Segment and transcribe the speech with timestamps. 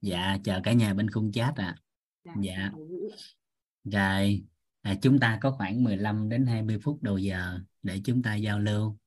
[0.00, 1.76] dạ chào cả nhà bên khung chat ạ.
[2.24, 2.34] À.
[2.40, 2.70] dạ.
[3.84, 4.44] rồi
[4.82, 8.60] à, chúng ta có khoảng 15 đến 20 phút đầu giờ để chúng ta giao
[8.60, 8.98] lưu.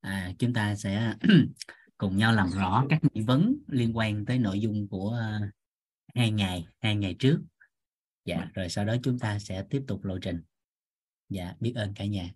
[0.00, 1.14] À, chúng ta sẽ
[1.98, 5.50] cùng nhau làm rõ các nghi vấn liên quan tới nội dung của uh,
[6.14, 7.42] hai ngày hai ngày trước.
[8.24, 10.42] Dạ rồi sau đó chúng ta sẽ tiếp tục lộ trình.
[11.28, 12.30] Dạ biết ơn cả nhà.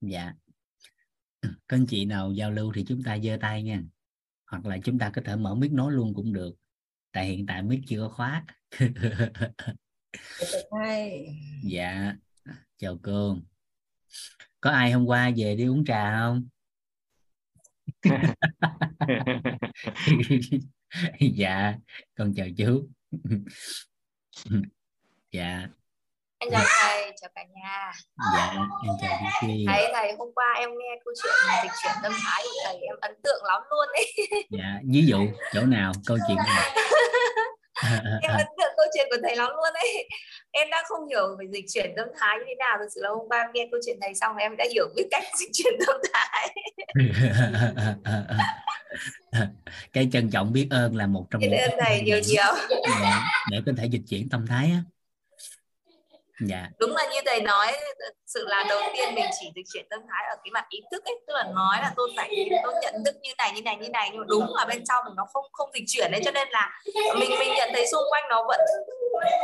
[0.00, 0.32] Dạ.
[1.42, 3.82] Có anh chị nào giao lưu thì chúng ta giơ tay nha
[4.52, 6.54] hoặc là chúng ta có thể mở mic nói luôn cũng được.
[7.12, 8.46] Tại hiện tại mic chưa có khóa.
[11.64, 12.16] Dạ.
[12.76, 13.38] Chào cô.
[14.60, 16.48] Có ai hôm qua về đi uống trà không?
[21.20, 21.78] Dạ.
[22.14, 22.88] Con chào chú.
[25.30, 25.68] Dạ
[26.42, 27.92] anh chào thầy chào cả nhà.
[28.36, 28.52] Dạ
[28.84, 32.42] em chào chị thầy thầy hôm qua em nghe câu chuyện dịch chuyển tâm thái
[32.42, 34.12] của thầy em ấn tượng lắm luôn ấy.
[34.50, 35.18] Dạ ví dụ
[35.52, 36.62] chỗ nào câu chuyện nào
[38.22, 40.08] em ấn tượng câu chuyện của thầy lắm luôn ấy.
[40.50, 42.76] Em đang không hiểu về dịch chuyển tâm thái như thế nào.
[42.80, 45.04] Thực sự là hôm qua em nghe câu chuyện này xong em đã hiểu biết
[45.10, 46.54] cách dịch chuyển tâm thái.
[49.92, 52.54] Cái trân trọng biết ơn là một trong những thầy nhiều nhiều.
[53.50, 54.82] để có thể dịch chuyển tâm thái á
[56.40, 56.68] dạ.
[56.78, 57.72] đúng là như thầy nói,
[58.26, 61.04] sự là đầu tiên mình chỉ dịch chuyển tâm thái ở cái mặt ý thức
[61.04, 63.88] ấy, tức là nói là tôi phải, tôi nhận thức như này như này như
[63.88, 66.30] này, nhưng mà đúng là bên trong mình nó không không dịch chuyển đấy cho
[66.30, 66.80] nên là
[67.18, 68.60] mình mình nhận thấy xung quanh nó vẫn,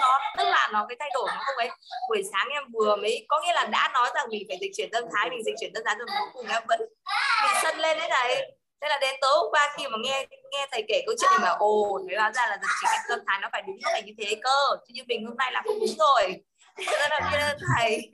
[0.01, 1.71] nó, tức là nó cái thay đổi nó không ấy.
[2.09, 4.91] Buổi sáng em vừa mới, có nghĩa là đã nói rằng mình phải dịch chuyển
[4.93, 6.81] tâm thái, mình dịch chuyển tâm thái rồi cuối cùng em vẫn
[7.43, 8.51] bị sân lên đấy này
[8.81, 11.43] thế là đến tối hôm qua khi mà nghe nghe thầy kể câu chuyện thì
[11.43, 14.03] bảo, ồ, thế hóa ra là dịch chuyển tâm thái nó phải đúng, nó phải
[14.03, 14.77] như thế cơ.
[14.87, 16.43] Chứ như mình hôm nay là không đúng rồi
[16.79, 18.11] biết ơn thầy.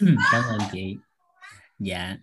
[0.00, 0.96] Ừ, cảm ơn chị.
[1.78, 2.16] Dạ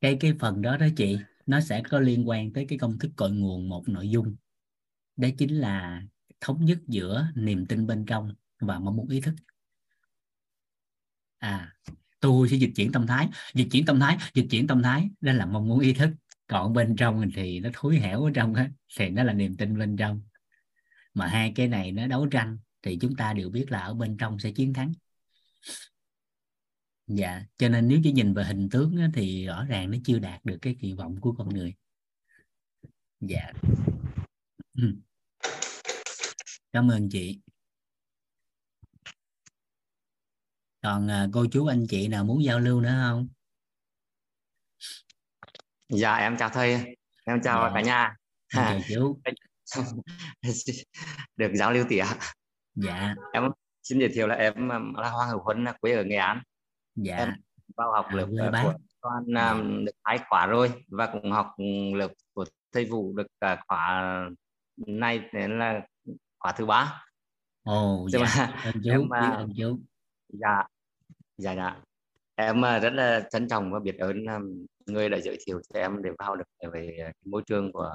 [0.00, 3.10] cái cái phần đó đó chị, nó sẽ có liên quan tới cái công thức
[3.16, 4.36] cội nguồn một nội dung.
[5.16, 6.02] Đó chính là
[6.40, 9.34] thống nhất giữa niềm tin bên trong và mong muốn ý thức.
[11.38, 11.74] À
[12.20, 13.28] tôi sẽ dịch chuyển tâm thái.
[13.54, 16.10] Dịch chuyển tâm thái, dịch chuyển tâm thái, đó là mong muốn ý thức.
[16.46, 19.78] Còn bên trong thì nó thối hẻo ở trong á, thì nó là niềm tin
[19.78, 20.22] bên trong.
[21.14, 24.16] Mà hai cái này nó đấu tranh thì chúng ta đều biết là ở bên
[24.16, 24.92] trong sẽ chiến thắng
[27.06, 30.18] dạ cho nên nếu chỉ nhìn về hình tướng á, thì rõ ràng nó chưa
[30.18, 31.74] đạt được cái kỳ vọng của con người.
[33.20, 33.52] Dạ.
[36.72, 37.40] Cảm ơn chị.
[40.82, 43.28] Còn à, cô chú anh chị nào muốn giao lưu nữa không?
[45.88, 47.70] Dạ em chào thầy em chào dạ.
[47.74, 48.16] cả nhà.
[48.48, 49.20] Chào chú.
[51.36, 52.04] Được giao lưu tỉa.
[52.74, 53.14] Dạ.
[53.32, 53.42] Em
[53.82, 56.42] xin giới thiệu là em là Hoàng Hữu Huân quê ở Nghệ An.
[56.94, 57.16] Dạ.
[57.16, 57.28] Em
[57.76, 59.54] vào học à, lớp à, của toàn dạ.
[59.84, 61.46] được hai khóa rồi và cũng học
[61.94, 64.02] lớp của thầy Vũ được cả khóa
[64.76, 65.80] này đến là
[66.38, 67.04] khóa thứ ba.
[67.62, 68.18] Ồ dạ.
[68.20, 69.78] mà, em chú em, em chú
[70.28, 70.64] dạ
[71.36, 71.76] dạ dạ.
[72.34, 74.24] Em rất là trân trọng và biết ơn
[74.86, 77.90] người đã giới thiệu cho em để vào được về môi trường của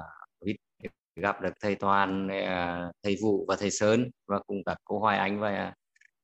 [1.21, 2.27] gặp được thầy Toàn,
[3.03, 5.73] thầy Vũ và thầy Sơn và cùng các cô Hoài Anh và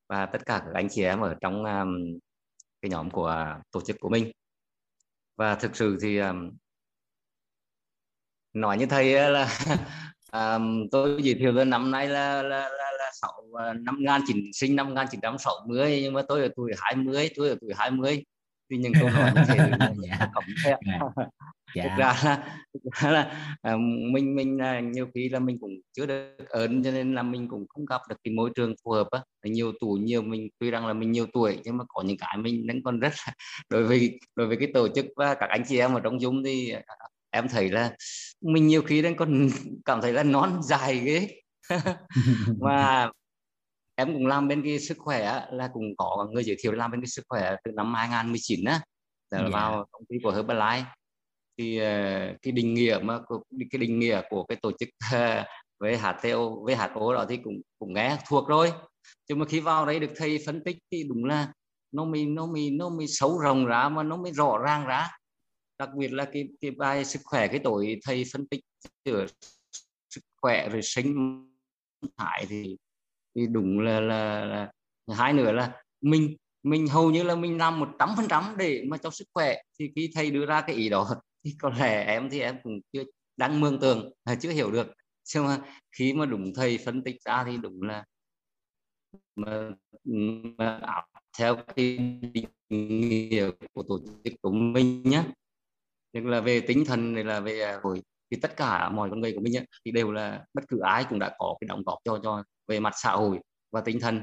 [0.09, 2.20] và tất cả các anh chị em ở trong um,
[2.81, 4.31] cái nhóm của tổ chức của mình.
[5.38, 6.52] Và thực sự thì um,
[8.54, 9.50] nói như thầy là
[10.34, 13.44] um, tôi giới thiệu là năm nay là là là, là sáu
[13.80, 17.72] năm ngàn chín sinh năm 1960 nhưng mà tôi ở tuổi 20 tôi ở tuổi
[17.75, 18.24] 20
[18.70, 19.58] thì những câu nói như thế
[20.34, 20.78] cộng theo
[21.75, 21.84] dạ.
[21.84, 23.75] thực ra là, thực ra là à,
[24.11, 27.47] mình mình à, nhiều khi là mình cũng chưa được ơn cho nên là mình
[27.50, 30.72] cũng không gặp được cái môi trường phù hợp á nhiều tuổi nhiều mình tuy
[30.72, 33.13] rằng là mình nhiều tuổi nhưng mà có những cái mình vẫn còn rất
[33.69, 36.44] đối với đối với cái tổ chức và các anh chị em ở trong dung
[36.44, 36.81] thì à,
[37.31, 37.95] em thấy là
[38.41, 39.50] mình nhiều khi đang còn
[39.85, 41.28] cảm thấy là nón dài ghê
[42.59, 43.12] và
[43.95, 47.01] em cũng làm bên cái sức khỏe là cũng có người giới thiệu làm bên
[47.01, 48.83] cái sức khỏe từ năm 2019 á yeah.
[49.31, 49.50] Dạ.
[49.51, 50.83] vào công ty của Herbalife
[51.58, 53.19] thì ờ, cái định nghĩa mà
[53.72, 54.90] cái định nghĩa của cái tổ chức
[55.80, 58.72] WHO WHO đó thì cũng cũng nghe thuộc rồi.
[59.30, 61.54] Nhưng mà khi vào đấy được thầy phân tích thì đúng là
[61.92, 65.10] nó mới nó mới nó mới xấu rồng ra mà nó mới rõ ràng ra.
[65.80, 68.62] Đặc biệt là cái cái bài sức khỏe cái tuổi thầy phân tích
[69.06, 69.25] giữa
[70.10, 71.39] sức khỏe rồi sinh
[72.18, 72.77] thải thì
[73.36, 74.72] thì đúng là, là, là
[75.16, 78.83] hai nữa là mình mình hầu như là mình làm một trăm phần trăm để
[78.88, 79.56] mà cho sức khỏe.
[79.80, 81.10] Thì khi thầy đưa ra cái ý đó
[81.44, 83.04] thì có lẽ em thì em cũng chưa
[83.38, 84.88] đang mương tường à, chưa hiểu được.
[85.36, 85.57] Nhưng mà
[85.92, 88.06] khi mà đúng thầy phân tích ra thì đúng là
[89.36, 89.69] mà,
[90.57, 90.81] mà
[91.38, 91.98] theo cái
[92.34, 95.24] định nghĩa của tổ chức của mình nhé
[96.13, 98.01] tức là về tinh thần này là về à, hồi
[98.31, 101.06] thì tất cả mọi con người của mình ấy, thì đều là bất cứ ai
[101.10, 103.39] cũng đã có cái đóng góp cho cho về mặt xã hội
[103.72, 104.22] và tinh thần.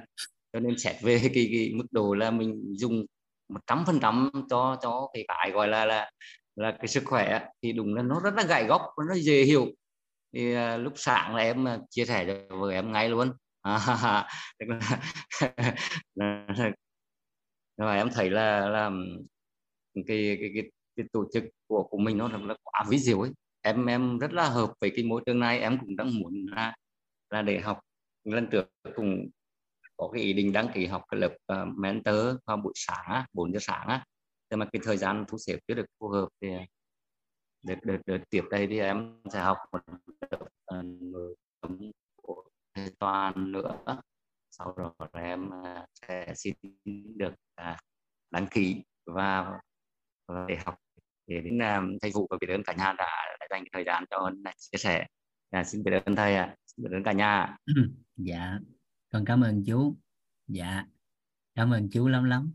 [0.52, 3.06] Cho nên xét về cái, cái mức độ là mình dùng
[3.48, 6.10] một trăm phần trăm cho cho cái cái gọi là là
[6.56, 9.66] là cái sức khỏe thì đúng là nó rất là gãy góc nó dễ hiểu.
[10.34, 13.32] Thì à, lúc sáng là em à, chia sẻ cho với em ngay luôn.
[13.62, 14.26] À,
[17.76, 18.90] rồi em thấy là là
[19.94, 23.20] cái cái cái, cái tổ chức của của mình nó rất là quá ví diệu
[23.20, 23.30] ấy.
[23.62, 25.58] Em em rất là hợp với cái môi trường này.
[25.60, 26.74] Em cũng đang muốn là
[27.30, 27.80] là để học.
[28.24, 29.28] Lần trước cùng
[29.96, 33.26] có cái ý định đăng ký học cái lớp uh, mentor vào buổi sáng á,
[33.32, 34.04] 4 giờ sáng á
[34.50, 36.48] nhưng mà cái thời gian thu xếp chưa được phù hợp thì
[37.62, 39.80] đợt, đợt, đợt tiếp đây thì em sẽ học một
[40.30, 40.82] lớp ờ,
[42.16, 42.44] của
[42.74, 43.84] thầy toàn nữa.
[44.50, 46.54] Sau đó em ờ, sẽ xin
[47.16, 47.76] được ờ,
[48.30, 49.60] đăng ký và,
[50.48, 50.74] để học
[51.26, 51.58] để đến
[52.02, 55.06] thầy vụ và biết ơn cả nhà đã, đã dành thời gian cho chia sẻ.
[55.50, 56.44] À, xin biết ơn thầy ạ.
[56.44, 56.56] À.
[56.66, 57.56] xin biết ơn cả nhà
[58.16, 58.58] dạ
[59.12, 59.96] con cảm ơn chú.
[60.46, 60.84] Dạ
[61.54, 62.52] cảm ơn chú lắm lắm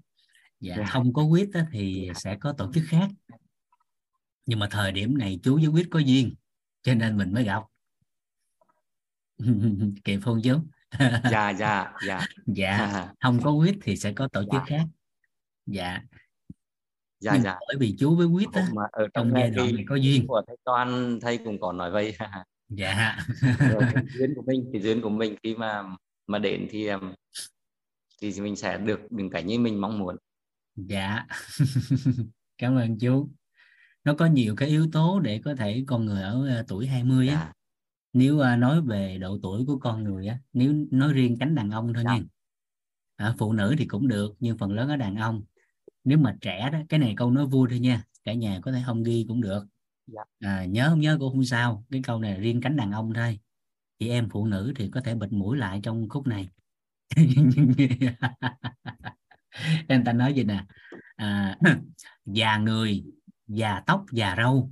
[0.65, 0.75] dạ.
[0.75, 0.87] Yeah.
[0.87, 0.93] Dạ.
[0.93, 3.09] không có quyết á, thì sẽ có tổ chức khác.
[4.45, 6.35] Nhưng mà thời điểm này chú với quyết có duyên
[6.83, 7.63] cho nên mình mới gặp.
[10.03, 10.59] Kịp không chú
[11.31, 12.25] dạ dạ dạ.
[12.45, 14.65] Dạ không có quyết thì sẽ có tổ chức dạ.
[14.67, 14.85] khác.
[15.65, 16.01] Dạ.
[17.19, 17.55] Dạ Nhưng dạ.
[17.67, 20.27] bởi vì chú với quyết á mà ở trong, trong giai đoạn này có duyên.
[20.27, 22.17] của thầy toàn thầy cũng còn nói vậy.
[22.69, 23.17] Dạ.
[24.17, 25.83] Duyên của mình thì duyên của mình khi mà
[26.27, 26.89] mà đến thì
[28.21, 30.15] thì mình sẽ được những cái như mình mong muốn
[30.75, 31.25] dạ.
[32.57, 33.29] Cảm ơn chú.
[34.03, 37.27] Nó có nhiều cái yếu tố để có thể con người ở ờ, tuổi 20
[37.27, 37.35] á.
[37.35, 37.53] Dạ.
[38.13, 41.71] nếu uh, nói về độ tuổi của con người á nếu nói riêng cánh đàn
[41.71, 42.17] ông thôi dạ.
[42.17, 42.23] nha.
[43.15, 45.43] À, phụ nữ thì cũng được nhưng phần lớn ở đàn ông.
[46.03, 48.81] Nếu mà trẻ đó cái này câu nói vui thôi nha cả nhà có thể
[48.85, 49.65] không ghi cũng được.
[50.07, 50.21] Dạ.
[50.39, 53.39] à, nhớ không nhớ cũng không sao cái câu này riêng cánh đàn ông thôi.
[53.99, 56.49] Chị em phụ nữ thì có thể bịt mũi lại trong khúc này
[59.87, 60.63] em ta nói gì nè
[61.15, 61.57] à,
[62.25, 63.03] già người
[63.47, 64.71] già tóc già râu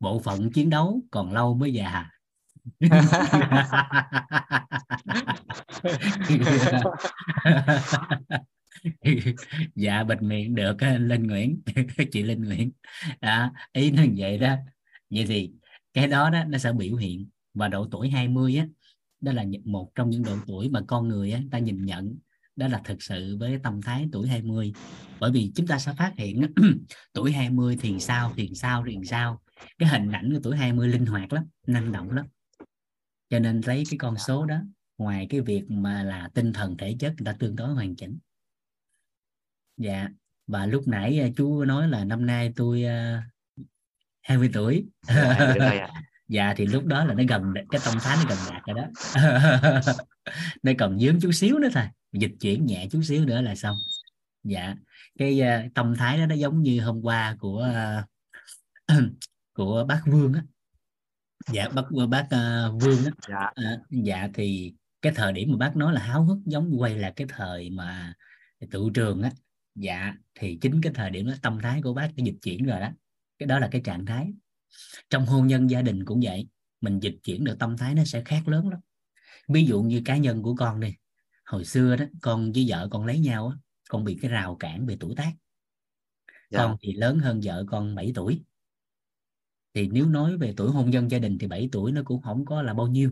[0.00, 2.10] bộ phận chiến đấu còn lâu mới già
[9.74, 11.60] dạ bịt miệng được linh nguyễn
[12.12, 12.70] chị linh nguyễn.
[13.20, 14.56] À, ý nó vậy đó.
[15.10, 15.52] Vậy thì
[15.94, 18.66] cái đó đó nó sẽ biểu hiện và độ tuổi 20 á.
[19.20, 22.18] Đó là một trong những độ tuổi mà con người á, ta nhìn nhận
[22.56, 24.72] đó là thực sự với tâm thái tuổi 20
[25.20, 26.54] bởi vì chúng ta sẽ phát hiện
[27.12, 29.40] tuổi 20 thì sao thì sao thì sao.
[29.78, 32.26] Cái hình ảnh của tuổi 20 linh hoạt lắm năng động lắm.
[33.30, 34.56] Cho nên lấy cái con số đó
[34.98, 38.18] ngoài cái việc mà là tinh thần thể chất người ta tương đối hoàn chỉnh.
[39.76, 40.08] Dạ
[40.46, 43.22] và lúc nãy à, chú nói là năm nay tôi uh, à,
[44.22, 44.86] 20 tuổi.
[45.08, 45.88] Dạ,
[46.28, 48.86] dạ thì lúc đó là nó gần cái tâm thái nó gần đạt rồi đó
[50.62, 51.84] nó còn dướng chút xíu nữa thôi.
[52.12, 53.76] Dịch chuyển nhẹ chút xíu nữa là xong.
[54.44, 54.74] Dạ.
[55.18, 57.68] Cái uh, tâm thái đó nó giống như hôm qua của
[58.88, 58.98] uh,
[59.52, 60.42] của bác vương á.
[61.52, 63.10] Dạ bác bác uh, vương á.
[63.28, 63.74] Dạ.
[63.74, 67.12] Uh, dạ thì cái thời điểm mà bác nói là háo hức giống quay là
[67.16, 68.14] cái thời mà
[68.70, 69.30] tự trường á.
[69.74, 72.80] Dạ thì chính cái thời điểm đó tâm thái của bác cái dịch chuyển rồi
[72.80, 72.90] đó.
[73.38, 74.32] Cái đó là cái trạng thái.
[75.10, 76.48] Trong hôn nhân gia đình cũng vậy
[76.80, 78.80] mình dịch chuyển được tâm thái nó sẽ khác lớn lắm
[79.48, 80.94] ví dụ như cá nhân của con đi
[81.44, 83.56] hồi xưa đó con với vợ con lấy nhau á
[83.88, 85.32] con bị cái rào cản về tuổi tác
[86.50, 86.58] dạ.
[86.58, 88.42] con thì lớn hơn vợ con 7 tuổi
[89.74, 92.44] thì nếu nói về tuổi hôn nhân gia đình thì 7 tuổi nó cũng không
[92.44, 93.10] có là bao nhiêu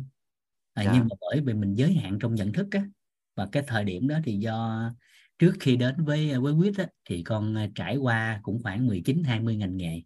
[0.72, 0.92] à, dạ.
[0.94, 2.86] nhưng mà bởi vì mình giới hạn trong nhận thức á
[3.34, 4.90] và cái thời điểm đó thì do
[5.38, 9.24] trước khi đến với với quyết á, thì con à, trải qua cũng khoảng 19
[9.24, 10.02] 20 ngành nghề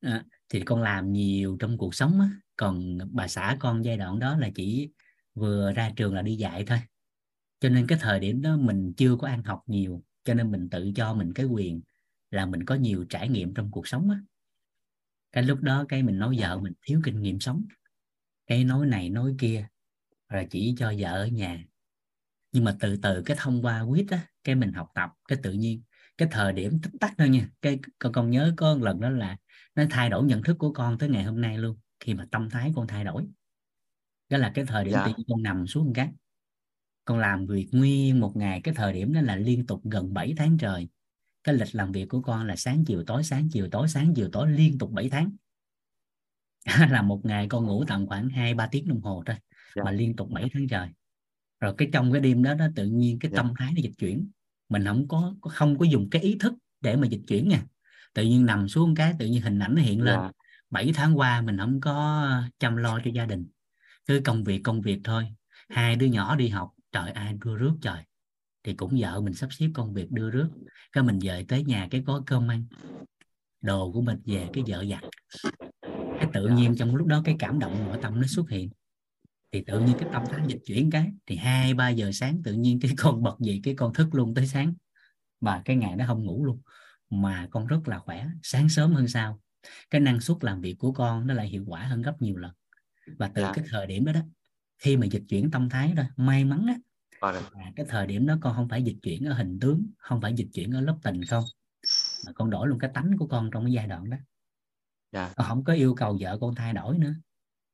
[0.00, 4.18] à, thì con làm nhiều trong cuộc sống á còn bà xã con giai đoạn
[4.18, 4.90] đó là chỉ
[5.34, 6.78] vừa ra trường là đi dạy thôi.
[7.60, 10.70] Cho nên cái thời điểm đó mình chưa có ăn học nhiều, cho nên mình
[10.70, 11.80] tự cho mình cái quyền
[12.30, 14.20] là mình có nhiều trải nghiệm trong cuộc sống á.
[15.32, 17.64] Cái lúc đó cái mình nói vợ mình thiếu kinh nghiệm sống,
[18.46, 19.68] cái nói này nói kia,
[20.28, 21.64] rồi chỉ cho vợ ở nhà.
[22.52, 25.52] Nhưng mà từ từ cái thông qua quyết á, cái mình học tập, cái tự
[25.52, 25.82] nhiên,
[26.18, 27.48] cái thời điểm tích tắc thôi nha.
[27.62, 29.36] Cái con con nhớ có một lần đó là
[29.74, 32.50] nó thay đổi nhận thức của con tới ngày hôm nay luôn khi mà tâm
[32.50, 33.26] thái con thay đổi
[34.28, 35.12] đó là cái thời điểm dạ.
[35.28, 36.08] con nằm xuống cái
[37.04, 40.34] con làm việc nguyên một ngày cái thời điểm đó là liên tục gần 7
[40.36, 40.88] tháng trời
[41.44, 44.28] cái lịch làm việc của con là sáng chiều tối sáng chiều tối sáng chiều
[44.32, 45.30] tối liên tục 7 tháng
[46.90, 49.36] là một ngày con ngủ tầm khoảng 2 3 tiếng đồng hồ thôi
[49.76, 49.82] dạ.
[49.84, 50.88] mà liên tục 7 tháng trời
[51.60, 53.36] rồi cái trong cái đêm đó đó tự nhiên cái dạ.
[53.36, 54.30] tâm thái nó dịch chuyển
[54.68, 57.62] mình không có không có dùng cái ý thức để mà dịch chuyển nha
[58.16, 60.18] tự nhiên nằm xuống cái tự nhiên hình ảnh nó hiện lên.
[60.20, 60.30] Dạ.
[60.70, 63.46] 7 tháng qua mình không có chăm lo cho gia đình.
[64.06, 65.28] Cứ công việc công việc thôi.
[65.68, 68.02] Hai đứa nhỏ đi học trời ai đưa rước trời.
[68.64, 70.48] Thì cũng vợ mình sắp xếp công việc đưa rước.
[70.92, 72.66] Cái mình về tới nhà cái có cơm ăn.
[73.60, 75.04] Đồ của mình về cái vợ giặt.
[76.18, 78.70] Cái tự nhiên trong lúc đó cái cảm động nội tâm nó xuất hiện.
[79.52, 81.12] Thì tự nhiên cái tâm thái dịch chuyển cái.
[81.26, 84.34] Thì hai ba giờ sáng tự nhiên cái con bật dậy cái con thức luôn
[84.34, 84.74] tới sáng.
[85.40, 86.60] Và cái ngày đó không ngủ luôn.
[87.10, 88.26] Mà con rất là khỏe.
[88.42, 89.40] Sáng sớm hơn sau
[89.90, 92.52] cái năng suất làm việc của con nó lại hiệu quả hơn gấp nhiều lần
[93.18, 93.52] và từ dạ.
[93.54, 94.20] cái thời điểm đó đó
[94.78, 96.74] khi mà dịch chuyển tâm thái đó may mắn á
[97.54, 100.34] à, cái thời điểm đó con không phải dịch chuyển ở hình tướng không phải
[100.34, 101.44] dịch chuyển ở lớp tình không
[102.26, 104.16] mà con đổi luôn cái tánh của con trong cái giai đoạn đó
[105.12, 105.32] dạ.
[105.36, 107.14] con không có yêu cầu vợ con thay đổi nữa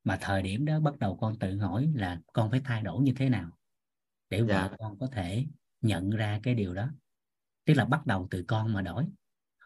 [0.04, 3.12] mà thời điểm đó bắt đầu con tự hỏi là con phải thay đổi như
[3.16, 3.50] thế nào
[4.30, 4.68] để dạ.
[4.68, 5.46] vợ con có thể
[5.80, 6.88] nhận ra cái điều đó
[7.64, 9.04] tức là bắt đầu từ con mà đổi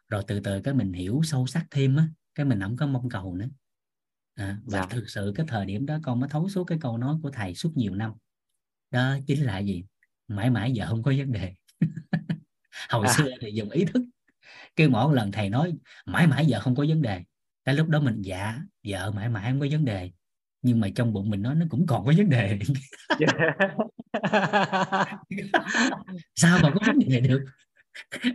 [0.08, 3.08] rồi từ từ cái mình hiểu sâu sắc thêm á cái mình không có mong
[3.08, 3.48] cầu nữa.
[4.34, 4.86] À, và dạ.
[4.90, 7.54] thực sự cái thời điểm đó con mới thấu suốt cái câu nói của thầy
[7.54, 8.12] suốt nhiều năm.
[8.90, 9.84] Đó chính là gì?
[10.28, 11.54] Mãi mãi giờ không có vấn đề.
[12.90, 13.12] Hồi à.
[13.12, 14.02] xưa thì dùng ý thức.
[14.76, 15.74] Cái mỗi lần thầy nói
[16.06, 17.22] mãi mãi giờ không có vấn đề.
[17.64, 18.58] Cái lúc đó mình dạ
[18.88, 20.10] vợ mãi mãi không có vấn đề.
[20.62, 22.58] Nhưng mà trong bụng mình nói nó cũng còn có vấn đề.
[26.34, 27.44] Sao mà có vấn đề được?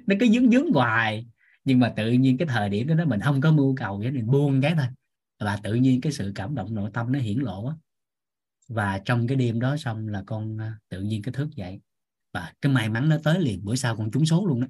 [0.07, 1.25] Nó cứ dướng dướng hoài
[1.63, 4.27] nhưng mà tự nhiên cái thời điểm đó mình không có mưu cầu cái mình
[4.27, 4.85] buông cái thôi.
[5.39, 7.75] Và tự nhiên cái sự cảm động nội tâm nó hiển lộ á.
[8.67, 11.79] Và trong cái đêm đó xong là con à, tự nhiên cái thức dậy.
[12.33, 14.67] Và cái may mắn nó tới liền bữa sau con trúng số luôn đó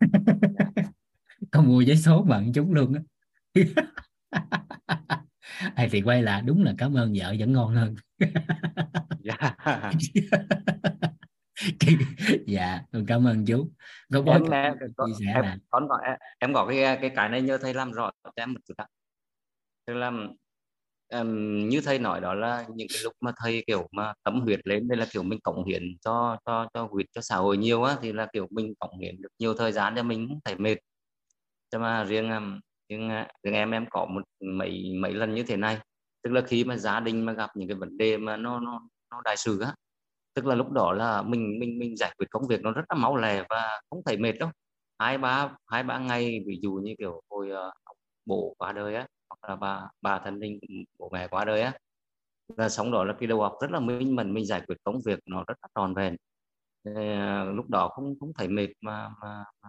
[1.50, 3.02] con mua giấy số mà trúng luôn á.
[5.50, 7.94] Hay thì quay lại đúng là cảm ơn vợ vẫn ngon hơn.
[9.24, 9.56] Dạ
[12.46, 13.68] dạ con cảm ơn chú.
[14.12, 17.58] Có em, em, có, em, con gọi em, em gọi cái cái cái này nhớ
[17.58, 18.86] thầy làm rõ cho em một chút ạ.
[19.86, 20.12] Tức là
[21.08, 24.60] um, như thầy nói đó là những cái lúc mà thầy kiểu mà tấm huyết
[24.64, 27.82] lên đây là kiểu mình cống hiến cho cho cho huyết cho xã hội nhiều
[27.82, 30.56] á thì là kiểu mình cống hiến được nhiều thời gian cho mình không phải
[30.56, 30.76] mệt.
[31.70, 32.30] Cho mà riêng
[32.88, 33.10] riêng,
[33.42, 35.78] riêng em em có một mấy mấy lần như thế này.
[36.22, 38.82] Tức là khi mà gia đình mà gặp những cái vấn đề mà nó nó
[39.10, 39.74] nó đại sự á
[40.34, 42.96] tức là lúc đó là mình mình mình giải quyết công việc nó rất là
[42.96, 44.50] máu lè và không thấy mệt đâu.
[44.98, 47.74] Hai ba hai ba ngày ví dụ như kiểu hồi uh,
[48.26, 50.58] bố qua đời á hoặc là bà bà thân linh
[50.98, 51.72] bố mẹ qua đời á
[52.56, 55.00] là sống đó là cái đầu óc rất là minh mẫn mình giải quyết công
[55.06, 56.16] việc nó rất là tròn vẹn.
[56.90, 59.68] Uh, lúc đó không không thấy mệt mà mà, mà.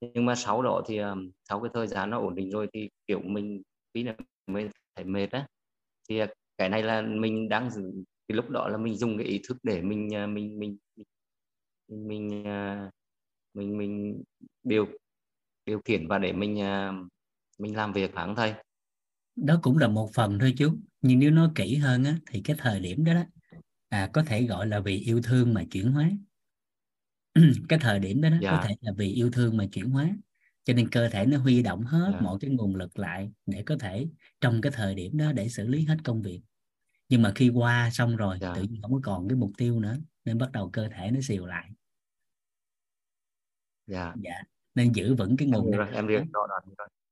[0.00, 2.90] Nhưng mà sau đó thì um, sau cái thời gian nó ổn định rồi thì
[3.06, 4.14] kiểu mình tí là
[4.46, 5.46] mới thấy mệt á
[6.08, 6.20] thì
[6.58, 7.70] cái này là mình đang
[8.30, 10.76] thì lúc đó là mình dùng cái ý thức để mình à, mình mình
[11.86, 12.90] mình mình à,
[13.54, 14.22] mình, mình
[14.62, 14.86] điều
[15.66, 16.92] điều khiển và để mình à,
[17.58, 18.54] mình làm việc hẳn thầy.
[19.36, 20.76] Đó cũng là một phần thôi chú.
[21.00, 23.22] Nhưng nếu nói kỹ hơn á, thì cái thời điểm đó, đó
[23.88, 26.10] à, có thể gọi là vì yêu thương mà chuyển hóa.
[27.68, 28.50] Cái thời điểm đó, đó dạ.
[28.50, 30.10] có thể là vì yêu thương mà chuyển hóa.
[30.64, 32.20] Cho nên cơ thể nó huy động hết dạ.
[32.20, 34.06] mọi cái nguồn lực lại để có thể
[34.40, 36.40] trong cái thời điểm đó để xử lý hết công việc
[37.10, 38.54] nhưng mà khi qua xong rồi dạ.
[38.54, 41.20] tự nhiên không có còn cái mục tiêu nữa nên bắt đầu cơ thể nó
[41.20, 41.70] xìu lại
[43.86, 44.42] dạ dạ
[44.74, 46.24] nên giữ vững cái nguồn em rồi, em rồi.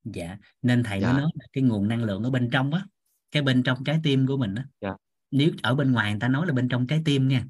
[0.04, 1.12] dạ nên thầy dạ.
[1.12, 2.86] mới nói là cái nguồn năng lượng ở bên trong á
[3.30, 4.94] cái bên trong trái tim của mình á dạ.
[5.30, 7.44] nếu ở bên ngoài người ta nói là bên trong trái tim nha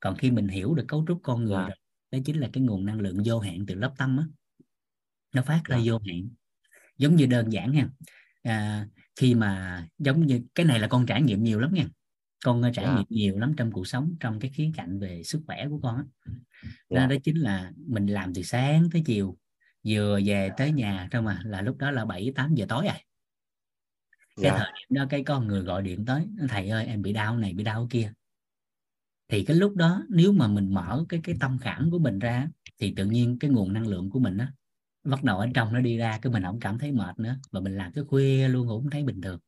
[0.00, 1.62] còn khi mình hiểu được cấu trúc con người dạ.
[1.62, 1.76] rồi
[2.10, 4.24] đó chính là cái nguồn năng lượng vô hạn từ lớp tâm á
[5.32, 5.82] nó phát ra dạ.
[5.86, 6.28] vô hạn
[6.96, 7.88] giống như đơn giản nha
[8.42, 11.86] à, khi mà giống như cái này là con trải nghiệm nhiều lắm nha
[12.44, 12.96] con ờ, trải yeah.
[12.96, 12.98] Dạ.
[12.98, 15.96] nghiệm nhiều lắm trong cuộc sống trong cái khía cạnh về sức khỏe của con
[15.96, 16.38] á yeah.
[16.90, 17.06] Dạ.
[17.06, 19.38] đó chính là mình làm từ sáng tới chiều
[19.86, 22.94] vừa về tới nhà thôi mà là lúc đó là 7 8 giờ tối rồi
[24.36, 24.54] cái yeah.
[24.54, 24.58] Dạ.
[24.58, 27.52] thời điểm đó cái con người gọi điện tới thầy ơi em bị đau này
[27.52, 28.12] bị đau kia
[29.28, 32.48] thì cái lúc đó nếu mà mình mở cái cái tâm khảm của mình ra
[32.78, 34.52] thì tự nhiên cái nguồn năng lượng của mình á
[35.04, 37.60] bắt đầu ở trong nó đi ra cái mình không cảm thấy mệt nữa và
[37.60, 39.38] mình làm cái khuya luôn cũng thấy bình thường.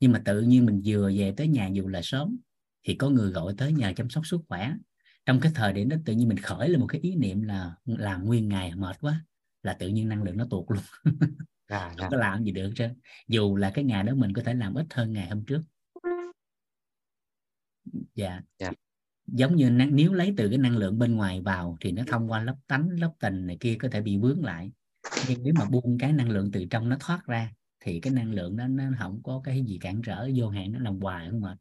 [0.00, 2.36] Nhưng mà tự nhiên mình vừa về tới nhà dù là sớm
[2.84, 4.72] thì có người gọi tới nhờ chăm sóc sức khỏe.
[5.26, 7.74] Trong cái thời điểm đó tự nhiên mình khởi lên một cái ý niệm là
[7.84, 9.24] làm nguyên ngày mệt quá
[9.62, 10.82] là tự nhiên năng lượng nó tuột luôn.
[11.66, 12.88] À, không có làm gì được chứ
[13.28, 15.62] dù là cái ngày đó mình có thể làm ít hơn ngày hôm trước.
[18.14, 18.28] Dạ.
[18.28, 18.44] Yeah.
[18.58, 18.74] yeah.
[19.26, 22.42] giống như nếu lấy từ cái năng lượng bên ngoài vào thì nó thông qua
[22.42, 24.72] lớp tánh lớp tình này kia có thể bị vướng lại
[25.28, 28.32] nhưng nếu mà buông cái năng lượng từ trong nó thoát ra thì cái năng
[28.32, 31.40] lượng đó nó không có cái gì cản trở vô hạn nó làm hoài không
[31.40, 31.58] mệt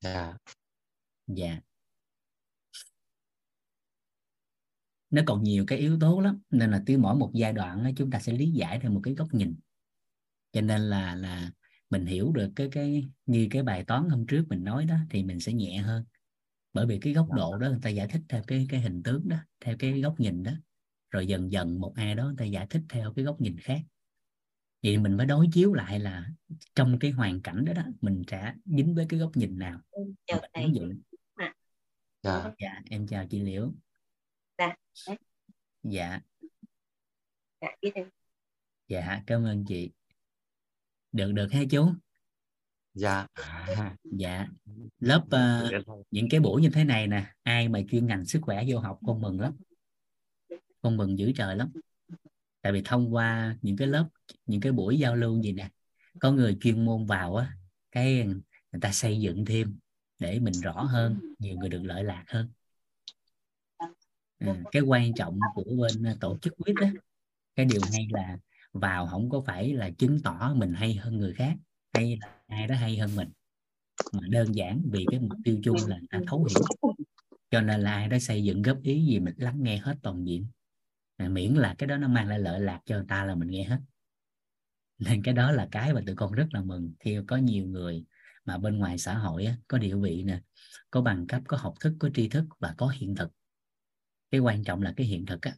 [0.00, 0.34] dạ.
[1.26, 1.60] Dạ.
[5.10, 8.10] Nó còn nhiều cái yếu tố lắm nên là từ mỗi một giai đoạn chúng
[8.10, 9.56] ta sẽ lý giải theo một cái góc nhìn.
[10.52, 11.52] Cho nên là là
[11.90, 15.22] mình hiểu được cái cái như cái bài toán hôm trước mình nói đó thì
[15.24, 16.04] mình sẽ nhẹ hơn.
[16.72, 19.28] Bởi vì cái góc độ đó người ta giải thích theo cái cái hình tướng
[19.28, 20.52] đó theo cái góc nhìn đó
[21.14, 23.80] rồi dần dần một ai đó người ta giải thích theo cái góc nhìn khác.
[24.82, 26.30] Thì mình mới đối chiếu lại là
[26.74, 29.80] trong cái hoàn cảnh đó đó mình sẽ dính với cái góc nhìn nào
[30.26, 31.00] chào thầy dụng.
[32.22, 32.52] dạ.
[32.58, 33.72] dạ em chào chị liễu.
[34.58, 34.74] Dạ.
[35.82, 36.20] Dạ.
[37.60, 37.68] Dạ,
[38.88, 39.92] dạ cảm ơn chị.
[41.12, 41.92] Được được hay chú?
[42.94, 43.26] Dạ.
[44.04, 44.46] Dạ.
[44.98, 48.64] Lớp uh, những cái buổi như thế này nè ai mà chuyên ngành sức khỏe
[48.68, 49.56] vô học con mừng lắm
[50.84, 51.72] con mừng dữ trời lắm.
[52.62, 54.08] Tại vì thông qua những cái lớp
[54.46, 55.70] những cái buổi giao lưu gì nè
[56.18, 57.52] có người chuyên môn vào á
[57.92, 58.24] cái
[58.72, 59.78] người ta xây dựng thêm
[60.18, 62.48] để mình rõ hơn nhiều người được lợi lạc hơn.
[64.38, 66.86] À, cái quan trọng của bên tổ chức quýt đó
[67.56, 68.38] cái điều hay là
[68.72, 71.56] vào không có phải là chứng tỏ mình hay hơn người khác
[71.92, 73.28] hay là ai đó hay hơn mình
[74.12, 76.94] mà đơn giản vì cái mục tiêu chung là ta thấu hiểu.
[77.50, 80.26] Cho nên là ai đó xây dựng góp ý gì mình lắng nghe hết toàn
[80.26, 80.46] diện
[81.16, 83.48] à, miễn là cái đó nó mang lại lợi lạc cho người ta là mình
[83.48, 83.78] nghe hết
[84.98, 88.04] nên cái đó là cái mà tụi con rất là mừng khi có nhiều người
[88.44, 90.40] mà bên ngoài xã hội á, có địa vị nè
[90.90, 93.30] có bằng cấp có học thức có tri thức và có hiện thực
[94.30, 95.56] cái quan trọng là cái hiện thực á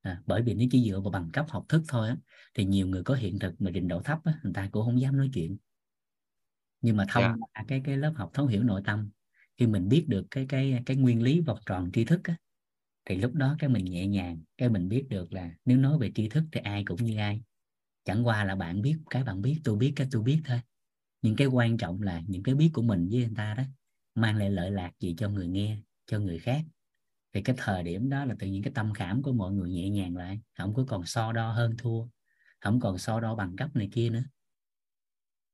[0.00, 2.16] à, bởi vì nếu chỉ dựa vào bằng cấp học thức thôi á,
[2.54, 5.00] thì nhiều người có hiện thực mà trình độ thấp á, người ta cũng không
[5.00, 5.56] dám nói chuyện
[6.80, 7.36] nhưng mà thông yeah.
[7.54, 7.64] Dạ.
[7.68, 9.10] cái cái lớp học thấu hiểu nội tâm
[9.58, 12.36] khi mình biết được cái cái cái nguyên lý vòng tròn tri thức á,
[13.04, 16.12] thì lúc đó cái mình nhẹ nhàng, cái mình biết được là nếu nói về
[16.14, 17.42] tri thức thì ai cũng như ai.
[18.04, 20.60] Chẳng qua là bạn biết cái bạn biết, tôi biết cái tôi biết thôi.
[21.22, 23.62] Nhưng cái quan trọng là những cái biết của mình với người ta đó
[24.14, 26.64] mang lại lợi lạc gì cho người nghe, cho người khác.
[27.32, 29.90] Thì cái thời điểm đó là tự nhiên cái tâm khảm của mọi người nhẹ
[29.90, 32.06] nhàng lại, không có còn so đo hơn thua,
[32.60, 34.24] không còn so đo bằng cấp này kia nữa.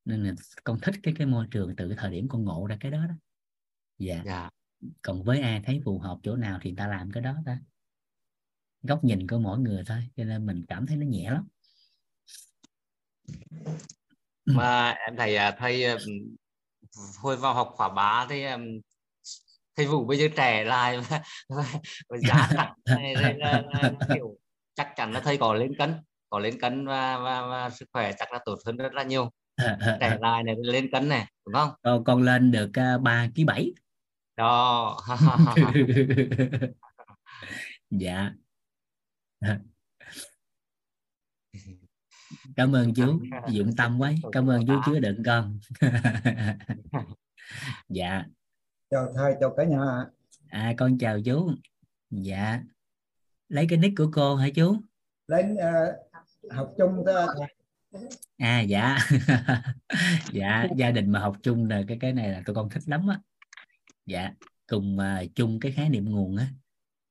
[0.04, 0.34] Nên là
[0.64, 3.14] con thích cái cái môi trường từ thời điểm con ngộ ra cái đó đó.
[3.98, 4.14] Dạ.
[4.14, 4.26] Yeah.
[4.26, 4.52] yeah
[5.02, 7.58] còn với ai thấy phù hợp chỗ nào thì ta làm cái đó ta.
[8.82, 11.48] Góc nhìn của mỗi người thôi cho nên mình cảm thấy nó nhẹ lắm.
[14.44, 15.84] Mà em thấy à, thầy
[17.18, 18.44] hồi vào học khóa bá thì
[19.76, 20.98] thầy vũ bây giờ trẻ lại
[22.28, 22.48] giá
[23.38, 23.62] là,
[24.14, 24.38] kiểu
[24.74, 25.94] chắc chắn là thầy có lên cân
[26.30, 29.30] có lên cân và, và, và sức khỏe chắc là tốt hơn rất là nhiều.
[30.00, 31.70] Trẻ lại này lên cân này đúng không?
[31.82, 32.70] Con, con lên được
[33.02, 33.72] 3 kg bảy
[34.36, 34.96] đó.
[37.90, 38.32] Dạ.
[42.56, 44.12] Cảm ơn chú dụng tâm quá.
[44.32, 45.58] Cảm ơn chú chứa đựng con.
[47.88, 48.24] Dạ.
[48.90, 50.04] Chào thầy chào cả nhà.
[50.48, 51.50] À con chào chú.
[52.10, 52.60] Dạ.
[53.48, 54.76] Lấy cái nick của cô hả chú?
[55.26, 57.26] Lấy uh, học chung đó.
[58.38, 58.98] À dạ.
[60.32, 63.08] Dạ gia đình mà học chung là cái cái này là tụi con thích lắm
[63.08, 63.20] á
[64.06, 64.32] dạ
[64.66, 66.48] cùng uh, chung cái khái niệm nguồn á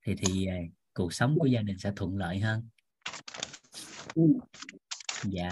[0.06, 2.70] thì thì uh, cuộc sống của gia đình sẽ thuận lợi hơn.
[4.16, 4.22] Ừ.
[5.24, 5.50] Dạ.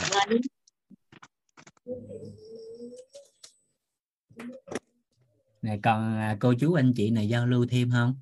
[5.62, 8.16] Này còn à, cô chú anh chị này giao lưu thêm không?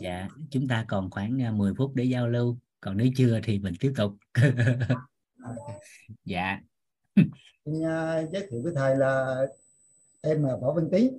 [0.00, 3.58] Dạ chúng ta còn khoảng 10 à, phút để giao lưu còn nếu chưa thì
[3.58, 4.12] mình tiếp tục.
[6.24, 6.60] Dạ.
[7.64, 9.42] Xin, uh, giới thiệu với thầy là
[10.22, 11.10] em là võ văn tý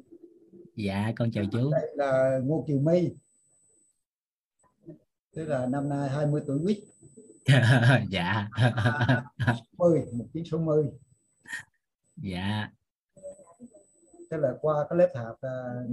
[0.78, 1.72] dạ con chào chú.
[1.72, 3.12] đây là ngô kiều my.
[5.36, 6.80] Tức là năm nay 20 tuổi quýt.
[8.10, 8.50] Dạ.
[9.78, 10.86] 10 1960
[12.18, 12.72] dạ.
[14.30, 15.90] Tức là qua cái lớp học uh,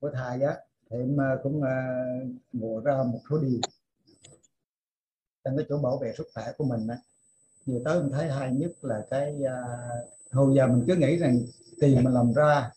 [0.00, 0.56] của thầy á
[0.90, 3.60] thì em uh, cũng uh, ngộ ra một số điều
[5.44, 6.96] trong cái chỗ bảo vệ sức khỏe của mình á.
[7.66, 11.38] Vừa tới mình thấy hay nhất là cái uh, hồi giờ mình cứ nghĩ rằng
[11.80, 12.70] tiền mình làm ra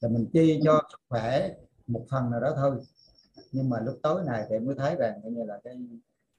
[0.00, 1.50] là mình chi cho sức khỏe
[1.86, 2.76] một phần nào đó thôi.
[3.52, 5.74] Nhưng mà lúc tối này thì mới thấy rằng như là cái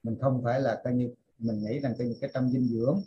[0.02, 3.02] mình không phải là coi như mình nghĩ rằng cái cái trong dinh dưỡng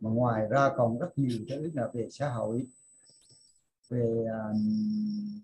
[0.00, 2.66] mà ngoài ra còn rất nhiều cái thứ là về xã hội
[3.88, 5.40] về um,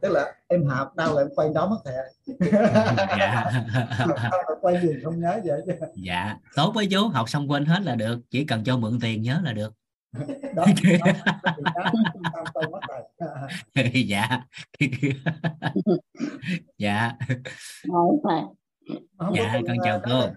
[0.00, 1.94] tức là em học đâu là em quay đó mất thầy
[3.18, 3.50] dạ.
[4.60, 5.72] quay gì không nhớ vậy chứ.
[5.94, 9.22] Dạ tốt với chú học xong quên hết là được chỉ cần cho mượn tiền
[9.22, 9.74] nhớ là được
[10.54, 10.64] đó,
[14.06, 14.44] dạ.
[16.78, 17.12] Dạ.
[19.34, 20.28] Dạ con chào cô.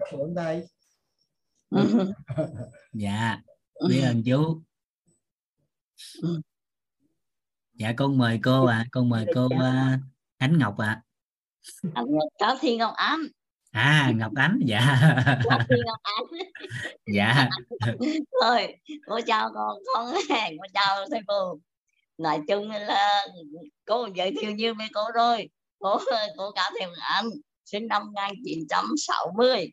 [2.92, 3.40] dạ.
[3.88, 4.62] Biết ơn chú.
[7.74, 8.76] Dạ con mời cô ạ.
[8.76, 8.86] À.
[8.92, 10.00] con mời cô uh,
[10.38, 11.02] Ánh Ngọc ạ.
[11.94, 12.02] À.
[12.38, 13.20] Cháu Thiên Ngọc Ánh
[13.76, 14.98] à ngọc ánh dạ.
[15.44, 15.66] Ngọc ánh.
[17.14, 17.48] Dạ.
[18.42, 18.74] Thôi
[19.06, 21.58] cô chào con con cô chào thầy cô
[22.18, 23.26] nói chung là
[23.84, 25.48] cô giới thiệu như với cô rồi.
[25.78, 25.98] Cô
[26.36, 27.26] cô cao thêm anh
[27.64, 29.72] sinh năm 1960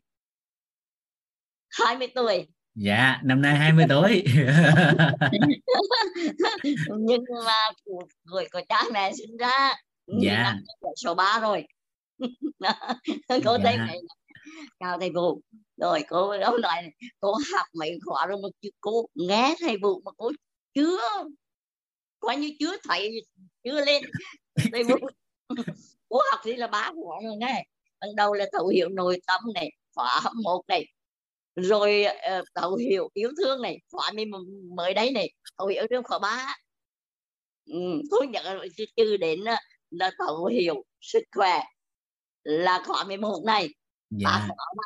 [1.70, 2.46] 20 tuổi.
[2.74, 4.24] Dạ năm nay 20 tuổi.
[6.98, 7.70] Nhưng mà
[8.24, 9.74] tuổi của cha mẹ sinh ra.
[10.22, 10.54] Dạ.
[10.96, 11.66] Số 3 rồi
[13.28, 13.58] cô dạ.
[13.62, 13.98] thấy này
[14.80, 15.40] chào thầy vụ
[15.76, 18.48] rồi cô ông nói cô học mấy khóa rồi mà
[18.80, 20.32] cô nghe thầy vụ mà cô
[20.74, 20.98] chưa
[22.20, 23.10] coi như chưa thầy
[23.64, 24.02] chưa lên
[24.72, 24.96] thầy vụ
[26.08, 27.64] cô học thì là ba khóa rồi nghe
[28.00, 30.86] ban đầu là thấu hiểu nội tâm này khóa một này.
[31.56, 32.04] Rồi
[32.40, 34.30] uh, thấu hiểu yêu thương này khóa mình
[34.76, 36.56] mới đấy này thấu hiểu trong khóa ba.
[37.66, 38.58] Ừ, tôi nhận
[38.96, 39.40] chưa đến
[39.90, 41.62] là thấu hiểu sức khỏe
[42.44, 43.68] là khóa 11 này.
[44.10, 44.46] Dạ.
[44.48, 44.82] khóa mà,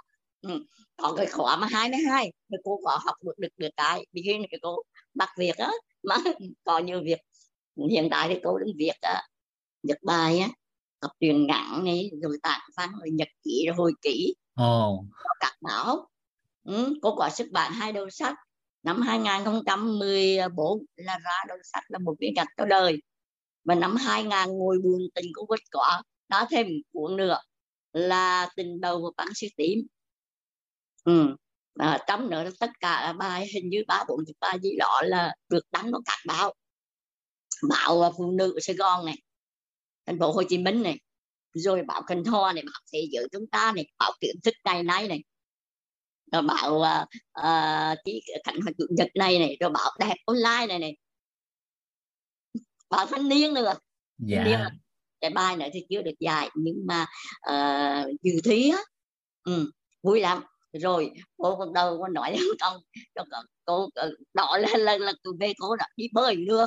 [0.50, 0.64] ừ.
[0.96, 4.06] còn cái khóa mà 22 thì cô có học được được được cái.
[4.12, 4.82] Vì khi cái cô
[5.14, 5.70] bắt việc á
[6.02, 6.16] mà
[6.64, 7.20] có nhiều việc.
[7.90, 9.22] Hiện tại thì cô đang việc á
[9.82, 10.48] nhật bài á
[11.00, 14.34] tập truyền ngắn này rồi tạng văn rồi nhật ký rồi hồi ký.
[14.62, 15.04] Oh.
[15.40, 16.08] các báo.
[16.64, 18.34] Ừ, cô có xuất bản hai đầu sách.
[18.82, 23.02] Năm 2014 là ra đầu sách là một viên gạch cho đời.
[23.64, 27.38] Và năm 2000 ngồi buồn tình của vượt có đã thêm cuốn nữa
[27.92, 29.86] là tình đầu của bác sĩ tím
[31.04, 31.36] ừ.
[31.74, 35.66] à, trong nữa tất cả bài hình như ba bốn bài gì đó là được
[35.72, 36.54] đăng vào các báo
[37.68, 39.22] báo phụ nữ ở Sài Gòn này
[40.06, 41.00] thành phố Hồ Chí Minh này
[41.52, 44.82] rồi báo Cần Thơ này báo Thế giới chúng ta này báo kiến thức ngày
[44.82, 45.24] nay này
[46.32, 47.08] rồi báo uh,
[47.40, 50.96] uh, chỉ cảnh chủ nhật này này rồi báo đẹp online này này
[52.90, 53.74] báo thanh niên nữa
[54.18, 54.68] dạ.
[55.20, 57.06] Cái bài này thì chưa được dài nhưng mà
[57.50, 58.78] uh, dự thí á
[59.44, 59.70] ừ,
[60.02, 60.42] vui lắm.
[60.72, 62.76] Rồi cô bắt đầu cô nói con
[63.14, 63.24] cho
[63.64, 63.88] cô
[64.34, 66.66] đó là lần là từ về cô đã đi bơi được.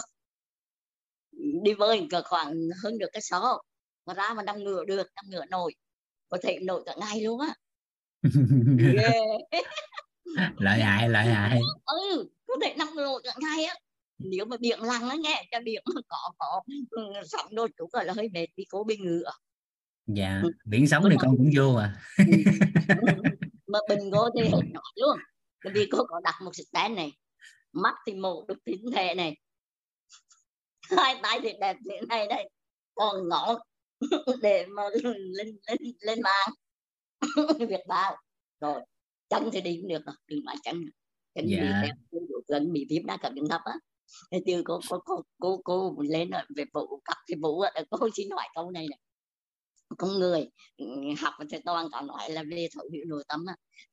[1.64, 3.62] Đi bơi khoảng hơn được cái số
[4.06, 5.76] mà ra mà nằm ngửa được nằm ngửa nổi.
[6.30, 7.54] Có thể nổi cả ngày luôn á.
[10.58, 11.60] Lợi hại lợi hại.
[11.86, 13.76] Ừ có thể nằm ngửa cả ngày á
[14.24, 17.90] nếu mà biển lặng nó nghe cho biển mà có có ừ, sóng đôi chút
[17.94, 19.32] là hơi mệt vì cô bị ngựa
[20.08, 20.50] dạ ừ.
[20.66, 22.52] biển sống thì con cũng vô à ừ.
[23.68, 24.64] mà bình cô thì nói
[24.96, 25.18] luôn
[25.74, 27.12] vì cô có đặt một stand này
[27.74, 29.38] mắt thì một được tín thể này
[30.98, 32.50] hai tay thì đẹp thế này đây
[32.96, 33.58] còn ngọn
[34.42, 36.50] để mà lên lên lên mạng
[37.70, 38.18] việc bao
[38.60, 38.82] rồi
[39.30, 40.86] chân thì đi cũng được rồi đừng mà chân
[41.36, 41.84] chân dạ.
[42.12, 43.74] bị gần bị viêm đa cẩm thấp á
[44.32, 48.30] thế từ cô cô cô cô cô lên về vũ cặp thì vũ cô xin
[48.30, 49.00] hỏi câu này này
[49.97, 50.86] con người ừ,
[51.21, 53.45] học thì toàn còn nói là về thấu hiểu nội tâm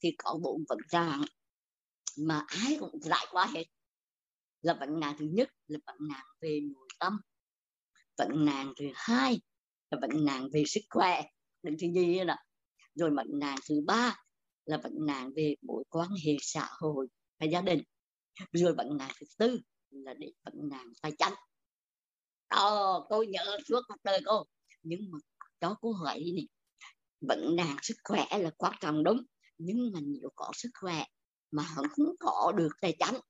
[0.03, 1.23] thì có bốn vấn trạng
[2.19, 3.65] mà ai cũng lại qua hết.
[4.63, 7.21] Là vấn nạn thứ nhất, là vấn nạn về nội tâm,
[8.17, 9.41] vấn nạn thứ hai
[9.91, 11.23] là vấn nạn về sức khỏe
[11.63, 12.37] đừng thứ gì là
[12.95, 14.17] rồi vấn nạn thứ ba
[14.65, 17.07] là vấn nạn về mối quan hệ xã hội
[17.41, 17.83] và gia đình.
[18.53, 21.35] Rồi vấn nạn thứ tư là để vấn nạn tài chính
[22.51, 24.47] đó tôi nhớ suốt cuộc đời cô.
[24.83, 25.19] Nhưng mà
[25.61, 26.49] cho cô hỏi đi này
[27.21, 29.23] vấn nạn sức khỏe là quan trọng đúng.
[29.59, 31.05] Nhưng mà nếu có sức khỏe
[31.51, 33.21] mà không có được tài chính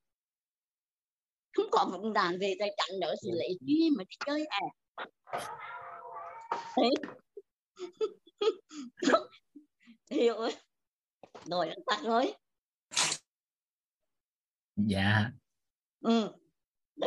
[1.53, 4.61] không có vấn nạn về tài chính nữa thì lấy gì mà đi chơi à.
[10.11, 10.37] Hiểu
[11.45, 12.35] rồi tắt rồi
[14.77, 15.31] dạ.
[16.01, 16.33] Ừ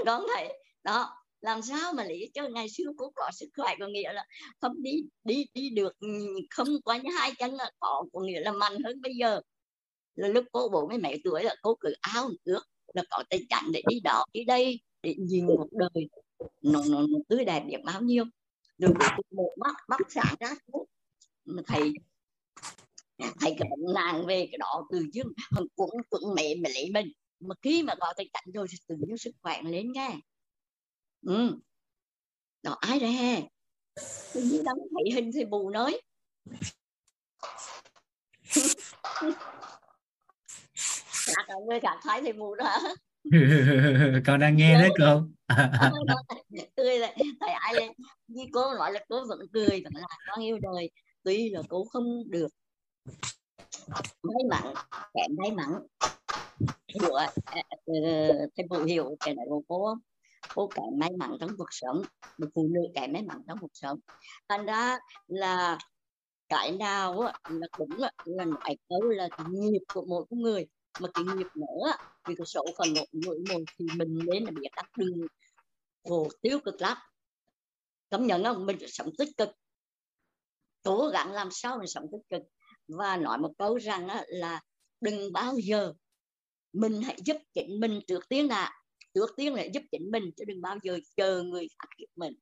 [0.05, 3.87] con thấy đó làm sao mà lý cho ngày xưa cô có sức khỏe có
[3.87, 4.25] nghĩa là
[4.61, 6.07] không đi đi đi được ừ,
[6.49, 9.41] không quanh hai chân là có có nghĩa là mạnh hơn bây giờ.
[10.15, 13.39] Là lúc cô bố mấy mấy tuổi là cô cứ áo ước là có tay
[13.49, 16.07] chặn để đi đó đi đây để nhìn một đời
[16.61, 18.25] nó, nó, nó tươi đẹp biết bao nhiêu.
[18.77, 18.93] Được
[19.31, 20.55] một mắt mắt sáng ra
[21.67, 21.93] thầy
[23.17, 25.21] thầy cái bệnh nàng về cái đó từ chứ
[25.75, 28.95] cũng cũng mẹ mà lấy mình mà khi mà gọi tay chặn rồi thì tự
[28.99, 30.19] nhiên sức khỏe lên nghe
[31.25, 31.59] ừ.
[32.63, 33.41] Đó ai đây hè?
[34.33, 36.01] Tự nhiên đang thấy hình thì bù nói.
[41.25, 42.79] Cả cả người cả thái thì bù đó.
[44.25, 45.21] Con đang nghe đấy cô
[46.75, 47.91] tươi là thầy ai lên
[48.27, 50.91] như cô nói là cô vẫn cười vẫn là con yêu đời.
[51.23, 52.47] Tuy là cô không được
[54.23, 54.73] may mắn
[55.13, 55.87] kém may mắn
[56.99, 57.93] của à, à, ờ,
[58.27, 59.95] cái thầy phụ Hiệu cái này của cô
[60.55, 62.01] cô kém may mắn trong cuộc sống
[62.37, 63.99] một phụ nữ kém may mắn trong cuộc sống.
[64.49, 65.77] Thành ra là
[66.49, 70.67] cái nào á, là đúng là, là nói câu là nghiệp của mỗi con người.
[70.99, 71.93] Mà cái nghiệp nữa
[72.27, 75.27] vì cái số phần mỗi mỗi một thì mình nên là biết cách đường,
[76.09, 76.97] hồ tiêu cực lắm.
[78.09, 78.65] Cảm nhận không?
[78.65, 79.49] Mình sống tích cực.
[80.83, 82.41] Cố gắng làm sao mình sống tích cực.
[82.87, 84.61] Và nói một câu rằng á, là
[85.01, 85.93] đừng bao giờ
[86.73, 88.71] mình hãy giúp chính mình trước tiên là
[89.13, 92.33] trước tiên là giúp chính mình chứ đừng bao giờ chờ người khác giúp mình.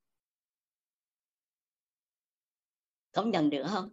[3.12, 3.90] Công nhận được không?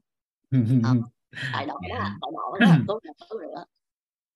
[1.30, 3.64] À, tại đó đó tại đó đó tốt tốt nữa.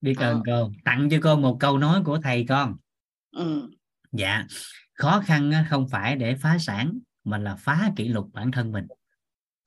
[0.00, 0.42] Biết ơn à.
[0.46, 0.70] cô.
[0.84, 2.76] Tặng cho cô một câu nói của thầy con.
[3.30, 3.70] Ừ.
[4.12, 4.46] dạ.
[4.94, 8.86] Khó khăn không phải để phá sản mà là phá kỷ lục bản thân mình.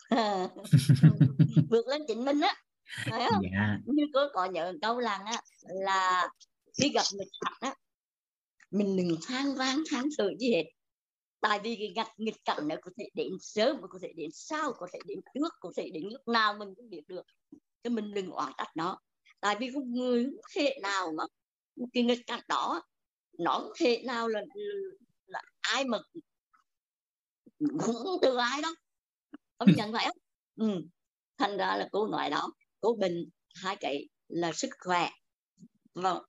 [1.69, 2.62] Vượt lên chính mình á
[2.95, 3.41] phải không?
[3.51, 3.77] Dạ.
[3.85, 6.29] như cô có nhớ câu rằng á là
[6.81, 7.75] khi gặp nghịch cảnh á
[8.73, 10.63] mình đừng than vang than sợ gì hết.
[11.41, 14.73] Tại vì cái nghịch, nghịch cảnh nó có thể đến sớm có thể đến sau
[14.73, 17.25] có thể đến trước có thể đến lúc nào mình cũng biết được.
[17.83, 18.99] Chứ mình đừng oán trách nó.
[19.39, 21.23] Tại vì con người không thể nào mà
[21.93, 22.83] cái nghịch cảnh đó
[23.37, 24.41] nó không thể nào là,
[25.25, 25.97] là ai mà
[27.59, 28.75] cũng từ ai đó.
[29.59, 30.17] Không nhận vậy không
[30.55, 30.81] ừ.
[31.37, 32.51] thành ra là cô nói đó
[32.83, 35.09] của bình hai cái là sức khỏe
[35.93, 36.03] vâng.
[36.03, 36.21] và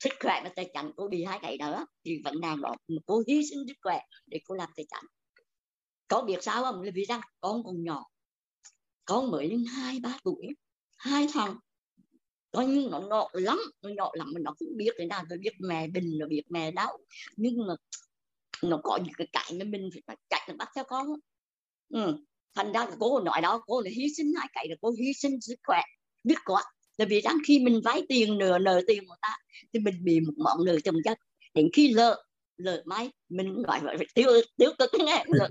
[0.00, 2.74] sức khỏe và tài chẳng cô bị hai cái đó thì vẫn đang đó.
[2.88, 5.04] Mà cô hy sinh sức khỏe để cô làm tài chẳng
[6.08, 6.82] có biết sao không?
[6.82, 8.04] Là vì rằng con còn nhỏ.
[9.04, 10.46] Con mới lên hai, ba tuổi.
[10.96, 11.56] Hai thằng.
[12.50, 13.58] Có nhưng nó nhỏ lắm.
[13.82, 15.24] Nó nhỏ lắm mà nó cũng biết thế nào.
[15.30, 16.98] Nó biết mẹ bình, nó biết mẹ đau.
[17.36, 17.74] Nhưng mà
[18.62, 21.06] nó có những cái cái mà mình phải chạy nó bắt theo con.
[21.88, 22.16] Ừ
[22.56, 25.40] thành ra cô nói đó cô là hy sinh hai cái là cô hy sinh
[25.40, 25.82] sức khỏe
[26.24, 26.62] biết quá
[26.98, 29.36] là vì rằng khi mình vay tiền nợ nợ tiền của ta
[29.72, 31.18] thì mình bị một món nợ chồng chất.
[31.54, 32.22] Đến khi lỡ
[32.56, 35.48] lỡ mai mình nói vậy tiêu tiêu cực nghe lỡ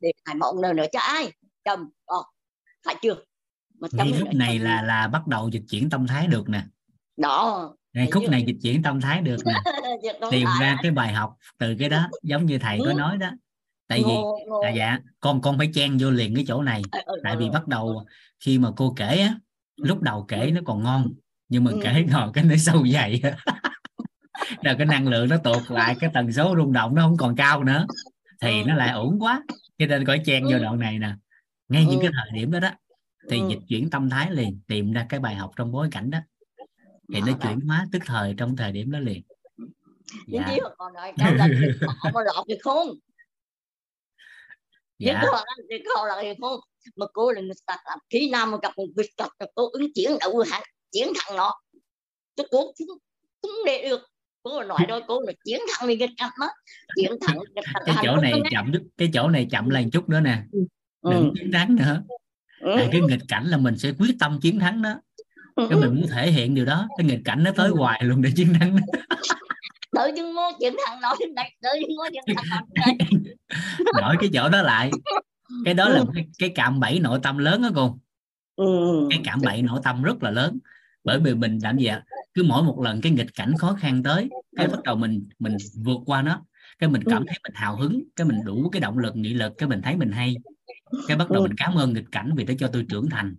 [0.00, 1.32] để hai món nợ nợ cho ai?
[1.64, 2.22] Chồng ờ,
[2.86, 3.16] phải chưa?
[3.78, 6.62] Mà ngay khúc này là là bắt đầu dịch chuyển tâm thái được nè.
[7.16, 9.54] Đó ngay khúc này dịch chuyển tâm thái được nè.
[10.30, 13.30] Tìm ra cái bài học từ cái đó giống như thầy có nói đó
[13.92, 14.14] tại vì
[14.62, 16.82] à, dạ con con phải chen vô liền cái chỗ này.
[16.92, 18.04] Ờ, ờ, tại vì bắt đầu
[18.44, 19.34] khi mà cô kể á
[19.76, 21.12] lúc đầu kể nó còn ngon
[21.48, 21.80] nhưng mà ừ.
[21.82, 23.22] kể ngồi cái nó sâu dày.
[24.62, 27.36] Rồi cái năng lượng nó tụt lại cái tần số rung động nó không còn
[27.36, 27.86] cao nữa.
[28.40, 28.66] Thì ừ.
[28.66, 29.42] nó lại ổn quá.
[29.78, 30.58] Cho nên coi chen vô ừ.
[30.58, 31.14] đoạn này nè.
[31.68, 32.70] Ngay những cái thời điểm đó đó
[33.30, 36.18] thì dịch chuyển tâm thái liền tìm ra cái bài học trong bối cảnh đó.
[37.14, 39.22] Thì nó chuyển hóa tức thời trong thời điểm đó liền.
[40.26, 40.48] Dạ.
[40.48, 41.48] chứ còn nói câu là
[42.14, 42.88] mà lọt thì khôn
[45.06, 45.20] dạ.
[45.22, 46.60] nhưng còn thì câu là thì khôn
[46.96, 49.70] mà cô là người ta làm khi nào mà gặp một việc gặp là cô
[49.72, 50.62] ứng chiến đấu hẳn
[50.92, 51.60] chiến thắng nó
[52.36, 52.98] chứ cô cũng
[53.42, 54.00] không để được
[54.42, 56.48] cô nói rồi cô là chiến thắng vì cái cặp đó
[56.96, 57.38] chiến thắng
[57.86, 60.60] cái chỗ này chậm cái chỗ này chậm lên chút nữa nè ừ.
[61.10, 61.32] đừng ừ.
[61.34, 62.02] chiến thắng nữa
[62.60, 62.76] ừ.
[62.92, 64.94] cái nghịch cảnh là mình sẽ quyết tâm chiến thắng đó
[65.56, 67.74] cái mình muốn thể hiện điều đó cái nghịch cảnh nó tới ừ.
[67.74, 68.76] hoài luôn để chiến thắng
[69.92, 72.64] tự dưng mua chiến thắng nói đây tự dưng mua chiến thắng
[74.00, 74.90] nói cái chỗ đó lại.
[75.64, 76.06] Cái đó là ừ.
[76.14, 77.98] cái, cái cạm bẫy nội tâm lớn đó cô.
[78.56, 78.64] Ừ.
[79.10, 80.58] cái cạm bẫy nội tâm rất là lớn.
[81.04, 82.02] Bởi vì mình làm gì ạ?
[82.34, 85.56] Cứ mỗi một lần cái nghịch cảnh khó khăn tới cái bắt đầu mình mình
[85.84, 86.42] vượt qua nó.
[86.78, 89.52] Cái mình cảm thấy mình hào hứng cái mình đủ cái động lực nghị lực
[89.58, 90.36] cái mình thấy mình hay.
[91.08, 93.34] Cái bắt đầu mình cảm ơn nghịch cảnh vì nó cho tôi trưởng thành.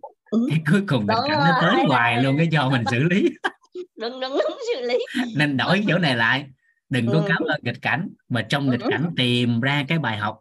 [0.50, 3.30] Cái cuối cùng nghịch cảnh nó tới hoài luôn cái cho mình xử lý
[3.96, 5.00] đừng đừng đừng xử lý.
[5.38, 6.46] Nên đổi chỗ này lại.
[6.90, 10.40] Đừng có cảm ơn nghịch cảnh mà trong nghịch cảnh tìm ra cái bài học.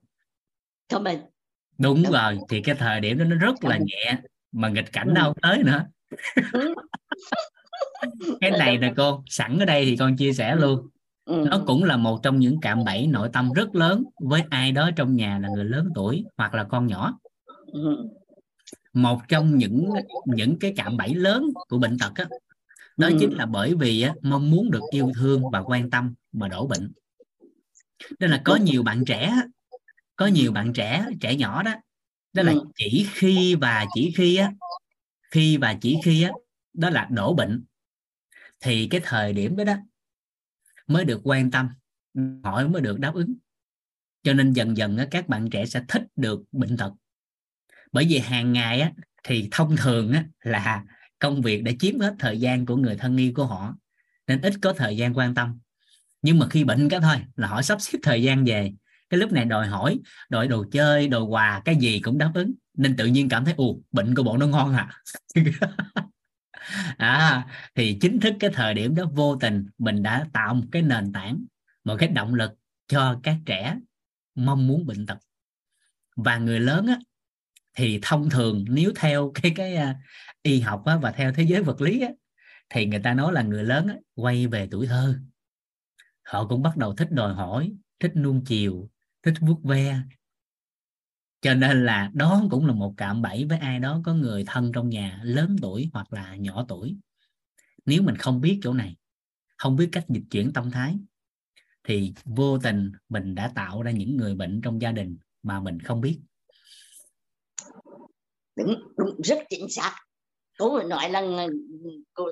[0.88, 1.18] Cho mình
[1.78, 4.16] đúng rồi thì cái thời điểm đó nó rất là nhẹ
[4.52, 5.86] mà nghịch cảnh đâu tới nữa.
[6.52, 6.74] Ừ.
[8.40, 10.88] cái này nè cô sẵn ở đây thì con chia sẻ luôn.
[11.24, 11.44] Ừ.
[11.50, 14.90] nó cũng là một trong những cạm bẫy nội tâm rất lớn với ai đó
[14.96, 17.18] trong nhà là người lớn tuổi hoặc là con nhỏ.
[17.66, 18.08] Ừ.
[18.92, 19.88] một trong những
[20.24, 22.24] những cái cạm bẫy lớn của bệnh tật á
[22.96, 23.16] đó ừ.
[23.20, 26.66] chính là bởi vì á, mong muốn được yêu thương và quan tâm mà đổ
[26.66, 26.92] bệnh.
[28.18, 29.36] Nên là có nhiều bạn trẻ
[30.16, 31.74] có nhiều bạn trẻ trẻ nhỏ đó
[32.32, 34.52] đó là chỉ khi và chỉ khi á
[35.30, 36.30] khi và chỉ khi á
[36.72, 37.64] đó là đổ bệnh
[38.60, 39.74] thì cái thời điểm đó đó
[40.86, 41.68] mới được quan tâm
[42.44, 43.34] hỏi mới được đáp ứng.
[44.22, 46.92] Cho nên dần dần á, các bạn trẻ sẽ thích được bệnh tật.
[47.92, 48.92] Bởi vì hàng ngày á,
[49.24, 50.84] thì thông thường á, là
[51.22, 53.74] công việc đã chiếm hết thời gian của người thân yêu của họ,
[54.26, 55.58] nên ít có thời gian quan tâm.
[56.22, 58.72] Nhưng mà khi bệnh cái thôi, là họ sắp xếp thời gian về.
[59.10, 62.52] Cái lúc này đòi hỏi, đòi đồ chơi, đồ quà, cái gì cũng đáp ứng.
[62.74, 64.90] Nên tự nhiên cảm thấy ù bệnh của bọn nó ngon à.
[66.96, 70.82] À thì chính thức cái thời điểm đó vô tình mình đã tạo một cái
[70.82, 71.44] nền tảng,
[71.84, 72.52] một cái động lực
[72.88, 73.76] cho các trẻ
[74.34, 75.18] mong muốn bệnh tật.
[76.16, 76.98] Và người lớn á,
[77.74, 79.96] thì thông thường nếu theo cái cái à,
[80.42, 82.08] y học á, và theo thế giới vật lý á,
[82.68, 85.18] thì người ta nói là người lớn á, quay về tuổi thơ.
[86.22, 88.90] Họ cũng bắt đầu thích đòi hỏi thích nuông chiều
[89.22, 90.00] thích vuốt ve.
[91.40, 94.72] Cho nên là đó cũng là một cạm bẫy với ai đó có người thân
[94.72, 96.96] trong nhà lớn tuổi hoặc là nhỏ tuổi.
[97.86, 98.96] Nếu mình không biết chỗ này
[99.58, 100.98] không biết cách dịch chuyển tâm thái
[101.84, 105.80] thì vô tình mình đã tạo ra những người bệnh trong gia đình mà mình
[105.80, 106.20] không biết.
[108.56, 109.94] Đúng, đúng rất chính xác
[110.58, 111.46] cô nói là
[112.14, 112.24] cô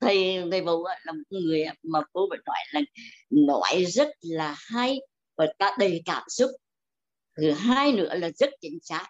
[0.00, 2.80] thầy thầy vũ là một người mà cô phải nói là
[3.30, 5.00] nói rất là hay
[5.36, 6.50] và cả đầy cảm xúc.
[7.36, 9.06] Thứ hai nữa là rất chính xác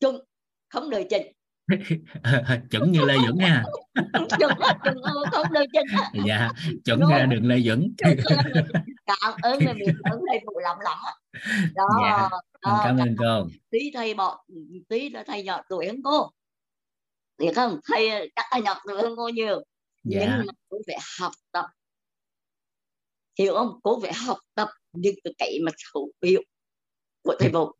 [0.00, 0.18] chung
[0.68, 1.26] không đời trình
[2.70, 3.64] chuẩn như lê duẩn nha
[4.38, 4.50] chuẩn
[4.84, 4.96] chuẩn
[5.32, 5.86] không đời trình
[6.26, 6.50] dạ
[6.84, 7.94] chuẩn ra đường lê duẩn.
[9.06, 10.98] Cảm ơn là việc ơn thầy phụ lòng lắm
[11.74, 12.28] đó dạ,
[12.84, 13.46] cảm ơn cô.
[13.70, 14.44] Tí thầy bỏ
[14.88, 16.30] tí là thầy nhỏ tuổi hơn cô
[17.42, 17.80] hiểu không?
[17.84, 19.62] Thầy chắc thầy nhỏ tuổi hơn cô nhiều.
[20.04, 20.20] Dạ.
[20.20, 21.64] nhưng mà cô phải học tập.
[23.38, 23.80] Hiểu không?
[23.82, 26.42] Cô phải học tập những cái mà hữu hiệu
[27.22, 27.72] của thầy vụ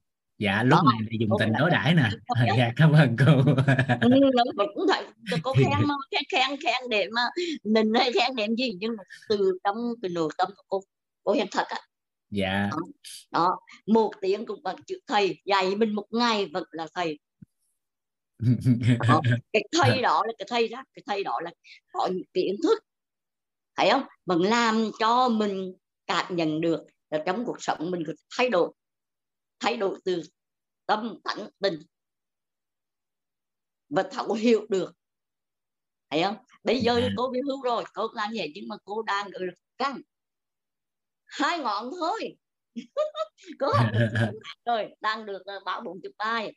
[0.43, 2.11] dạ lúc này thì dùng tình đối đãi nè.
[2.57, 2.73] Dạ.
[2.77, 3.33] Cảm ơn cô.
[4.01, 4.11] Ừ,
[4.75, 5.05] cũng phải
[5.43, 7.21] có khen mà khen khen khen để mà
[7.65, 8.73] mình hay khen để gì?
[8.81, 10.81] Nhưng mà từ trong từ nội tâm của cô
[11.25, 11.79] cô hiện thật á.
[12.31, 12.69] Dạ.
[12.73, 12.79] Đó.
[13.31, 13.59] đó.
[13.87, 15.41] Một tiếng cũng bằng chữ thầy.
[15.45, 17.19] Dạy mình một ngày vẫn là thầy
[19.09, 19.21] đó.
[19.53, 21.51] cái thầy đó là cái thầy đó cái thầy đó là
[21.93, 22.85] có những kiến thức
[23.77, 25.75] thấy không mình làm cho mình
[26.07, 28.73] cảm nhận được là trong cuộc sống mình có thay đổi
[29.61, 30.23] thay đổi từ
[30.87, 31.81] tâm tánh tình
[33.89, 34.93] và thấu hiểu được
[36.11, 37.01] thấy không bây giờ.
[37.01, 37.09] Dạ.
[37.17, 39.41] cô bị hưu rồi cô làm vậy nhưng mà cô đang ở
[39.79, 40.01] căng
[41.27, 42.37] hai ngọn thôi
[43.59, 43.67] cô
[44.65, 46.53] rồi đang được ờ, bảo bốn chục bài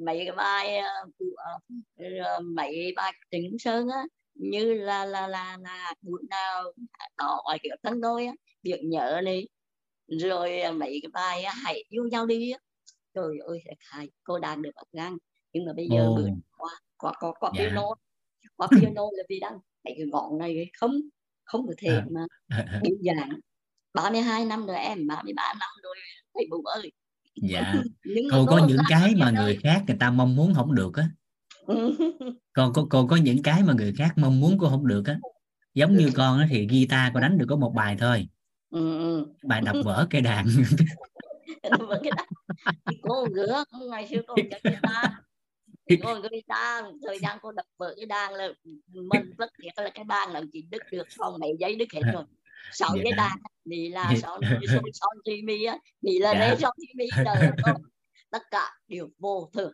[0.00, 6.22] mấy cái bài uh, mấy bài trịnh sơn á như là là là là buổi
[6.30, 6.72] nào
[7.16, 8.32] đó kiểu thân đôi á
[8.62, 9.48] việc nhớ này
[10.06, 12.58] rồi mấy cái bài hãy yêu nhau đi á.
[13.14, 15.16] Trời ơi khai cô đang được ngang
[15.52, 16.18] nhưng mà bây giờ oh.
[16.56, 17.70] qua qua qua qua yeah.
[17.70, 17.82] piano
[18.56, 21.00] qua piano là vì đang mấy cái ngọn này không
[21.44, 22.20] không có thể mà
[22.82, 23.40] biến dạng
[23.94, 25.96] 32 năm rồi em 33 năm rồi
[26.34, 26.92] thầy bù ơi
[27.36, 27.74] dạ.
[28.30, 31.08] Cô có những cái mà người khác người ta mong muốn không được á.
[32.52, 35.18] Còn cô, cô có những cái mà người khác mong muốn cô không được á.
[35.74, 38.28] Giống như con á thì guitar cô đánh được có một bài thôi.
[39.42, 40.46] Bài đập vỡ cây đàn.
[43.02, 45.06] Cô gỡ ngày xưa cô chơi guitar.
[46.02, 48.48] Cô guitar thời gian cô đập vỡ cái đàn là
[48.92, 52.02] mình rất thiệt là cái đàn làm chỉ đứt được xong mấy giấy đứt hết
[52.12, 52.24] rồi
[52.72, 53.38] sáu cái đàn
[53.70, 54.40] thì là son
[54.92, 57.50] son chi mi á thì là đấy son chi mi đời
[58.30, 59.72] tất cả đều vô thường.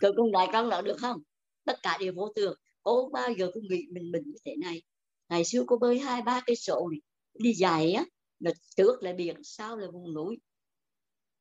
[0.00, 1.22] Cơ công đại con nói được không?
[1.64, 2.58] Tất cả đều vô thường.
[2.82, 4.82] Cô bao giờ cũng nghĩ mình mình như thế này.
[5.28, 7.00] Ngày xưa cô bơi hai ba cái sổ này
[7.34, 8.04] đi dài á
[8.38, 10.38] là trước là biển sau là vùng núi.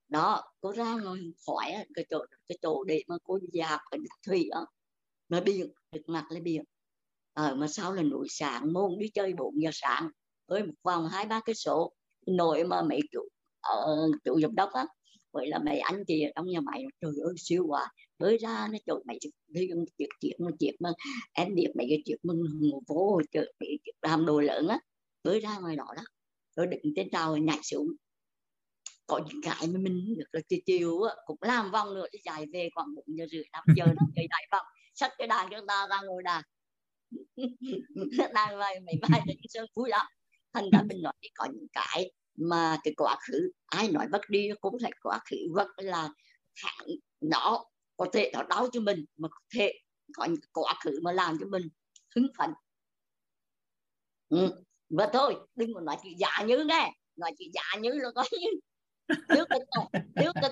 [0.08, 4.50] Đó cô ra ngồi khỏi cái chỗ cái chỗ để mà cô dạp cái thủy
[4.52, 4.62] á.
[5.30, 6.64] Nó biển được mặt là biển
[7.36, 10.10] ờ, mà sau là núi sáng môn đi chơi 4 giờ sáng
[10.48, 11.94] với một vòng hai ba cái số
[12.28, 13.20] nội mà mấy chủ
[13.62, 14.86] ở chủ giám đốc á
[15.32, 17.92] vậy là mấy anh chị ở trong nhà máy trời ơi siêu quá.
[18.20, 20.90] Bơi ra nó chỗ mấy chuyện chuyện chuyện mà chuyện mà
[21.34, 22.34] em biết mấy cái chuyện mà
[22.88, 24.80] vô trời mấy làm đồ lớn á.
[25.24, 26.04] Bơi ra ngoài đó đó
[26.56, 27.88] rồi đứng trên tàu nhảy xuống.
[29.08, 32.20] Có những cái mà mình được là chiều chiều á, cũng làm vòng nữa đi
[32.24, 35.48] dài về khoảng bốn giờ rưỡi năm giờ nó chơi đại vòng sách cái đàn
[35.52, 36.44] cho ta ra ngồi đàn
[38.34, 40.06] đàn vài mấy bài để chơi vui lắm.
[40.54, 44.50] Thành ra mình nói có những cái mà cái quá khứ ai nói vất đi
[44.62, 46.10] cũng phải quá khứ vất là
[46.56, 46.88] hạng
[47.22, 47.66] nó
[47.98, 49.74] có thể nó đau cho mình mà có thể
[50.14, 51.70] có những quá khứ mà làm cho mình
[52.16, 52.50] hứng phấn.
[54.30, 54.64] Ừ.
[54.90, 58.26] và thôi đừng có nói chuyện giả như nghe nói chuyện giả như là coi
[58.32, 58.50] như
[59.30, 59.62] thiếu kịch
[60.16, 60.52] thiếu kịch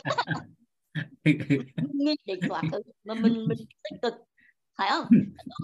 [1.94, 4.14] nghĩ đến quá khứ mà mình mình tích cực
[4.78, 5.05] phải không?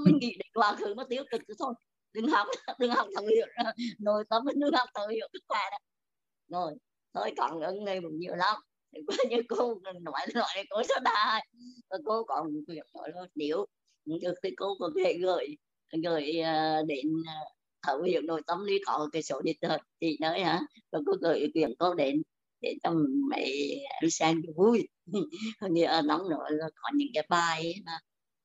[0.06, 1.74] Mình nghĩ đến quá khứ mà tiêu cực thôi.
[2.14, 2.48] Đừng học
[2.80, 3.48] đừng học thằng hiệu
[4.00, 5.78] nội tâm đừng học thằng hiệu kết quả đó.
[6.48, 6.74] Rồi
[7.14, 8.56] thôi còn ơn này cũng nhiều lắm.
[8.96, 11.42] Thì có như cô nói nói cô số đa
[12.06, 13.66] cô còn việc nói là nếu
[14.06, 15.48] được thì cô có thể gửi
[16.04, 17.52] gửi uh, đến uh,
[17.82, 20.60] thấu hiểu nội tâm lý có cái số điện thoại chị nói hả?
[20.92, 22.22] Rồi cô gửi quyền cô đến
[22.62, 22.94] để cho
[23.30, 23.46] mẹ
[24.02, 24.88] đi cho vui.
[25.70, 27.92] Như nóng nữa là có những cái bài mà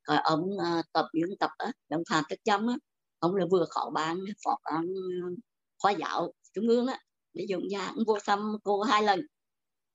[0.09, 2.77] rồi ông uh, tập luyện tập á đồng Phan các chấm á
[3.19, 4.87] ông là vừa khỏi ban phó ăn
[5.23, 5.31] ờ,
[5.79, 6.99] khoa giáo trung ương á.
[7.33, 9.27] Để dùng nhà ông vô thăm cô hai lần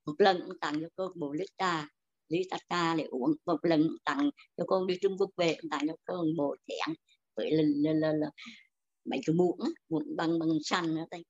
[0.05, 1.87] một lần ông tặng cho cô bộ lít trà
[2.29, 5.87] ly tách trà để uống một lần tặng cho con đi trung quốc về tặng
[5.87, 6.95] cho con bộ thẹn
[7.35, 8.29] với lần lần lần
[9.05, 11.23] mấy cái muỗng muỗng bằng bằng xanh tay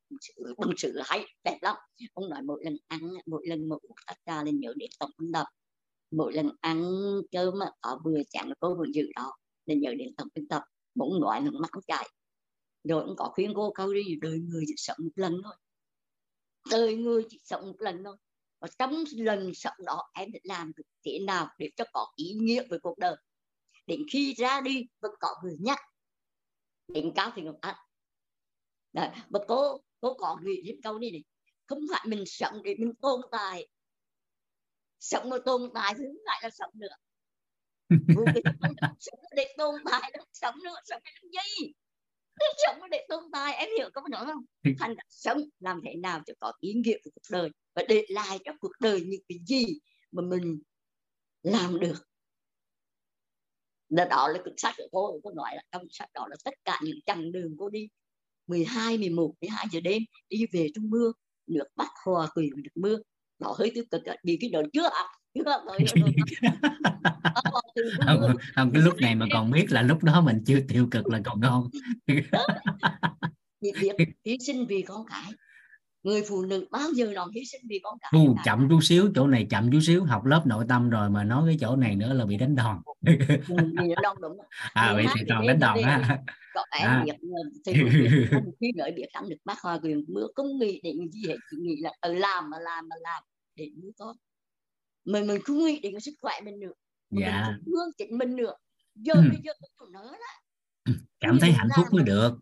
[0.58, 1.76] bằng sữa hay đẹp lắm.
[2.14, 5.48] Ông nói mỗi lần ăn mỗi lần một tách trà lên nhớ để tổng đập
[6.12, 6.92] mỗi lần ăn
[7.32, 9.34] cơm ở vừa chén cô vừa dự đó
[9.66, 10.64] để nhớ đến tổng biên tập
[10.96, 12.10] bỗng nói nước mắt chảy
[12.84, 15.54] rồi cũng có khuyên cô câu đi đời người chỉ sống một lần thôi.
[16.72, 18.16] Đời người chỉ sống một lần thôi.
[18.60, 22.34] Và trong lần sống đó em phải làm được thế nào để cho có ý
[22.34, 23.16] nghĩa với cuộc đời?
[23.88, 25.80] Đến khi ra đi vẫn có người nhắc.
[26.88, 27.76] Đến cao thì ngọc anh.
[28.94, 31.24] Đấy, và cô cô có người đến câu này này.
[31.66, 33.68] Không phải mình sống để mình tồn tại
[35.00, 36.96] sống mà tồn tại thì không phải là sống nữa.
[39.00, 41.74] Sống để tồn tại sống nữa sống cái gì?
[42.66, 44.74] Sống để tồn tại em hiểu câu nói không?
[44.80, 48.40] Thành sống làm thế nào cho có ý nghĩa của cuộc đời và để lại
[48.46, 49.66] cho cuộc đời những cái gì
[50.12, 50.62] mà mình
[51.44, 52.08] làm được.
[53.90, 56.54] Là đó là cuốn sách của cô cô nói là trong sách đó là tất
[56.64, 57.88] cả những chặng đường cô đi.
[58.48, 61.12] 12, 11, 12 giờ đêm đi về trong mưa
[61.48, 62.98] nước bắt hòa quỷ được mưa
[63.40, 65.44] nó hơi tiêu cực bị cái đợt chưa ạ chưa
[68.06, 71.08] không, không cái lúc này mà còn biết là lúc đó mình chưa tiêu cực
[71.08, 71.70] là còn ngon.
[73.62, 75.32] Việc hy sinh vì con cái
[76.04, 79.12] người phụ nữ bao giờ nào hy sinh vì con cái ừ, chậm chút xíu
[79.16, 81.96] chỗ này chậm chút xíu học lớp nội tâm rồi mà nói cái chỗ này
[81.96, 82.82] nữa là bị đánh đòn.
[83.06, 83.14] Ừ,
[83.58, 84.38] bị đánh đòn đúng
[84.74, 86.20] à bị thì còn đánh đòn á.
[86.54, 87.04] có em à.
[87.06, 87.14] biết
[87.66, 87.74] thì
[88.60, 91.58] khi nói biết thắng được bác hoa quyền mưa không nghĩ đến gì hết chỉ
[91.62, 93.24] nghĩ là ở làm mà làm mà làm
[93.56, 94.18] để nuôi con.
[95.06, 96.74] Mình mình không nghĩ đến sức khỏe mình nữa
[97.10, 97.48] mà dạ.
[97.48, 98.54] mình thương chính mình nữa.
[98.96, 99.22] Giờ ừ.
[99.30, 100.94] bây giờ tụi nó đó.
[101.20, 102.40] Cảm thấy hạnh phúc mới được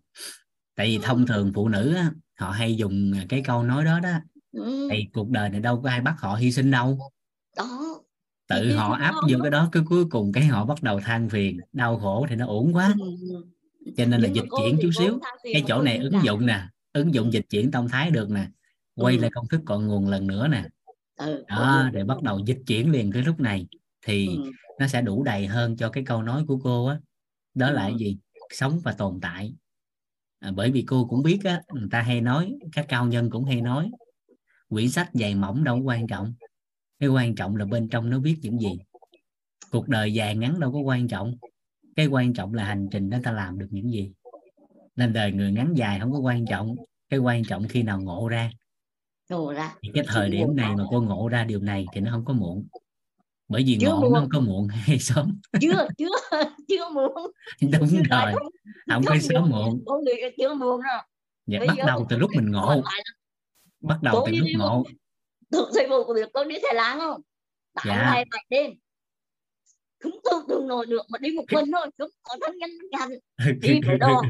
[0.77, 4.09] tại vì thông thường phụ nữ á, họ hay dùng cái câu nói đó đó
[4.51, 4.87] ừ.
[4.91, 6.99] thì cuộc đời này đâu có ai bắt họ hy sinh đâu.
[7.57, 7.99] Đó
[8.47, 11.59] tự họ áp vô cái đó cứ cuối cùng cái họ bắt đầu than phiền
[11.73, 12.93] đau khổ thì nó ổn quá.
[13.97, 15.19] Cho nên là dịch chuyển chút xíu.
[15.43, 18.47] cái chỗ này ứng dụng nè ứng dụng dịch chuyển tâm thái được nè
[18.95, 20.63] quay lại công thức cội nguồn lần nữa nè.
[21.17, 23.67] Ừ, đó để bắt đầu dịch chuyển liền cái lúc này
[24.05, 24.29] thì
[24.79, 26.99] nó sẽ đủ đầy hơn cho cái câu nói của cô á.
[27.55, 28.17] Đó, đó là gì?
[28.49, 29.53] Sống và tồn tại
[30.39, 33.45] à, bởi vì cô cũng biết á người ta hay nói các cao nhân cũng
[33.45, 33.91] hay nói
[34.69, 36.33] quyển sách dày mỏng đâu quan trọng.
[36.99, 38.79] Cái quan trọng là bên trong nó viết những gì.
[39.71, 41.35] Cuộc đời dài ngắn đâu có quan trọng.
[41.95, 44.11] Cái quan trọng là hành trình đó ta làm được những gì.
[44.95, 46.75] Nên đời người ngắn dài không có quan trọng.
[47.09, 48.51] Cái quan trọng khi nào ngộ ra.
[49.29, 49.75] Ngộ ra.
[49.83, 52.33] Thì cái thời điểm này mà cô ngộ ra điều này thì nó không có
[52.33, 52.67] muộn
[53.47, 54.13] bởi vì chưa ngộ muộn.
[54.13, 55.39] nó không có muộn hay sớm.
[55.61, 56.09] Chưa chưa
[56.67, 57.31] chưa muộn.
[57.61, 58.33] Đúng chưa rồi.
[58.33, 58.51] không,
[58.89, 59.83] không có sớm muộn.
[59.85, 61.01] Con người chưa muộn rồi
[61.45, 62.83] dạ, bắt đầu từ lúc mình ngộ.
[63.79, 64.83] bắt đầu từ lúc ngộ.
[65.51, 67.21] thực dịch vụ của việc con đi Thái Lan không?
[67.73, 68.11] Tám dạ.
[68.11, 68.71] ngày bảy đêm.
[69.99, 72.69] Không tưởng tượng nổi được mà đi một mình thôi không có thân nhân
[72.99, 73.19] gần
[73.61, 74.21] đi phải đo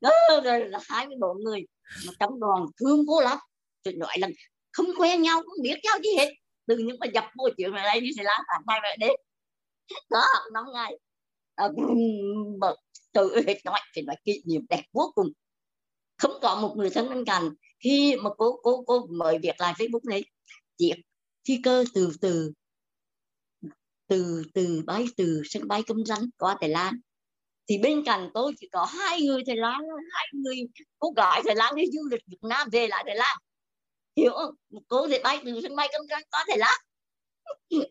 [0.00, 0.10] đó
[0.44, 1.66] rồi là hai mươi bốn người.
[2.06, 3.38] Mà trong đoàn thương vô lắm.
[3.82, 4.28] Tôi nói là
[4.72, 6.34] không quen nhau không biết nhau gì hết
[6.68, 9.14] từ những mà dập vô chuyện này đây như sẽ lá tám hai mẹ đêm
[10.10, 10.98] đó năm ngày
[11.58, 11.74] ngay,
[12.60, 12.76] ờ,
[13.12, 13.80] tự hết nói.
[13.94, 15.28] Thì nói kỷ niệm đẹp vô cùng.
[16.16, 17.50] Không có một người thân bên cạnh.
[17.84, 20.24] Khi mà cô cô cô mời việc lại Facebook này
[20.76, 20.92] chị
[21.48, 22.52] phi cơ từ từ
[24.08, 26.94] từ từ bay từ sân bay công ranh qua Thái Lan.
[27.68, 29.80] Thì bên cạnh tôi chỉ có hai người Thái Lan
[30.14, 30.56] hai người
[30.98, 33.38] cô gái Thái Lan đi du lịch Việt Nam về lại Thái Lan
[34.18, 34.54] hiểu không?
[34.70, 36.78] Một cô thì bay từ sân bay công ranh qua Thái Lan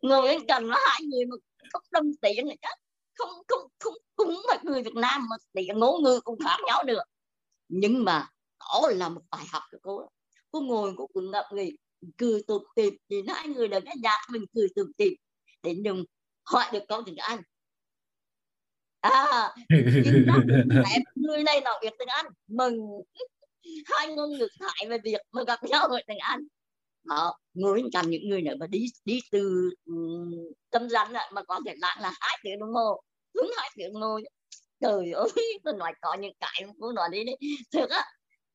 [0.02, 1.36] ngồi bên cạnh nó hai người mà
[1.72, 2.70] không đồng tiền này chứ
[3.16, 6.84] không không không cũng là người Việt Nam mà tiền ngôn ngữ cũng khác nhau
[6.84, 7.04] được.
[7.70, 10.10] Nhưng mà đó là một bài học của cô.
[10.52, 11.78] Cô ngồi cô cũng ngập nghỉ
[12.18, 15.14] cười tụt tìm thì hai người là cái nhạc mình cười tụt tìm
[15.64, 16.06] để đừng
[16.44, 17.42] hỏi được câu tiếng Anh.
[19.02, 19.56] À
[20.92, 22.26] em người này nói việc tiếng Anh.
[22.48, 22.78] Mừng
[23.86, 26.48] hai ngôn ngược Thái về việc mà gặp nhau ở thành Anh
[27.08, 30.32] họ ngồi bên cạnh những người nữa mà đi đi từ um,
[30.70, 33.02] tâm lại mà có thể lại là hai tiếng đồng hồ.
[33.34, 34.20] Đúng hai tiếng đồng hồ.
[34.80, 37.38] Trời ơi tôi nói có những cái cô nói đi đấy.
[37.72, 38.06] Thật á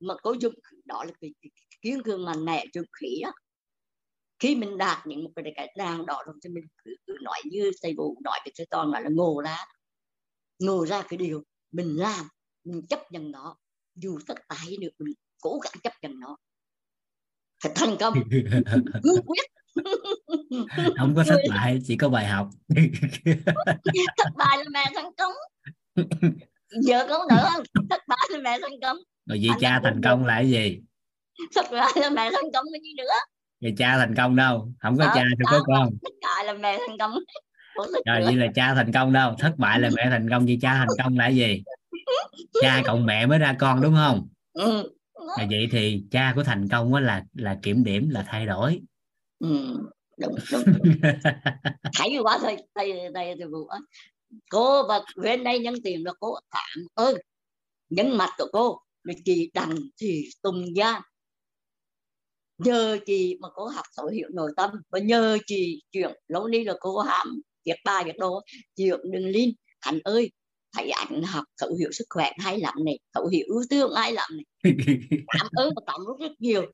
[0.00, 0.54] mà cô dùng
[0.84, 3.32] đó là cái, cái, cái kiến cường mạnh mẽ trước khí á.
[4.38, 7.40] Khi mình đạt những một cái cái đàng đó rồi thì mình cứ, cứ nói
[7.44, 9.64] như thầy vụ nói với thầy toàn nói là ngộ ra.
[10.58, 11.42] Ngộ ra cái điều
[11.72, 12.28] mình làm
[12.64, 13.56] mình chấp nhận nó
[13.94, 16.36] dù thất bại được mình cố gắng chấp nhận nó.
[17.62, 18.14] Phải thành công.
[19.02, 19.46] Cương quyết.
[20.98, 22.48] Không có thất bại chỉ có bài học.
[24.18, 25.32] Thất bại là mẹ thành công.
[26.70, 27.64] Giờ có nữa không?
[27.90, 28.96] Thất bại là mẹ thành công.
[29.26, 30.80] Rồi vì cha thành công là cái gì?
[31.54, 33.14] Thất bại là mẹ thành công cái gì nữa?
[33.60, 34.72] Vậy cha thành công đâu?
[34.80, 35.90] Không có ờ, cha thì có con.
[36.02, 37.12] cả bại là mẹ thành công.
[38.06, 39.34] Rồi vậy là cha thành công đâu?
[39.38, 41.62] Thất bại là mẹ thành công gì cha thành công là gì
[42.60, 44.28] cha cộng mẹ mới ra con đúng không?
[44.52, 44.90] Ừ.
[45.36, 48.80] À, vậy thì cha của thành công là là kiểm điểm là thay đổi.
[49.38, 49.78] Ừ.
[50.18, 50.62] đúng đúng
[51.98, 53.68] thấy quá thầy thầy thầy thầy vụ
[54.50, 57.16] cô và bên đây nhân tiền là cô cảm ơn.
[57.90, 61.00] Nhân mặt của cô là chị đằng thì tùng gia.
[62.58, 66.64] Nhờ chị mà cô học thấu hiểu nội tâm và nhờ chị chuyện lâu nay
[66.64, 67.26] là cô hàm
[67.64, 68.40] viết bài viết đồ
[68.76, 69.52] chuyện đừng linh.
[69.80, 70.30] Thành ơi
[70.72, 74.12] thầy anh học thấu hiểu sức khỏe hay lắm này thấu hiểu ưu tương hay
[74.12, 74.44] lắm này.
[75.38, 76.72] Cảm ơn và cảm ơn rất nhiều.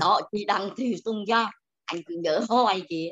[0.00, 1.50] Đó chị đăng thì tung ra
[1.84, 3.10] anh cứ nhớ hoài chị.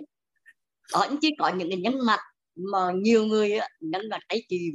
[0.93, 2.21] Đó chỉ có những cái nhân mặt
[2.55, 4.71] mà nhiều người nhân mặt ấy chị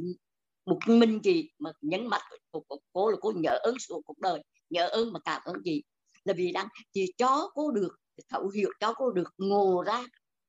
[0.65, 2.21] một mình chị mà nhấn mặt
[2.51, 5.55] của, của cô là cô nhớ ơn suốt cuộc đời nhớ ơn mà cảm ơn
[5.65, 5.84] chị.
[6.23, 7.95] Là vì đang chị cho cô được
[8.30, 10.05] thấu hiểu cho cô được ngộ ra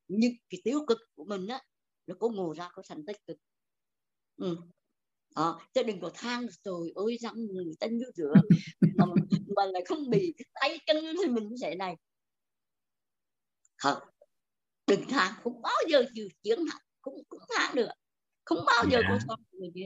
[0.08, 1.60] những cái tiêu cực của mình á
[2.06, 3.36] là cô ngộ ra có thành tích cực
[4.36, 4.56] ừ.
[5.34, 8.34] à, chứ đừng có than rồi ơi răng người ta như rửa
[8.96, 9.04] mà,
[9.56, 11.96] mà lại không bị tay chân thì mình sẽ này.
[13.76, 13.98] Không
[14.86, 16.58] đừng than không bao giờ chịu chiến
[17.00, 17.88] cũng cũng than được.
[18.44, 19.08] Không bao giờ dạ.
[19.10, 19.82] cô xong người gì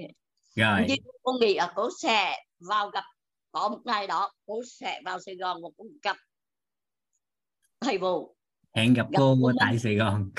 [0.57, 0.85] rồi.
[0.89, 3.05] Nhưng cô nghĩ là cô sẽ vào gặp
[3.53, 6.17] có một ngày đó cô sẽ vào Sài Gòn và cô gặp
[7.81, 8.37] thầy vụ
[8.77, 10.31] hẹn gặp, gặp cô, cô tại Sài Gòn.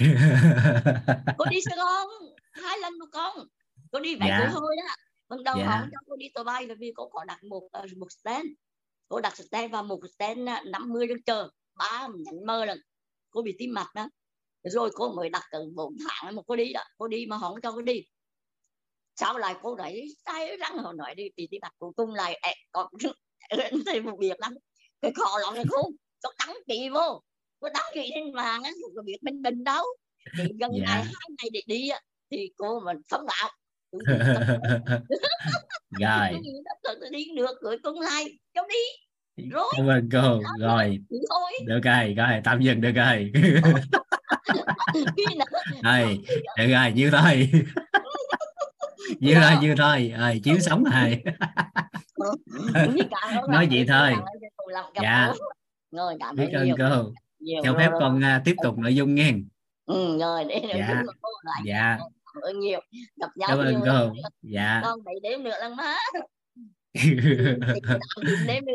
[1.37, 2.07] Cô đi Sài Gòn
[2.51, 3.47] hai lần một con
[3.91, 4.49] cô đi vậy dạ.
[4.53, 4.95] thôi đó.
[5.29, 5.77] Ban đầu dạ.
[5.79, 8.45] không cho cô đi tàu bay là vì cô có đặt một uh, một stand.
[9.07, 12.79] Cô đặt stand vào một stand 50 đứng chờ ba nhận mơ lần
[13.29, 14.09] cô bị tim mạch đó.
[14.63, 16.83] Rồi cô mới đặt từ bốn tháng mà cô đi đó.
[16.97, 18.01] Cô đi mà không cho cô đi.
[19.15, 22.39] Sau lại cô nói tay răng họ nói đi thì đi mặt cô tung lại
[22.41, 22.87] ẹ còn
[23.85, 24.53] thì một việc lắm.
[25.01, 25.91] Cái kho lọ cái không
[26.23, 27.23] có đăng ký vô.
[27.59, 29.85] Có đăng ký trên vàng á không có biết bên bình đâu.
[30.37, 30.83] Thì gần yeah.
[30.87, 30.95] Dạ.
[30.95, 31.99] ngày hai ngày để đi á
[32.31, 33.51] thì cô mình phóng đạo
[35.99, 36.29] rồi.
[36.83, 38.75] Tôi đi được rồi con lai cháu đi.
[39.49, 40.99] Rồi cảm ơn cô rồi.
[41.29, 41.51] thôi.
[41.65, 43.31] được rồi rồi tạm dừng được rồi.
[45.83, 46.19] Rồi
[46.57, 47.49] được rồi nhiêu thôi.
[49.19, 50.13] Nhiêu thôi nhiêu thôi.
[50.17, 51.23] Rồi chiếu sống rồi.
[53.49, 54.13] Nói vậy thôi.
[55.01, 55.33] dạ.
[56.35, 57.13] biết ơn cô.
[57.63, 59.33] Cho phép con uh, tiếp tục nội dung nghe.
[59.85, 61.03] Ừ, rồi để dạ.
[61.65, 61.97] dạ
[62.33, 62.79] cảm ơn nhiều.
[63.15, 64.13] Gặp nhau cảm ơn cô.
[64.41, 64.81] dạ.
[64.83, 65.95] Con bảy đếm nữa lần má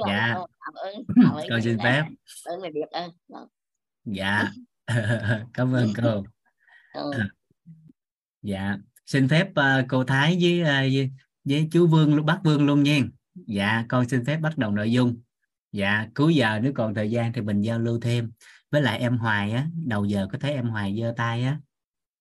[0.06, 0.36] dạ.
[0.64, 0.94] Cảm ơn,
[1.50, 2.04] con xin phép.
[2.44, 3.10] Ơn mày biết ơn
[4.04, 4.50] dạ.
[5.54, 6.24] Cảm ơn cô.
[6.94, 7.10] Ừ.
[8.42, 8.76] dạ.
[9.06, 11.10] Xin phép uh, cô Thái với, uh, với
[11.44, 12.98] với chú Vương bác Vương luôn nha.
[13.34, 15.20] Dạ con xin phép bắt đầu nội dung.
[15.72, 18.32] Dạ cuối giờ nếu còn thời gian thì mình giao lưu thêm.
[18.70, 21.58] Với lại em Hoài á đầu giờ có thấy em Hoài giơ tay á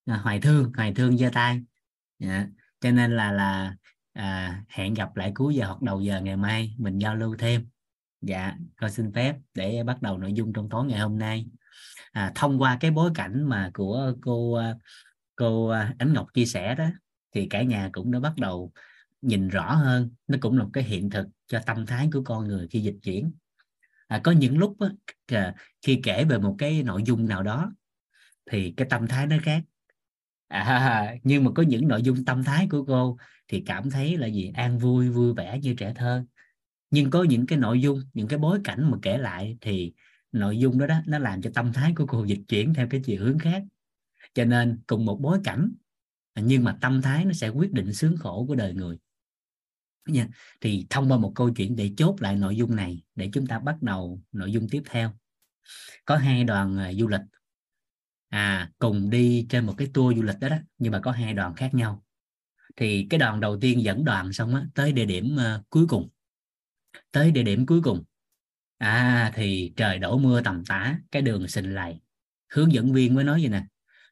[0.06, 1.62] à, Hoài thương Hoài thương giơ tay.
[2.20, 2.48] Dạ.
[2.80, 3.76] cho nên là là
[4.14, 7.68] à, hẹn gặp lại cuối giờ hoặc đầu giờ ngày mai mình giao lưu thêm.
[8.22, 11.48] Dạ con xin phép để bắt đầu nội dung trong tối ngày hôm nay.
[12.12, 14.76] À, thông qua cái bối cảnh mà của cô à,
[15.36, 16.86] cô à, Ánh Ngọc chia sẻ đó
[17.32, 18.72] thì cả nhà cũng đã bắt đầu
[19.22, 20.12] nhìn rõ hơn.
[20.28, 22.96] Nó cũng là một cái hiện thực cho tâm thái của con người khi dịch
[23.04, 23.32] chuyển.
[24.08, 27.72] À, có những lúc á, khi kể về một cái nội dung nào đó
[28.52, 29.62] thì cái tâm thái nó khác
[30.48, 33.18] à, nhưng mà có những nội dung tâm thái của cô
[33.48, 34.52] thì cảm thấy là gì?
[34.54, 36.26] An vui vui vẻ như trẻ thơ.
[36.92, 39.94] Nhưng có những cái nội dung những cái bối cảnh mà kể lại thì
[40.32, 43.02] nội dung đó đó nó làm cho tâm thái của cô dịch chuyển theo cái
[43.04, 43.64] chiều hướng khác.
[44.34, 45.72] Cho nên cùng một bối cảnh
[46.36, 48.98] nhưng mà tâm thái nó sẽ quyết định sướng khổ của đời người.
[50.08, 50.28] Nha
[50.62, 53.60] thì thông qua một câu chuyện để chốt lại nội dung này để chúng ta
[53.60, 55.12] bắt đầu nội dung tiếp theo.
[56.06, 57.22] Có hai đoàn à, du lịch
[58.30, 61.34] à cùng đi trên một cái tour du lịch đó đó nhưng mà có hai
[61.34, 62.04] đoàn khác nhau.
[62.76, 66.10] Thì cái đoàn đầu tiên dẫn đoàn xong á tới địa điểm uh, cuối cùng.
[67.12, 68.04] Tới địa điểm cuối cùng.
[68.78, 72.00] À thì trời đổ mưa tầm tã cái đường xình lầy.
[72.54, 73.64] Hướng dẫn viên mới nói gì nè.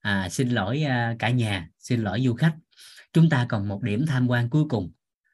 [0.01, 2.55] À, xin lỗi uh, cả nhà xin lỗi du khách.
[3.13, 4.91] Chúng ta còn một điểm tham quan cuối cùng.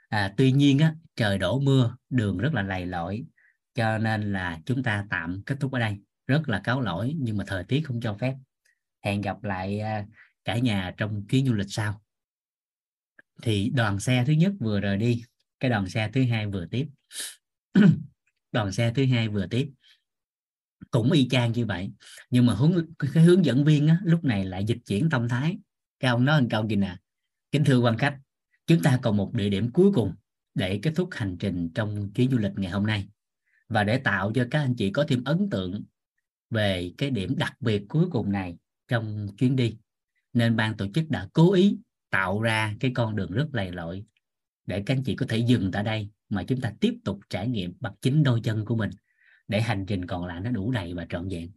[0.10, 3.26] À, tuy nhiên á trời đổ mưa đường rất là lầy lội
[3.76, 5.98] cho nên là chúng ta tạm kết thúc ở đây.
[6.28, 8.36] Rất là cáo lỗi nhưng mà thời tiết không cho phép
[9.02, 10.06] hẹn gặp lại à,
[10.46, 12.02] cả nhà trong chuyến du lịch sau.
[13.42, 15.24] Thì đoàn xe thứ nhất vừa rời đi
[15.60, 16.88] cái đoàn xe thứ hai vừa tiếp.
[18.52, 19.72] Đoàn xe thứ hai vừa tiếp.
[20.92, 21.92] Cũng y chang như vậy
[22.30, 25.58] nhưng mà hướng cái hướng dẫn viên á, lúc này lại dịch chuyển tâm thái.
[26.00, 26.98] Cái ông nói một câu gì nè
[27.52, 28.18] kính thưa quan khách
[28.68, 30.14] chúng ta còn một địa điểm cuối cùng
[30.54, 33.08] để kết thúc hành trình trong chuyến du lịch ngày hôm nay.
[33.68, 35.84] Và để tạo cho các anh chị có thêm ấn tượng
[36.50, 38.58] về cái điểm đặc biệt cuối cùng này
[38.90, 39.78] trong chuyến đi.
[40.34, 41.78] Nên ban tổ chức đã cố ý
[42.10, 44.06] tạo ra cái con đường rất lầy lội
[44.66, 47.48] để các anh chị có thể dừng tại đây, mà chúng ta tiếp tục trải
[47.48, 48.90] nghiệm bằng chính đôi chân của mình
[49.48, 51.52] để hành trình còn lại nó đủ đầy và trọn vẹn.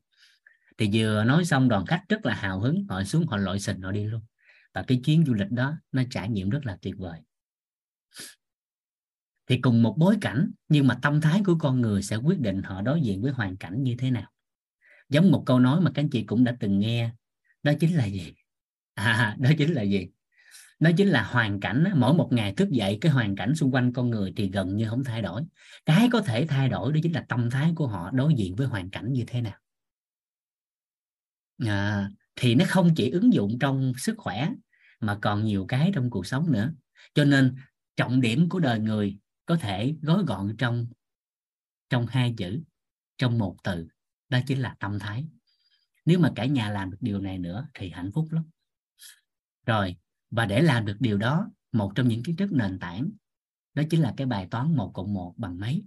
[0.78, 3.80] Thì vừa nói xong, đoàn khách rất là hào hứng, họ xuống, họ lội sình
[3.80, 4.20] họ đi luôn.
[4.74, 7.20] Và cái chuyến du lịch đó, nó trải nghiệm rất là tuyệt vời.
[9.46, 12.62] Thì cùng một bối cảnh, nhưng mà tâm thái của con người sẽ quyết định
[12.62, 14.30] họ đối diện với hoàn cảnh như thế nào.
[15.08, 17.10] Giống một câu nói mà các anh chị cũng đã từng nghe
[17.62, 18.34] đó chính là gì?
[18.94, 20.08] À, đó chính là gì?
[20.80, 23.92] Đó chính là hoàn cảnh mỗi một ngày thức dậy cái hoàn cảnh xung quanh
[23.92, 25.42] con người thì gần như không thay đổi.
[25.86, 28.66] Cái có thể thay đổi đó chính là tâm thái của họ đối diện với
[28.66, 29.58] hoàn cảnh như thế nào.
[31.66, 34.48] À, thì nó không chỉ ứng dụng trong sức khỏe
[35.00, 36.72] mà còn nhiều cái trong cuộc sống nữa.
[37.14, 37.54] Cho nên
[37.96, 40.86] trọng điểm của đời người có thể gói gọn trong
[41.90, 42.60] trong hai chữ
[43.18, 43.86] trong một từ.
[44.28, 45.26] Đó chính là tâm thái
[46.04, 48.44] nếu mà cả nhà làm được điều này nữa thì hạnh phúc lắm.
[49.66, 49.96] Rồi
[50.30, 53.10] và để làm được điều đó một trong những kiến thức nền tảng
[53.74, 55.84] đó chính là cái bài toán một cộng một bằng mấy.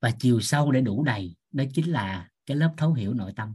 [0.00, 3.54] Và chiều sâu để đủ đầy đó chính là cái lớp thấu hiểu nội tâm.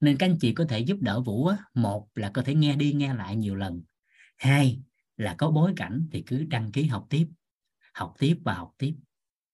[0.00, 2.76] Nên các anh chị có thể giúp đỡ vũ á, một là có thể nghe
[2.76, 3.82] đi nghe lại nhiều lần.
[4.36, 4.82] Hai
[5.16, 7.28] là có bối cảnh thì cứ đăng ký học tiếp
[7.94, 8.94] học tiếp và học tiếp.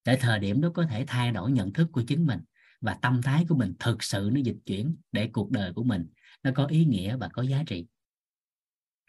[0.04, 2.40] Để thời điểm đó có thể thay đổi nhận thức của chính mình
[2.80, 6.06] và tâm thái của mình thực sự nó dịch chuyển để cuộc đời của mình
[6.42, 7.86] nó có ý nghĩa và có giá trị.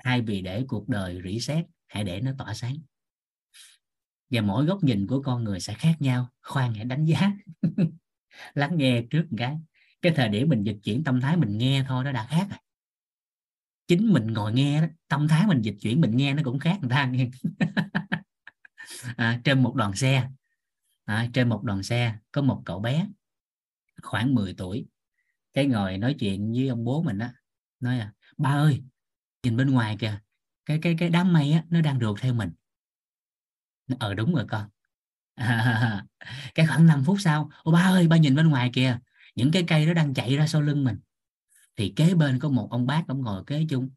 [0.03, 2.76] Thay vì để cuộc đời rỉ sét hãy để nó tỏa sáng.
[4.30, 7.32] Và mỗi góc nhìn của con người sẽ khác nhau khoan hãy đánh giá.
[8.53, 9.57] Lắng nghe trước một cái.
[10.01, 12.59] Cái thời điểm mình dịch chuyển tâm thái mình nghe thôi nó đã khác rồi.
[13.88, 16.78] Chính mình ngồi nghe đó tâm thái mình dịch chuyển mình nghe nó cũng khác
[16.82, 17.30] người ta nghe.
[19.15, 20.30] À, trên một đoàn xe.
[21.05, 23.07] À, trên một đoàn xe có một cậu bé
[24.04, 24.88] khoảng 10 tuổi.
[25.54, 27.34] Cái ngồi nói chuyện với ông bố mình á,
[27.80, 28.84] nói à ba ơi
[29.43, 30.20] nhìn bên ngoài kìa
[30.66, 32.52] cái cái cái đám mây á nó đang rượt theo mình.
[34.00, 34.70] Ờ đúng rồi con.
[35.36, 36.06] À,
[36.56, 39.00] cái khoảng 5 phút sau ô ba ơi ba nhìn bên ngoài kìa
[39.36, 40.97] những cái cây nó đang chạy ra sau lưng mình.
[41.78, 43.89] Thì kế bên có một ông bác ông ngồi kế chung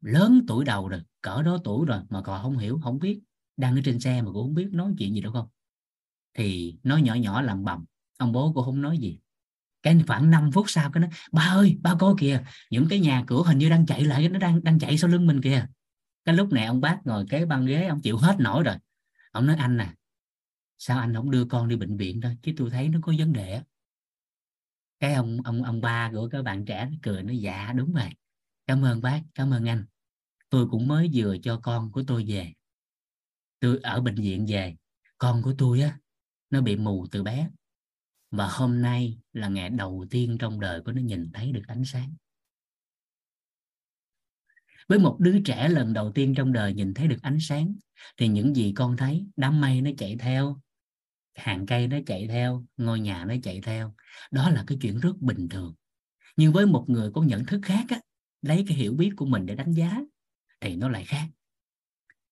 [0.00, 3.20] lớn tuổi đầu rồi cỡ đó tuổi rồi mà còn không hiểu không biết
[3.56, 5.48] đang ở trên xe mà cũng không biết nói chuyện gì đâu không
[6.34, 7.84] thì nói nhỏ nhỏ làm bầm
[8.18, 9.20] ông bố cũng không nói gì
[9.94, 13.24] cái khoảng 5 phút sau cái nó ba ơi, ba cô kìa, những cái nhà
[13.26, 15.66] cửa hình như đang chạy lại nó đang đang chạy sau lưng mình kìa.
[16.24, 18.74] Cái lúc này ông bác ngồi cái băng ghế, ông chịu hết nổi rồi.
[19.32, 19.94] Ông nói, anh nè
[20.78, 22.36] sao anh không đưa con đi bệnh viện thôi?
[22.42, 23.60] Chứ tôi thấy nó có vấn đề
[25.00, 28.08] cái ông ông ông ba của các bạn trẻ cười, nó dạ đúng rồi.
[28.66, 29.84] Cảm ơn bác, cảm ơn anh.
[30.50, 32.52] Tôi cũng mới vừa cho con của tôi về.
[33.60, 34.76] Tôi ở bệnh viện về.
[35.18, 35.98] Con của tôi á,
[36.50, 37.48] nó bị mù từ bé
[38.30, 41.84] và hôm nay là ngày đầu tiên trong đời của nó nhìn thấy được ánh
[41.84, 42.14] sáng.
[44.88, 47.74] Với một đứa trẻ lần đầu tiên trong đời nhìn thấy được ánh sáng
[48.16, 50.60] thì những gì con thấy đám mây nó chạy theo
[51.34, 53.94] hàng cây nó chạy theo ngôi nhà nó chạy theo.
[54.30, 55.74] Đó là cái chuyện rất bình thường.
[56.36, 58.00] Nhưng với một người có nhận thức khác á,
[58.42, 60.00] lấy cái hiểu biết của mình để đánh giá
[60.60, 61.26] thì nó lại khác.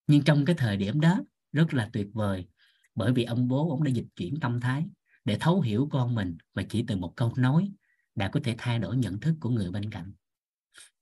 [0.07, 1.20] Nhưng trong cái thời điểm đó
[1.53, 2.47] rất là tuyệt vời
[2.94, 4.84] bởi vì ông bố ông đã dịch chuyển tâm thái
[5.27, 7.72] để thấu hiểu con mình và chỉ từ một câu nói
[8.14, 10.12] đã có thể thay đổi nhận thức của người bên cạnh.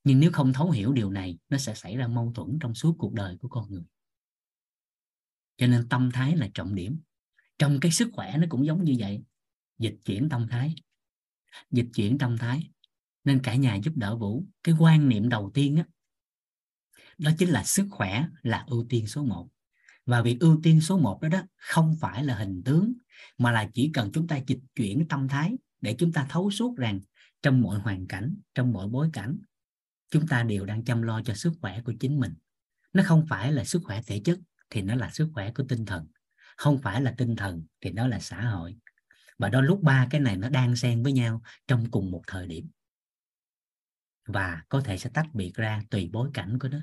[0.05, 2.97] Nhưng nếu không thấu hiểu điều này, nó sẽ xảy ra mâu thuẫn trong suốt
[2.99, 3.85] cuộc đời của con người.
[5.57, 7.01] Cho nên tâm thái là trọng điểm.
[7.59, 9.23] Trong cái sức khỏe nó cũng giống như vậy.
[9.79, 10.75] Dịch chuyển tâm thái.
[11.71, 12.71] Dịch chuyển tâm thái.
[13.25, 15.85] Nên cả nhà giúp đỡ vũ, cái quan niệm đầu tiên á,
[17.19, 19.49] đó chính là sức khỏe là ưu tiên số 1
[20.07, 22.93] và việc ưu tiên số 1 đó đó, không phải là hình tướng,
[23.39, 26.77] mà là chỉ cần chúng ta dịch chuyển tâm thái để chúng ta thấu suốt
[26.77, 27.01] rằng
[27.43, 29.39] trong mọi hoàn cảnh, trong mọi bối cảnh,
[30.11, 32.35] chúng ta đều đang chăm lo cho sức khỏe của chính mình.
[32.93, 34.39] Nó không phải là sức khỏe thể chất
[34.71, 36.07] thì nó là sức khỏe của tinh thần.
[36.57, 38.77] Không phải là tinh thần thì nó là xã hội.
[39.39, 42.47] Và đôi lúc ba cái này nó đang xen với nhau trong cùng một thời
[42.47, 42.71] điểm.
[44.27, 46.79] Và có thể sẽ tách biệt ra tùy bối cảnh của nó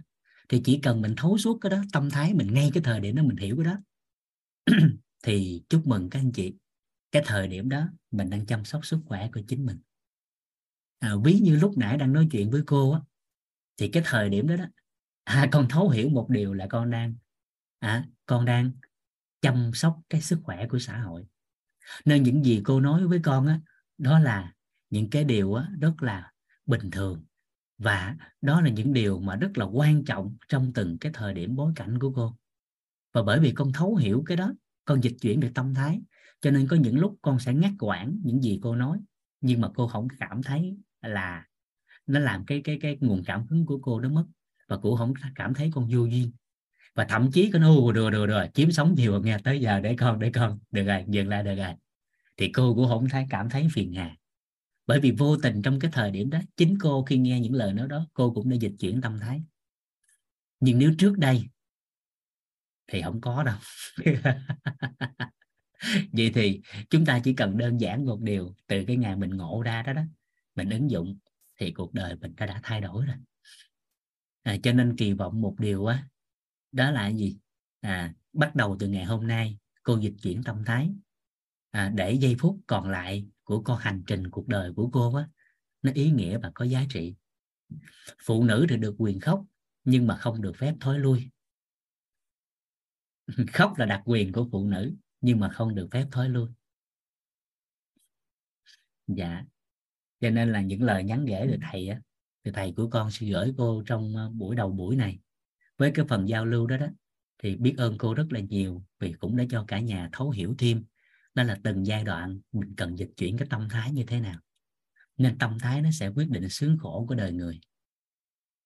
[0.52, 3.16] thì chỉ cần mình thấu suốt cái đó tâm thái mình ngay cái thời điểm
[3.16, 3.78] đó mình hiểu cái đó.
[5.24, 6.54] Thì chúc mừng các anh chị.
[7.12, 9.80] Cái thời điểm đó mình đang chăm sóc sức khỏe của chính mình.
[11.00, 13.00] À, ví như lúc nãy đang nói chuyện với cô á
[13.78, 14.66] thì cái thời điểm đó đó
[15.24, 17.16] à, con thấu hiểu một điều là con đang
[17.80, 18.72] à, con đang
[19.42, 21.26] chăm sóc cái sức khỏe của xã hội.
[22.06, 23.60] Nên những gì cô nói với con á
[23.98, 24.54] đó là
[24.90, 26.32] những cái điều á rất là
[26.66, 27.26] bình thường
[27.84, 31.56] và đó là những điều mà rất là quan trọng trong từng cái thời điểm
[31.56, 32.38] bối cảnh của cô.
[33.14, 34.54] Và bởi vì con thấu hiểu cái đó,
[34.86, 36.02] con dịch chuyển được tâm thái,
[36.42, 39.00] cho nên có những lúc con sẽ ngắt quãng những gì cô nói,
[39.42, 41.48] nhưng mà cô không cảm thấy là
[42.08, 44.26] nó làm cái cái cái nguồn cảm hứng của cô đó mất,
[44.68, 46.32] và cô không cảm thấy con vô duyên.
[46.96, 49.96] Và thậm chí con ô được được rồi chiếm sống nhiều, nghe tới giờ để
[50.00, 51.74] con để con, được rồi, dừng lại, được rồi.
[52.38, 54.16] Thì cô cũng không thấy, cảm thấy phiền hà
[54.88, 57.74] bởi vì vô tình trong cái thời điểm đó chính cô khi nghe những lời
[57.74, 59.44] nói đó cô cũng đã dịch chuyển tâm thái.
[60.60, 61.44] Nhưng nếu trước đây
[62.88, 63.58] thì không có đâu.
[66.12, 69.62] Vậy thì chúng ta chỉ cần đơn giản một điều từ cái ngày mình ngộ
[69.62, 70.02] ra đó đó
[70.56, 71.18] mình ứng dụng
[71.60, 73.16] thì cuộc đời mình đã đã thay đổi rồi.
[74.44, 76.08] À, cho nên kỳ vọng một điều á
[76.72, 77.38] đó là gì?
[77.82, 80.90] À bắt đầu từ ngày hôm nay cô dịch chuyển tâm thái
[81.72, 85.28] à, để giây phút còn lại của con hành trình cuộc đời của cô á
[85.82, 87.16] nó ý nghĩa và có giá trị.
[88.24, 89.46] Phụ nữ thì được quyền khóc
[89.84, 91.30] nhưng mà không được phép thối lui.
[93.54, 96.50] Khóc là đặc quyền của phụ nữ nhưng mà không được phép thối lui.
[99.08, 99.44] Dạ.
[100.20, 102.02] Cho nên là những lời nhắn gửi từ thầy á
[102.44, 105.20] thì thầy của con sẽ gửi cô trong ờ, buổi đầu buổi này.
[105.78, 106.88] Với cái phần giao lưu đó đó
[107.38, 110.56] thì biết ơn cô rất là nhiều vì cũng đã cho cả nhà thấu hiểu
[110.58, 110.84] thêm
[111.34, 114.40] đó là từng giai đoạn mình cần dịch chuyển cái tâm thái như thế nào.
[115.18, 117.60] Nên tâm thái nó sẽ quyết định sướng khổ của đời người.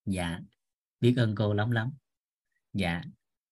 [0.06, 0.40] Dạ
[1.00, 1.92] biết ơn cô lắm lắm.
[2.74, 3.02] Dạ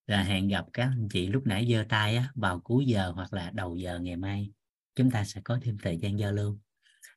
[0.08, 3.34] là hẹn gặp các anh chị lúc nãy giơ tay á, vào cuối giờ hoặc
[3.34, 4.52] là đầu giờ ngày mai.
[4.96, 6.60] Chúng ta sẽ có thêm thời gian giao lưu.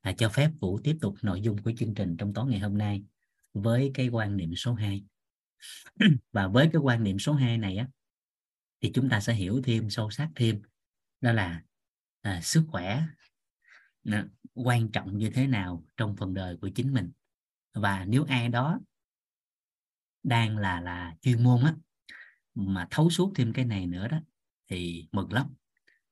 [0.00, 2.78] À, cho phép Vũ tiếp tục nội dung của chương trình trong tối ngày hôm
[2.78, 3.04] nay
[3.54, 5.04] với cái quan niệm số 2
[6.32, 7.88] và với cái quan niệm số 2 này á
[8.80, 10.62] thì chúng ta sẽ hiểu thêm sâu sắc thêm.
[11.20, 11.62] Đó là
[12.26, 13.02] à, sức khỏe
[14.04, 17.12] à, quan trọng như thế nào trong phần đời của chính mình.
[17.74, 18.80] Và nếu ai đó
[20.22, 21.74] đang là là chuyên môn á
[22.54, 24.20] mà thấu suốt thêm cái này nữa đó
[24.68, 25.54] thì mừng lắm.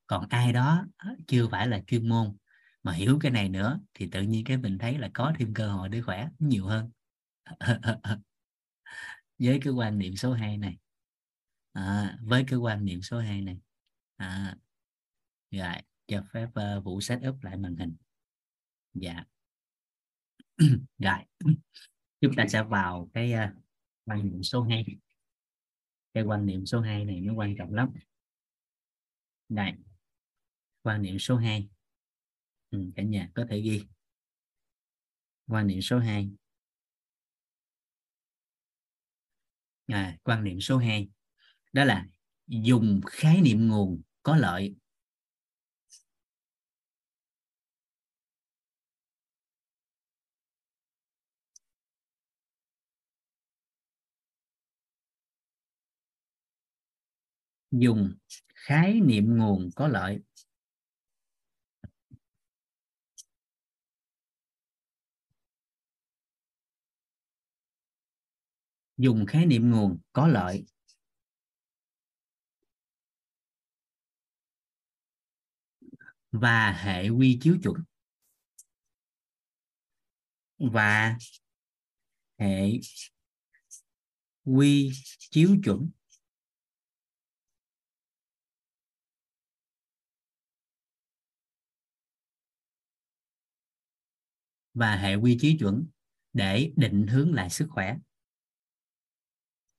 [0.07, 0.87] Còn ai đó
[1.27, 2.37] chưa phải là chuyên môn
[2.83, 5.73] mà hiểu cái này nữa thì tự nhiên cái mình thấy là có thêm cơ
[5.73, 6.91] hội để khỏe nhiều hơn.
[9.39, 10.79] Với cái quan niệm số 2 này.
[11.73, 13.59] À, với cái quan niệm số 2 này.
[14.17, 14.57] À,
[15.51, 17.97] rồi cho phép uh, vũ set up lại màn hình.
[18.95, 19.25] Dạ.
[20.99, 21.19] Rồi.
[22.21, 23.65] Chúng ta sẽ vào cái uh,
[24.05, 24.85] quan niệm số 2
[26.15, 27.93] cái quan niệm số 2 này nó quan trọng lắm.
[29.49, 29.73] Đây.
[30.83, 31.69] Quan niệm số 2
[32.71, 33.85] ừ, cả nhà có thể ghi.
[35.47, 36.31] Quan niệm số 2
[39.87, 41.09] à, quan niệm số 2
[41.73, 42.07] đó là
[42.47, 44.75] dùng khái niệm nguồn có lợi
[57.81, 58.15] dùng
[58.55, 60.21] khái niệm nguồn có lợi.
[68.97, 70.65] Dùng khái niệm nguồn có lợi.
[76.31, 77.77] Và hệ quy chiếu chuẩn.
[80.59, 81.19] Và
[82.39, 82.71] hệ
[84.45, 85.91] quy chiếu chuẩn.
[94.75, 95.87] Và hệ quy chiếu chuẩn
[96.33, 97.97] để định hướng lại sức khỏe.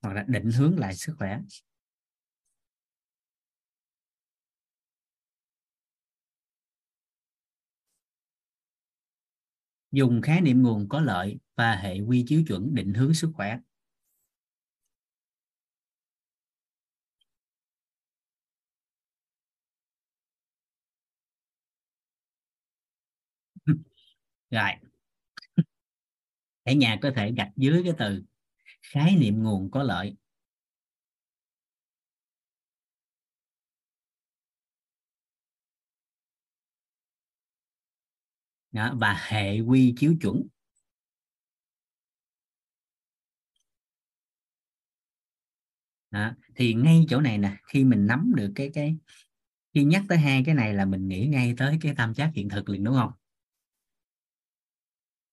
[0.02, 1.40] Hoặc là định hướng lại sức khỏe.
[9.92, 13.60] Dùng khái niệm nguồn có lợi và hệ quy chiếu chuẩn định hướng sức khỏe.
[24.52, 24.72] Rồi
[26.66, 28.24] cả nhà có thể gạch dưới cái từ
[28.94, 30.16] khái niệm nguồn có lợi
[38.72, 40.48] Đó, và hệ quy chiếu chuẩn.
[46.12, 48.98] Đó, thì ngay chỗ này nè khi mình nắm được cái cái
[49.76, 52.50] khi nhắc tới hai cái này là mình nghĩ ngay tới cái tam giác hiện
[52.50, 53.12] thực liền đúng không?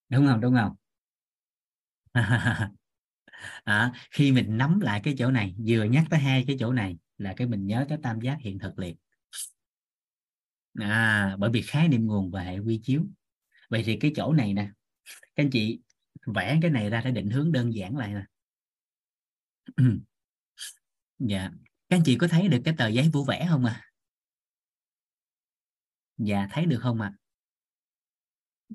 [0.09, 0.41] Đúng không?
[0.41, 0.74] Đúng không?
[3.64, 6.98] à, khi mình nắm lại cái chỗ này vừa nhắc tới hai cái chỗ này
[7.18, 8.96] là cái mình nhớ tới tam giác hiện thực liền.
[10.80, 13.06] À, bởi vì khái niệm nguồn và hệ quy chiếu.
[13.70, 14.70] Vậy thì cái chỗ này nè
[15.04, 15.80] các anh chị
[16.26, 18.24] vẽ cái này ra để định hướng đơn giản lại nè.
[21.18, 21.50] Dạ
[21.92, 23.82] các anh chị có thấy được cái tờ giấy vũ vẽ không à
[26.16, 27.12] dạ thấy được không ạ?
[27.14, 27.18] À?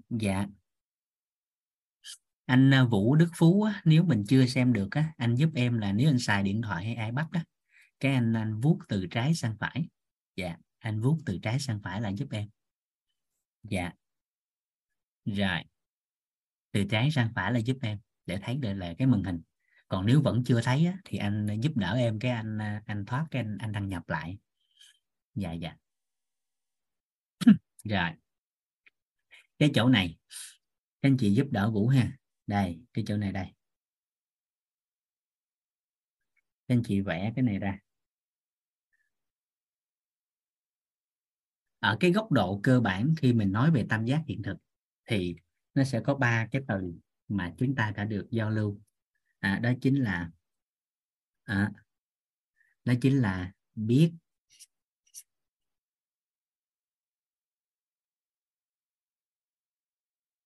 [0.10, 0.46] dạ
[2.48, 5.78] anh à, Vũ Đức Phú á, nếu mình chưa xem được á, anh giúp em
[5.78, 7.44] là nếu anh xài điện thoại hay ai á,
[8.00, 9.88] cái anh anh vuốt từ trái sang phải.
[10.36, 12.50] Dạ anh vuốt từ trái sang phải là giúp em.
[13.64, 13.92] Dạ.
[15.26, 15.64] Rồi.
[16.72, 19.42] Từ trái sang phải là giúp em để thấy được là cái màn hình.
[19.88, 23.06] Còn nếu vẫn chưa thấy á, thì anh giúp đỡ em cái anh à, anh
[23.06, 24.38] thoát cái anh, anh đăng nhập lại.
[25.36, 25.76] Dạ dạ.
[27.84, 28.10] Rồi.
[29.60, 30.18] Cái chỗ này
[31.02, 32.12] các anh chị giúp đỡ vũ ha
[32.48, 33.48] đây cái chỗ này đây.
[36.68, 37.80] Các anh chị vẽ cái này ra.
[41.80, 44.58] Ở cái góc độ cơ bản khi mình nói về tam giác hiện thực
[45.06, 45.36] thì
[45.74, 46.94] nó sẽ có ba cái từ
[47.28, 48.82] mà chúng ta đã được giao lưu.
[49.40, 50.32] À, đó chính là
[51.44, 51.72] à,
[52.86, 54.14] đó chính là biết.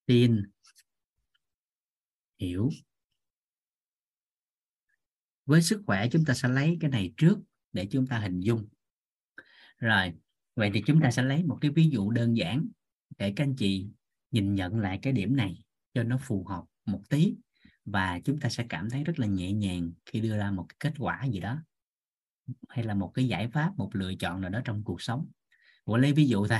[0.05, 0.51] Tin
[2.41, 2.69] hiểu.
[5.45, 7.39] Với sức khỏe chúng ta sẽ lấy cái này trước
[7.73, 8.67] để chúng ta hình dung.
[9.77, 10.13] Rồi
[10.55, 12.67] vậy thì chúng ta sẽ lấy một cái ví dụ đơn giản
[13.17, 13.87] để các anh chị
[14.31, 15.63] nhìn nhận lại cái điểm này
[15.93, 17.35] cho nó phù hợp một tí
[17.85, 20.75] và chúng ta sẽ cảm thấy rất là nhẹ nhàng khi đưa ra một cái
[20.79, 21.63] kết quả gì đó
[22.69, 25.27] hay là một cái giải pháp một lựa chọn nào đó trong cuộc sống.
[25.85, 26.59] Vũ lấy ví dụ thôi.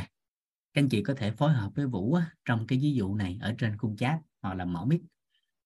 [0.73, 3.38] Các anh chị có thể phối hợp với Vũ á, trong cái ví dụ này
[3.41, 5.01] ở trên khung chat hoặc là mở mic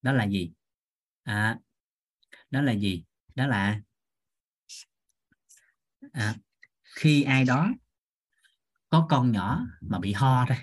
[0.06, 0.52] đó là gì?
[1.24, 1.60] À,
[2.52, 3.04] đó là gì?
[3.36, 3.82] Đó là
[6.14, 6.36] à,
[6.84, 7.74] khi ai đó
[8.90, 10.58] có con nhỏ mà bị ho đây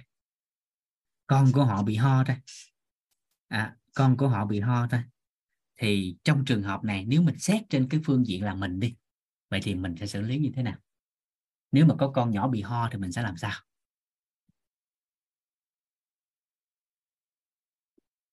[1.26, 2.36] con của họ bị ho đây
[3.48, 5.04] à, con của họ bị ho ra
[5.76, 8.96] thì trong trường hợp này nếu mình xét trên cái phương diện là mình đi
[9.48, 10.76] vậy thì mình sẽ xử lý như thế nào?
[11.72, 13.60] Nếu mà có con nhỏ bị ho thì mình sẽ làm sao?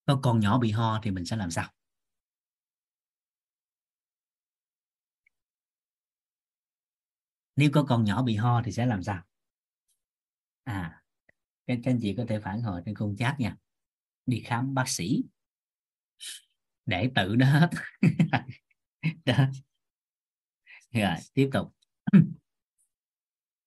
[0.10, 1.70] Có con nhỏ bị ho thì mình sẽ làm sao?
[7.56, 9.24] Nếu có con nhỏ bị ho thì sẽ làm sao?
[10.64, 11.04] À
[11.70, 13.58] các, các anh chị có thể phản hồi trên khung chat nha.
[14.26, 15.24] Đi khám bác sĩ.
[16.86, 17.70] Để tự đó hết.
[19.26, 19.50] Đó.
[20.92, 21.76] rồi tiếp tục.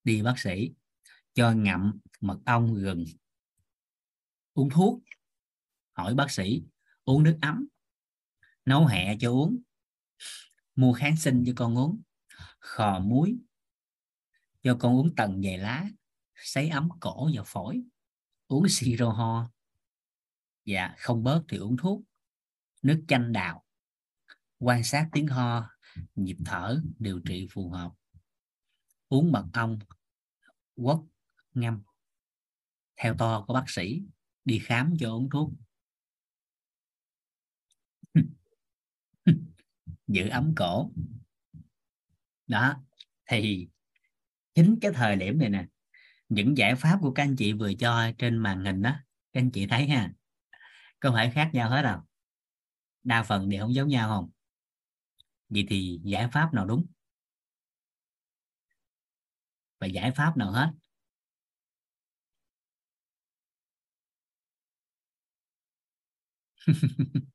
[0.04, 0.72] Đi bác sĩ.
[1.34, 3.04] Cho ngậm mật ong gừng.
[4.54, 5.02] Uống thuốc
[5.92, 6.62] hỏi bác sĩ,
[7.04, 7.66] uống nước ấm,
[8.64, 9.58] nấu hẹ cho uống,
[10.76, 12.02] mua kháng sinh cho con uống,
[12.58, 13.36] khò muối
[14.62, 15.84] cho con uống tầng dày lá,
[16.34, 17.82] sấy ấm cổ và phổi,
[18.46, 19.50] uống siro ho.
[20.64, 22.02] Dạ không bớt thì uống thuốc.
[22.82, 23.64] Nước chanh đào,
[24.58, 25.70] quan sát tiếng ho,
[26.14, 27.92] nhịp thở điều trị phù hợp.
[29.08, 29.78] Uống mật ong,
[30.74, 30.98] quất,
[31.54, 31.82] ngâm.
[32.96, 34.02] Theo to của bác sĩ,
[34.44, 35.50] đi khám cho uống thuốc.
[40.12, 40.90] Giữ ấm cổ.
[42.46, 42.74] Đó,
[43.26, 43.68] thì
[44.54, 45.66] chính cái thời điểm này nè,
[46.28, 48.90] những giải pháp của các anh chị vừa cho trên màn hình đó,
[49.32, 50.12] các anh chị thấy ha,
[51.00, 52.00] có phải khác nhau hết không?
[53.04, 54.30] Đa phần đều không giống nhau không?
[55.48, 56.86] Vậy thì giải pháp nào đúng?
[59.80, 60.70] Và giải pháp nào hết?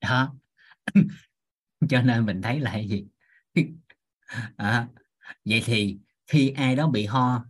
[0.00, 0.34] Đó
[1.88, 3.06] cho nên mình thấy là gì?
[4.56, 4.88] À,
[5.44, 7.44] vậy thì khi ai đó bị ho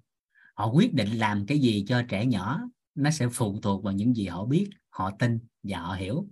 [0.54, 2.62] họ quyết định làm cái gì cho trẻ nhỏ
[2.96, 6.28] nó sẽ phụ thuộc vào những gì họ biết họ tin và họ hiểu.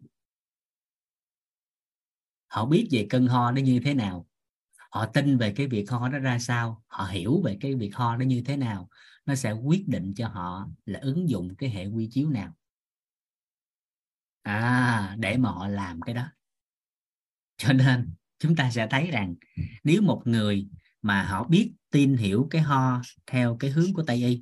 [2.48, 4.26] Họ biết về cơn ho nó như thế nào
[4.90, 8.16] họ tin về cái việc ho nó ra sao họ hiểu về cái việc ho
[8.16, 8.88] nó như thế nào
[9.26, 12.54] nó sẽ quyết định cho họ là ứng dụng cái hệ quy chiếu nào.
[14.42, 16.22] À để mà họ làm cái đó
[17.58, 19.34] cho nên chúng ta sẽ thấy rằng
[19.84, 20.68] nếu một người
[21.02, 24.40] mà họ biết tin hiểu cái ho theo cái hướng của tây y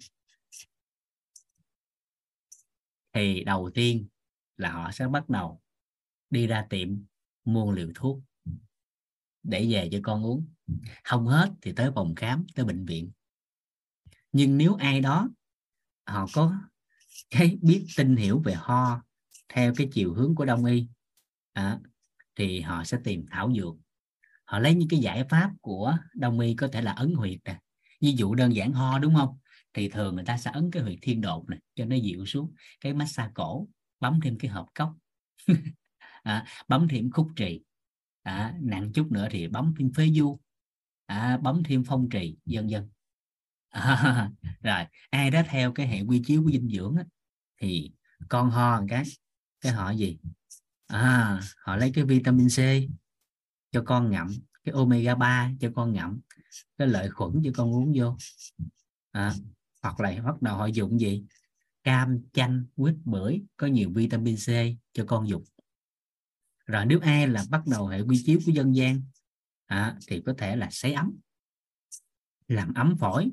[3.12, 4.08] thì đầu tiên
[4.56, 5.60] là họ sẽ bắt đầu
[6.30, 6.88] đi ra tiệm
[7.44, 8.18] mua liều thuốc
[9.42, 10.48] để về cho con uống.
[11.04, 13.10] Không hết thì tới phòng khám tới bệnh viện.
[14.32, 15.28] Nhưng nếu ai đó
[16.06, 16.54] họ có
[17.30, 19.02] cái biết tin hiểu về ho
[19.48, 20.86] theo cái chiều hướng của đông y
[21.52, 21.80] à,
[22.36, 23.74] thì họ sẽ tìm thảo dược.
[24.44, 27.58] Họ lấy những cái giải pháp của đông y có thể là ấn huyệt nè.
[28.00, 29.38] Ví dụ đơn giản ho đúng không?
[29.74, 32.54] Thì thường người ta sẽ ấn cái huyệt thiên đột này cho nó dịu xuống
[32.80, 33.68] cái massage cổ
[34.00, 34.94] bấm thêm cái hộp cốc.
[36.22, 37.60] À, bấm thêm khúc trì.
[38.22, 40.40] À, nặng chút nữa thì bấm thêm phế du.
[41.06, 42.88] À, bấm thêm phong trì vân vân.
[43.68, 44.30] À,
[44.62, 47.04] rồi ai đó theo cái hệ quy chiếu của dinh dưỡng á,
[47.60, 47.90] thì
[48.28, 49.02] con ho cái
[49.60, 50.18] cái họ gì?
[50.86, 52.58] À, họ lấy cái vitamin C
[53.70, 54.28] cho con ngậm
[54.64, 56.20] cái omega 3 cho con ngậm
[56.78, 58.16] cái lợi khuẩn cho con uống vô.
[59.10, 59.34] À,
[59.82, 61.24] hoặc là bắt đầu họ dùng gì?
[61.84, 64.48] Cam chanh quýt bưởi có nhiều vitamin C
[64.92, 65.44] cho con dùng.
[66.66, 69.02] Rồi nếu ai là bắt đầu hệ quy chiếu của dân gian
[69.66, 71.18] à, thì có thể là sấy ấm
[72.48, 73.30] làm ấm phổi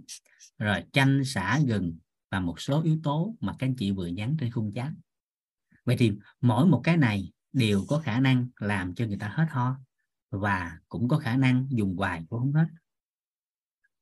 [0.58, 1.98] rồi chanh xả gừng
[2.32, 4.92] và một số yếu tố mà các anh chị vừa nhắn trên khung chat.
[5.86, 9.46] Vậy thì mỗi một cái này đều có khả năng làm cho người ta hết
[9.50, 9.78] ho
[10.30, 12.68] và cũng có khả năng dùng hoài cũng không hết.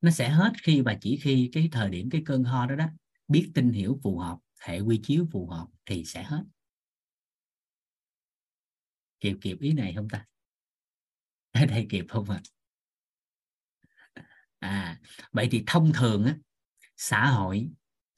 [0.00, 2.86] Nó sẽ hết khi và chỉ khi cái thời điểm cái cơn ho đó đó
[3.28, 6.44] biết tin hiểu phù hợp, hệ quy chiếu phù hợp thì sẽ hết.
[9.20, 10.26] Kịp kịp ý này không ta?
[11.52, 12.40] Ở đây kịp không ạ?
[14.14, 14.28] À?
[14.58, 15.00] à
[15.32, 16.36] vậy thì thông thường á,
[16.96, 17.70] xã hội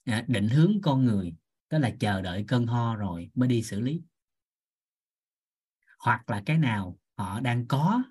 [0.05, 1.35] à, định hướng con người,
[1.69, 4.01] đó là chờ đợi cơn ho rồi mới đi xử lý
[6.05, 8.03] hoặc là cái nào họ đang có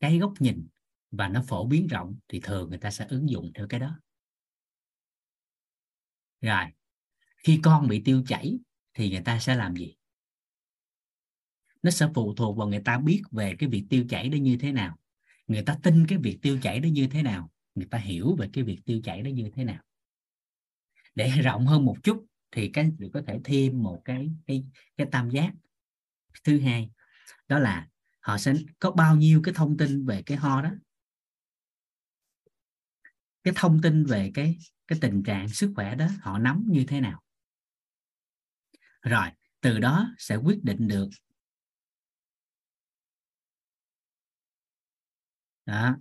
[0.00, 0.68] cái góc nhìn
[1.10, 4.00] và nó phổ biến rộng thì thường người ta sẽ ứng dụng theo cái đó.
[6.40, 6.64] Rồi,
[7.38, 8.58] khi con bị tiêu chảy
[8.94, 9.94] thì người ta sẽ làm gì?
[11.82, 14.56] Nó sẽ phụ thuộc vào người ta biết về cái việc tiêu chảy đó như
[14.56, 14.96] thế nào.
[15.46, 18.48] Người ta tin cái việc tiêu chảy đó như thế nào, người ta hiểu về
[18.52, 19.82] cái việc tiêu chảy đó như thế nào.
[21.14, 24.64] Để rộng hơn một chút thì cái có thể thêm một cái cái
[24.96, 25.52] cái tam giác.
[26.44, 26.90] Thứ hai
[27.48, 27.88] đó là
[28.20, 30.70] họ sẽ có bao nhiêu cái thông tin về cái ho đó?
[33.44, 37.00] Cái thông tin về cái cái tình trạng sức khỏe đó họ nắm như thế
[37.00, 37.20] nào?
[39.02, 39.28] Rồi,
[39.60, 41.08] từ đó sẽ quyết định được.
[45.66, 45.96] Đó.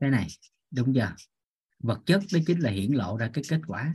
[0.00, 0.26] Cái này,
[0.70, 1.08] đúng giờ
[1.80, 3.94] vật chất đó chính là hiển lộ ra cái kết quả.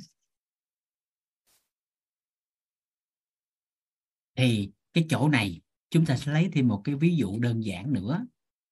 [4.40, 7.94] Thì cái chỗ này, chúng ta sẽ lấy thêm một cái ví dụ đơn giản
[7.94, 8.26] nữa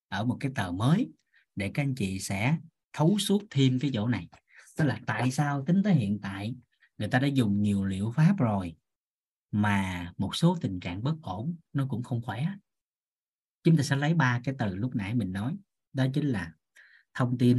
[0.08, 1.10] ở một cái tờ mới
[1.56, 2.58] để các anh chị sẽ
[2.92, 4.28] thấu suốt thêm cái chỗ này.
[4.76, 6.54] Tức là tại sao tính tới hiện tại
[6.98, 8.76] người ta đã dùng nhiều liệu pháp rồi
[9.50, 12.46] mà một số tình trạng bất ổn nó cũng không khỏe?
[13.64, 15.56] Chúng ta sẽ lấy ba cái từ lúc nãy mình nói,
[15.92, 16.52] đó chính là
[17.14, 17.58] thông tin.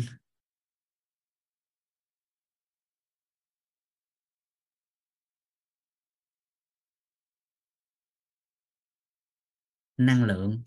[10.00, 10.62] Năng lượng.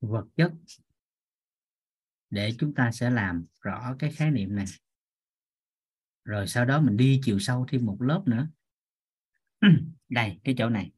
[0.00, 0.52] Vật chất.
[2.30, 4.64] Để chúng ta sẽ làm rõ cái khái niệm này.
[6.24, 8.48] Rồi sau đó mình đi chiều sâu thêm một lớp nữa.
[10.08, 10.92] Đây, cái chỗ này.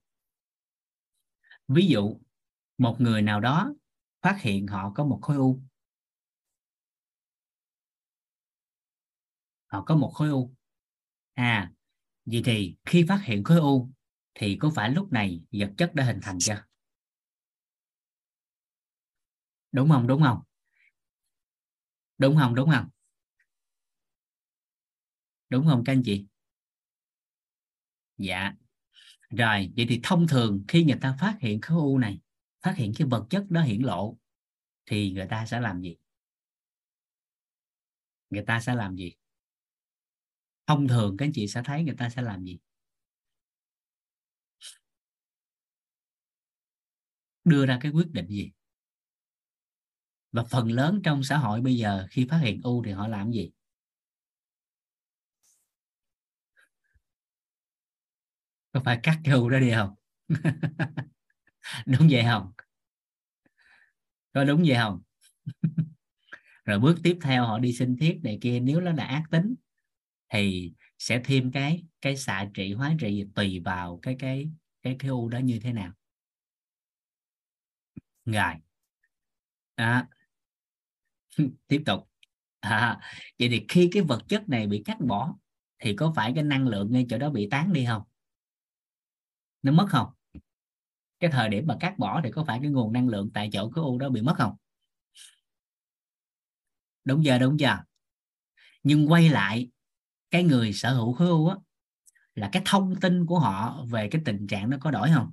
[1.68, 2.20] Ví dụ,
[2.78, 3.74] một người nào đó
[4.22, 5.60] phát hiện họ có một khối u.
[9.76, 10.54] họ có một khối u.
[11.34, 11.72] À
[12.24, 13.90] vậy thì khi phát hiện khối u
[14.34, 16.64] thì có phải lúc này vật chất đã hình thành chưa?
[19.72, 20.06] Đúng không?
[20.06, 20.40] Đúng không?
[22.18, 22.54] Đúng không?
[22.54, 22.88] Đúng không?
[25.48, 26.26] Đúng không các anh chị?
[28.18, 28.52] Dạ.
[29.30, 32.20] Rồi, vậy thì thông thường khi người ta phát hiện khối u này,
[32.62, 34.16] phát hiện cái vật chất đó hiển lộ
[34.86, 35.96] thì người ta sẽ làm gì?
[38.30, 39.14] Người ta sẽ làm gì?
[40.66, 42.58] Thông thường các anh chị sẽ thấy người ta sẽ làm gì?
[47.44, 48.52] Đưa ra cái quyết định gì?
[50.32, 53.30] Và phần lớn trong xã hội bây giờ khi phát hiện u thì họ làm
[53.30, 53.50] gì?
[58.72, 59.94] Có phải cắt cái u đó đi không?
[61.86, 62.52] Đúng vậy không?
[64.32, 65.00] Có đúng vậy không?
[66.64, 69.54] Rồi bước tiếp theo họ đi sinh thiết này kia, nếu nó là ác tính
[70.30, 74.50] thì sẽ thêm cái cái xạ trị hóa trị tùy vào cái cái
[74.82, 75.92] cái cái u đó như thế nào.
[78.26, 78.54] Rồi.
[79.76, 80.08] À,
[81.68, 82.08] tiếp tục.
[82.60, 82.98] À,
[83.38, 85.34] vậy thì khi cái vật chất này bị cắt bỏ
[85.78, 88.02] thì có phải cái năng lượng ngay chỗ đó bị tán đi không?
[89.62, 90.06] Nó mất không?
[91.20, 93.70] Cái thời điểm mà cắt bỏ thì có phải cái nguồn năng lượng tại chỗ
[93.74, 94.56] cái u đó bị mất không?
[97.04, 97.76] Đúng giờ đúng giờ.
[98.82, 99.68] Nhưng quay lại
[100.30, 101.56] cái người sở hữu khối u á,
[102.34, 105.32] là cái thông tin của họ về cái tình trạng nó có đổi không?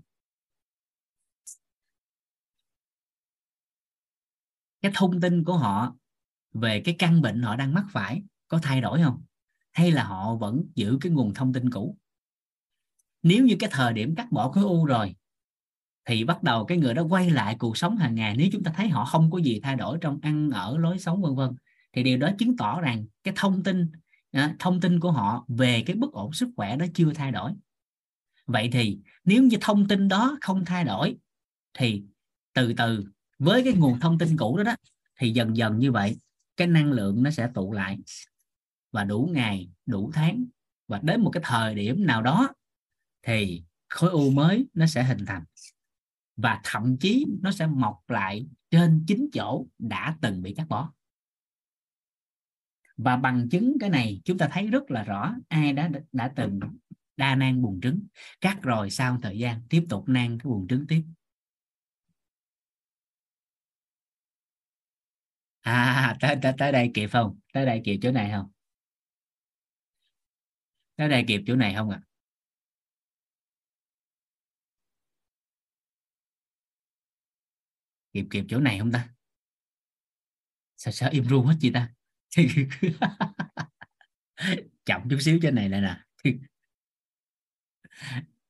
[4.82, 5.96] Cái thông tin của họ
[6.54, 9.22] về cái căn bệnh họ đang mắc phải có thay đổi không?
[9.72, 11.98] Hay là họ vẫn giữ cái nguồn thông tin cũ?
[13.24, 15.16] Nếu như cái thời điểm cắt bỏ khối u rồi,
[16.06, 18.36] thì bắt đầu cái người đó quay lại cuộc sống hàng ngày.
[18.38, 21.22] Nếu chúng ta thấy họ không có gì thay đổi trong ăn, ở, lối sống,
[21.22, 21.56] vân vân,
[21.94, 23.92] thì điều đó chứng tỏ rằng cái thông tin
[24.60, 27.52] thông tin của họ về cái bất ổn sức khỏe đó chưa thay đổi.
[28.46, 31.18] Vậy thì nếu như thông tin đó không thay đổi,
[31.74, 32.04] thì
[32.54, 33.06] từ từ
[33.40, 34.76] với cái nguồn thông tin cũ đó đó,
[35.20, 36.18] thì dần dần như vậy,
[36.58, 38.00] cái năng lượng nó sẽ tụ lại.
[38.92, 40.46] Và đủ ngày, đủ tháng,
[40.88, 42.50] và đến một cái thời điểm nào đó,
[43.28, 45.44] thì khối u mới nó sẽ hình thành.
[46.36, 50.94] Và thậm chí nó sẽ mọc lại trên chính chỗ đã từng bị cắt bỏ
[52.98, 56.60] và bằng chứng cái này chúng ta thấy rất là rõ ai đã đã từng
[57.18, 58.08] đa nang buồng trứng.
[58.42, 61.04] Cắt rồi sau thời gian tiếp tục nang cái buồng trứng tiếp.
[65.62, 67.40] À tới, tới, tới đây kịp không?
[67.54, 68.52] Tới đây kịp chỗ này không?
[70.96, 72.02] Tới đây kịp chỗ này không ạ?
[72.04, 72.08] À?
[78.14, 79.10] kịp kịp chỗ này không ta?
[80.78, 81.90] Sao sao im ru hết chị ta?
[84.86, 85.98] chậm chút xíu trên này lại nè.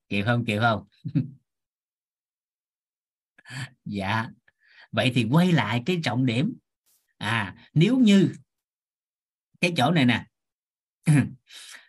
[0.09, 0.45] Kịp không?
[0.45, 0.83] Kịp không?
[3.85, 4.29] Dạ.
[4.91, 6.53] Vậy thì quay lại cái trọng điểm.
[7.17, 8.29] À nếu như
[9.61, 10.25] cái chỗ này nè.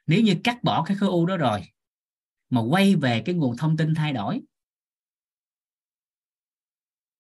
[0.07, 1.61] Nếu như cắt bỏ cái khối u đó rồi,
[2.51, 4.41] mà quay về cái nguồn thông tin thay đổi.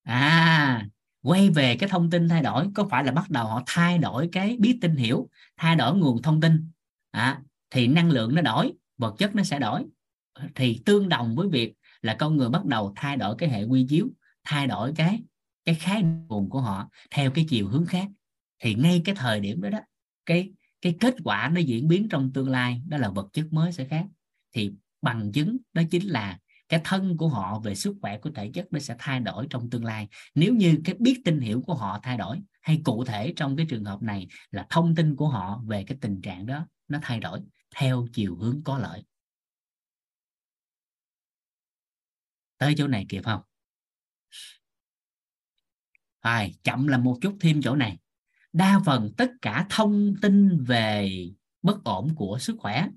[0.07, 0.85] À
[1.25, 4.29] quay về cái thông tin thay đổi có phải là bắt đầu họ thay đổi
[4.33, 6.71] cái biết tin hiểu thay đổi nguồn thông tin?
[7.11, 9.85] À, thì năng lượng nó đổi vật chất nó sẽ đổi.
[10.55, 13.87] Thì tương đồng với việc là con người bắt đầu thay đổi cái hệ quy
[13.89, 14.09] chiếu
[14.45, 15.23] thay đổi cái
[15.65, 18.09] cái khái nguồn của họ theo cái chiều hướng khác.
[18.63, 19.81] Thì ngay cái thời điểm đó đó
[20.27, 20.53] cái
[20.83, 23.85] cái kết quả nó diễn biến trong tương lai đó là vật chất mới sẽ
[23.85, 24.07] khác.
[24.53, 24.73] Thì
[25.03, 26.39] bằng chứng đó chính là
[26.69, 29.71] cái thân của họ về sức khỏe của thể chất nó sẽ thay đổi trong
[29.71, 30.09] tương lai.
[30.35, 33.67] Nếu như cái biết tin hiểu của họ thay đổi, hay cụ thể trong cái
[33.69, 37.21] trường hợp này là thông tin của họ về cái tình trạng đó nó thay
[37.21, 37.41] đổi
[37.77, 39.05] theo chiều hướng có lợi.
[42.59, 43.41] Tới chỗ này kịp không?
[46.25, 47.99] Rồi chậm là một chút thêm chỗ này.
[48.53, 51.11] Đa phần tất cả thông tin về
[51.63, 52.89] bất ổn của sức khỏe.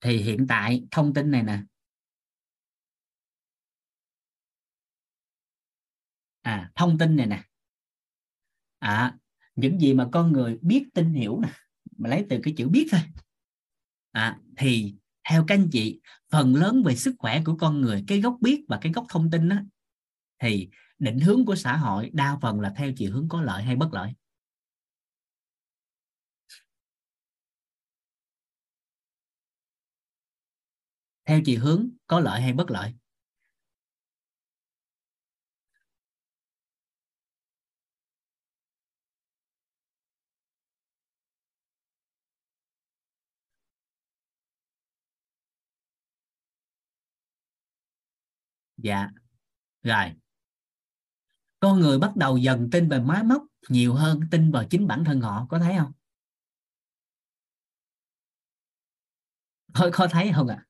[0.00, 1.58] Thì hiện tại thông tin này nè
[6.46, 7.42] à thông tin này nè.
[8.78, 9.16] À
[9.56, 11.48] những gì mà con người biết, tin, hiểu nè,
[11.98, 13.00] mà lấy từ cái chữ biết thôi.
[14.12, 14.94] À thì
[15.28, 16.00] theo các anh chị,
[16.32, 19.30] phần lớn về sức khỏe của con người, cái gốc biết và cái gốc thông
[19.30, 19.56] tin đó
[20.42, 20.68] thì
[20.98, 23.94] định hướng của xã hội đa phần là theo chiều hướng có lợi hay bất
[23.94, 24.12] lợi?
[31.24, 32.94] Theo chiều hướng có lợi hay bất lợi?
[48.86, 49.08] Dạ.
[49.82, 50.12] Rồi.
[51.60, 55.04] Con người bắt đầu dần tin về máy móc nhiều hơn tin vào chính bản
[55.04, 55.92] thân họ, có thấy không?
[59.74, 60.56] Có có thấy không ạ?
[60.56, 60.66] À?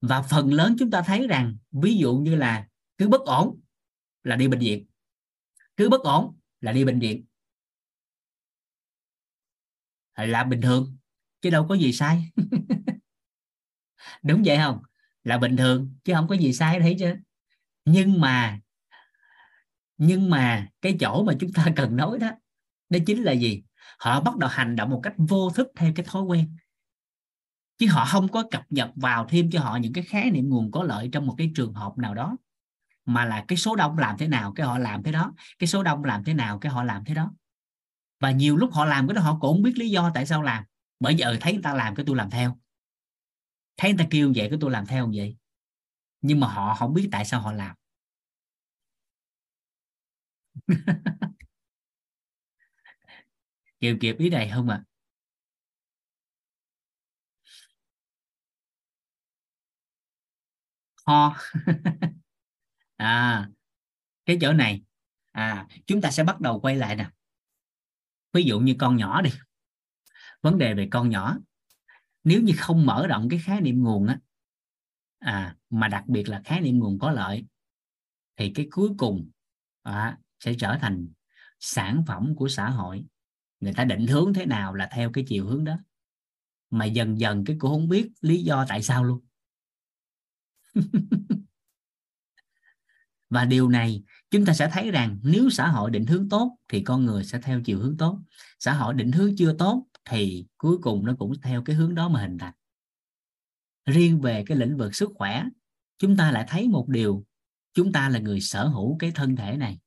[0.00, 2.68] và phần lớn chúng ta thấy rằng, ví dụ như là
[2.98, 3.60] cứ bất ổn
[4.22, 4.86] là đi bệnh viện.
[5.76, 7.24] Cứ bất ổn là đi bệnh viện.
[10.16, 10.96] Là bình thường,
[11.40, 12.30] chứ đâu có gì sai.
[14.22, 14.82] đúng vậy không?
[15.24, 17.14] Là bình thường, chứ không có gì sai thấy chứ
[17.84, 18.60] nhưng mà
[19.96, 22.30] nhưng mà cái chỗ mà chúng ta cần nói đó
[22.88, 23.62] đó chính là gì?
[23.98, 26.56] Họ bắt đầu hành động một cách vô thức theo cái thói quen.
[27.78, 30.70] Chứ họ không có cập nhật vào thêm cho họ những cái khái niệm nguồn
[30.70, 32.36] có lợi trong một cái trường hợp nào đó.
[33.04, 35.34] Mà là cái số đông làm thế nào, cái họ làm thế đó.
[35.58, 37.34] Cái số đông làm thế nào, cái họ làm thế đó.
[38.20, 40.42] Và nhiều lúc họ làm cái đó, họ cũng không biết lý do tại sao
[40.42, 40.64] làm.
[41.00, 42.58] Bởi giờ thấy người ta làm cái tôi làm theo
[43.76, 45.36] thấy người ta kêu vậy cái tôi làm theo vậy.
[46.20, 47.76] Nhưng mà họ không biết tại sao họ làm.
[53.80, 54.84] Kiều kịp ý này không ạ à?
[61.06, 61.34] ho
[62.96, 63.48] à
[64.26, 64.82] cái chỗ này.
[65.32, 67.10] À chúng ta sẽ bắt đầu quay lại nè.
[68.32, 69.30] Ví dụ như con nhỏ đi.
[70.42, 71.38] Vấn đề về con nhỏ
[72.26, 74.18] nếu như không mở rộng cái khái niệm nguồn á
[75.18, 77.46] à mà đặc biệt là khái niệm nguồn có lợi
[78.36, 79.30] thì cái cuối cùng
[79.82, 81.08] à, sẽ trở thành
[81.60, 83.04] sản phẩm của xã hội.
[83.60, 85.76] Người ta định hướng thế nào là theo cái chiều hướng đó.
[86.70, 89.24] Mà dần dần cái cô không biết lý do tại sao luôn.
[93.30, 96.82] Và điều này chúng ta sẽ thấy rằng nếu xã hội định hướng tốt thì
[96.82, 98.20] con người sẽ theo chiều hướng tốt.
[98.58, 102.08] Xã hội định hướng chưa tốt thì cuối cùng nó cũng theo cái hướng đó
[102.08, 102.54] mà hình thành.
[103.86, 105.44] Riêng về cái lĩnh vực sức khỏe
[105.98, 107.24] chúng ta lại thấy một điều
[107.72, 109.78] chúng ta là người sở hữu cái thân thể này.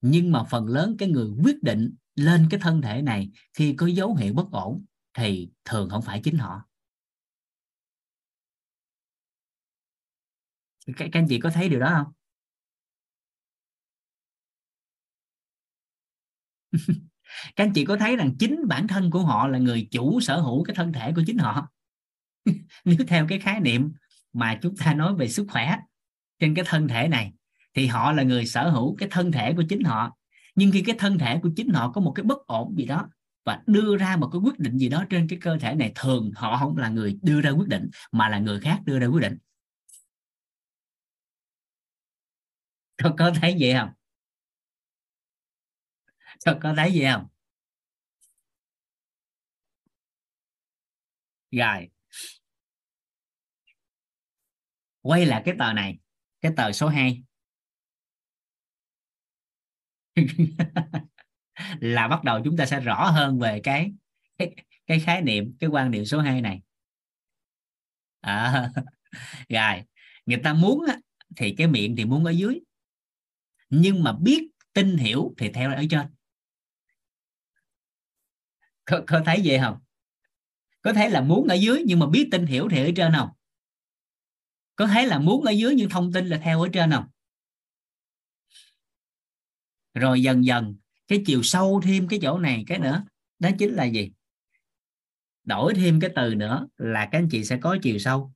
[0.00, 3.86] Nhưng mà phần lớn cái người quyết định lên cái thân thể này khi có
[3.86, 4.84] dấu hiệu bất ổn
[5.14, 6.62] thì thường không phải chính họ.
[10.86, 12.12] Các, các anh chị có thấy điều đó không?
[17.56, 20.40] các anh chị có thấy rằng chính bản thân của họ là người chủ sở
[20.40, 21.68] hữu cái thân thể của chính họ?
[22.84, 23.92] Nếu theo cái khái niệm
[24.32, 25.78] mà chúng ta nói về sức khỏe
[26.38, 27.32] trên cái thân thể này
[27.74, 30.16] thì họ là người sở hữu cái thân thể của chính họ.
[30.54, 33.08] Nhưng khi cái thân thể của chính họ có một cái bất ổn gì đó
[33.44, 36.30] và đưa ra một cái quyết định gì đó trên cái cơ thể này thường
[36.36, 39.20] họ không là người đưa ra quyết định mà là người khác đưa ra quyết
[39.22, 39.38] định.
[43.02, 43.88] Có, có thấy vậy không?
[46.44, 47.26] Có, có thấy gì không?
[51.52, 51.88] Rồi.
[55.02, 55.98] Quay lại cái tờ này
[56.40, 57.22] cái tờ số 2
[61.80, 63.92] là bắt đầu chúng ta sẽ rõ hơn về cái
[64.38, 64.54] cái,
[64.86, 66.60] cái khái niệm cái quan niệm số 2 này.
[68.22, 68.68] À,
[69.48, 69.82] rồi.
[70.26, 70.84] Người ta muốn
[71.36, 72.60] thì cái miệng thì muốn ở dưới.
[73.70, 74.42] Nhưng mà biết
[74.72, 76.13] tin hiểu thì theo ở trên
[78.84, 79.76] có, có thấy vậy không?
[80.82, 83.28] Có thấy là muốn ở dưới nhưng mà biết tin hiểu thì ở trên không?
[84.76, 87.04] Có thấy là muốn ở dưới nhưng thông tin là theo ở trên không?
[89.94, 90.76] Rồi dần dần
[91.08, 93.04] cái chiều sâu thêm cái chỗ này cái nữa
[93.38, 94.12] đó chính là gì?
[95.44, 98.32] Đổi thêm cái từ nữa là các anh chị sẽ có chiều sâu.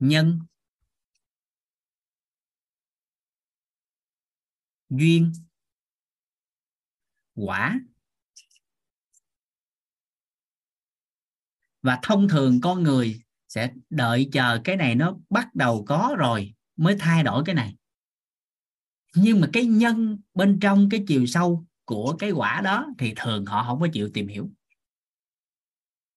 [0.00, 0.38] Nhân.
[4.90, 5.32] Duyên
[7.46, 7.80] quả.
[11.82, 16.54] Và thông thường con người sẽ đợi chờ cái này nó bắt đầu có rồi
[16.76, 17.74] mới thay đổi cái này.
[19.14, 23.46] Nhưng mà cái nhân bên trong cái chiều sâu của cái quả đó thì thường
[23.46, 24.50] họ không có chịu tìm hiểu.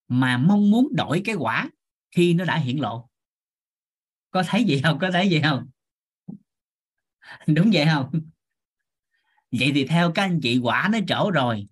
[0.08, 1.70] Mà mong muốn đổi cái quả
[2.12, 3.10] khi nó đã hiển lộ.
[4.32, 5.00] Có thấy gì không?
[5.00, 5.68] Có thấy gì không?
[7.48, 8.12] Đúng vậy không?
[9.52, 11.68] Vậy thì theo các anh chị quả nó trổ rồi,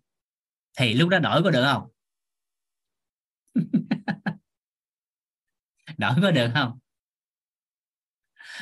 [0.77, 1.89] thì lúc đó đổi có được không?
[5.97, 6.79] Đổi có được không?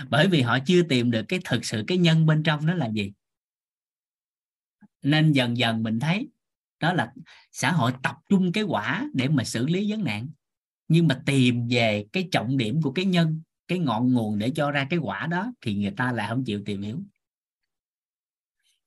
[0.09, 2.89] Bởi vì họ chưa tìm được cái thực sự cái nhân bên trong nó là
[2.89, 3.11] gì.
[5.01, 6.29] Nên dần dần mình thấy
[6.79, 7.13] đó là
[7.51, 10.29] xã hội tập trung cái quả để mà xử lý vấn nạn.
[10.87, 14.71] Nhưng mà tìm về cái trọng điểm của cái nhân, cái ngọn nguồn để cho
[14.71, 16.99] ra cái quả đó thì người ta lại không chịu tìm hiểu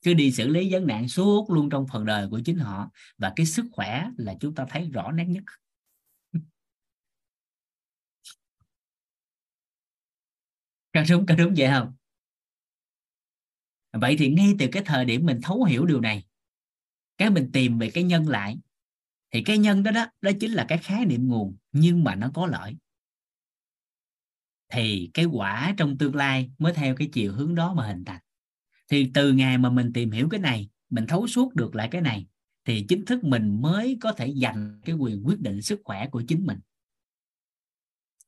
[0.03, 2.91] cứ đi xử lý vấn nạn suốt luôn trong phần đời của chính họ.
[3.19, 5.45] Và cái sức khỏe là chúng ta thấy rõ nét nhất.
[10.93, 11.93] Có đúng có đúng vậy không?
[13.93, 16.25] Vậy thì ngay từ cái thời điểm mình thấu hiểu điều này,
[17.19, 18.59] cái mình tìm về cái nhân lại,
[19.31, 22.31] thì cái nhân đó đó đó chính là cái khái niệm nguồn, nhưng mà nó
[22.35, 22.77] có lợi.
[24.73, 28.21] Thì cái quả trong tương lai mới theo cái chiều hướng đó mà hình thành
[28.91, 32.01] thì từ ngày mà mình tìm hiểu cái này, mình thấu suốt được lại cái
[32.01, 32.27] này,
[32.65, 36.23] thì chính thức mình mới có thể giành cái quyền quyết định sức khỏe của
[36.29, 36.59] chính mình.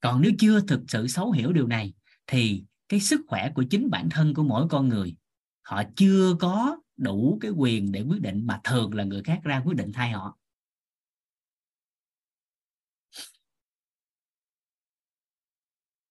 [0.01, 1.93] Còn nếu chưa thực sự xấu hiểu điều này,
[2.27, 5.17] thì cái sức khỏe của chính bản thân của mỗi con người,
[5.63, 9.63] họ chưa có đủ cái quyền để quyết định mà thường là người khác ra
[9.65, 10.39] quyết định thay họ.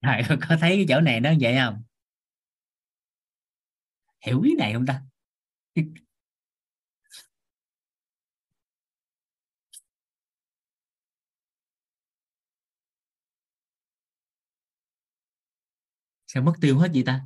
[0.02, 1.84] Thầy có thấy cái chỗ này nó vậy không?
[4.26, 5.02] Hiểu ý này không ta?
[16.28, 17.22] Sao mất tiêu hết vậy ta?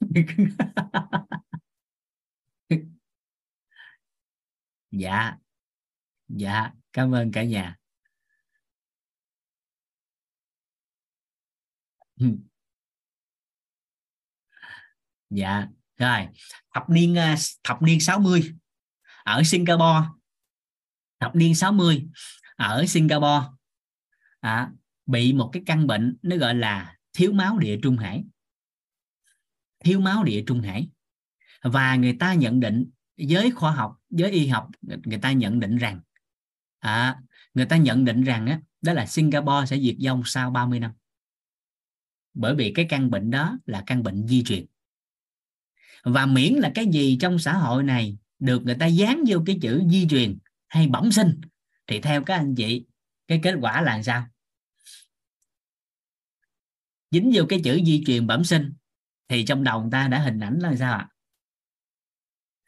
[4.90, 5.36] Dạ.
[6.28, 7.78] Dạ cảm ơn cả nhà.
[15.30, 15.66] dạ.
[15.98, 16.28] Rồi.
[16.74, 18.54] Thập niên à, thập niên 60
[19.24, 20.06] ở Singapore.
[21.20, 22.06] Thập niên 60
[22.56, 23.46] ở Singapore.
[24.40, 24.70] À,
[25.06, 28.24] bị một cái căn bệnh nó gọi là thiếu máu địa trung hải.
[29.84, 30.88] Thiếu máu địa trung hải.
[31.62, 35.76] Và người ta nhận định giới khoa học giới y học người ta nhận định
[35.76, 36.00] rằng
[36.78, 37.20] à,
[37.54, 40.92] người ta nhận định rằng á, đó là Singapore sẽ diệt vong sau 30 năm.
[42.34, 44.66] Bởi vì cái căn bệnh đó là căn bệnh di truyền
[46.02, 49.58] và miễn là cái gì trong xã hội này được người ta dán vô cái
[49.62, 50.38] chữ di truyền
[50.68, 51.40] hay bẩm sinh,
[51.86, 52.86] thì theo các anh chị,
[53.26, 54.26] cái kết quả là sao?
[57.10, 58.74] Dính vô cái chữ di truyền bẩm sinh,
[59.28, 61.08] thì trong đầu người ta đã hình ảnh là sao ạ?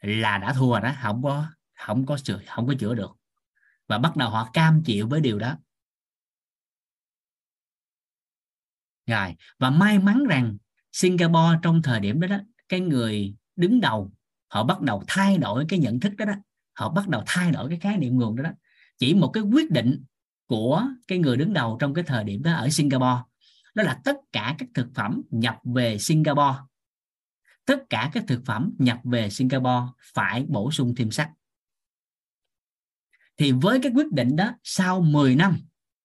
[0.01, 3.11] Là đã thua đó, không có không có sửa, không có chữa được.
[3.87, 5.57] Và bắt đầu họ cam chịu với điều đó.
[9.05, 10.57] Rồi, và may mắn rằng
[10.91, 12.39] Singapore trong thời điểm đó đó
[12.71, 14.11] cái người đứng đầu,
[14.47, 16.33] họ bắt đầu thay đổi cái nhận thức đó đó.
[16.73, 18.49] Họ bắt đầu thay đổi cái khái niệm nguồn đó đó.
[18.97, 20.03] Chỉ một cái quyết định
[20.47, 23.21] của cái người đứng đầu trong cái thời điểm đó ở Singapore,
[23.75, 26.57] đó là tất cả các thực phẩm nhập về Singapore.
[27.65, 31.29] Tất cả các thực phẩm nhập về Singapore phải bổ sung thêm sắt.
[33.37, 35.57] Thì với cái quyết định đó, sau 10 năm,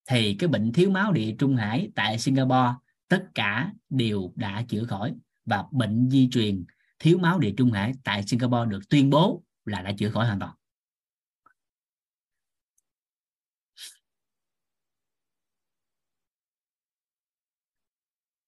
[0.09, 2.75] thì cái bệnh thiếu máu địa trung hải tại Singapore,
[3.09, 5.15] tất cả đều đã chữa khỏi
[5.47, 6.65] và bệnh di truyền
[6.99, 10.41] thiếu máu địa trung hải tại Singapore được tuyên bố là đã chữa khỏi hoàn
[10.41, 10.55] toàn.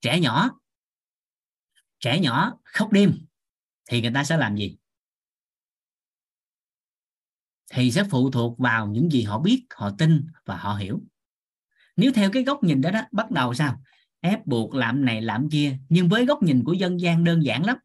[0.01, 0.51] Trẻ nhỏ
[2.01, 3.19] trẻ nhỏ khóc đêm
[3.91, 4.77] thì người ta sẽ làm gì?
[7.70, 11.03] Thì sẽ phụ thuộc vào những gì họ biết, họ tin và họ hiểu.
[11.97, 13.83] Nếu theo cái góc nhìn đó đó, bắt đầu sao?
[14.20, 17.65] Ép buộc làm này làm kia nhưng với góc nhìn của dân gian đơn giản
[17.65, 17.77] lắm.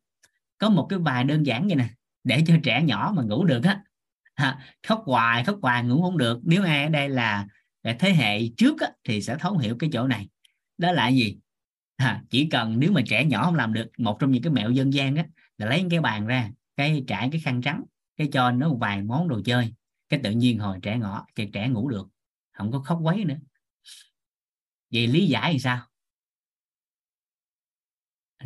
[0.57, 1.89] Có một cái bài đơn giản vậy nè
[2.23, 3.83] để cho trẻ nhỏ mà ngủ được á.
[4.87, 6.39] Khóc hoài khóc hoài ngủ không được.
[6.43, 7.47] Nếu ai ở đây là,
[7.83, 10.29] là thế hệ trước á, thì sẽ thấu hiểu cái chỗ này.
[10.77, 11.37] Đó là gì?
[11.95, 14.71] À, chỉ cần nếu mà trẻ nhỏ không làm được một trong những cái mẹo
[14.71, 15.25] dân gian á
[15.57, 17.83] là lấy cái bàn ra cái trải cái khăn trắng
[18.17, 19.73] cái cho nó một vài món đồ chơi
[20.09, 22.07] cái tự nhiên hồi trẻ ngỏ thì trẻ ngủ được
[22.51, 23.35] không có khóc quấy nữa.
[24.91, 25.81] Vậy lý giải thì sao?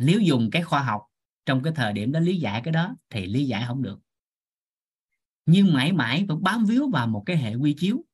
[0.00, 1.02] Nếu dùng cái khoa học
[1.46, 4.00] trong cái thời điểm đó lý giải cái đó thì lý giải không được.
[5.46, 8.04] Nhưng mãi mãi vẫn bám víu vào một cái hệ quy chiếu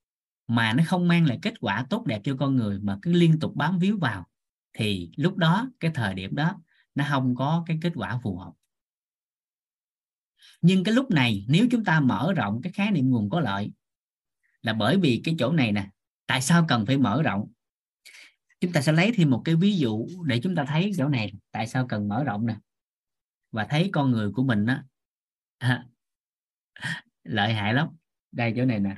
[0.47, 3.39] mà nó không mang lại kết quả tốt đẹp cho con người mà cứ liên
[3.41, 4.27] tục bám víu vào,
[4.73, 6.61] thì lúc đó, cái thời điểm đó,
[6.95, 8.53] nó không có cái kết quả phù hợp.
[10.61, 13.73] Nhưng cái lúc này, nếu chúng ta mở rộng cái khái niệm nguồn có lợi,
[14.63, 15.91] là bởi vì cái chỗ này nè,
[16.27, 17.53] tại sao cần phải mở rộng?
[18.65, 21.33] Chúng ta sẽ lấy thêm một cái ví dụ để chúng ta thấy chỗ này
[21.51, 22.57] tại sao cần mở rộng nè.
[23.53, 24.83] Và thấy con người của mình đó
[27.25, 27.89] lợi hại lắm.
[28.33, 28.97] Đây chỗ này nè.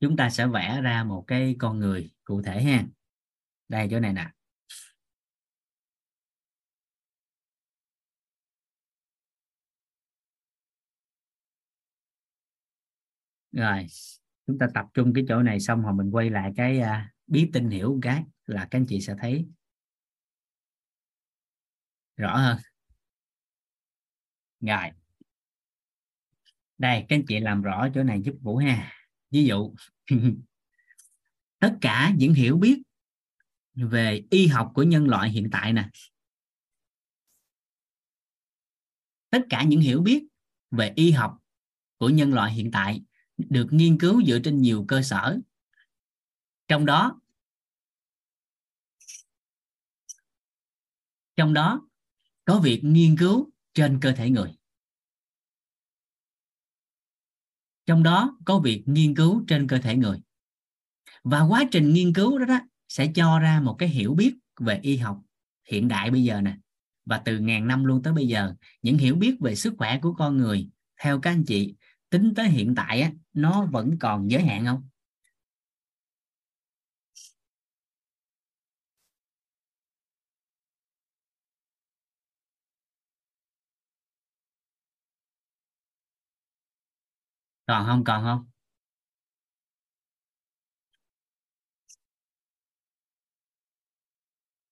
[0.00, 2.84] Chúng ta sẽ vẽ ra một cái con người cụ thể ha.
[3.68, 4.30] Đây chỗ này nè.
[13.52, 13.86] Rồi
[14.46, 16.86] chúng ta tập trung cái chỗ này xong rồi mình quay lại cái uh,
[17.30, 19.46] biết tin hiểu cái là các anh chị sẽ thấy
[22.16, 22.58] rõ hơn.
[24.60, 24.90] Rồi.
[26.78, 28.92] Đây, các anh chị làm rõ chỗ này giúp vũ ha.
[29.30, 29.74] Ví dụ,
[31.58, 32.82] tất cả những hiểu biết
[33.74, 35.88] về y học của nhân loại hiện tại nè.
[39.30, 40.26] Tất cả những hiểu biết
[40.70, 41.38] về y học
[41.98, 43.02] của nhân loại hiện tại
[43.36, 45.38] được nghiên cứu dựa trên nhiều cơ sở.
[46.68, 47.19] Trong đó
[51.40, 51.88] trong đó
[52.44, 54.54] có việc nghiên cứu trên cơ thể người.
[57.86, 60.20] Trong đó có việc nghiên cứu trên cơ thể người.
[61.24, 64.78] Và quá trình nghiên cứu đó, đó sẽ cho ra một cái hiểu biết về
[64.82, 65.22] y học
[65.68, 66.56] hiện đại bây giờ nè.
[67.04, 70.14] Và từ ngàn năm luôn tới bây giờ những hiểu biết về sức khỏe của
[70.14, 70.68] con người
[71.00, 71.74] theo các anh chị
[72.10, 74.88] tính tới hiện tại á, nó vẫn còn giới hạn không?
[87.70, 88.46] Còn không còn không?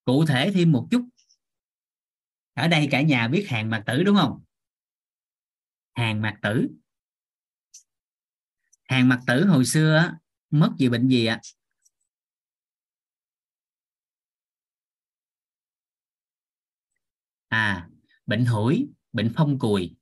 [0.04, 1.08] Cụ thể thêm một chút.
[2.54, 4.42] Ở đây cả nhà biết hàng mạc tử đúng không?
[5.94, 6.68] Hàng mạc tử.
[8.88, 10.18] Hàng mạc tử hồi xưa
[10.50, 11.40] mất vì bệnh gì ạ?
[17.48, 17.88] À
[18.26, 19.97] bệnh hủi, bệnh phong cùi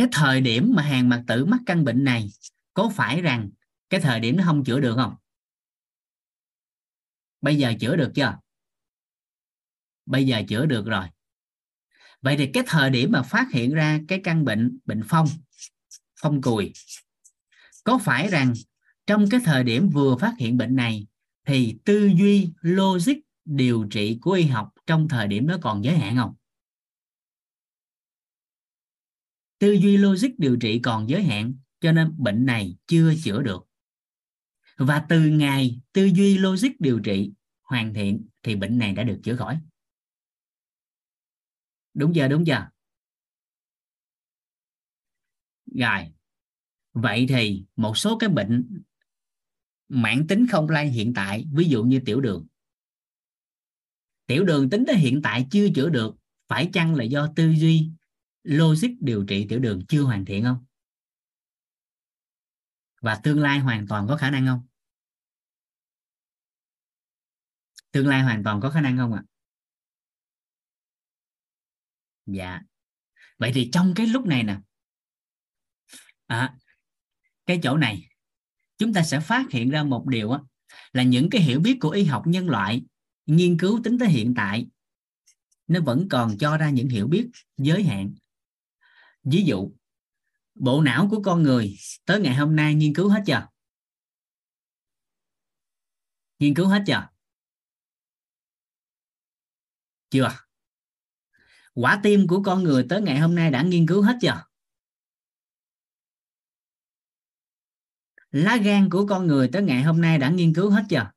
[0.00, 2.28] cái thời điểm mà hàng mạc tử mắc căn bệnh này
[2.74, 3.50] có phải rằng
[3.90, 5.14] cái thời điểm nó không chữa được không?
[7.40, 8.38] Bây giờ chữa được chưa?
[10.06, 11.06] Bây giờ chữa được rồi.
[12.22, 15.26] Vậy thì cái thời điểm mà phát hiện ra cái căn bệnh bệnh phong
[16.20, 16.72] phong cùi,
[17.84, 18.52] có phải rằng
[19.06, 21.06] trong cái thời điểm vừa phát hiện bệnh này
[21.46, 25.98] thì tư duy logic điều trị của y học trong thời điểm đó còn giới
[25.98, 26.34] hạn không?
[29.60, 33.66] Tư duy logic điều trị còn giới hạn, cho nên bệnh này chưa chữa được.
[34.76, 37.32] Và từ ngày tư duy logic điều trị
[37.62, 39.60] hoàn thiện, thì bệnh này đã được chữa khỏi.
[41.94, 42.64] Đúng giờ đúng giờ.
[45.74, 46.12] Rồi,
[46.92, 48.82] vậy thì một số cái bệnh
[49.88, 52.46] mãn tính không lây hiện tại, ví dụ như tiểu đường.
[54.26, 56.16] Tiểu đường tính tới hiện tại chưa chữa được,
[56.48, 57.90] phải chăng là do tư duy
[58.42, 60.64] logic điều trị tiểu đường chưa hoàn thiện không?
[63.00, 64.66] Và tương lai hoàn toàn có khả năng không?
[67.90, 69.22] Tương lai hoàn toàn có khả năng không ạ?
[69.22, 69.28] À?
[72.26, 72.60] dạ.
[73.38, 74.60] Vậy thì trong cái lúc này nè
[76.26, 76.54] à,
[77.46, 78.08] cái chỗ này
[78.78, 80.40] chúng ta sẽ phát hiện ra một điều á,
[80.92, 82.82] là những cái hiểu biết của y học nhân loại
[83.26, 84.66] nghiên cứu tính tới hiện tại
[85.66, 88.14] nó vẫn còn cho ra những hiểu biết giới hạn
[89.30, 89.70] ví dụ,
[90.54, 93.48] bộ não của con người tới ngày hôm nay nghiên cứu hết chưa?
[96.38, 97.08] Nghiên cứu hết chưa?
[100.10, 100.30] Chưa.
[101.74, 104.44] Quả tim của con người tới ngày hôm nay đã nghiên cứu hết chưa?
[108.30, 111.10] Lá gan của con người tới ngày hôm nay đã nghiên cứu hết chưa?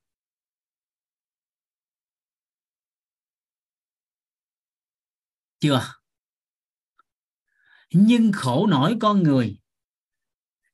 [5.60, 6.03] Chưa
[7.94, 9.60] nhưng khổ nổi con người.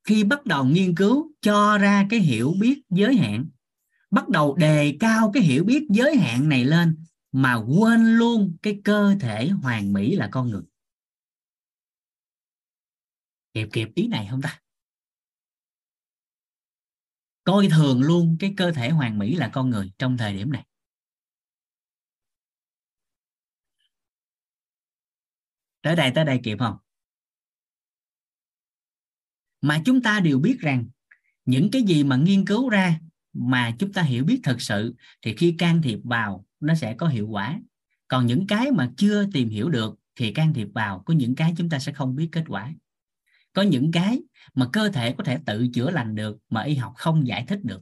[0.03, 3.49] Khi bắt đầu nghiên cứu, cho ra cái hiểu biết giới hạn.
[4.11, 8.81] Bắt đầu đề cao cái hiểu biết giới hạn này lên, mà quên luôn cái
[8.83, 10.63] cơ thể hoàn mỹ là con người.
[13.53, 14.61] Kịp kịp ý này không ta?
[17.43, 20.65] Coi thường luôn cái cơ thể hoàn mỹ là con người trong thời điểm này.
[25.81, 26.77] Tới đây tới đây kịp không?
[29.61, 30.86] Mà chúng ta đều biết rằng,
[31.45, 32.99] những cái gì mà nghiên cứu ra
[33.34, 37.07] mà chúng ta hiểu biết thật sự, thì khi can thiệp vào, nó sẽ có
[37.07, 37.61] hiệu quả.
[38.07, 41.53] Còn những cái mà chưa tìm hiểu được, thì can thiệp vào, có những cái
[41.57, 42.73] chúng ta sẽ không biết kết quả.
[43.53, 44.22] Có những cái
[44.56, 47.60] mà cơ thể có thể tự chữa lành được, mà y học không giải thích
[47.64, 47.81] được.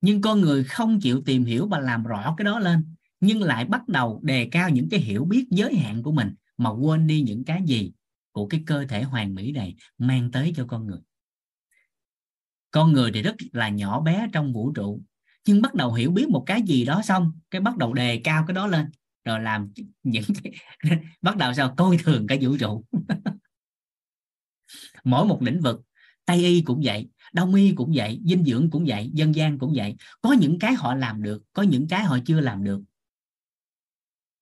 [0.00, 3.64] Nhưng con người không chịu tìm hiểu và làm rõ cái đó lên, nhưng lại
[3.64, 7.22] bắt đầu đề cao những cái hiểu biết giới hạn của mình, mà quên đi
[7.22, 7.92] những cái gì
[8.32, 11.00] của cái cơ thể hoàn mỹ này mang tới cho con người.
[12.70, 15.02] Con người thì rất là nhỏ bé trong vũ trụ,
[15.46, 18.44] nhưng bắt đầu hiểu biết một cái gì đó xong, cái bắt đầu đề cao
[18.46, 18.86] cái đó lên,
[19.24, 19.72] rồi làm
[20.02, 20.52] những cái
[21.22, 22.84] bắt đầu sao, coi thường cả vũ trụ.
[25.04, 25.80] Mỗi một lĩnh vực,
[26.24, 29.72] tây y cũng vậy, đông y cũng vậy, dinh dưỡng cũng vậy, dân gian cũng
[29.76, 32.82] vậy, có những cái họ làm được, có những cái họ chưa làm được.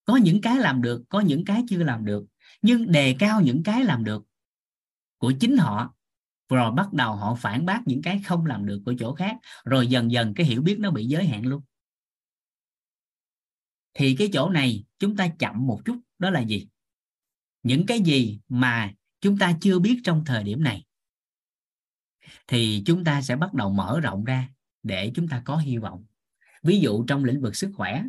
[0.04, 2.24] Có những cái làm được, có những cái chưa làm được
[2.62, 4.22] nhưng đề cao những cái làm được
[5.18, 5.94] của chính họ
[6.48, 9.86] rồi bắt đầu họ phản bác những cái không làm được của chỗ khác rồi
[9.86, 11.62] dần dần cái hiểu biết nó bị giới hạn luôn.
[13.94, 16.68] Thì cái chỗ này chúng ta chậm một chút đó là gì?
[17.62, 20.84] Những cái gì mà chúng ta chưa biết trong thời điểm này
[22.46, 24.48] thì chúng ta sẽ bắt đầu mở rộng ra
[24.82, 26.04] để chúng ta có hy vọng.
[26.62, 28.02] Ví dụ trong lĩnh vực sức khỏe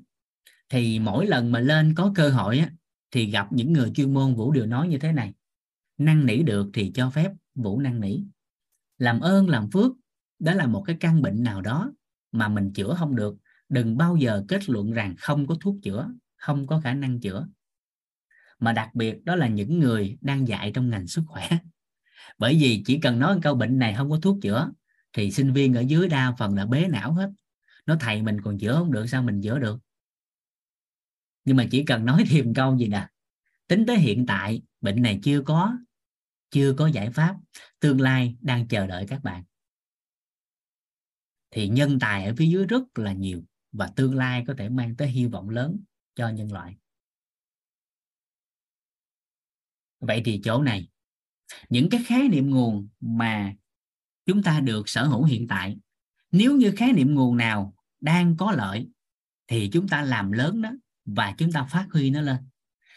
[0.69, 2.71] thì mỗi lần mà lên có cơ hội á,
[3.11, 5.33] thì gặp những người chuyên môn vũ đều nói như thế này.
[5.97, 8.19] Năn nỉ được thì cho phép, vũ năn nỉ.
[8.97, 9.91] Làm ơn, làm phước,
[10.39, 11.91] đó là một cái căn bệnh nào đó
[12.31, 13.35] mà mình chữa không được.
[13.69, 17.47] Đừng bao giờ kết luận rằng không có thuốc chữa, không có khả năng chữa.
[18.59, 21.49] Mà đặc biệt, đó là những người đang dạy trong ngành sức khỏe.
[22.37, 24.71] Bởi vì chỉ cần nói câu bệnh này không có thuốc chữa,
[25.13, 27.31] thì sinh viên ở dưới đa phần là bế não hết.
[27.85, 29.79] Nó thầy mình còn chữa không được, sao mình chữa được?
[31.45, 33.07] Nhưng mà chỉ cần nói thêm câu gì nè?
[33.67, 35.77] Tính tới hiện tại, bệnh này chưa có
[36.51, 37.37] chưa có giải pháp.
[37.79, 39.43] Tương lai đang chờ đợi các bạn.
[41.51, 44.95] Thì nhân tài ở phía dưới rất là nhiều và tương lai có thể mang
[44.95, 45.79] tới hy vọng lớn
[46.15, 46.75] cho nhân loại.
[49.99, 50.89] Vậy thì chỗ này,
[51.69, 53.55] những cái khái niệm nguồn mà
[54.25, 55.77] chúng ta được sở hữu hiện tại,
[56.31, 58.89] nếu như khái niệm nguồn nào đang có lợi,
[59.47, 60.71] thì chúng ta làm lớn đó
[61.05, 62.37] và chúng ta phát huy nó lên.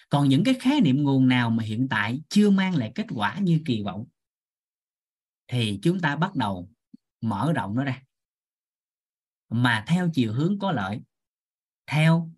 [0.09, 3.39] Còn những cái khái niệm nguồn nào mà hiện tại chưa mang lại kết quả
[3.39, 4.07] như kỳ vọng,
[5.49, 6.71] thì chúng ta bắt đầu
[7.21, 8.03] mở rộng nó ra.
[9.49, 11.01] Mà theo chiều hướng có lợi,
[11.87, 12.31] theo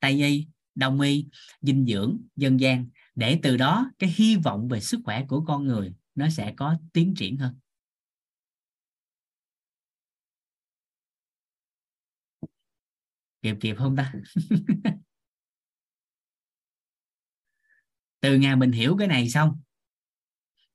[0.00, 1.26] tây y, đông y,
[1.60, 5.66] dinh dưỡng, dân gian, để từ đó cái hy vọng về sức khỏe của con
[5.66, 7.58] người nó sẽ có tiến triển hơn.
[13.42, 14.12] Kịp kịp không ta?
[18.20, 19.60] từ ngày mình hiểu cái này xong,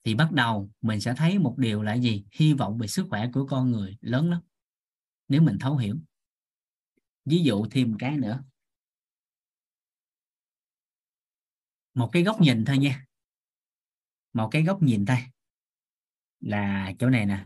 [0.04, 2.26] thì bắt đầu mình sẽ thấy một điều là gì?
[2.32, 4.42] Hy vọng về sức khỏe của con người lớn lắm,
[5.28, 5.98] nếu mình thấu hiểu.
[7.26, 8.44] Ví dụ thêm một cái nữa.
[11.94, 13.06] Một cái góc nhìn thôi nha.
[14.34, 15.18] Một cái góc nhìn thôi.
[16.40, 17.46] Là chỗ này nè.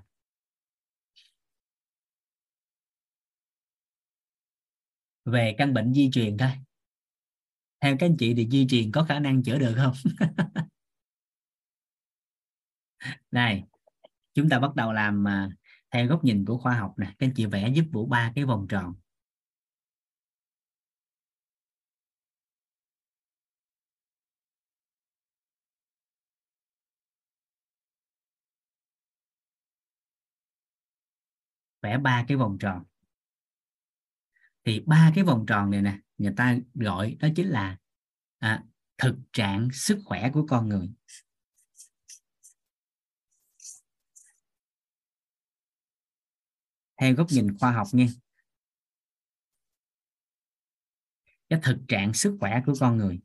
[5.26, 6.50] Về căn bệnh di truyền thôi
[7.82, 9.94] theo các anh chị thì di truyền có khả năng chữa được không?
[13.32, 13.64] Này,
[14.34, 15.50] chúng ta bắt đầu làm à,
[15.92, 17.06] theo góc nhìn của khoa học nè.
[17.20, 18.94] Các anh chị vẽ giúp vũ ba cái vòng tròn.
[31.82, 32.84] Vẽ ba cái vòng tròn.
[34.66, 37.78] Thì ba cái vòng tròn này nè người ta gọi đó chính là
[38.40, 38.64] à,
[38.98, 40.90] thực trạng sức khỏe của con người.
[47.02, 48.08] Theo góc nhìn khoa học nha.
[51.50, 53.20] Cái thực trạng sức khỏe của con người.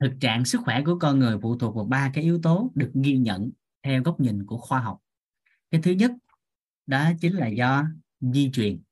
[0.00, 2.90] Thực trạng sức khỏe của con người phụ thuộc vào ba cái yếu tố được
[2.94, 3.50] ghi nhận
[3.82, 4.98] theo góc nhìn của khoa học
[5.72, 6.12] cái thứ nhất
[6.86, 7.84] đó chính là do
[8.20, 8.82] di truyền.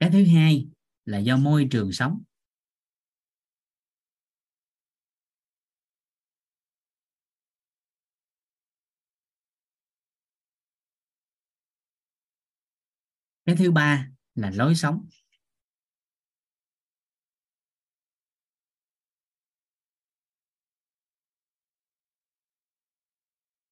[0.00, 0.68] Cái thứ hai
[1.04, 2.22] là do môi trường sống.
[13.46, 15.06] Cái thứ ba là lối sống.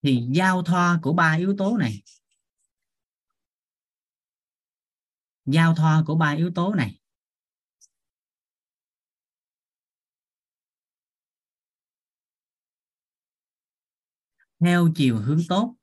[0.06, 2.02] Thì giao thoa của ba yếu tố này.
[5.44, 7.00] Giao thoa của ba yếu tố này.
[14.60, 15.74] Theo chiều hướng tốt,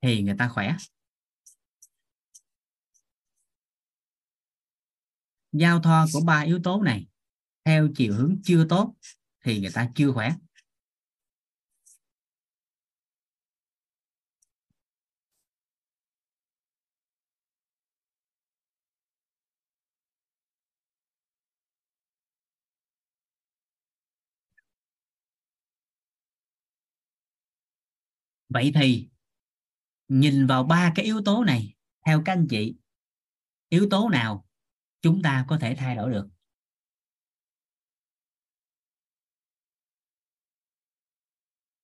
[0.00, 0.76] thì người ta khỏe.
[5.52, 7.06] Giao thoa của ba yếu tố này,
[7.64, 8.94] theo chiều hướng chưa tốt
[9.42, 10.32] thì người ta chưa khỏe.
[28.48, 29.08] Vậy thì,
[30.08, 31.74] nhìn vào ba cái yếu tố này,
[32.06, 32.74] theo các anh chị,
[33.68, 34.46] yếu tố nào
[35.02, 36.28] chúng ta có thể thay đổi được?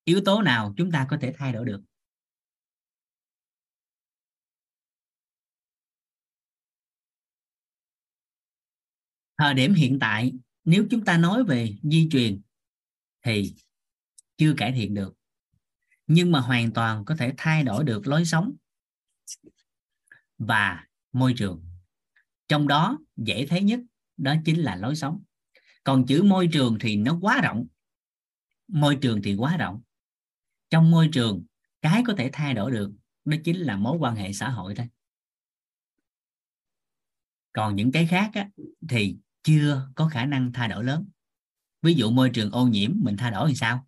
[0.09, 1.81] Yếu tố nào chúng ta có thể thay đổi được?
[9.39, 10.33] Thời điểm hiện tại,
[10.65, 12.41] nếu chúng ta nói về di truyền
[13.23, 13.55] thì
[14.37, 15.15] chưa cải thiện được,
[16.07, 18.55] nhưng mà hoàn toàn có thể thay đổi được lối sống
[20.39, 21.65] và môi trường.
[22.49, 23.81] Trong đó, dễ thấy nhất
[24.17, 25.23] đó chính là lối sống.
[25.85, 27.67] Còn chữ môi trường thì nó quá rộng.
[28.69, 29.83] Môi trường thì quá rộng
[30.71, 31.45] trong môi trường
[31.83, 32.93] cái có thể thay đổi được
[33.25, 34.89] đó chính là mối quan hệ xã hội thôi.
[37.53, 38.49] Còn những cái khác á,
[38.89, 41.09] thì chưa có khả năng thay đổi lớn.
[41.83, 43.87] Ví dụ môi trường ô nhiễm mình thay đổi thì sao?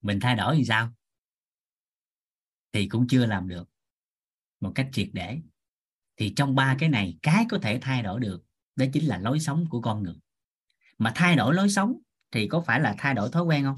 [0.00, 0.92] Mình thay đổi thì sao?
[2.72, 3.68] Thì cũng chưa làm được.
[4.60, 5.40] Một cách triệt để.
[6.16, 8.44] Thì trong ba cái này cái có thể thay đổi được
[8.76, 10.16] đó chính là lối sống của con người.
[10.98, 11.98] Mà thay đổi lối sống
[12.30, 13.76] thì có phải là thay đổi thói quen không?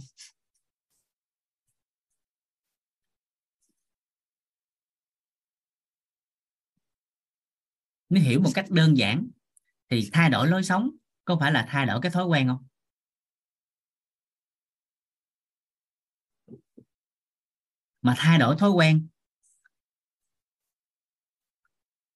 [8.09, 9.29] Nếu hiểu một cách đơn giản
[9.91, 10.91] thì thay đổi lối sống
[11.25, 12.67] có phải là thay đổi cái thói quen không?
[18.03, 19.09] Mà thay đổi thói quen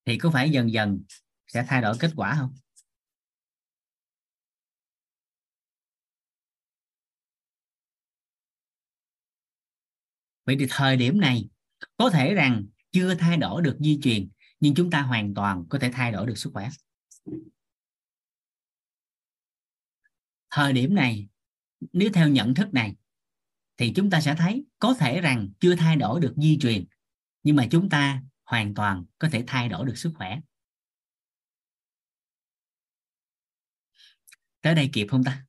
[0.07, 1.03] thì có phải dần dần
[1.47, 2.55] sẽ thay đổi kết quả không?
[10.45, 11.49] Vậy thì thời điểm này,
[11.97, 14.29] có thể rằng chưa thay đổi được di truyền,
[14.61, 16.69] nhưng chúng ta hoàn toàn có thể thay đổi được sức khỏe.
[20.51, 21.29] Thời điểm này,
[21.93, 22.97] nếu theo nhận thức này,
[23.77, 26.85] thì chúng ta sẽ thấy có thể rằng chưa thay đổi được di truyền,
[27.43, 30.41] nhưng mà chúng ta hoàn toàn có thể thay đổi được sức khỏe.
[34.61, 35.45] Tới đây kịp không ta?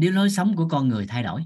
[0.00, 1.42] Nếu lối sống của con người thay đổi?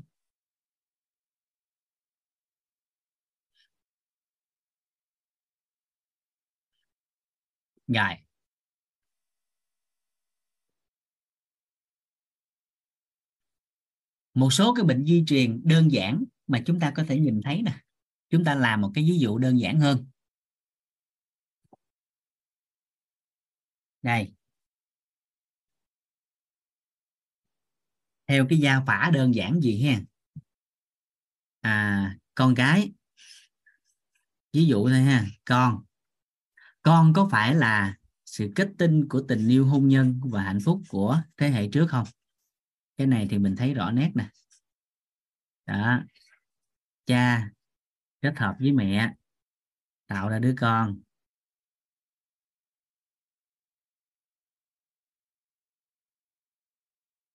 [7.88, 8.16] Rồi
[14.34, 17.62] một số cái bệnh di truyền đơn giản mà chúng ta có thể nhìn thấy
[17.62, 17.72] nè.
[18.30, 20.06] Chúng ta làm một cái ví dụ đơn giản hơn.
[24.02, 24.34] Đây.
[28.26, 30.00] Theo cái gia phả đơn giản gì ha
[31.62, 32.92] à con cái
[34.54, 35.84] ví dụ thôi ha, con.
[36.82, 40.82] Con có phải là sự kết tinh của tình yêu hôn nhân và hạnh phúc
[40.88, 42.06] của thế hệ trước không?
[42.96, 44.28] Cái này thì mình thấy rõ nét nè.
[45.66, 46.00] Đó.
[47.06, 47.50] Cha,
[48.22, 49.14] kết hợp với mẹ,
[50.06, 51.00] tạo ra đứa con.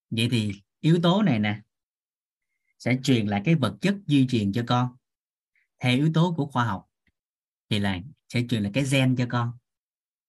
[0.09, 1.61] Vậy thì yếu tố này nè
[2.79, 4.95] sẽ truyền lại cái vật chất di truyền cho con.
[5.79, 6.89] Theo yếu tố của khoa học
[7.69, 7.99] thì là
[8.29, 9.51] sẽ truyền lại cái gen cho con.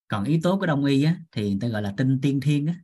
[0.09, 2.67] Còn yếu tố của đông y á, thì người ta gọi là tinh tiên thiên
[2.67, 2.75] á.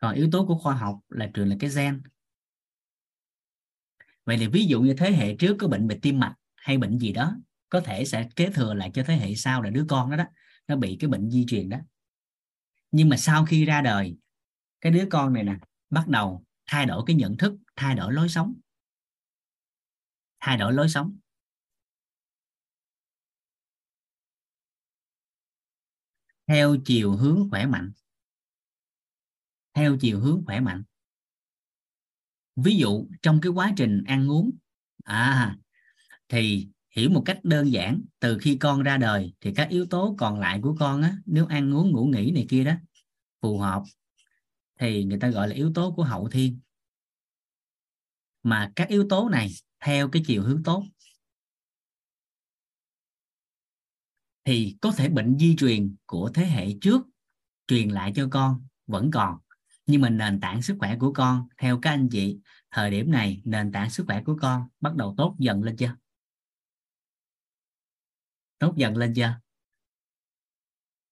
[0.00, 2.02] còn yếu tố của khoa học là truyền lại cái gen.
[4.24, 6.98] Vậy thì ví dụ như thế hệ trước có bệnh về tim mạch hay bệnh
[6.98, 7.36] gì đó
[7.70, 10.24] có thể sẽ kế thừa lại cho thế hệ sau là đứa con đó đó,
[10.66, 11.78] nó bị cái bệnh di truyền đó.
[12.90, 14.16] Nhưng mà sau khi ra đời,
[14.80, 15.56] cái đứa con này nè,
[15.90, 18.54] bắt đầu thay đổi cái nhận thức, thay đổi lối sống.
[20.40, 21.16] Thay đổi lối sống.
[26.46, 27.92] Theo chiều hướng khỏe mạnh.
[29.74, 30.84] Theo chiều hướng khỏe mạnh.
[32.56, 34.50] Ví dụ trong cái quá trình ăn uống
[35.04, 35.56] à
[36.28, 40.14] thì hiểu một cách đơn giản, từ khi con ra đời thì các yếu tố
[40.18, 42.72] còn lại của con á, nếu ăn uống, ngủ nghỉ này kia đó,
[43.42, 43.82] phù hợp,
[44.78, 46.60] thì người ta gọi là yếu tố của hậu thiên.
[48.42, 49.50] Mà các yếu tố này
[49.80, 50.84] theo cái chiều hướng tốt,
[54.44, 57.02] thì có thể bệnh di truyền của thế hệ trước
[57.66, 59.38] truyền lại cho con vẫn còn.
[59.86, 62.38] Nhưng mà nền tảng sức khỏe của con, theo các anh chị,
[62.70, 65.96] thời điểm này nền tảng sức khỏe của con bắt đầu tốt dần lên chưa?
[68.60, 69.40] Tốt dần lên chưa?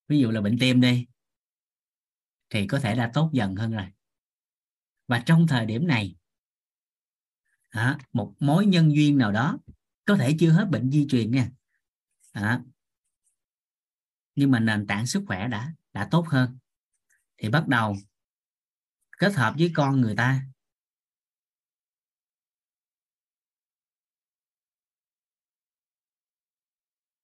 [0.08, 1.06] Ví dụ là bệnh tim đi
[2.50, 3.86] thì có thể đã tốt dần hơn rồi.
[5.06, 6.16] Và trong thời điểm này
[7.68, 9.58] à, một mối nhân duyên nào đó
[10.04, 11.50] có thể chưa hết bệnh di truyền nha.
[12.32, 12.62] À,
[14.34, 16.58] nhưng mà nền tảng sức khỏe đã đã tốt hơn.
[17.36, 17.96] Thì bắt đầu
[19.18, 20.42] kết hợp với con người ta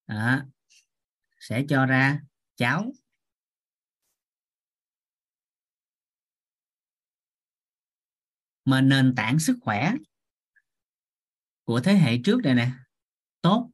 [0.07, 0.43] đó,
[1.41, 2.21] sẽ cho ra
[2.57, 2.93] cháu
[8.65, 9.95] mà nền tảng sức khỏe
[11.65, 12.71] của thế hệ trước này nè.
[13.43, 13.71] Tốt.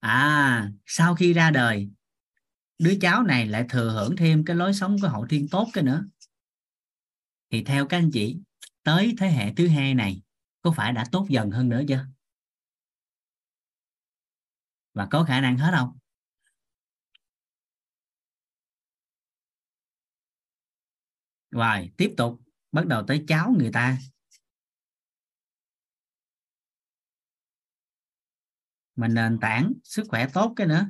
[0.00, 1.90] À sau khi ra đời
[2.78, 5.84] đứa cháu này lại thừa hưởng thêm cái lối sống của hậu thiên tốt cái
[5.84, 6.04] nữa.
[7.50, 8.36] Thì theo các anh chị
[8.82, 10.22] tới thế hệ thứ hai này
[10.62, 12.06] có phải đã tốt dần hơn nữa chưa?
[14.94, 15.98] Và có khả năng hết không?
[21.50, 22.40] Rồi, tiếp tục.
[22.72, 23.98] Bắt đầu tới cháu người ta.
[28.96, 30.86] Mà nền tảng sức khỏe tốt cái nữa.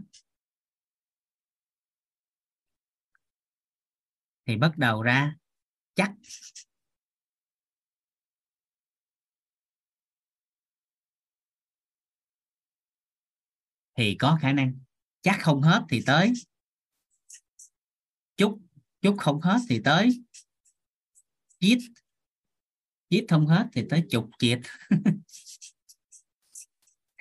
[4.46, 5.36] Thì bắt đầu ra,
[5.94, 6.12] chắc.
[14.02, 14.78] Thì có khả năng.
[15.20, 16.32] Chắc không hết thì tới.
[18.36, 18.58] Chút
[19.00, 20.24] chút không hết thì tới.
[21.60, 21.78] Chít
[23.10, 24.60] chít không hết thì tới chục chiệt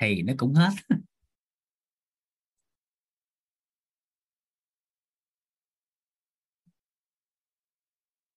[0.02, 0.70] thì nó cũng hết.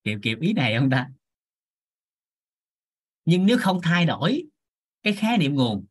[0.05, 1.11] Kịp kịp ý này không ta?
[3.25, 4.45] Nhưng nếu không thay đổi
[5.03, 5.87] cái khái niệm nguồn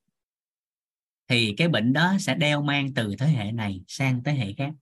[1.33, 4.73] thì cái bệnh đó sẽ đeo mang từ thế hệ này sang thế hệ khác.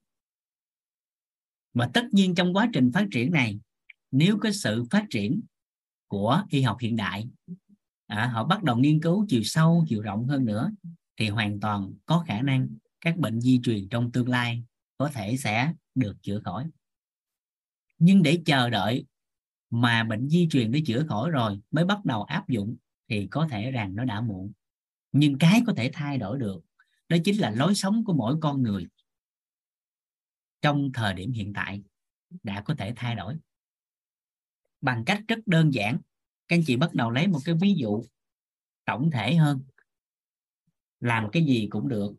[1.74, 3.60] Và tất nhiên trong quá trình phát triển này
[4.10, 5.42] nếu có sự phát triển
[6.08, 7.28] của y học hiện đại
[8.06, 10.70] à, họ bắt đầu nghiên cứu chiều sâu chiều rộng hơn nữa
[11.16, 12.68] thì hoàn toàn có khả năng
[13.00, 14.64] các bệnh di truyền trong tương lai
[14.98, 16.70] có thể sẽ được chữa khỏi.
[17.98, 19.06] Nhưng để chờ đợi
[19.70, 22.76] mà bệnh di truyền để chữa khỏi rồi mới bắt đầu áp dụng
[23.08, 24.52] thì có thể rằng nó đã muộn
[25.12, 26.60] nhưng cái có thể thay đổi được,
[27.08, 28.88] đó chính là lối sống của mỗi con người
[30.60, 31.82] trong thời điểm hiện tại
[32.42, 33.36] đã có thể thay đổi.
[34.80, 35.98] Bằng cách rất đơn giản,
[36.48, 38.04] các anh chị bắt đầu lấy một cái ví dụ
[38.84, 39.60] tổng thể hơn.
[41.00, 42.14] Làm cái gì cũng được.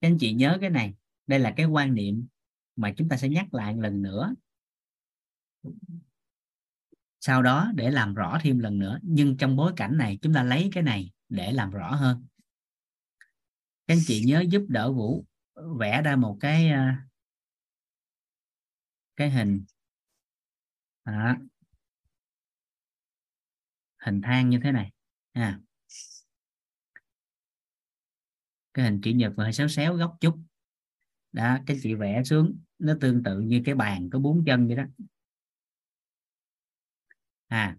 [0.00, 0.94] Các anh chị nhớ cái này,
[1.26, 2.26] đây là cái quan niệm
[2.76, 4.34] mà chúng ta sẽ nhắc lại lần nữa.
[7.20, 10.42] Sau đó để làm rõ thêm lần nữa, nhưng trong bối cảnh này, chúng ta
[10.42, 12.26] lấy cái này để làm rõ hơn.
[13.86, 15.24] Các anh chị nhớ giúp đỡ vũ
[15.78, 17.06] vẽ ra một cái à,
[19.16, 19.64] cái hình.
[21.02, 21.38] À,
[23.98, 24.92] hình thang như thế này.
[25.32, 25.60] À.
[28.74, 30.38] cái hình chữ nhật và hơi xéo xéo góc chút.
[31.32, 34.76] Đó cái chị vẽ xuống nó tương tự như cái bàn có bốn chân vậy
[34.76, 34.84] đó.
[37.48, 37.78] À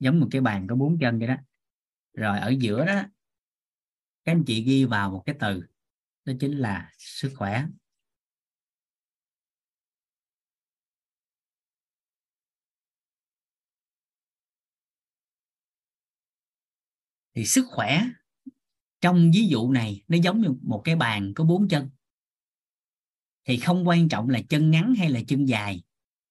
[0.00, 1.36] giống một cái bàn có bốn chân vậy đó
[2.14, 3.02] rồi ở giữa đó,
[4.24, 5.62] các anh chị ghi vào một cái từ,
[6.24, 7.66] đó chính là sức khỏe.
[17.34, 18.00] Thì sức khỏe
[19.00, 21.90] trong ví dụ này, nó giống như một cái bàn có bốn chân.
[23.44, 25.82] Thì không quan trọng là chân ngắn hay là chân dài,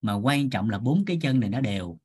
[0.02, 2.00] mà quan trọng là bốn cái chân này nó đều.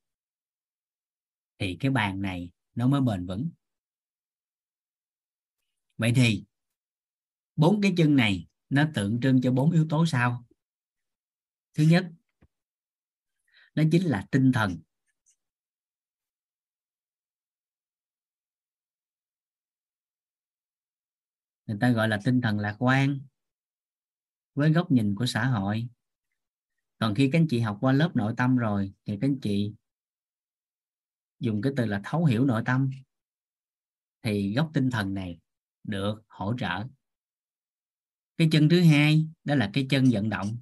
[1.59, 3.51] Thì cái bàn này nó mới bền vững
[5.99, 6.45] vậy thì,
[7.57, 10.45] bốn cái chân này nó tượng trưng cho bốn yếu tố sau
[11.75, 12.07] thứ nhất,
[13.75, 14.79] nó chính là tinh thần.
[21.67, 23.21] Người ta gọi là tinh thần lạc quan
[24.55, 25.89] với góc nhìn của xã hội.
[26.99, 29.75] Còn khi các anh chị học qua lớp nội tâm rồi, thì các anh chị
[31.39, 32.91] dùng cái từ là thấu hiểu nội tâm,
[34.23, 35.39] thì góc tinh thần này
[35.89, 36.85] được hỗ trợ.
[38.39, 40.57] Cái chân thứ hai, đó là cái chân vận động.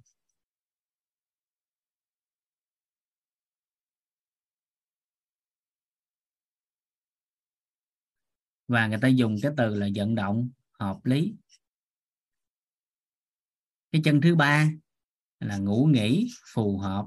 [8.69, 10.51] Và người ta dùng cái từ là vận động
[10.81, 11.35] hợp lý.
[13.93, 14.71] Cái chân thứ ba
[15.41, 17.07] là ngủ nghỉ phù hợp.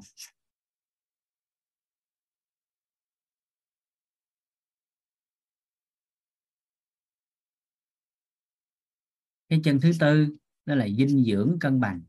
[9.50, 10.28] Cái chân thứ tư
[10.66, 12.02] đó là dinh dưỡng cân bằng.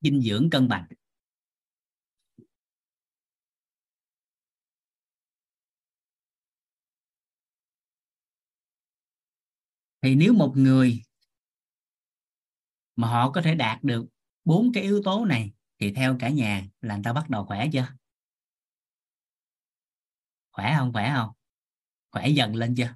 [0.00, 0.86] Dinh dưỡng cân bằng.
[10.06, 11.02] Thì nếu một người
[12.96, 14.06] mà họ có thể đạt được
[14.44, 17.66] bốn cái yếu tố này, thì theo cả nhà là người ta bắt đầu khỏe
[17.72, 17.86] chưa?
[20.52, 20.92] Khỏe không?
[20.92, 21.30] Khỏe không?
[22.10, 22.94] Khỏe dần lên chưa?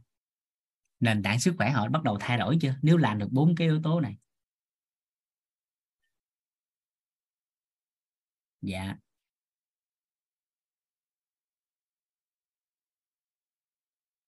[1.01, 2.75] Nền tảng sức khỏe họ bắt đầu thay đổi chưa?
[2.83, 4.17] Nếu làm được bốn cái yếu tố này.
[8.61, 8.97] Dạ.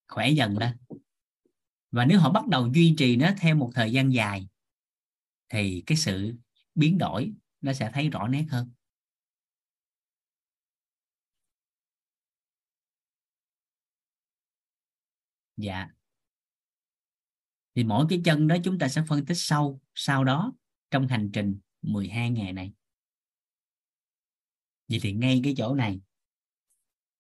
[0.09, 1.02] Khỏe dần lên
[1.93, 4.49] và nếu họ bắt đầu duy trì nó theo một thời gian dài,
[5.49, 6.35] thì cái sự
[6.75, 8.71] biến đổi nó sẽ thấy rõ nét hơn.
[15.57, 15.89] Dạ.
[17.75, 20.53] Thì mỗi cái chân đó chúng ta sẽ phân tích sâu sau đó
[20.91, 22.73] trong hành trình 12 ngày này.
[24.89, 26.01] Vậy thì ngay cái chỗ này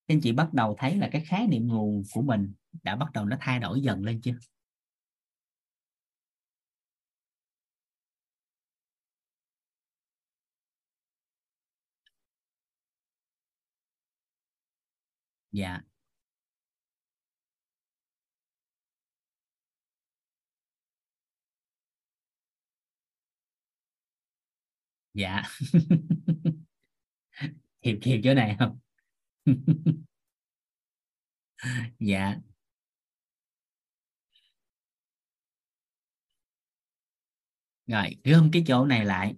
[0.06, 3.24] anh chị bắt đầu thấy là cái khái niệm nguồn của mình đã bắt đầu
[3.24, 4.32] nó thay đổi dần lên chưa?
[15.52, 15.82] Dạ.
[25.14, 25.42] Dạ.
[27.82, 28.78] Hiệp hiệp chỗ này không?
[31.98, 32.40] Dạ.
[37.86, 39.34] Rồi, gom cái chỗ này lại.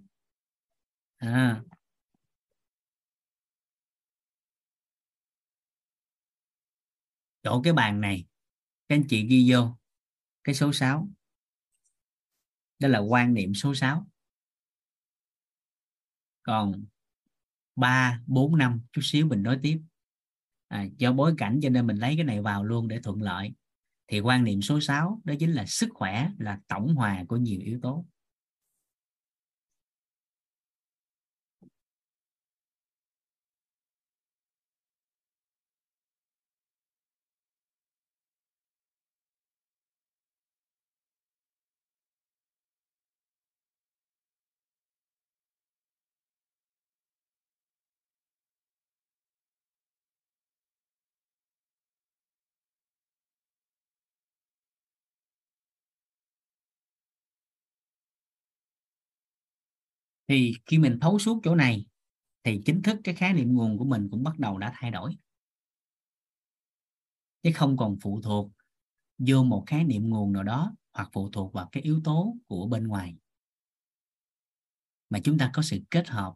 [1.20, 1.62] À.
[7.45, 8.27] chỗ cái bàn này
[8.89, 9.79] các anh chị ghi vô
[10.45, 11.09] cái số 6
[12.79, 14.07] đó là quan niệm số 6
[16.43, 16.85] còn
[17.77, 19.81] 3 4 năm chút xíu mình nói tiếp.
[20.69, 23.53] À, do bối cảnh cho nên mình lấy cái này vào luôn để thuận lợi.
[24.07, 27.61] Thì quan niệm số 6 đó chính là sức khỏe là tổng hòa của nhiều
[27.61, 28.07] yếu tố.
[60.29, 61.87] Thì khi mình thấu suốt chỗ này,
[62.45, 65.17] thì chính thức cái khái niệm nguồn của mình cũng bắt đầu đã thay đổi.
[67.43, 68.51] Chứ không còn phụ thuộc
[69.19, 72.67] vô một khái niệm nguồn nào đó hoặc phụ thuộc vào cái yếu tố của
[72.67, 73.15] bên ngoài.
[75.11, 76.35] Mà chúng ta có sự kết hợp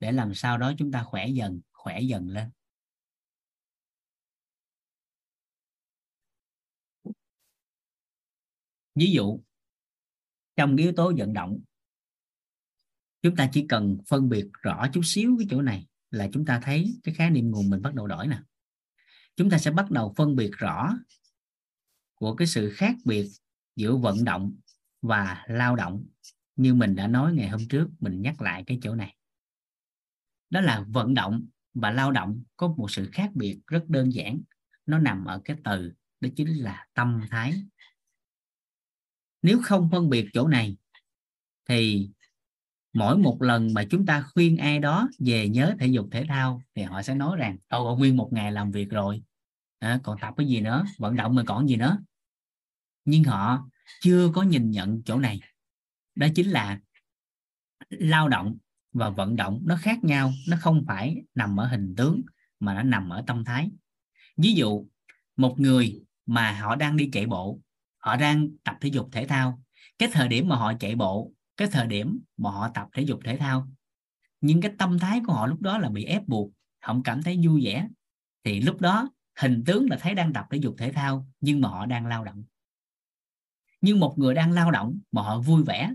[0.00, 2.50] để làm sao đó chúng ta khỏe dần khỏe dần lên.
[8.94, 9.40] Ví dụ,
[10.56, 11.58] trong yếu tố vận động
[13.22, 16.60] chúng ta chỉ cần phân biệt rõ chút xíu cái chỗ này là chúng ta
[16.62, 18.40] thấy cái khái niệm nguồn mình bắt đầu đổi nè.
[19.36, 20.98] Chúng ta sẽ bắt đầu phân biệt rõ
[22.14, 23.28] của cái sự khác biệt
[23.76, 24.56] giữa vận động
[25.02, 26.06] và lao động
[26.56, 29.16] như mình đã nói ngày hôm trước, mình nhắc lại cái chỗ này.
[30.50, 34.40] Đó là vận động và lao động có một sự khác biệt rất đơn giản,
[34.86, 37.62] nó nằm ở cái từ, đó chính là tâm thái.
[39.42, 40.76] Nếu không phân biệt chỗ này
[41.68, 42.10] thì
[42.92, 46.62] mỗi một lần mà chúng ta khuyên ai đó về nhớ thể dục thể thao
[46.74, 49.22] thì họ sẽ nói rằng tôi có nguyên một ngày làm việc rồi.
[49.78, 50.84] À, còn tập cái gì nữa?
[50.98, 51.98] Vận động mà còn gì nữa?
[53.04, 53.68] Nhưng họ
[54.00, 55.40] chưa có nhìn nhận chỗ này.
[56.14, 56.80] Đó chính là
[57.90, 58.56] lao động
[58.92, 62.22] và vận động nó khác nhau nó không phải nằm ở hình tướng
[62.60, 63.70] mà nó nằm ở tâm thái.
[64.36, 64.86] Ví dụ
[65.36, 67.60] một người mà họ đang đi chạy bộ
[67.98, 69.62] họ đang tập thể dục thể thao
[69.98, 73.20] cái thời điểm mà họ chạy bộ cái thời điểm mà họ tập thể dục
[73.24, 73.68] thể thao.
[74.40, 77.40] Nhưng cái tâm thái của họ lúc đó là bị ép buộc không cảm thấy
[77.44, 77.88] vui vẻ.
[78.44, 81.68] Thì lúc đó hình tướng là thấy đang tập thể dục thể thao nhưng mà
[81.68, 82.44] họ đang lao động.
[83.80, 85.94] Nhưng một người đang lao động mà họ vui vẻ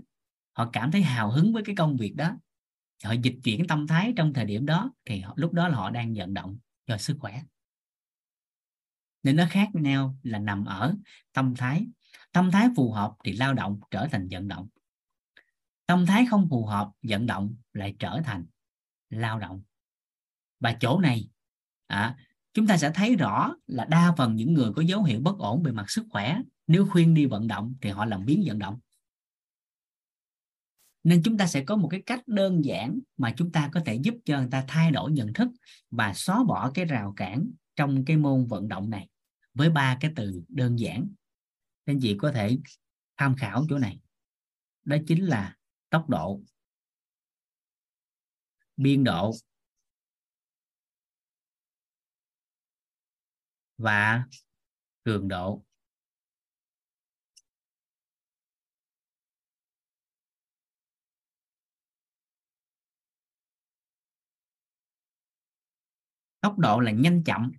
[0.52, 2.36] họ cảm thấy hào hứng với cái công việc đó
[3.04, 5.90] họ dịch chuyển tâm thái trong thời điểm đó thì họ, lúc đó là họ
[5.90, 7.42] đang vận động cho sức khỏe.
[9.22, 10.94] Nên nó khác nhau là nằm ở
[11.32, 11.86] tâm thái.
[12.32, 14.68] Tâm thái phù hợp thì lao động trở thành vận động
[15.86, 18.44] tâm thái không phù hợp vận động lại trở thành
[19.10, 19.62] lao động.
[20.60, 21.28] Và chỗ này
[21.86, 22.16] à,
[22.54, 25.62] chúng ta sẽ thấy rõ là đa phần những người có dấu hiệu bất ổn
[25.62, 28.80] về mặt sức khỏe nếu khuyên đi vận động thì họ làm biến vận động.
[31.04, 33.94] Nên chúng ta sẽ có một cái cách đơn giản mà chúng ta có thể
[33.94, 35.48] giúp cho người ta thay đổi nhận thức
[35.90, 39.08] và xóa bỏ cái rào cản trong cái môn vận động này
[39.54, 41.08] với ba cái từ đơn giản.
[41.86, 42.58] Nên chị có thể
[43.16, 43.98] tham khảo chỗ này.
[44.84, 45.56] Đó chính là
[45.94, 46.40] tốc độ,
[48.76, 49.32] biên độ
[53.78, 54.24] và
[55.04, 55.64] cường độ.
[66.40, 67.52] Tốc độ là nhanh chậm,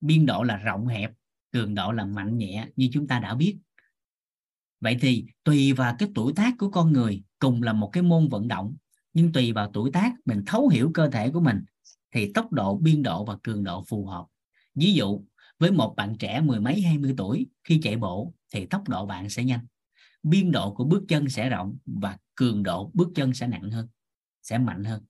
[0.00, 1.12] biên độ là rộng hẹp,
[1.52, 3.58] cường độ là mạnh nhẹ, như chúng ta đã biết.
[4.80, 8.28] Vậy thì tùy vào cái tuổi tác của con người cùng là một cái môn
[8.28, 8.76] vận động,
[9.14, 11.64] nhưng tùy vào tuổi tác mình thấu hiểu cơ thể của mình
[12.14, 14.26] thì tốc độ, biên độ và cường độ phù hợp.
[14.74, 15.24] Ví dụ,
[15.58, 19.06] với một bạn trẻ mười mấy, hai mươi tuổi, khi chạy bộ thì tốc độ
[19.06, 19.66] bạn sẽ nhanh,
[20.22, 23.88] biên độ của bước chân sẽ rộng và cường độ bước chân sẽ nặng hơn,
[24.42, 25.02] sẽ mạnh hơn.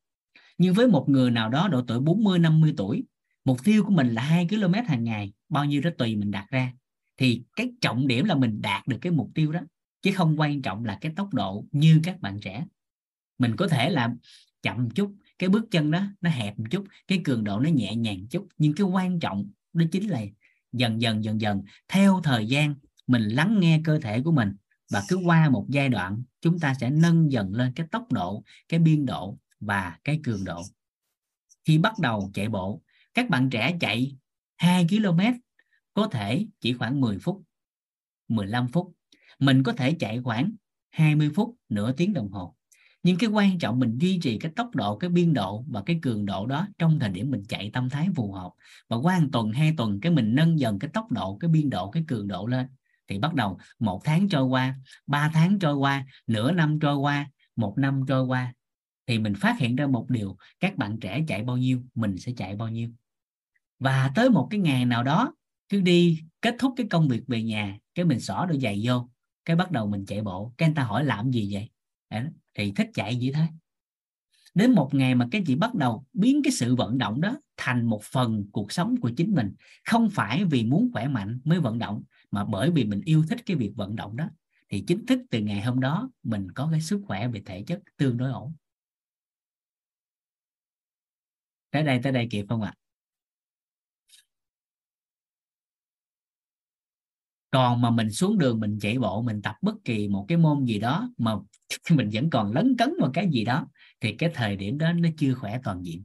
[0.58, 3.04] Nhưng với một người nào đó độ tuổi 40 50 tuổi,
[3.44, 6.46] mục tiêu của mình là 2 km hàng ngày, bao nhiêu đó tùy mình đặt
[6.50, 6.72] ra,
[7.16, 9.60] thì cái trọng điểm là mình đạt được cái mục tiêu đó
[10.02, 12.66] chứ không quan trọng là cái tốc độ như các bạn trẻ.
[13.38, 14.14] Mình có thể là
[14.62, 17.96] chậm chút, cái bước chân đó nó hẹp một chút, cái cường độ nó nhẹ
[17.96, 20.20] nhàng chút, nhưng cái quan trọng đó chính là
[20.72, 22.74] dần dần dần dần, theo thời gian
[23.06, 24.56] mình lắng nghe cơ thể của mình
[24.90, 28.44] và cứ qua một giai đoạn, chúng ta sẽ nâng dần lên cái tốc độ,
[28.68, 30.62] cái biên độ và cái cường độ.
[31.64, 32.82] Khi bắt đầu chạy bộ,
[33.14, 34.16] các bạn trẻ chạy
[34.56, 35.20] 2 km
[35.94, 37.42] có thể chỉ khoảng 10 phút
[38.28, 38.92] 15 phút
[39.40, 40.52] mình có thể chạy khoảng
[40.90, 42.56] 20 phút, nửa tiếng đồng hồ.
[43.02, 45.98] Nhưng cái quan trọng mình duy trì cái tốc độ, cái biên độ và cái
[46.02, 48.50] cường độ đó trong thời điểm mình chạy tâm thái phù hợp.
[48.88, 51.70] Và qua một tuần, hai tuần cái mình nâng dần cái tốc độ, cái biên
[51.70, 52.66] độ, cái cường độ lên.
[53.08, 54.74] Thì bắt đầu một tháng trôi qua,
[55.06, 58.54] ba tháng trôi qua, nửa năm trôi qua, một năm trôi qua.
[59.06, 62.32] Thì mình phát hiện ra một điều, các bạn trẻ chạy bao nhiêu, mình sẽ
[62.36, 62.90] chạy bao nhiêu.
[63.78, 65.34] Và tới một cái ngày nào đó,
[65.68, 69.08] cứ đi kết thúc cái công việc về nhà, cái mình xỏ đôi giày vô
[69.44, 70.52] cái bắt đầu mình chạy bộ.
[70.58, 71.70] Cái anh ta hỏi làm gì vậy?
[72.54, 73.46] Thì thích chạy vậy thôi.
[74.54, 77.86] Đến một ngày mà cái chị bắt đầu biến cái sự vận động đó thành
[77.86, 79.54] một phần cuộc sống của chính mình.
[79.84, 83.38] Không phải vì muốn khỏe mạnh mới vận động, mà bởi vì mình yêu thích
[83.46, 84.30] cái việc vận động đó.
[84.68, 87.80] Thì chính thức từ ngày hôm đó, mình có cái sức khỏe về thể chất
[87.96, 88.54] tương đối ổn.
[91.70, 92.74] Tới đây tới đây kịp không ạ?
[92.76, 92.89] à?
[97.50, 100.64] Còn mà mình xuống đường mình chạy bộ mình tập bất kỳ một cái môn
[100.64, 101.34] gì đó mà
[101.90, 103.68] mình vẫn còn lấn cấn một cái gì đó
[104.00, 106.04] thì cái thời điểm đó nó chưa khỏe toàn diện.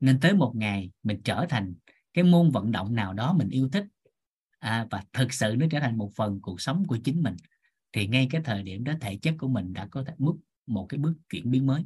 [0.00, 1.74] Nên tới một ngày mình trở thành
[2.14, 3.84] cái môn vận động nào đó mình yêu thích
[4.58, 7.36] à, và thực sự nó trở thành một phần cuộc sống của chính mình
[7.92, 10.36] thì ngay cái thời điểm đó thể chất của mình đã có thể bước
[10.66, 11.84] một cái bước chuyển biến mới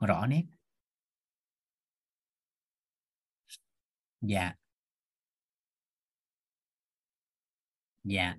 [0.00, 0.44] rõ nét.
[4.20, 4.54] Dạ.
[8.06, 8.36] Dạ.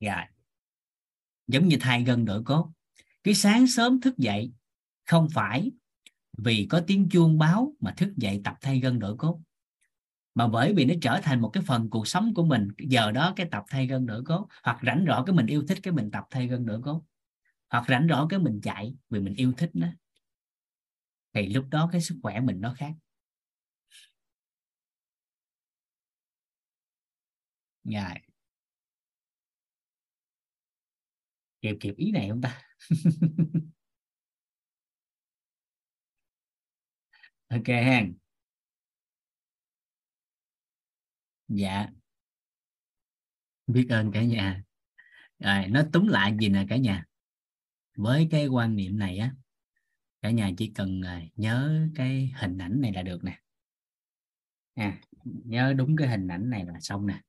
[0.00, 0.26] Dạ.
[1.46, 2.72] Giống như thay gân đổi cốt.
[3.22, 4.52] Cái sáng sớm thức dậy,
[5.06, 5.72] không phải
[6.38, 9.40] vì có tiếng chuông báo mà thức dậy tập thay gân đổi cốt.
[10.34, 13.32] Mà bởi vì nó trở thành một cái phần cuộc sống của mình, giờ đó
[13.36, 16.10] cái tập thay gân đổi cốt, hoặc rảnh rỗi cái mình yêu thích cái mình
[16.10, 17.04] tập thay gân đổi cốt.
[17.70, 19.86] Hoặc rảnh rỗi cái mình chạy vì mình yêu thích nó.
[21.34, 22.92] Thì lúc đó cái sức khỏe mình nó khác.
[27.84, 28.22] Ngài.
[31.62, 32.62] Kịp kịp ý này không ta?
[37.50, 38.18] Ok hen.
[41.48, 41.90] Dạ.
[43.66, 44.62] Biết ơn cả nhà.
[45.38, 47.04] Rồi nó túm lại gì nè cả nhà?
[47.96, 49.34] Với cái quan niệm này á
[50.22, 53.38] cả nhà chỉ cần à, nhớ cái hình ảnh này là được nè.
[54.74, 57.20] À, nhớ đúng cái hình ảnh này là xong nè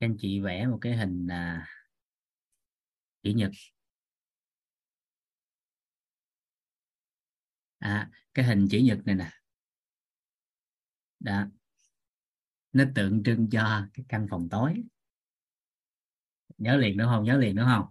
[0.00, 1.66] các anh chị vẽ một cái hình à,
[3.22, 3.50] chữ nhật.
[7.78, 9.30] À, cái hình chữ nhật này nè.
[11.20, 11.46] Đó.
[12.72, 14.82] Nó tượng trưng cho cái căn phòng tối.
[16.58, 17.24] Nhớ liền đúng không?
[17.24, 17.86] Nhớ liền đúng không?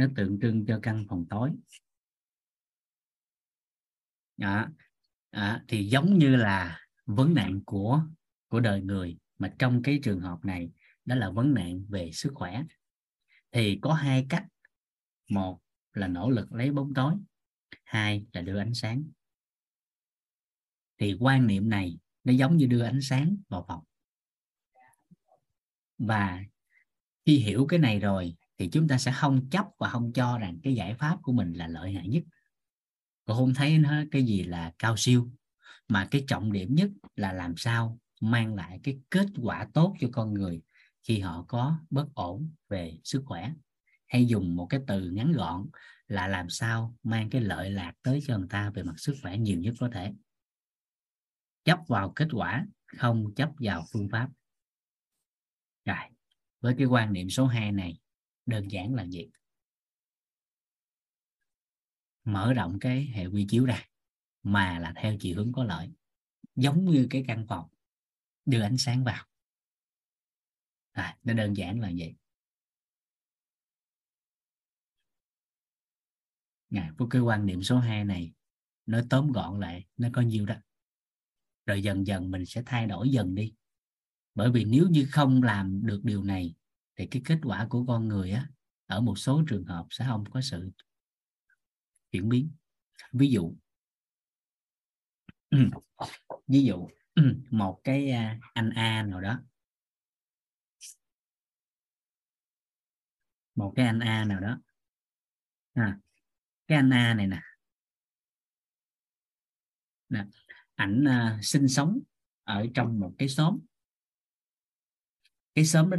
[0.00, 1.50] Nó tượng trưng cho căn phòng tối.
[4.36, 4.68] Đó.
[5.30, 8.02] À, thì giống như là vấn nạn của
[8.48, 10.70] của đời người mà trong cái trường hợp này
[11.04, 12.62] đó là vấn nạn về sức khỏe.
[13.52, 14.46] Thì có hai cách.
[15.28, 15.60] Một
[15.92, 17.14] là nỗ lực lấy bóng tối
[17.84, 19.04] hai là đưa ánh sáng.
[20.98, 23.84] Thì quan niệm này nó giống như đưa ánh sáng vào phòng.
[25.98, 26.44] Và
[27.26, 30.58] khi hiểu cái này rồi thì chúng ta sẽ không chấp và không cho rằng
[30.62, 32.22] cái giải pháp của mình là lợi hại nhất.
[33.24, 35.30] Còn không thấy nó cái gì là cao siêu,
[35.88, 40.08] mà cái trọng điểm nhất là làm sao mang lại cái kết quả tốt cho
[40.12, 40.62] con người
[41.02, 43.52] khi họ có bất ổn về sức khỏe.
[44.06, 45.66] Hay dùng một cái từ ngắn gọn
[46.08, 49.38] là làm sao mang cái lợi lạc tới cho người ta về mặt sức khỏe
[49.38, 50.12] nhiều nhất có thể.
[51.64, 52.66] Chấp vào kết quả,
[52.98, 54.28] không chấp vào phương pháp.
[55.84, 55.96] Rồi,
[56.60, 58.00] với cái quan niệm số 2 này
[58.50, 59.30] đơn giản là gì?
[62.24, 63.84] Mở rộng cái hệ quy chiếu ra
[64.42, 65.90] mà là theo chiều hướng có lợi
[66.56, 67.68] giống như cái căn phòng
[68.44, 69.26] đưa ánh sáng vào.
[70.92, 72.16] À, nó đơn giản là vậy.
[76.70, 78.32] À, của cái quan niệm số 2 này
[78.86, 80.54] nó tóm gọn lại nó có nhiêu đó.
[81.66, 83.54] Rồi dần dần mình sẽ thay đổi dần đi.
[84.34, 86.54] Bởi vì nếu như không làm được điều này
[87.00, 88.48] thì cái kết quả của con người á
[88.86, 90.70] ở một số trường hợp sẽ không có sự
[92.12, 92.50] chuyển biến.
[93.12, 93.54] Ví dụ
[96.46, 96.88] ví dụ
[97.50, 99.42] một cái à, anh A nào đó.
[103.54, 104.60] Một cái anh A nào đó.
[105.72, 105.98] À,
[106.66, 107.40] cái anh A này nè.
[110.08, 110.24] Nè
[110.74, 112.00] ảnh uh, sinh sống
[112.42, 113.58] ở trong một cái xóm.
[115.54, 115.96] Cái xóm đó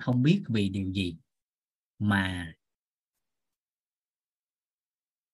[0.00, 1.16] không biết vì điều gì
[1.98, 2.54] mà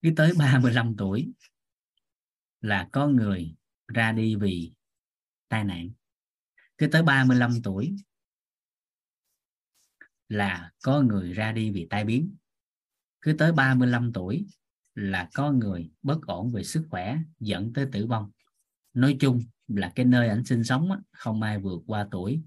[0.02, 1.32] cứ tới 35 tuổi
[2.60, 3.56] là có người
[3.88, 4.72] ra đi vì
[5.48, 5.90] tai nạn.
[6.78, 7.96] Cứ tới 35 tuổi
[10.28, 12.36] là có người ra đi vì tai biến.
[13.20, 14.46] Cứ tới 35 tuổi
[14.94, 18.30] là có người bất ổn về sức khỏe dẫn tới tử vong.
[18.94, 22.42] Nói chung là cái nơi ảnh sinh sống không ai vượt qua tuổi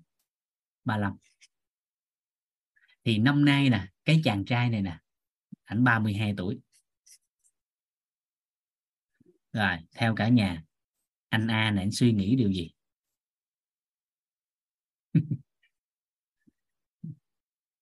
[0.86, 1.18] 35
[3.10, 5.00] thì năm nay nè, cái chàng trai này nè,
[5.64, 6.60] ảnh 32 tuổi.
[9.54, 10.64] Rồi, theo cả nhà,
[11.30, 12.72] anh A này anh suy nghĩ điều gì?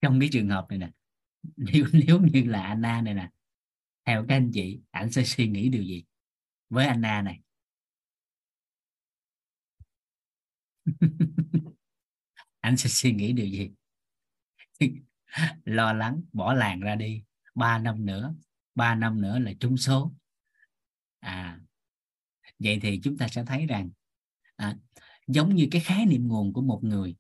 [0.01, 0.91] Trong cái trường hợp này nè,
[1.57, 3.29] nếu nếu như là anh A này nè,
[4.05, 6.03] theo các anh chị anh sẽ suy nghĩ điều gì
[6.69, 7.41] với anh A này?
[12.61, 13.71] Anh sẽ suy nghĩ điều gì?
[15.65, 17.23] lo lắng bỏ làng ra đi.
[17.55, 18.35] Ba năm nữa
[18.77, 20.14] ba năm nữa là trúng số.
[21.19, 21.59] À
[22.59, 23.89] vậy thì chúng ta sẽ thấy rằng
[24.55, 24.77] à,
[25.27, 27.15] giống như cái khái niệm nguồn của một người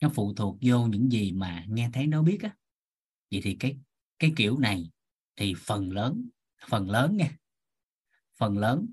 [0.00, 2.56] nó phụ thuộc vô những gì mà nghe thấy nó biết á.
[3.30, 3.76] Vậy thì cái
[4.18, 4.90] cái kiểu này
[5.36, 6.28] thì phần lớn
[6.68, 7.36] phần lớn nha.
[8.38, 8.86] Phần lớn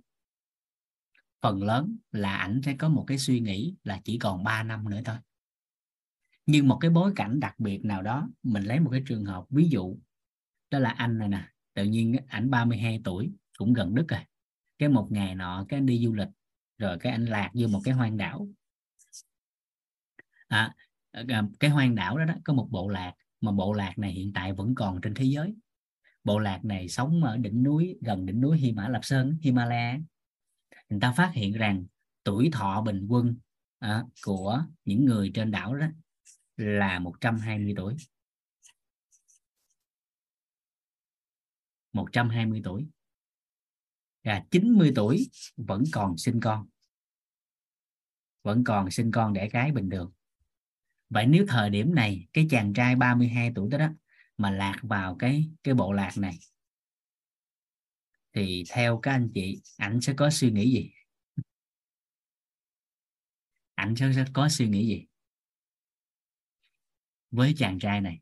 [1.42, 4.90] phần lớn là ảnh sẽ có một cái suy nghĩ là chỉ còn 3 năm
[4.90, 5.18] nữa thôi
[6.48, 9.46] nhưng một cái bối cảnh đặc biệt nào đó mình lấy một cái trường hợp
[9.50, 9.98] ví dụ
[10.72, 14.20] đó là anh này nè tự nhiên ảnh 32 tuổi cũng gần đức rồi.
[14.78, 16.28] Cái một ngày nọ cái anh đi du lịch
[16.78, 18.48] rồi cái anh lạc vô một cái hoang đảo.
[20.48, 20.76] À,
[21.12, 24.34] à, cái hoang đảo đó, đó có một bộ lạc mà bộ lạc này hiện
[24.34, 25.56] tại vẫn còn trên thế giới.
[26.24, 30.00] Bộ lạc này sống ở đỉnh núi gần đỉnh núi Hy Mã Lạp Sơn Himalaya.
[30.90, 31.86] Người ta phát hiện rằng
[32.24, 33.38] tuổi thọ bình quân
[33.80, 35.88] à, của những người trên đảo đó
[36.58, 37.96] là 120 tuổi.
[41.94, 42.88] 120 tuổi.
[44.24, 46.68] Và 90 tuổi vẫn còn sinh con.
[48.44, 50.12] Vẫn còn sinh con đẻ cái bình thường.
[51.10, 53.90] Vậy nếu thời điểm này cái chàng trai 32 tuổi đó, đó
[54.38, 56.40] mà lạc vào cái cái bộ lạc này
[58.34, 60.92] thì theo các anh chị ảnh sẽ có suy nghĩ gì?
[63.76, 65.06] Ảnh sẽ có suy nghĩ gì?
[67.32, 68.20] Với chàng trai này.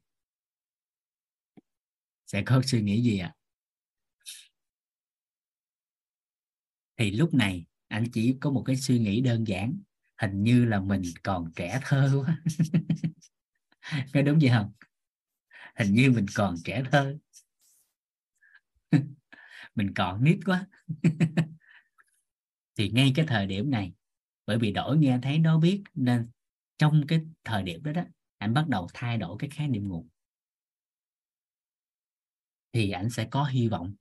[2.25, 3.27] Sẽ có suy nghĩ gì ạ?
[3.27, 3.35] À?
[6.97, 9.79] thì lúc này, anh chỉ có một cái suy nghĩ đơn giản,
[10.21, 12.41] hình như là mình còn trẻ thơ quá.
[14.13, 14.71] Có đúng vậy không?
[15.75, 17.17] Hình như mình còn trẻ thơ.
[19.75, 20.67] Mình còn nít quá.
[22.77, 23.93] Thì ngay cái thời điểm này,
[24.45, 26.29] bởi vì đổi nghe thấy nó biết nên
[26.77, 28.03] trong cái thời điểm đó đó
[28.45, 30.07] anh bắt đầu thay đổi cái khái niệm nguồn,
[32.73, 33.95] thì anh sẽ có hy vọng.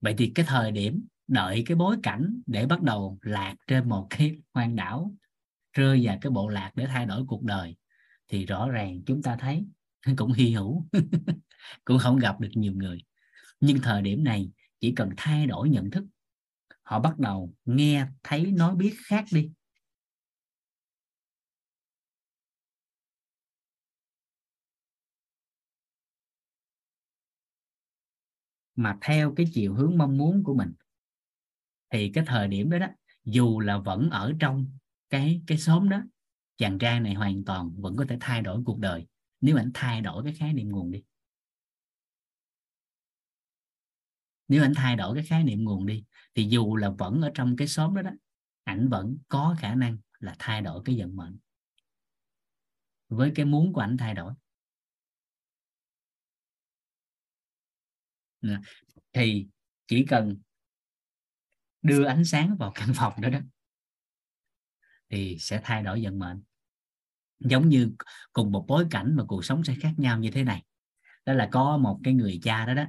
[0.00, 4.06] Vậy thì cái thời điểm đợi cái bối cảnh để bắt đầu lạc trên một
[4.10, 5.14] cái hoang đảo,
[5.72, 7.76] rơi vào cái bộ lạc để thay đổi cuộc đời,
[8.28, 9.64] thì rõ ràng chúng ta thấy
[10.16, 10.86] cũng hy hữu,
[11.84, 13.04] cũng không gặp được nhiều người.
[13.60, 14.50] Nhưng thời điểm này
[14.80, 16.04] chỉ cần thay đổi nhận thức,
[16.82, 19.50] họ bắt đầu nghe, thấy, nói biết khác đi.
[28.76, 30.72] Mà theo cái chiều hướng mong muốn của mình.
[31.90, 32.86] Thì cái thời điểm đó đó,
[33.24, 34.66] dù là vẫn ở trong
[35.10, 36.02] cái cái xóm đó,
[36.56, 39.06] chàng trai này hoàn toàn vẫn có thể thay đổi cuộc đời.
[39.40, 41.02] Nếu anh thay đổi cái khái niệm nguồn đi.
[44.48, 46.04] Nếu anh thay đổi cái khái niệm nguồn đi,
[46.34, 48.10] thì dù là vẫn ở trong cái xóm đó đó,
[48.64, 51.38] ảnh vẫn có khả năng là thay đổi cái vận mệnh.
[53.08, 54.32] Với cái muốn của ảnh thay đổi.
[58.42, 58.48] Ờ,
[59.12, 59.48] thì
[59.86, 60.36] chỉ cần
[61.82, 63.38] đưa ánh sáng vào căn phòng đó đó
[65.10, 66.42] thì sẽ thay đổi vận mệnh.
[67.40, 67.92] Giống như
[68.32, 70.62] cùng một bối cảnh mà cuộc sống sẽ khác nhau như thế này.
[71.26, 72.84] Đó là có một cái người cha đó đó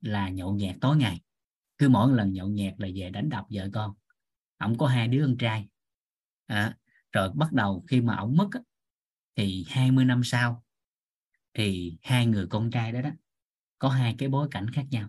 [0.00, 1.20] là nhậu nhẹt tối ngày.
[1.78, 3.94] Cứ mỗi lần nhậu nhẹt là về đánh đập vợ con.
[4.58, 5.68] Ổng có hai đứa con trai.
[6.46, 6.76] À,
[7.12, 8.60] rồi bắt đầu khi mà ổng mất á,
[9.36, 10.64] thì 20 năm sau
[11.54, 13.10] thì hai người con trai đó đó
[13.82, 15.08] có hai cái bối cảnh khác nhau.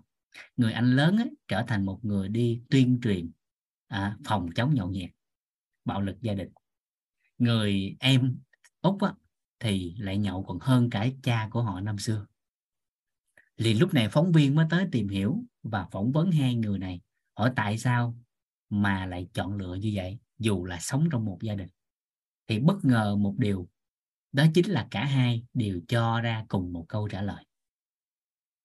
[0.58, 3.32] Người anh lớn ấy, trở thành một người đi tuyên truyền
[3.88, 5.10] à, phòng chống nhậu nhẹt
[5.86, 6.50] bạo lực gia đình.
[7.38, 8.38] Người em
[8.82, 9.14] út á,
[9.60, 12.26] thì lại nhậu còn hơn cả cha của họ năm xưa.
[13.58, 17.02] Liền lúc này phóng viên mới tới tìm hiểu và phỏng vấn hai người này
[17.38, 18.18] hỏi tại sao
[18.70, 21.70] mà lại chọn lựa như vậy dù là sống trong một gia đình.
[22.48, 23.70] Thì bất ngờ một điều
[24.32, 27.46] đó chính là cả hai đều cho ra cùng một câu trả lời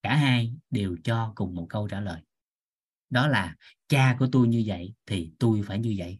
[0.08, 2.20] cả hai đều cho cùng một câu trả lời.
[3.10, 3.56] Đó là
[3.88, 6.18] cha của tôi như vậy thì tôi phải như vậy.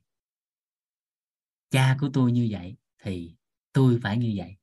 [1.71, 3.35] Cha của tôi như vậy thì
[3.73, 4.57] tôi phải như vậy.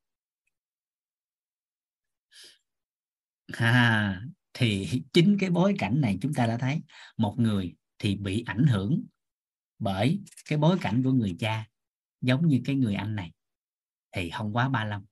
[3.52, 4.20] À,
[4.54, 6.82] thì chính cái bối cảnh này chúng ta đã thấy.
[7.16, 9.04] Một người thì bị ảnh hưởng
[9.78, 11.66] bởi cái bối cảnh của người cha
[12.20, 13.32] giống như cái người anh này
[14.12, 15.04] thì không quá ba lâm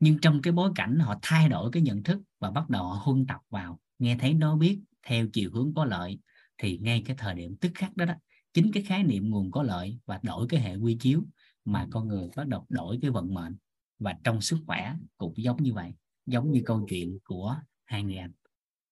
[0.00, 3.00] nhưng trong cái bối cảnh họ thay đổi cái nhận thức và bắt đầu họ
[3.04, 3.80] huân tập vào.
[3.98, 6.18] Nghe thấy nó biết theo chiều hướng có lợi
[6.58, 8.14] thì ngay cái thời điểm tức khắc đó đó
[8.52, 11.22] chính cái khái niệm nguồn có lợi và đổi cái hệ quy chiếu
[11.64, 13.56] mà con người bắt đầu đổi cái vận mệnh
[13.98, 15.92] và trong sức khỏe cũng giống như vậy
[16.26, 18.32] giống như câu chuyện của hai người anh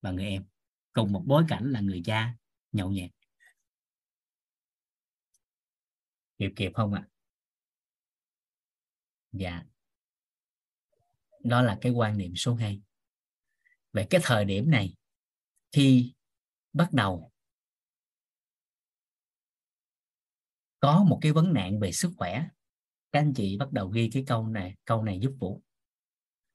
[0.00, 0.44] và người em.
[0.92, 2.34] Cùng một bối cảnh là người cha
[2.72, 3.10] nhậu nhẹt.
[6.38, 7.02] Kịp kịp không ạ?
[7.02, 7.10] À?
[9.32, 9.62] dạ.
[11.44, 12.80] Đó là cái quan niệm số 2
[13.92, 14.94] về cái thời điểm này
[15.72, 16.12] khi
[16.72, 17.32] bắt đầu
[20.80, 22.46] có một cái vấn nạn về sức khỏe,
[23.12, 25.62] các anh chị bắt đầu ghi cái câu này câu này giúp vũ.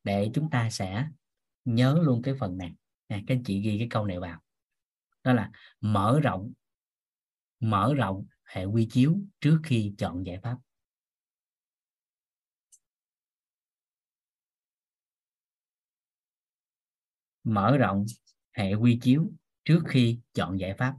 [0.03, 1.07] Để chúng ta sẽ
[1.65, 2.73] nhớ luôn cái phần này.
[3.09, 4.41] Nè, các anh chị ghi cái câu này vào.
[5.23, 5.51] Đó là
[5.81, 6.53] mở rộng
[7.59, 10.57] mở rộng hệ quy chiếu trước khi chọn giải pháp.
[17.45, 18.05] Mở rộng
[18.57, 19.31] hệ quy chiếu
[19.65, 20.95] trước khi chọn giải pháp.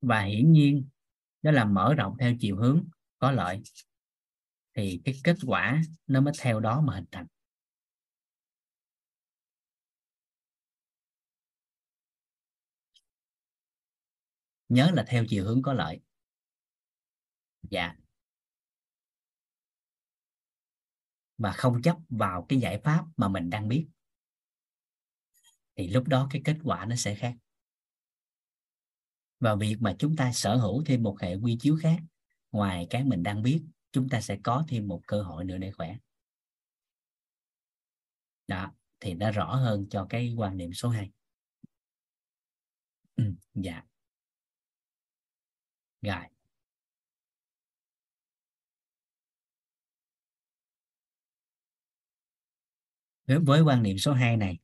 [0.00, 0.88] Và hiển nhiên,
[1.42, 2.84] đó là mở rộng theo chiều hướng
[3.18, 3.62] có lợi
[4.76, 7.26] thì cái kết quả nó mới theo đó mà hình thành.
[14.68, 16.00] Nhớ là theo chiều hướng có lợi.
[17.70, 17.94] Dạ.
[21.38, 23.88] Mà không chấp vào cái giải pháp mà mình đang biết.
[25.76, 27.34] Thì lúc đó cái kết quả nó sẽ khác.
[29.40, 31.98] Và việc mà chúng ta sở hữu thêm một hệ quy chiếu khác
[32.52, 33.64] ngoài cái mình đang biết
[33.96, 35.96] chúng ta sẽ có thêm một cơ hội nữa để khỏe.
[38.46, 41.10] Đó thì nó rõ hơn cho cái quan niệm số 2
[43.16, 43.24] ừ,
[43.54, 43.82] dạ.
[46.02, 46.24] Rồi.
[53.26, 54.58] Với, với quan niệm số 2 này.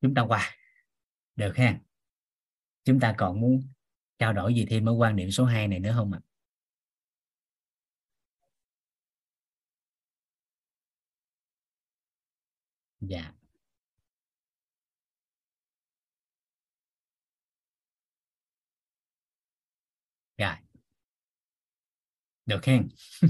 [0.00, 0.50] Chúng ta qua.
[1.36, 1.80] Được ha.
[2.84, 3.62] Chúng ta còn muốn
[4.22, 6.20] trao đổi gì thêm ở quan điểm số 2 này nữa không ạ?
[6.22, 6.24] À?
[13.00, 13.32] dạ.
[20.38, 20.56] Rồi.
[22.46, 22.88] Được khen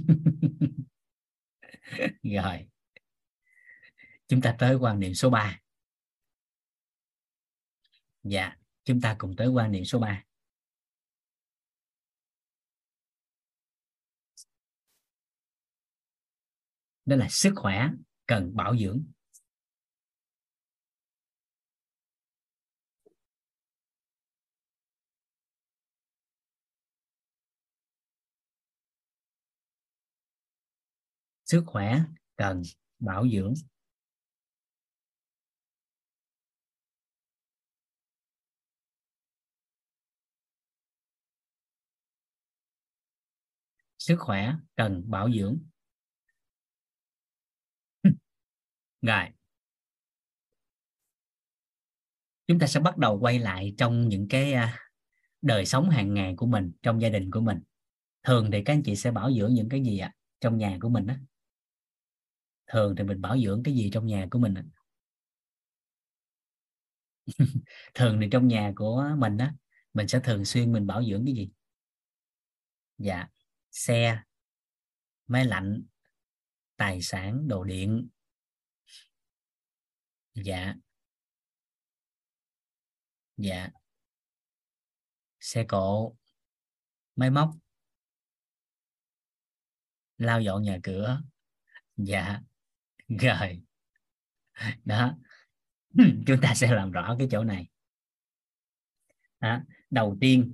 [2.23, 2.67] rồi.
[4.29, 5.61] Chúng ta tới quan niệm số 3
[8.23, 10.25] dạ chúng ta cùng tới quan niệm số 3
[17.07, 17.89] đó là sức khỏe
[18.27, 19.05] cần bảo dưỡng.
[31.45, 32.05] Sức khỏe
[32.37, 32.63] cần
[32.99, 33.55] bảo dưỡng.
[43.99, 45.72] Sức khỏe cần bảo dưỡng.
[49.03, 49.25] Rồi.
[52.47, 54.79] Chúng ta sẽ bắt đầu quay lại trong những cái à,
[55.43, 57.59] đời sống hàng ngày của mình, trong gia đình của mình.
[58.23, 60.13] Thường thì các anh chị sẽ bảo dưỡng những cái gì ạ?
[60.41, 61.19] Trong nhà của mình á.
[62.67, 64.55] Thường thì mình bảo dưỡng cái gì trong nhà của mình
[67.95, 69.55] thường thì trong nhà của mình á,
[69.95, 71.51] mình sẽ thường xuyên mình bảo dưỡng cái gì?
[72.99, 73.29] Dạ
[73.71, 74.23] xe,
[75.27, 75.83] máy lạnh,
[76.77, 78.09] tài sản, đồ điện
[80.35, 80.75] dạ.
[83.37, 83.69] Dạ.
[85.41, 86.17] Xe cộ.
[87.17, 87.51] Máy móc.
[90.19, 91.23] Lau dọn nhà cửa.
[91.97, 92.41] Dạ.
[93.09, 93.63] Rồi.
[94.85, 95.19] Đó.
[96.27, 97.69] Chúng ta sẽ làm rõ cái chỗ này.
[99.41, 99.61] Đó.
[99.91, 100.53] đầu tiên,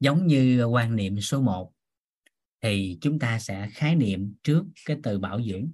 [0.00, 1.72] giống như quan niệm số 1
[2.60, 5.72] thì chúng ta sẽ khái niệm trước cái từ bảo dưỡng.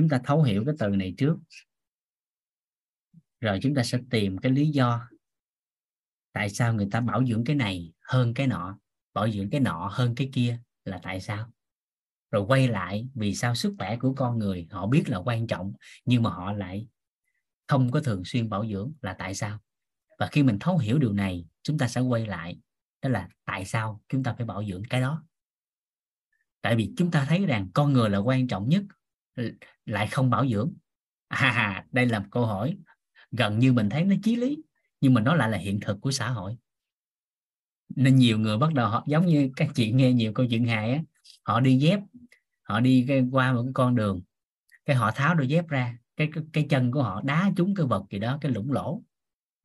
[0.00, 1.36] Chúng ta thấu hiểu cái từ này trước.
[3.40, 5.08] Rồi chúng ta sẽ tìm cái lý do
[6.32, 8.78] tại sao người ta bảo dưỡng cái này hơn cái nọ,
[9.14, 11.52] bảo dưỡng cái nọ hơn cái kia là tại sao?
[12.30, 15.72] Rồi quay lại, vì sao sức khỏe của con người họ biết là quan trọng,
[16.04, 16.86] nhưng mà họ lại
[17.66, 19.58] không có thường xuyên bảo dưỡng là tại sao?
[20.18, 22.60] Và khi mình thấu hiểu điều này, chúng ta sẽ quay lại,
[23.02, 25.24] đó là tại sao chúng ta phải bảo dưỡng cái đó.
[26.62, 28.82] Tại vì chúng ta thấy rằng con người là quan trọng nhất
[29.34, 29.52] Ừ,
[29.86, 30.72] lại không bảo dưỡng.
[31.28, 32.76] À, đây là một câu hỏi
[33.32, 34.62] gần như mình thấy nó chí lý
[35.00, 36.56] nhưng mà nó lại là hiện thực của xã hội.
[37.96, 40.92] Nên nhiều người bắt đầu họ giống như các chị nghe nhiều câu chuyện hài
[40.92, 41.02] á
[41.42, 42.00] họ đi dép
[42.62, 44.22] họ đi qua một cái con đường
[44.86, 47.86] cái họ tháo đôi dép ra cái cái, cái chân của họ đá trúng cái
[47.86, 49.02] vật gì đó cái lũng lỗ.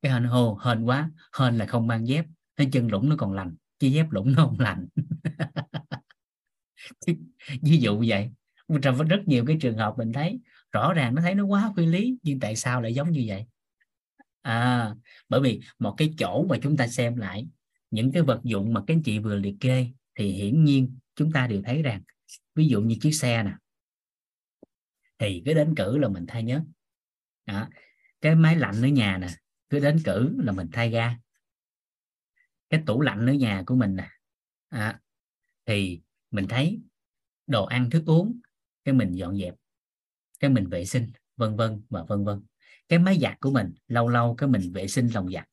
[0.02, 2.24] Cái hên hô hên quá hên là không mang dép
[2.56, 4.88] cái chân lũng nó còn lành chứ dép lũng nó không lành.
[7.62, 8.30] Ví dụ vậy
[8.82, 10.40] trong rất nhiều cái trường hợp mình thấy
[10.72, 13.46] rõ ràng nó thấy nó quá phi lý nhưng tại sao lại giống như vậy
[14.42, 14.94] à
[15.28, 17.48] bởi vì một cái chỗ mà chúng ta xem lại
[17.90, 21.32] những cái vật dụng mà các anh chị vừa liệt kê thì hiển nhiên chúng
[21.32, 22.02] ta đều thấy rằng
[22.54, 23.52] ví dụ như chiếc xe nè
[25.18, 26.60] thì cứ đến cử là mình thay nhớ
[27.46, 27.68] đó.
[28.20, 29.28] cái máy lạnh ở nhà nè
[29.70, 31.16] cứ đến cử là mình thay ga
[32.70, 34.08] cái tủ lạnh ở nhà của mình nè
[34.68, 35.00] à,
[35.66, 36.80] thì mình thấy
[37.46, 38.40] đồ ăn thức uống
[38.86, 39.54] cái mình dọn dẹp
[40.40, 41.06] cái mình vệ sinh
[41.36, 42.42] vân vân và vân vân.
[42.88, 45.48] Cái máy giặt của mình lâu lâu cái mình vệ sinh lòng giặt.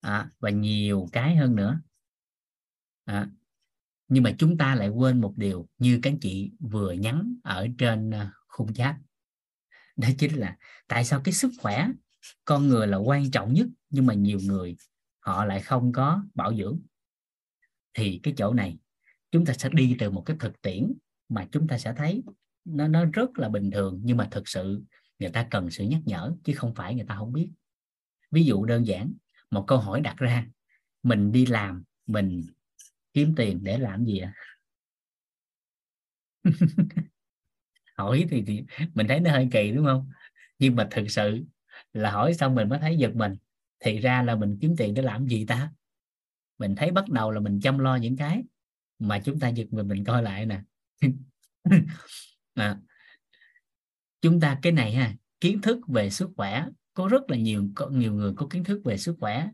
[0.00, 1.80] À, và nhiều cái hơn nữa.
[3.04, 3.30] À,
[4.08, 7.66] nhưng mà chúng ta lại quên một điều như các anh chị vừa nhắn ở
[7.78, 8.96] trên à, khung chat.
[9.96, 10.58] Đó chính là
[10.88, 11.88] tại sao cái sức khỏe
[12.44, 14.76] con người là quan trọng nhất nhưng mà nhiều người
[15.20, 16.80] họ lại không có bảo dưỡng?
[17.94, 18.78] Thì cái chỗ này
[19.30, 20.92] chúng ta sẽ đi từ một cái thực tiễn
[21.28, 22.22] mà chúng ta sẽ thấy
[22.64, 24.82] nó nó rất là bình thường nhưng mà thực sự
[25.18, 27.50] người ta cần sự nhắc nhở chứ không phải người ta không biết.
[28.30, 29.12] Ví dụ đơn giản
[29.50, 30.46] một câu hỏi đặt ra
[31.02, 32.42] mình đi làm mình
[33.12, 34.34] kiếm tiền để làm gì ạ?
[37.96, 38.64] Hỏi thì, thì
[38.94, 40.10] mình thấy nó hơi kỳ đúng không?
[40.58, 41.44] Nhưng mà thực sự
[41.92, 43.36] là hỏi xong mình mới thấy giật mình.
[43.80, 45.72] Thì ra là mình kiếm tiền để làm gì ta?
[46.58, 48.42] Mình thấy bắt đầu là mình chăm lo những cái
[48.98, 50.60] mà chúng ta giật mình mình coi lại nè.
[52.54, 52.78] à,
[54.22, 57.88] chúng ta cái này ha kiến thức về sức khỏe có rất là nhiều có
[57.88, 59.48] nhiều người có kiến thức về sức khỏe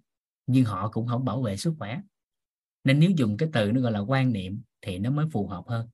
[0.50, 2.00] nhưng họ cũng không bảo vệ sức khỏe.
[2.84, 5.64] Nên nếu dùng cái từ nó gọi là quan niệm thì nó mới phù hợp
[5.66, 5.88] hơn.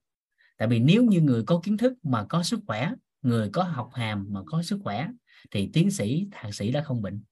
[0.57, 2.91] Tại vì nếu như người có kiến thức mà có sức khỏe
[3.21, 5.07] người có học hàm mà có sức khỏe
[5.51, 7.23] thì tiến sĩ thạc sĩ đã không bệnh.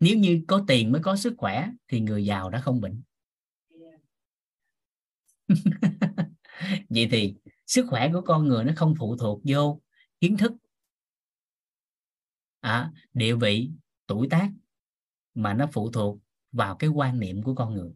[0.00, 3.02] Nếu như có tiền mới có sức khỏe thì người giàu đã không bệnh.
[6.88, 7.34] vậy thì
[7.66, 9.80] sức khỏe của con người nó không phụ thuộc vô
[10.20, 10.52] kiến thức.
[12.60, 13.70] À, địa vị
[14.06, 14.50] tuổi tác
[15.34, 16.18] mà nó phụ thuộc
[16.52, 17.92] vào cái quan niệm của con người.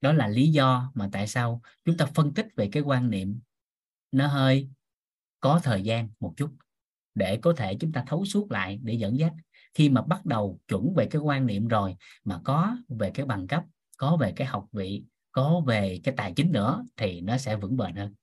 [0.00, 3.40] Đó là lý do mà tại sao chúng ta phân tích về cái quan niệm
[4.12, 4.70] nó hơi
[5.40, 6.56] có thời gian một chút
[7.14, 9.32] để có thể chúng ta thấu suốt lại để dẫn dắt.
[9.74, 13.46] Khi mà bắt đầu chuẩn về cái quan niệm rồi mà có về cái bằng
[13.46, 13.64] cấp
[13.96, 15.04] có về cái học vị
[15.36, 18.14] có về cái tài chính nữa thì nó sẽ vững bền hơn.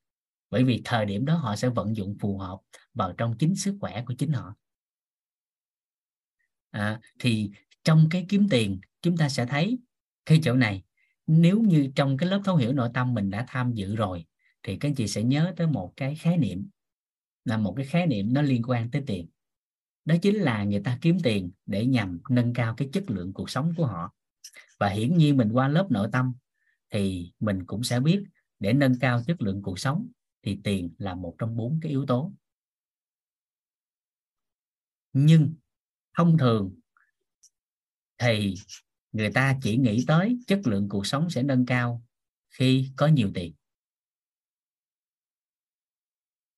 [0.50, 2.58] Bởi vì thời điểm đó họ sẽ vận dụng phù hợp
[2.94, 4.56] vào trong chính sức khỏe của chính họ.
[6.72, 7.52] À, thì
[7.84, 9.80] trong cái kiếm tiền chúng ta sẽ thấy
[10.26, 10.84] cái chỗ này.
[11.28, 14.26] Nếu như trong cái lớp thấu hiểu nội tâm mình đã tham dự rồi
[14.64, 16.70] thì các anh chị sẽ nhớ tới một cái khái niệm
[17.46, 19.28] là một cái khái niệm nó liên quan tới tiền.
[20.06, 23.50] Đó chính là người ta kiếm tiền để nhằm nâng cao cái chất lượng cuộc
[23.50, 24.14] sống của họ.
[24.80, 26.34] Và hiển nhiên mình qua lớp nội tâm
[26.94, 28.24] thì mình cũng sẽ biết
[28.60, 30.08] để nâng cao chất lượng cuộc sống
[30.44, 32.32] thì tiền là một trong bốn cái yếu tố.
[35.14, 35.54] Nhưng
[36.18, 36.76] thông thường
[38.18, 38.56] thì
[39.12, 42.04] người ta chỉ nghĩ tới chất lượng cuộc sống sẽ nâng cao
[42.50, 43.54] khi có nhiều tiền.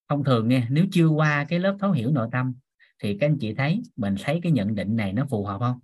[0.10, 2.54] Thông thường nghe, nếu chưa qua cái lớp thấu hiểu nội tâm
[3.00, 5.80] thì các anh chị thấy mình thấy cái nhận định này nó phù hợp không?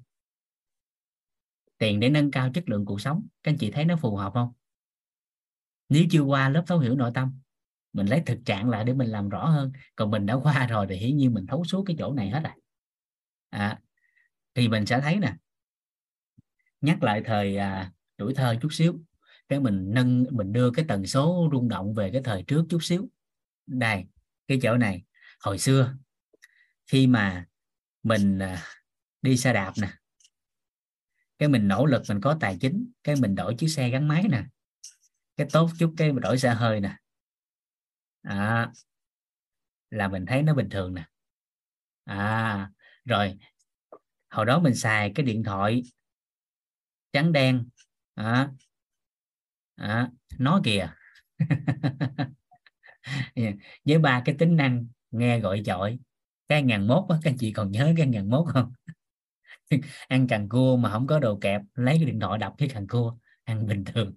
[1.82, 3.28] Tiền để nâng cao chất lượng cuộc sống.
[3.44, 4.54] Các anh chị thấy nó phù hợp không?
[5.90, 7.40] Nếu chưa qua lớp thấu hiểu nội tâm
[7.94, 9.72] mình lấy thực trạng lại để mình làm rõ hơn.
[9.96, 12.42] Còn mình đã qua rồi thì hiển nhiên mình thấu suốt cái chỗ này hết
[12.44, 12.54] rồi
[13.50, 13.80] à,
[14.56, 15.36] thì mình sẽ thấy nè.
[16.82, 19.00] Nhắc lại thời à, tuổi thơ chút xíu.
[19.50, 22.84] Cái mình nâng mình đưa cái tần số rung động về cái thời trước chút
[22.84, 23.10] xíu.
[23.66, 24.06] Đây
[24.48, 25.04] cái chỗ này.
[25.40, 25.96] Hồi xưa
[26.88, 27.46] khi mà
[28.04, 28.64] mình à,
[29.22, 30.01] đi xe đạp nè
[31.42, 34.26] cái mình nỗ lực mình có tài chính cái mình đổi chiếc xe gắn máy
[34.30, 34.44] nè.
[35.38, 36.96] Cái tốt chút cái đổi xe hơi nè.
[38.24, 38.72] À,
[39.90, 41.06] là mình thấy nó bình thường nè.
[42.04, 42.72] À
[43.06, 43.38] rồi
[44.30, 45.84] hồi đó mình xài cái điện thoại
[47.14, 47.70] trắng đen
[48.16, 48.50] à,
[49.76, 50.94] à, nó kìa.
[53.86, 56.00] Với ba cái tính năng nghe gọi chọi.
[56.48, 58.74] Cái ngàn mốt á các anh chị còn nhớ cái ngàn mốt không?
[60.08, 62.88] ăn càng cua mà không có đồ kẹp lấy cái điện thoại đập cái càng
[62.88, 64.14] cua ăn bình thường.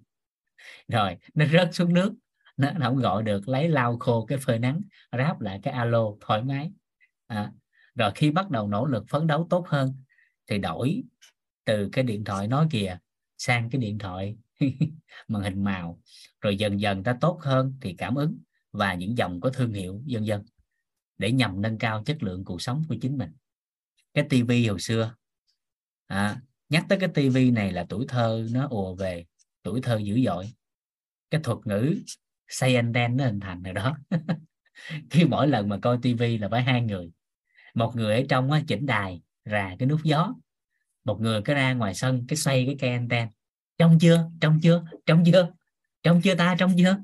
[0.87, 2.13] Rồi nó rớt xuống nước.
[2.57, 4.81] Nó, nó không gọi được lấy lau khô cái phơi nắng
[5.17, 6.71] ráp lại cái alo thoải mái.
[7.27, 7.51] À,
[7.95, 9.93] rồi khi bắt đầu nỗ lực phấn đấu tốt hơn
[10.47, 11.03] thì đổi
[11.65, 12.97] từ cái điện thoại nói kìa
[13.37, 14.37] sang cái điện thoại
[15.27, 16.01] màn hình màu.
[16.41, 18.37] Rồi dần dần ta tốt hơn thì cảm ứng
[18.71, 20.43] và những dòng có thương hiệu dân dân
[21.17, 23.31] để nhằm nâng cao chất lượng cuộc sống của chính mình.
[24.13, 25.15] Cái tivi hồi xưa
[26.07, 26.37] à,
[26.69, 29.25] nhắc tới cái tivi này là tuổi thơ nó ùa về
[29.63, 30.51] tuổi thơ dữ dội.
[31.29, 31.95] Cái thuật ngữ
[32.47, 33.97] say anh nó hình thành rồi đó.
[35.09, 37.11] Khi mỗi lần mà coi tivi là phải hai người.
[37.73, 40.33] Một người ở trong á, chỉnh đài rà cái nút gió.
[41.03, 43.27] Một người cái ra ngoài sân cái xoay cái cây anten
[43.77, 44.29] trong chưa?
[44.41, 44.83] Trong chưa?
[45.05, 45.49] Trong chưa?
[46.03, 46.55] Trong chưa ta?
[46.59, 46.97] Trong chưa?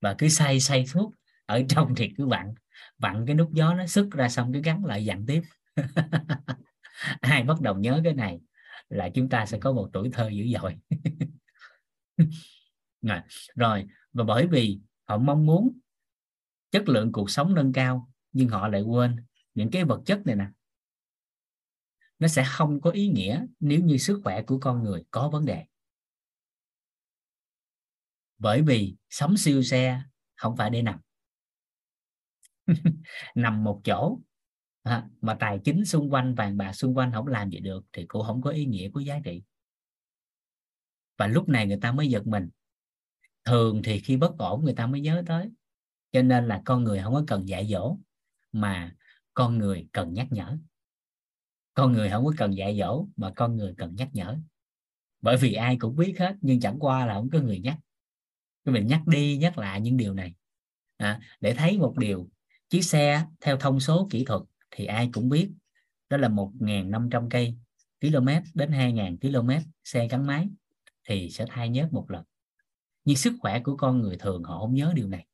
[0.00, 1.12] Và cứ xoay xoay suốt.
[1.46, 2.54] Ở trong thì cứ vặn
[2.98, 5.42] vặn cái nút gió nó sức ra xong cứ gắn lại dặn tiếp.
[7.20, 8.40] ai bắt đầu nhớ cái này
[8.88, 10.76] là chúng ta sẽ có một tuổi thơ dữ dội.
[13.54, 15.78] Rồi và bởi vì họ mong muốn
[16.70, 19.16] chất lượng cuộc sống nâng cao, nhưng họ lại quên
[19.54, 20.46] những cái vật chất này nè.
[22.18, 25.44] Nó sẽ không có ý nghĩa nếu như sức khỏe của con người có vấn
[25.44, 25.64] đề.
[28.38, 30.02] Bởi vì sống siêu xe
[30.36, 31.00] không phải để nằm.
[33.34, 34.18] Nằm một chỗ
[34.86, 38.06] à, mà tài chính xung quanh vàng bạc xung quanh không làm gì được thì
[38.06, 39.42] cũng không có ý nghĩa của giá trị.
[41.18, 42.48] Và lúc này người ta mới giật mình.
[43.44, 45.50] Thường thì khi bất ổn người ta mới nhớ tới.
[46.12, 47.96] Cho nên là con người không có cần dạy dỗ
[48.52, 48.94] mà
[49.34, 50.58] con người cần nhắc nhở.
[51.74, 54.38] Con người không có cần dạy dỗ mà con người cần nhắc nhở.
[55.20, 57.78] Bởi vì ai cũng biết hết nhưng chẳng qua là không có người nhắc.
[58.64, 60.34] Mình nhắc đi nhắc lại những điều này.
[60.96, 62.28] À, để thấy một điều
[62.68, 65.50] chiếc xe theo thông số kỹ thuật thì ai cũng biết.
[66.10, 67.54] Đó là 1.500 cây,
[68.00, 69.50] km đến 2.000 km,
[69.84, 70.48] xe gắn máy,
[71.08, 72.24] thì sẽ thay nhớt một lần.
[73.04, 75.26] Nhưng sức khỏe của con người thường họ không nhớ điều này.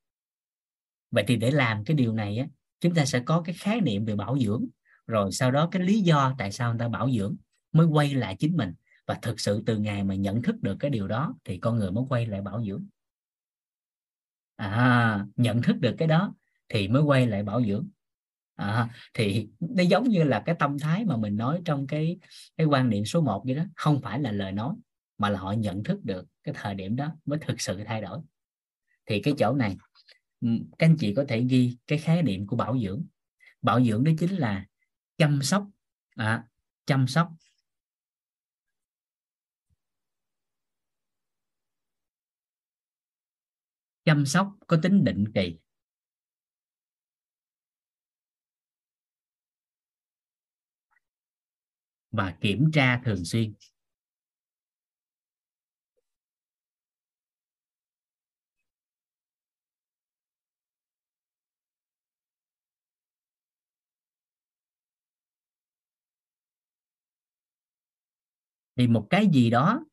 [1.10, 2.46] Vậy thì để làm cái điều này á,
[2.80, 4.66] chúng ta sẽ có cái khái niệm về bảo dưỡng.
[5.06, 7.36] Rồi sau đó cái lý do tại sao người ta bảo dưỡng
[7.72, 8.72] mới quay lại chính mình.
[9.06, 11.90] Và thực sự từ ngày mà nhận thức được cái điều đó thì con người
[11.90, 12.86] mới quay lại bảo dưỡng.
[14.56, 16.34] À nhận thức được cái đó
[16.68, 17.88] thì mới quay lại bảo dưỡng
[18.66, 22.18] à, thì nó giống như là cái tâm thái mà mình nói trong cái
[22.56, 23.64] cái quan niệm số 1 vậy đó.
[23.76, 24.74] Không phải là lời nói
[25.18, 28.18] mà là họ nhận thức được cái thời điểm đó mới thực sự thay đổi.
[29.06, 29.76] Thì cái chỗ này
[30.40, 30.48] ừ,
[30.78, 33.05] các anh chị có thể ghi cái khái niệm của bảo dưỡng.
[33.62, 34.66] Bảo dưỡng đó chính là
[35.18, 35.66] chăm sóc
[36.16, 36.44] à,
[36.86, 37.32] chăm sóc.
[44.05, 45.61] Chăm sóc có tính định kỳ.
[52.12, 53.55] Và kiểm tra thường xuyên.
[68.76, 69.84] Thì một cái gì đó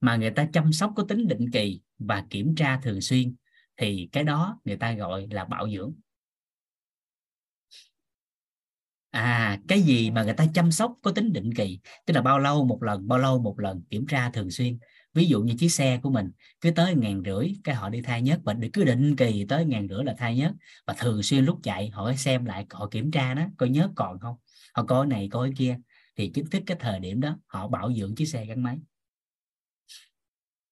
[0.00, 3.34] mà người ta chăm sóc có tính định kỳ và kiểm tra thường xuyên,
[3.76, 5.94] thì cái đó người ta gọi là bảo dưỡng
[9.10, 11.78] à cái gì mà người ta chăm sóc có tính định kỳ?
[12.06, 14.78] Tức là bao lâu một lần, bao lâu một lần kiểm tra thường xuyên?
[15.14, 16.30] Ví dụ như chiếc xe của mình,
[16.60, 19.88] cứ tới ngàn rưỡi cái họ đi thay nhớt, và cứ định kỳ tới ngàn
[19.88, 20.52] rưỡi là thay nhớt.
[20.86, 24.18] Và thường xuyên lúc chạy, họ xem lại họ kiểm tra nó, coi nhớt còn
[24.18, 24.36] không?
[24.74, 25.78] Họ coi này, coi kia.
[26.16, 28.78] Thì chính thức cái thời điểm đó, họ bảo dưỡng chiếc xe gắn máy.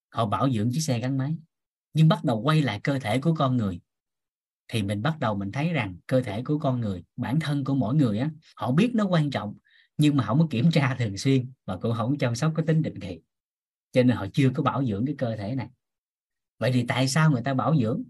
[0.08, 1.36] Họ bảo dưỡng chiếc xe gắn máy,
[1.94, 3.80] nhưng bắt đầu quay lại cơ thể của con người
[4.68, 7.74] thì mình bắt đầu mình thấy rằng cơ thể của con người bản thân của
[7.74, 9.54] mỗi người á họ biết nó quan trọng
[9.96, 12.82] nhưng mà không có kiểm tra thường xuyên và cũng không chăm sóc cái tính
[12.82, 13.20] định kỳ.
[13.92, 15.68] Cho nên họ chưa có bảo dưỡng cái cơ thể này.
[16.58, 18.02] Vậy thì tại sao người ta bảo dưỡng?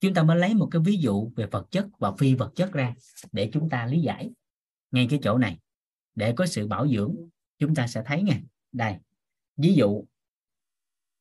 [0.00, 2.72] Chúng ta mới lấy một cái ví dụ về vật chất và phi vật chất
[2.72, 2.94] ra
[3.32, 4.30] để chúng ta lý giải
[4.90, 5.58] ngay cái chỗ này.
[6.14, 7.16] Để có sự bảo dưỡng
[7.58, 8.40] chúng ta sẽ thấy nha
[8.72, 8.96] đây
[9.56, 10.04] ví dụ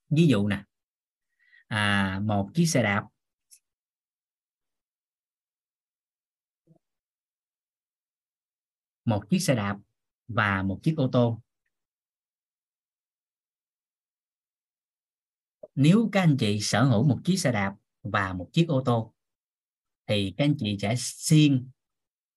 [0.10, 0.64] ví dụ nè.
[1.68, 3.04] À, một chiếc xe đạp
[9.06, 9.78] một chiếc xe đạp
[10.28, 11.42] và một chiếc ô tô.
[15.76, 19.14] Nếu các anh chị sở hữu một chiếc xe đạp và một chiếc ô tô
[20.08, 21.70] thì các anh chị sẽ siêng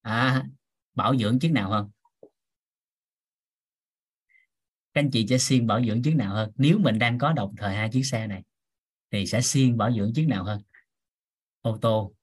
[0.00, 0.44] à,
[0.94, 1.90] bảo dưỡng chiếc nào hơn?
[4.94, 6.52] Các anh chị sẽ siêng bảo dưỡng chiếc nào hơn?
[6.56, 8.42] Nếu mình đang có đồng thời hai chiếc xe này
[9.10, 10.60] thì sẽ siêng bảo dưỡng chiếc nào hơn?
[11.60, 12.14] Ô tô.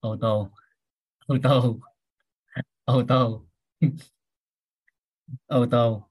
[0.00, 0.50] Ô tô.
[1.26, 1.80] Ô tô.
[2.84, 3.47] Ô tô
[5.46, 6.08] ô tô.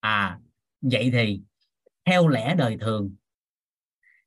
[0.00, 0.38] À
[0.80, 1.42] vậy thì,
[2.04, 3.14] theo lẽ đời thường,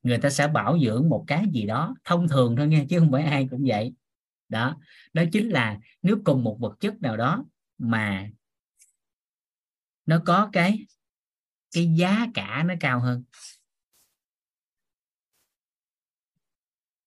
[0.03, 3.11] người ta sẽ bảo dưỡng một cái gì đó thông thường thôi nghe chứ không
[3.11, 3.93] phải ai cũng vậy.
[4.49, 4.77] Đó
[5.13, 7.45] đó chính là nếu cùng một vật chất nào đó
[7.77, 8.29] mà
[10.05, 10.85] nó có cái
[11.71, 13.23] cái giá cả nó cao hơn.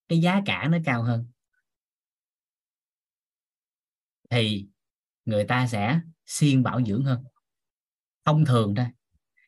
[0.08, 1.26] Cái giá cả nó cao hơn
[4.30, 4.66] thì
[5.24, 7.24] người ta sẽ siêng bảo dưỡng hơn.
[8.24, 8.86] Thông thường thôi.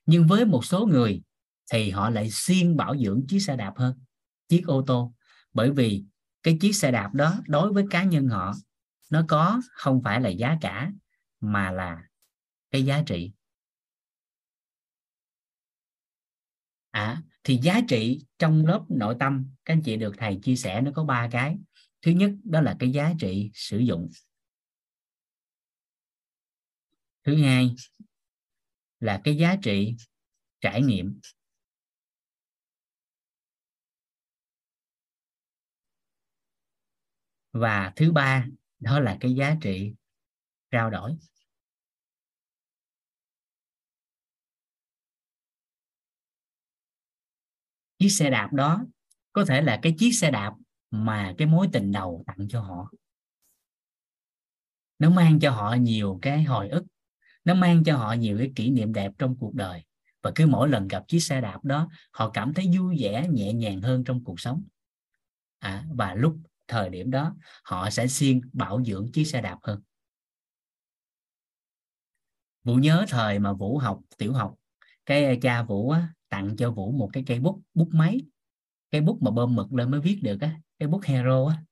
[0.06, 1.22] Nhưng với một số người
[1.72, 3.98] thì họ lại siêng bảo dưỡng chiếc xe đạp hơn,
[4.48, 5.14] chiếc ô tô.
[5.52, 6.04] Bởi vì
[6.42, 8.54] cái chiếc xe đạp đó đối với cá nhân họ,
[9.10, 10.92] nó có không phải là giá cả,
[11.40, 12.02] mà là
[12.70, 13.32] cái giá trị.
[16.90, 20.80] À thì giá trị trong lớp nội tâm, các anh chị được thầy chia sẻ,
[20.80, 21.58] nó có ba cái.
[22.02, 24.10] Thứ nhất, đó là cái giá trị sử dụng
[27.30, 27.74] thứ hai
[29.00, 29.96] là cái giá trị
[30.60, 31.20] trải nghiệm.
[37.52, 38.46] Và thứ ba,
[38.80, 39.94] đó là cái giá trị
[40.70, 41.16] trao đổi.
[47.98, 48.84] Chiếc xe đạp đó
[49.32, 50.54] có thể là cái chiếc xe đạp
[50.90, 52.90] mà cái mối tình đầu tặng cho họ.
[54.98, 56.84] Nó mang cho họ nhiều cái hồi ức
[57.44, 59.84] nó mang cho họ nhiều cái kỷ niệm đẹp trong cuộc đời.
[60.22, 63.52] Và cứ mỗi lần gặp chiếc xe đạp đó họ cảm thấy vui vẻ nhẹ
[63.52, 64.64] nhàng hơn trong cuộc sống.
[65.58, 66.36] À, và lúc
[66.68, 69.82] thời điểm đó họ sẽ siêng bảo dưỡng chiếc xe đạp hơn.
[72.64, 74.54] Vũ nhớ thời mà vũ học tiểu học
[75.06, 78.20] cái cha vũ á, tặng cho vũ một cái cây bút bút máy.
[78.90, 81.62] Cái bút mà bơm mực lên mới viết được á cái bút hero á.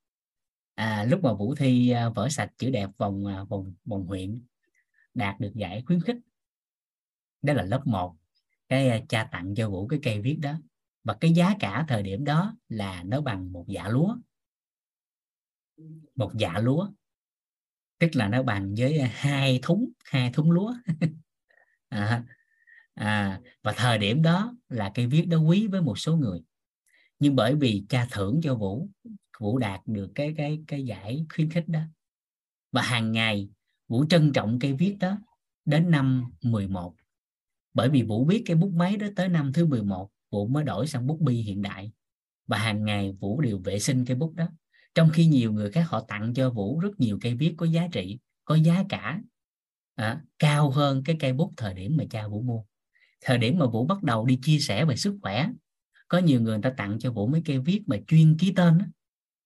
[0.75, 4.43] À, lúc mà vũ thi à, vở sạch chữ đẹp vòng à, vòng vòng huyện
[5.19, 6.17] đạt được giải khuyến khích.
[7.43, 8.17] Đó là lớp 1
[8.69, 10.53] cái cha tặng cho vũ cái cây viết đó.
[11.05, 14.17] Và cái giá cả thời điểm đó là nó bằng một dạ lúa.
[16.15, 16.89] Một dạ lúa.
[17.99, 20.75] Tức là nó bằng với hai thúng hai thúng lúa.
[21.89, 22.25] À,
[22.95, 26.41] à, và thời điểm đó là cây viết đó quý với một số người.
[27.19, 28.89] Nhưng bởi vì cha thưởng cho vũ
[29.41, 31.81] vũ đạt được cái cái cái giải khuyến khích đó.
[32.73, 33.49] Và hàng ngày
[33.89, 35.19] vũ trân trọng cây viết đó
[35.65, 36.95] đến năm 11
[37.75, 40.87] bởi vì vũ biết cái bút máy đó tới năm thứ 11 vũ mới đổi
[40.87, 41.93] sang bút bi hiện đại.
[42.47, 44.49] Và hàng ngày vũ đều vệ sinh cây bút đó.
[44.95, 47.89] Trong khi nhiều người khác họ tặng cho vũ rất nhiều cây viết có giá
[47.93, 49.21] trị có giá cả
[49.95, 52.63] à, cao hơn cái cây bút thời điểm mà cha vũ mua.
[53.21, 55.49] Thời điểm mà vũ bắt đầu đi chia sẻ về sức khỏe
[56.09, 58.85] có nhiều người ta tặng cho vũ mấy cây viết mà chuyên ký tên đó.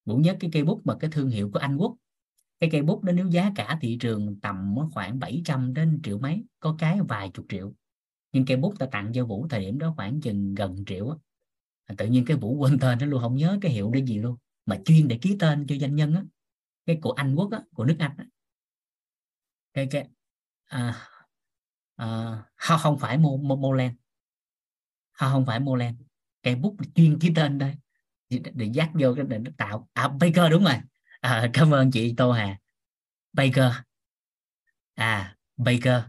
[0.04, 1.96] vũ nhớ cái cây bút mà cái thương hiệu của anh quốc
[2.62, 6.44] cái cây bút đó nếu giá cả thị trường tầm khoảng 700 đến triệu mấy
[6.60, 7.72] có cái vài chục triệu.
[8.32, 11.16] Nhưng cây bút ta tặng cho vũ thời điểm đó khoảng chừng gần triệu á.
[11.84, 14.18] À, tự nhiên cái vũ quên tên nó luôn không nhớ cái hiệu đó gì
[14.18, 14.36] luôn.
[14.66, 16.22] Mà chuyên để ký tên cho doanh nhân á.
[16.86, 18.24] Cái của anh quốc á của nước anh á.
[19.74, 20.08] Cái cái
[20.64, 21.08] à,
[21.96, 23.94] à, không phải mô, mô, mô len
[25.12, 25.96] không phải mô len
[26.42, 27.74] cây bút chuyên ký tên đây.
[28.54, 29.88] Để dắt vô cái để nó tạo.
[29.92, 30.74] À Baker đúng rồi
[31.22, 32.58] à, cảm ơn chị Tô Hà.
[33.32, 33.72] Baker.
[34.94, 36.02] À Baker.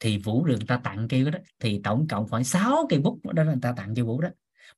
[0.00, 3.20] Thì Vũ được người ta tặng cây đó thì tổng cộng khoảng 6 cây bút
[3.32, 4.28] đó người ta tặng cho Vũ đó.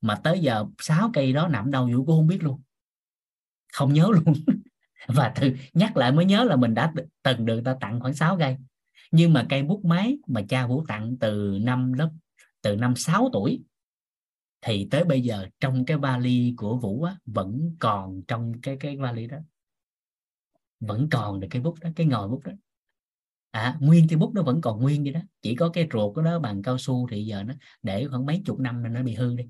[0.01, 2.61] Mà tới giờ 6 cây đó nằm đâu Vũ cũng không biết luôn.
[3.73, 4.33] Không nhớ luôn.
[5.07, 6.93] Và từ nhắc lại mới nhớ là mình đã
[7.23, 8.57] từng được ta tặng khoảng 6 cây.
[9.11, 12.11] Nhưng mà cây bút máy mà cha Vũ tặng từ năm lớp
[12.61, 13.63] từ năm 6 tuổi
[14.61, 18.97] thì tới bây giờ trong cái vali của Vũ á, vẫn còn trong cái cái
[18.97, 19.37] vali đó
[20.79, 22.51] vẫn còn được cái bút đó cái ngòi bút đó.
[23.51, 25.19] À, nguyên cái bút nó vẫn còn nguyên vậy đó.
[25.41, 27.53] Chỉ có cái ruột của nó bằng cao su thì giờ nó
[27.83, 29.43] để khoảng mấy chục năm là nó bị hư đi.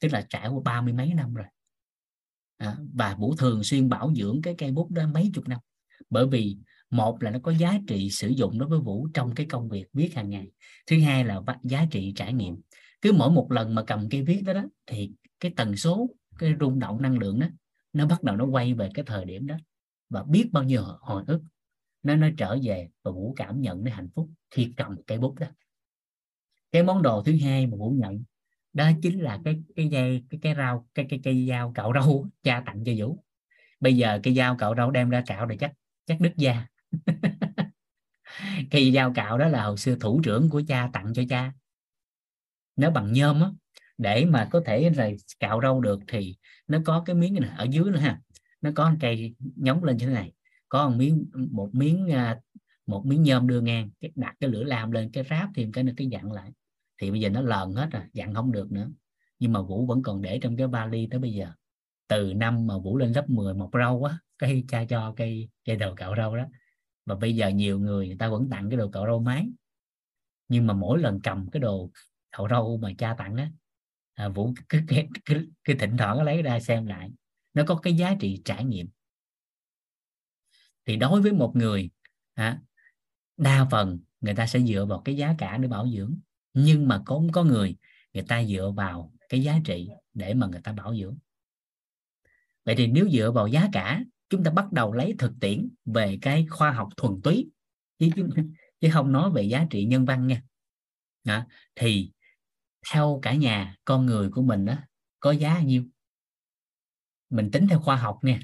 [0.00, 1.46] Tức là trải qua ba mươi mấy năm rồi.
[2.56, 5.60] À, và vũ thường xuyên bảo dưỡng cái cây bút đó mấy chục năm.
[6.10, 6.56] Bởi vì
[6.90, 9.86] một là nó có giá trị sử dụng đối với vũ trong cái công việc
[9.92, 10.50] viết hàng ngày.
[10.86, 12.60] Thứ hai là giá trị trải nghiệm.
[13.02, 16.54] Cứ mỗi một lần mà cầm cây viết đó, đó thì cái tần số cái
[16.60, 17.46] rung động năng lượng đó
[17.92, 19.56] nó bắt đầu nó quay về cái thời điểm đó
[20.10, 21.42] và biết bao nhiêu hồi ức,
[22.02, 25.34] nó nó trở về và vũ cảm nhận nó hạnh phúc khi cầm cây bút
[25.38, 25.46] đó.
[26.72, 28.24] Cái món đồ thứ hai mà vũ nhận,
[28.72, 32.26] đó chính là cái cái dây, cái cái rau, cái cái cây dao cạo râu
[32.42, 33.24] cha tặng cho vũ.
[33.80, 35.72] Bây giờ cây dao cạo râu đem ra cạo thì chắc
[36.06, 36.66] chắc đứt da.
[38.70, 41.52] Cây dao cạo đó là hồi xưa thủ trưởng của cha tặng cho cha.
[42.76, 43.50] Nó bằng nhôm á,
[43.98, 45.10] để mà có thể là
[45.40, 46.36] cạo râu được thì
[46.66, 48.20] nó có cái miếng này ở dưới nữa ha
[48.64, 50.32] nó có cây nhóng lên như thế này.
[50.68, 52.40] Có một miếng một miếng à,
[52.86, 55.84] một miếng nhôm đưa ngang cái đặt cái lửa làm lên cái ráp thêm cái
[55.96, 56.50] cái dặn lại.
[56.98, 58.90] Thì bây giờ nó lờn hết rồi dặn không được nữa.
[59.38, 61.48] Nhưng mà vũ vẫn còn để trong cái vali tới bây giờ.
[62.08, 65.76] Từ năm mà vũ lên lớp 10 một rau á cái cha cho cây cây
[65.76, 66.44] đầu cạo rau đó.
[67.06, 69.48] Và bây giờ nhiều người người ta vẫn tặng cái đồ cạo rau máy
[70.48, 71.90] nhưng mà mỗi lần cầm cái đồ
[72.32, 73.50] cạo rau mà cha tặng á
[74.14, 77.10] à, vũ cứ, cứ, cứ, cứ thỉnh thoảng lấy ra xem lại
[77.54, 78.88] nó có cái giá trị trải nghiệm.
[80.86, 81.90] Thì đối với một người
[82.34, 82.60] à,
[83.36, 86.18] đa phần người ta sẽ dựa vào cái giá cả để bảo dưỡng.
[86.54, 87.76] Nhưng mà cũng có người
[88.12, 91.18] người ta dựa vào cái giá trị để mà người ta bảo dưỡng.
[92.64, 96.18] Vậy thì nếu dựa vào giá cả chúng ta bắt đầu lấy thực tiễn về
[96.22, 97.50] cái khoa học thuần túy.
[97.98, 98.08] Chứ
[98.80, 100.42] chứ không nói về giá trị nhân văn nha.
[101.24, 101.46] Đó.
[101.74, 102.12] thì
[102.92, 104.76] theo cả nhà con người của mình đó
[105.20, 105.84] có giá nhiêu?
[107.34, 108.40] Mình tính theo khoa học nha.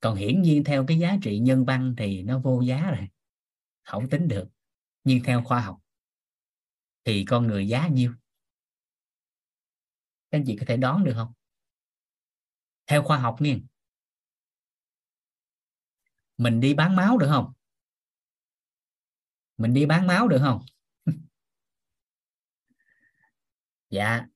[0.00, 3.08] Còn hiển nhiên theo cái giá trị nhân văn thì nó vô giá rồi.
[3.82, 4.48] Không tính được,
[5.04, 5.80] nhưng theo khoa học
[7.04, 8.12] thì con người giá nhiêu?
[10.30, 11.32] Các anh chị có thể đoán được không?
[12.86, 13.56] Theo khoa học nha.
[16.36, 17.52] Mình đi bán máu được không?
[19.56, 20.62] Mình đi bán máu được không?
[23.90, 24.26] Dạ.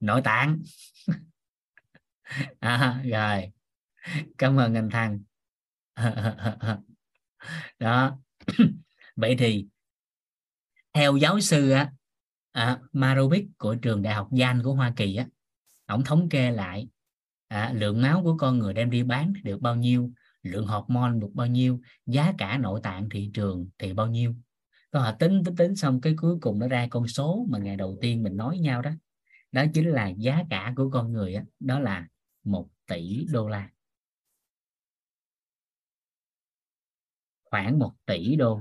[0.00, 0.62] Nội tạng.
[2.60, 3.52] à, rồi.
[4.38, 5.20] Cảm ơn anh thăng.
[7.78, 8.18] Đó.
[9.16, 9.66] Vậy thì
[10.92, 11.92] theo giáo sư á,
[12.52, 15.26] à, Marovic của trường đại học Yale của Hoa Kỳ á,
[15.86, 16.88] ông thống kê lại
[17.48, 20.10] à, lượng máu của con người đem đi bán được bao nhiêu
[20.42, 24.34] lượng hormone được bao nhiêu giá cả nội tạng thị trường thì bao nhiêu.
[24.90, 27.76] Có họ tính tính tính xong cái cuối cùng nó ra con số mà ngày
[27.76, 28.90] đầu tiên mình nói nhau đó.
[29.52, 32.08] Đó chính là giá cả của con người đó, đó là
[32.44, 33.70] một tỷ đô la.
[37.44, 38.60] Khoảng một tỷ đô.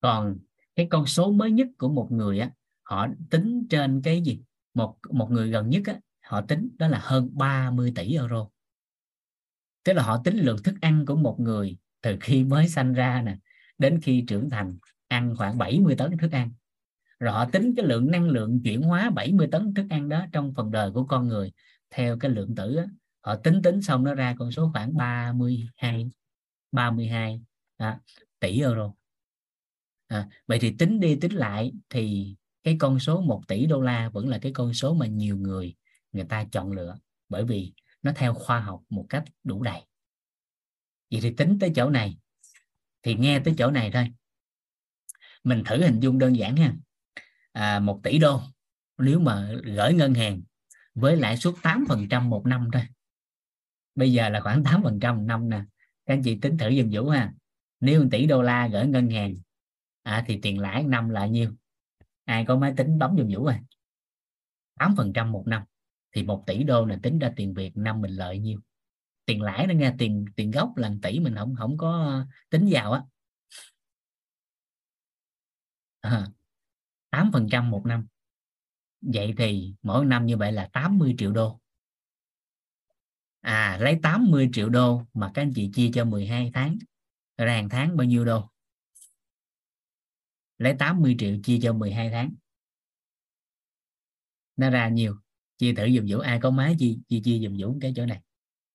[0.00, 0.38] Còn
[0.76, 2.50] cái con số mới nhất của một người á,
[2.82, 4.40] họ tính trên cái gì?
[4.74, 8.48] Một một người gần nhất á, họ tính đó là hơn 30 tỷ euro.
[9.84, 13.22] Tức là họ tính lượng thức ăn của một người từ khi mới sanh ra
[13.22, 13.36] nè,
[13.78, 16.52] đến khi trưởng thành, ăn khoảng 70 tấn thức ăn
[17.20, 20.54] rồi họ tính cái lượng năng lượng chuyển hóa 70 tấn thức ăn đó trong
[20.56, 21.52] phần đời của con người
[21.90, 22.84] theo cái lượng tử đó,
[23.20, 26.10] họ tính tính xong nó ra con số khoảng 32
[26.72, 27.40] 32
[27.76, 28.00] à,
[28.40, 28.92] tỷ euro.
[30.06, 34.08] À, vậy thì tính đi tính lại thì cái con số 1 tỷ đô la
[34.08, 35.74] vẫn là cái con số mà nhiều người
[36.12, 36.96] người ta chọn lựa
[37.28, 39.82] bởi vì nó theo khoa học một cách đủ đầy.
[41.10, 42.18] Vậy thì tính tới chỗ này
[43.02, 44.08] thì nghe tới chỗ này thôi.
[45.44, 46.74] Mình thử hình dung đơn giản ha
[47.52, 48.40] à, 1 tỷ đô
[48.98, 50.42] nếu mà gửi ngân hàng
[50.94, 52.82] với lãi suất 8% một năm thôi.
[53.94, 55.62] Bây giờ là khoảng 8% một năm nè.
[56.06, 57.32] Các anh chị tính thử dùm Vũ ha.
[57.80, 59.34] Nếu 1 tỷ đô la gửi ngân hàng
[60.02, 61.52] à, thì tiền lãi năm là nhiêu?
[62.24, 63.56] Ai có máy tính bấm dùm Vũ rồi.
[64.78, 65.62] 8% một năm.
[66.12, 68.60] Thì 1 tỷ đô là tính ra tiền Việt năm mình lợi nhiêu?
[69.26, 72.92] Tiền lãi đó nghe tiền tiền gốc là tỷ mình không không có tính vào
[72.92, 73.02] á.
[76.00, 76.26] À,
[77.10, 78.06] 8% một năm.
[79.00, 81.60] Vậy thì mỗi năm như vậy là 80 triệu đô.
[83.40, 86.78] À lấy 80 triệu đô mà các anh chị chia cho 12 tháng
[87.38, 88.50] ra hàng tháng bao nhiêu đô?
[90.58, 92.34] Lấy 80 triệu chia cho 12 tháng.
[94.56, 95.16] Nó ra nhiều.
[95.58, 96.18] Chia thử dùm vũ.
[96.18, 98.22] Ai có máy chia chia chia dùm vũ cái chỗ này.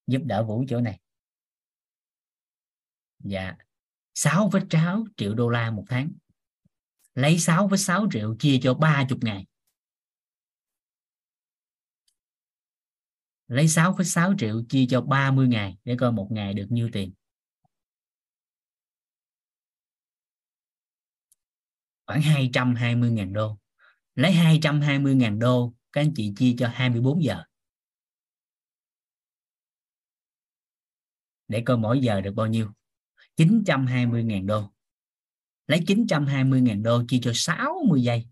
[0.07, 0.99] Giúp đỡ vũ chỗ này.
[3.19, 3.55] Dạ.
[4.13, 6.11] 6,6 triệu đô la một tháng
[7.15, 9.45] lấy 6 với 6 triệu chia cho 30 ngày
[13.47, 16.89] lấy 6 với 6 triệu chia cho 30 ngày để coi một ngày được nhiêu
[16.93, 17.13] tiền.
[22.07, 23.57] Khoảng 220.000 đô.
[24.15, 27.43] Lấy 220.000 đô, các anh chị chia cho 24 giờ.
[31.47, 32.71] Để coi mỗi giờ được bao nhiêu?
[33.37, 34.74] 920.000 đô
[35.67, 38.27] lấy 920.000 đô chia cho 60 giây.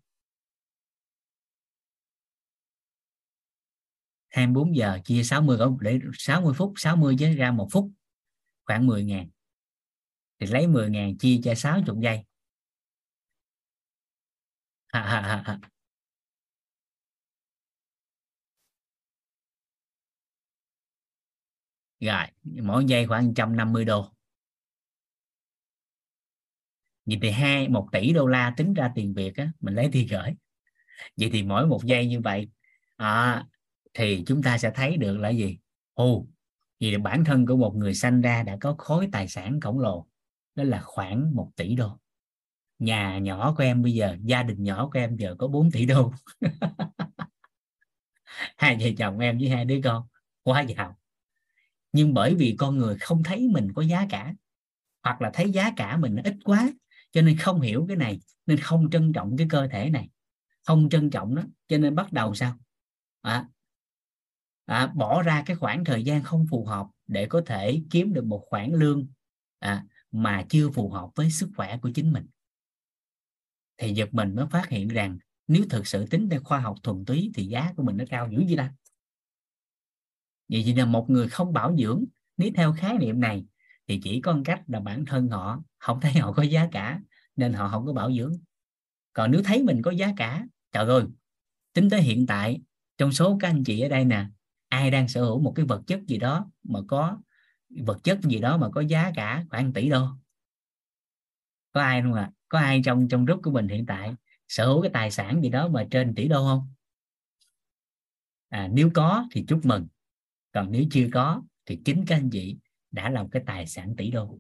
[4.30, 7.92] 24 giờ chia 60 để 60 phút 60 chứ ra một phút
[8.66, 9.30] khoảng 10 ngàn.
[10.40, 12.24] Thì lấy 10 ngàn chia cho 60 giây.
[14.88, 15.60] À, à, à, à.
[22.00, 22.28] rồi
[22.64, 24.13] mỗi giây khoảng 150 đô
[27.06, 30.08] vậy thì hai một tỷ đô la tính ra tiền việt á mình lấy tiền
[30.12, 30.34] gửi.
[31.18, 32.50] Vậy thì mỗi một giây như vậy
[32.96, 33.46] à,
[33.94, 35.58] thì chúng ta sẽ thấy được là gì?
[35.94, 36.26] Ồ
[36.80, 40.08] vì bản thân của một người sanh ra đã có khối tài sản khổng lồ
[40.56, 42.00] đó là khoảng 1 tỷ đô.
[42.80, 45.86] Nhà nhỏ của em bây giờ gia đình nhỏ của em giờ có 4 tỷ
[45.86, 46.14] đô.
[48.58, 50.08] Hai vợ chồng em với hai đứa con
[50.44, 51.00] quá giàu.
[51.92, 54.34] Nhưng bởi vì con người không thấy mình có giá cả
[55.04, 56.70] hoặc là thấy giá cả mình ít quá
[57.14, 60.10] cho nên không hiểu cái này nên không trân trọng cái cơ thể này.
[60.64, 62.58] Không trân trọng nó cho nên bắt đầu sao?
[63.22, 63.48] À,
[64.66, 68.26] à, bỏ ra cái khoảng thời gian không phù hợp để có thể kiếm được
[68.26, 69.08] một khoản lương
[69.60, 72.28] à, mà chưa phù hợp với sức khỏe của chính mình.
[73.78, 75.18] Thì giật mình mới phát hiện rằng
[75.48, 78.30] nếu thực sự tính theo khoa học thuần túy thì giá của mình nó cao
[78.32, 78.74] dữ gì ta.
[80.50, 82.06] Vậy thì là một người không bảo dưỡng
[82.38, 83.46] nếu theo khái niệm này
[83.88, 87.00] thì chỉ có một cách là bản thân họ không thấy họ có giá cả
[87.36, 88.34] nên họ không có bảo dưỡng.
[89.14, 91.04] Còn nếu thấy mình có giá cả trời ơi
[91.74, 92.62] tính tới hiện tại
[92.98, 94.26] trong số các anh chị ở đây nè
[94.70, 97.18] ai đang sở hữu một cái vật chất gì đó mà có
[97.70, 100.08] vật chất gì đó mà có giá cả khoảng tỷ đô?
[101.72, 102.22] Có ai không ạ?
[102.22, 102.32] À?
[102.50, 104.14] có ai trong trong group của mình hiện tại
[104.48, 106.74] sở hữu cái tài sản gì đó mà trên tỷ đô không?
[108.50, 109.88] À, nếu có thì chúc mừng
[110.52, 112.58] còn nếu chưa có thì chính các anh chị
[112.94, 114.40] đã là một cái tài sản tỷ đô.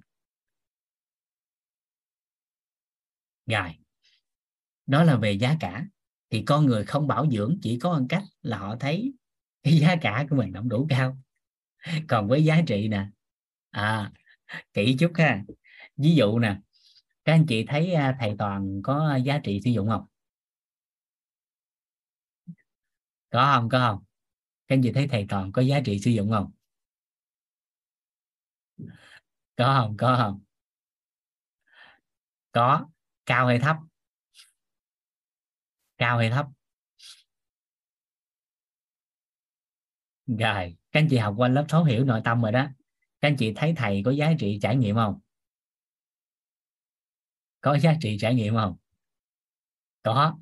[3.45, 3.77] Rồi,
[4.85, 5.85] đó là về giá cả.
[6.29, 9.13] Thì con người không bảo dưỡng, chỉ có một cách là họ thấy
[9.63, 11.17] cái giá cả của mình không đủ cao.
[12.07, 13.07] Còn với giá trị nè
[13.69, 14.11] à
[14.73, 15.43] kỹ chút ha.
[15.97, 16.59] Ví dụ nè,
[17.25, 20.05] các anh chị thấy à, thầy toàn có giá trị sử dụng không?
[23.29, 24.03] Có không có không?
[24.67, 26.51] Các anh chị thấy thầy toàn có giá trị sử dụng không?
[29.55, 29.97] Có không?
[29.97, 30.43] Có không?
[32.51, 32.89] Có.
[33.25, 33.77] Cao hay thấp?
[35.97, 36.47] Cao hay thấp?
[40.27, 42.67] Rồi, các anh chị học qua lớp thấu hiểu nội tâm rồi đó.
[43.21, 45.19] Các anh chị thấy thầy có giá trị trải nghiệm không?
[47.61, 48.77] Có giá trị trải nghiệm không?
[50.03, 50.37] Có.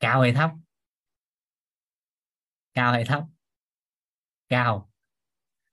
[0.00, 0.50] Cao hay thấp?
[2.74, 3.24] Cao hay thấp?
[4.48, 4.92] Cao.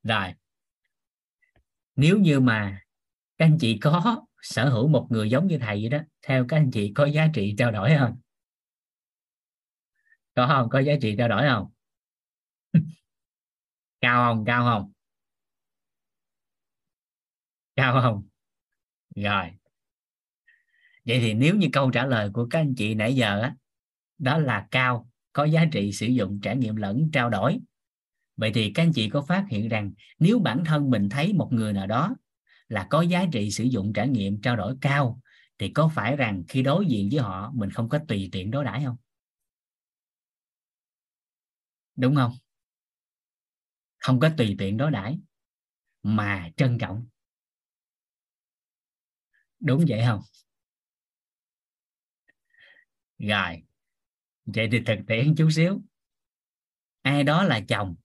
[0.04, 0.34] Rồi
[2.02, 2.82] nếu như mà
[3.38, 6.58] các anh chị có sở hữu một người giống như thầy vậy đó theo các
[6.58, 8.20] anh chị có giá trị trao đổi không?
[10.36, 10.70] Có không?
[10.70, 11.72] Có giá trị trao đổi không?
[14.02, 14.46] Cao không?
[14.46, 14.92] Cao không?
[17.76, 18.28] Cao không?
[19.16, 19.52] Rồi.
[21.06, 23.50] Vậy thì nếu như câu trả lời của các anh chị nãy giờ đó,
[24.18, 27.60] đó là cao có giá trị sử dụng trải nghiệm lẫn trao đổi
[28.42, 31.50] vậy thì các anh chị có phát hiện rằng nếu bản thân mình thấy một
[31.52, 32.16] người nào đó
[32.68, 35.22] là có giá trị sử dụng trải nghiệm trao đổi cao,
[35.58, 38.66] thì có phải rằng khi đối diện với họ, mình không có tùy tiện đối
[38.66, 38.98] đãi không?
[41.96, 42.32] Đúng không?
[43.98, 45.20] Không có tùy tiện đối đãi,
[46.04, 47.08] mà trân trọng.
[49.60, 50.22] Đúng vậy không?
[53.18, 53.64] Rồi,
[54.46, 55.82] vậy thì thực tiễn chút xíu.
[57.02, 57.96] Ai đó là chồng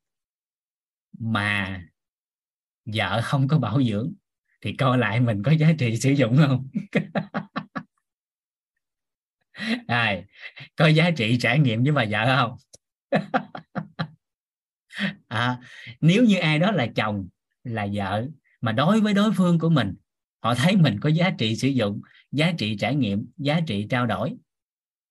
[1.19, 1.81] mà
[2.95, 4.13] vợ không có bảo dưỡng
[4.61, 6.69] thì coi lại mình có giá trị sử dụng không?
[9.89, 10.17] À,
[10.77, 12.57] có giá trị trải nghiệm với bà vợ không?
[15.29, 15.59] À,
[16.01, 17.29] nếu như ai đó là chồng
[17.65, 18.27] là vợ
[18.61, 19.95] mà đối với đối phương của mình
[20.43, 22.01] họ thấy mình có giá trị sử dụng
[22.33, 24.37] giá trị trải nghiệm giá trị trao đổi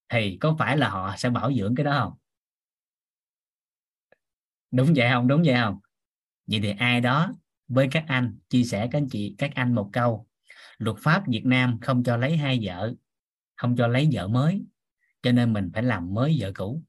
[0.10, 2.14] thì có phải là họ sẽ bảo dưỡng cái đó không?
[4.72, 5.28] Đúng vậy không?
[5.28, 5.80] Đúng vậy không?
[6.48, 7.34] Vậy thì ai đó
[7.68, 10.28] với các anh chia sẻ các anh chị, các anh một câu.
[10.78, 12.94] Luật pháp Việt Nam không cho lấy hai vợ,
[13.56, 14.64] không cho lấy vợ mới,
[15.22, 16.84] cho nên mình phải làm mới vợ cũ.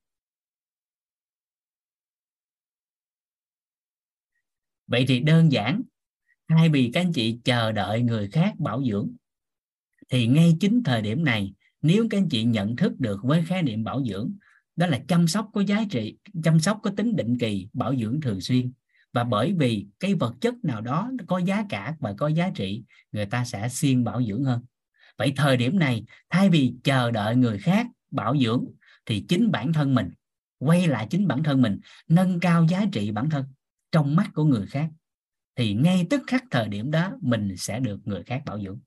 [4.86, 5.82] Vậy thì đơn giản,
[6.48, 9.10] thay vì các anh chị chờ đợi người khác bảo dưỡng,
[10.08, 13.62] thì ngay chính thời điểm này, nếu các anh chị nhận thức được với khái
[13.62, 14.32] niệm bảo dưỡng,
[14.76, 18.20] đó là chăm sóc có giá trị, chăm sóc có tính định kỳ, bảo dưỡng
[18.20, 18.72] thường xuyên
[19.16, 22.82] và bởi vì cái vật chất nào đó có giá cả và có giá trị,
[23.12, 24.64] người ta sẽ siêng bảo dưỡng hơn.
[25.18, 28.64] Vậy thời điểm này, thay vì chờ đợi người khác bảo dưỡng,
[29.06, 30.10] thì chính bản thân mình,
[30.58, 33.44] quay lại chính bản thân mình, nâng cao giá trị bản thân
[33.92, 34.90] trong mắt của người khác,
[35.56, 38.80] thì ngay tức khắc thời điểm đó mình sẽ được người khác bảo dưỡng.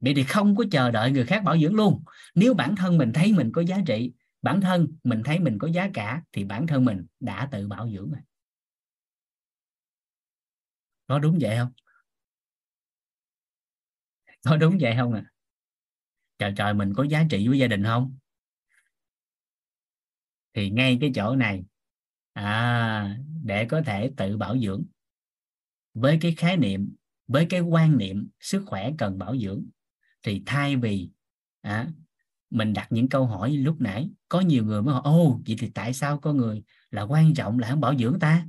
[0.00, 2.04] Vậy thì không có chờ đợi người khác bảo dưỡng luôn.
[2.34, 5.68] Nếu bản thân mình thấy mình có giá trị bản thân mình thấy mình có
[5.68, 8.20] giá cả thì bản thân mình đã tự bảo dưỡng rồi.
[11.06, 11.72] Có đúng vậy không?
[14.44, 15.24] Có đúng vậy không à
[16.38, 18.16] trời trời mình có giá trị với gia đình không?
[20.54, 21.64] Thì ngay cái chỗ này
[22.32, 24.84] à để có thể tự bảo dưỡng
[25.94, 26.94] với cái khái niệm
[27.26, 29.64] với cái quan niệm sức khỏe cần bảo dưỡng
[30.22, 31.10] thì thay vì
[31.60, 31.88] à,
[32.50, 35.70] mình đặt những câu hỏi lúc nãy có nhiều người mới hỏi ô vậy thì
[35.74, 38.46] tại sao có người là quan trọng là không bảo dưỡng ta?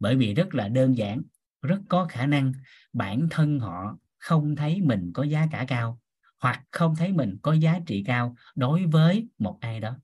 [0.00, 1.22] Bởi vì rất là đơn giản
[1.62, 2.52] rất có khả năng
[2.92, 6.00] bản thân họ không thấy mình có giá cả cao
[6.40, 9.96] hoặc không thấy mình có giá trị cao đối với một ai đó.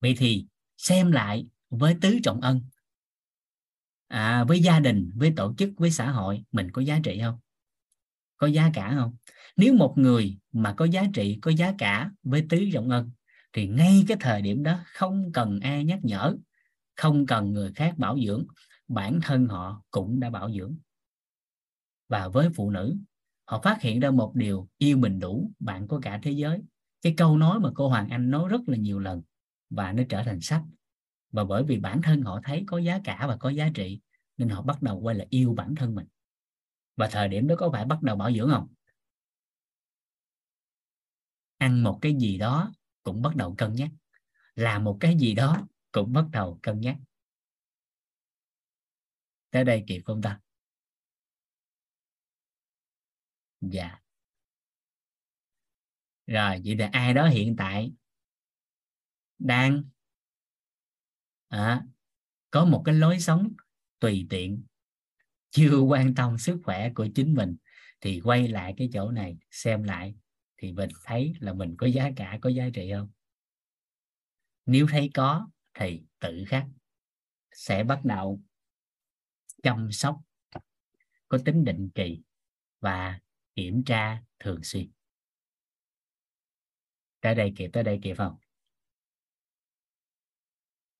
[0.00, 2.60] Vậy thì xem lại với tứ trọng ân.
[4.08, 7.38] À, với gia đình với tổ chức với xã hội mình có giá trị không?
[8.36, 9.16] Có giá cả không?
[9.56, 13.10] Nếu một người mà có giá trị, có giá cả với tứ trọng ân,
[13.52, 16.36] thì ngay cái thời điểm đó không cần ai nhắc nhở,
[16.96, 18.46] không cần người khác bảo dưỡng,
[18.88, 20.76] bản thân họ cũng đã bảo dưỡng.
[22.08, 22.96] Và với phụ nữ,
[23.44, 26.60] họ phát hiện ra một điều yêu mình đủ, bạn có cả thế giới.
[27.02, 29.22] Cái câu nói mà cô Hoàng Anh nói rất là nhiều lần
[29.70, 30.62] và nó trở thành sách.
[31.32, 34.00] Và bởi vì bản thân họ thấy có giá cả và có giá trị,
[34.36, 36.06] nên họ bắt đầu quay lại yêu bản thân mình.
[36.96, 38.66] Và thời điểm đó có phải bắt đầu bảo dưỡng không?
[41.58, 43.90] Ăn một cái gì đó cũng bắt đầu cân nhắc.
[44.54, 46.96] Làm một cái gì đó cũng bắt đầu cân nhắc.
[49.50, 50.40] Tới đây kịp không ta?
[53.60, 54.00] Dạ.
[56.26, 57.92] Rồi vậy là ai đó hiện tại
[59.38, 59.84] đang
[61.48, 61.82] à,
[62.50, 63.52] có một cái lối sống
[63.98, 64.64] tùy tiện
[65.50, 67.56] chưa quan tâm sức khỏe của chính mình
[68.00, 70.14] thì quay lại cái chỗ này xem lại
[70.58, 73.10] thì mình thấy là mình có giá cả, có giá trị không?
[74.66, 76.66] Nếu thấy có thì tự khắc
[77.52, 78.40] sẽ bắt đầu
[79.62, 80.20] chăm sóc,
[81.28, 82.22] có tính định kỳ
[82.80, 83.20] và
[83.54, 84.90] kiểm tra thường xuyên.
[87.20, 88.36] Tới đây kịp, tới đây kịp không?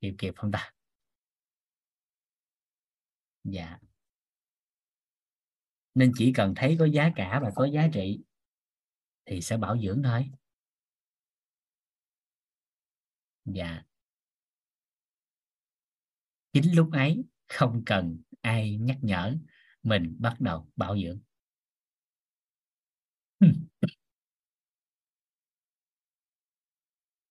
[0.01, 0.73] Kịp kịp không ta?
[3.45, 3.79] Dạ.
[5.95, 8.21] Nên chỉ cần thấy có giá cả và có giá trị
[9.27, 10.31] thì sẽ bảo dưỡng thôi.
[13.45, 13.83] Dạ.
[16.53, 19.37] Chính lúc ấy không cần ai nhắc nhở
[19.83, 21.19] mình bắt đầu bảo dưỡng.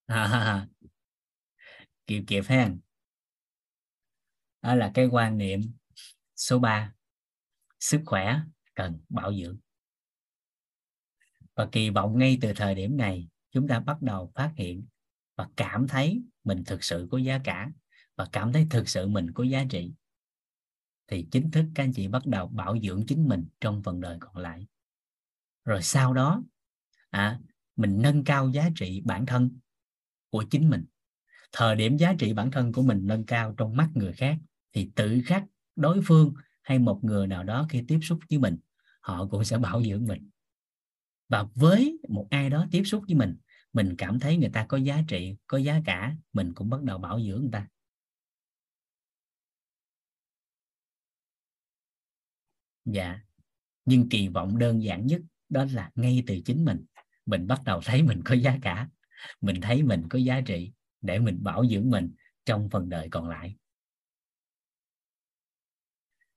[0.07, 0.67] À,
[2.07, 2.69] kịp kịp ha.
[4.61, 5.61] Đó là cái quan niệm
[6.35, 6.93] số 3
[7.79, 8.39] sức khỏe
[8.75, 9.57] cần bảo dưỡng
[11.55, 14.85] và kỳ vọng ngay từ thời điểm này chúng ta bắt đầu phát hiện
[15.35, 17.71] và cảm thấy mình thực sự có giá cả
[18.15, 19.93] và cảm thấy thực sự mình có giá trị.
[21.07, 24.17] Thì chính thức các anh chị bắt đầu bảo dưỡng chính mình trong phần đời
[24.19, 24.67] còn lại.
[25.65, 26.43] Rồi sau đó
[27.09, 27.39] à,
[27.75, 29.59] mình nâng cao giá trị bản thân
[30.29, 30.85] của chính mình.
[31.51, 34.37] Thời điểm giá trị bản thân của mình nâng cao trong mắt người khác
[34.73, 35.43] thì tự khắc
[35.75, 38.57] đối phương hay một người nào đó khi tiếp xúc với mình
[39.01, 40.29] họ cũng sẽ bảo dưỡng mình
[41.29, 43.35] và với một ai đó tiếp xúc với mình
[43.73, 46.97] mình cảm thấy người ta có giá trị, có giá cả, mình cũng bắt đầu
[46.97, 47.67] bảo dưỡng người ta.
[52.85, 53.19] Dạ.
[53.85, 56.85] Nhưng kỳ vọng đơn giản nhất đó là ngay từ chính mình
[57.25, 58.89] mình bắt đầu thấy mình có giá cả,
[59.41, 60.71] mình thấy mình có giá trị
[61.01, 62.13] để mình bảo dưỡng mình
[62.45, 63.55] trong phần đời còn lại.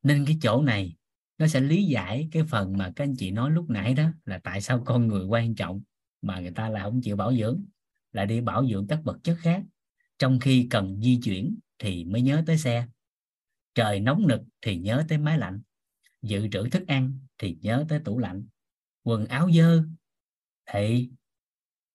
[0.03, 0.97] Nên cái chỗ này
[1.39, 4.39] nó sẽ lý giải cái phần mà các anh chị nói lúc nãy đó là
[4.39, 5.81] tại sao con người quan trọng
[6.23, 7.65] mà người ta là không chịu bảo dưỡng
[8.13, 9.63] là đi bảo dưỡng các vật chất khác.
[10.19, 12.87] Trong khi cần di chuyển thì mới nhớ tới xe.
[13.75, 15.61] Trời nóng nực thì nhớ tới máy lạnh.
[16.23, 18.47] Dự trữ thức ăn thì nhớ tới tủ lạnh.
[19.03, 19.83] Quần áo dơ
[20.67, 21.11] thì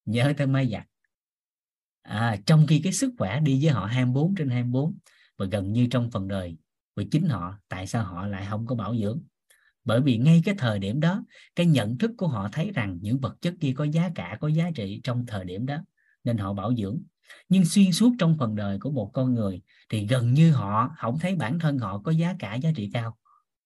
[0.04, 0.86] nhớ tới máy giặt.
[2.02, 4.98] À, trong khi cái sức khỏe đi với họ 24 trên 24
[5.36, 6.56] và gần như trong phần đời
[6.94, 9.22] của chính họ tại sao họ lại không có bảo dưỡng?
[9.84, 13.20] Bởi vì ngay cái thời điểm đó, cái nhận thức của họ thấy rằng những
[13.20, 15.76] vật chất kia có giá cả, có giá trị trong thời điểm đó,
[16.24, 17.02] nên họ bảo dưỡng.
[17.48, 21.18] Nhưng xuyên suốt trong phần đời của một con người thì gần như họ không
[21.18, 23.18] thấy bản thân họ có giá cả, giá trị cao.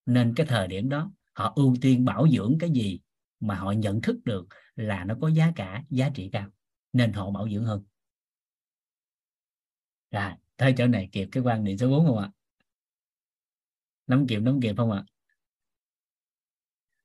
[0.06, 3.00] Nên cái thời điểm đó, họ ưu tiên bảo dưỡng cái gì
[3.40, 6.48] mà họ nhận thức được là nó có giá cả, giá trị cao.
[6.92, 7.84] Nên họ bảo dưỡng hơn.
[10.10, 12.30] Rồi thấy chỗ này kịp cái quan điểm số 4 không ạ?
[14.06, 15.04] Nắm kịp nắm kịp không ạ?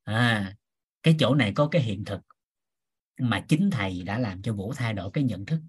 [0.04, 0.56] À
[1.04, 2.22] cái chỗ này có cái hiện thực
[3.20, 5.62] mà chính thầy đã làm cho vũ thay đổi cái nhận thức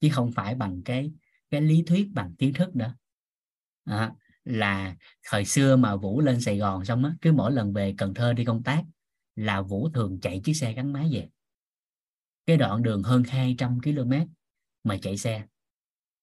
[0.00, 1.12] chứ không phải bằng cái
[1.50, 2.94] cái lý thuyết bằng kiến thức nữa.
[3.84, 4.12] À,
[4.44, 8.14] là thời xưa mà vũ lên sài gòn xong á cứ mỗi lần về cần
[8.14, 8.84] thơ đi công tác
[9.36, 11.28] là vũ thường chạy chiếc xe gắn máy về.
[12.46, 14.12] Cái đoạn đường hơn 200 km
[14.84, 15.46] mà chạy xe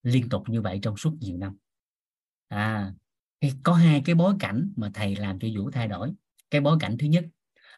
[0.03, 1.57] liên tục như vậy trong suốt nhiều năm.
[2.47, 2.93] À
[3.63, 6.13] có hai cái bối cảnh mà thầy làm cho vũ thay đổi.
[6.51, 7.25] Cái bối cảnh thứ nhất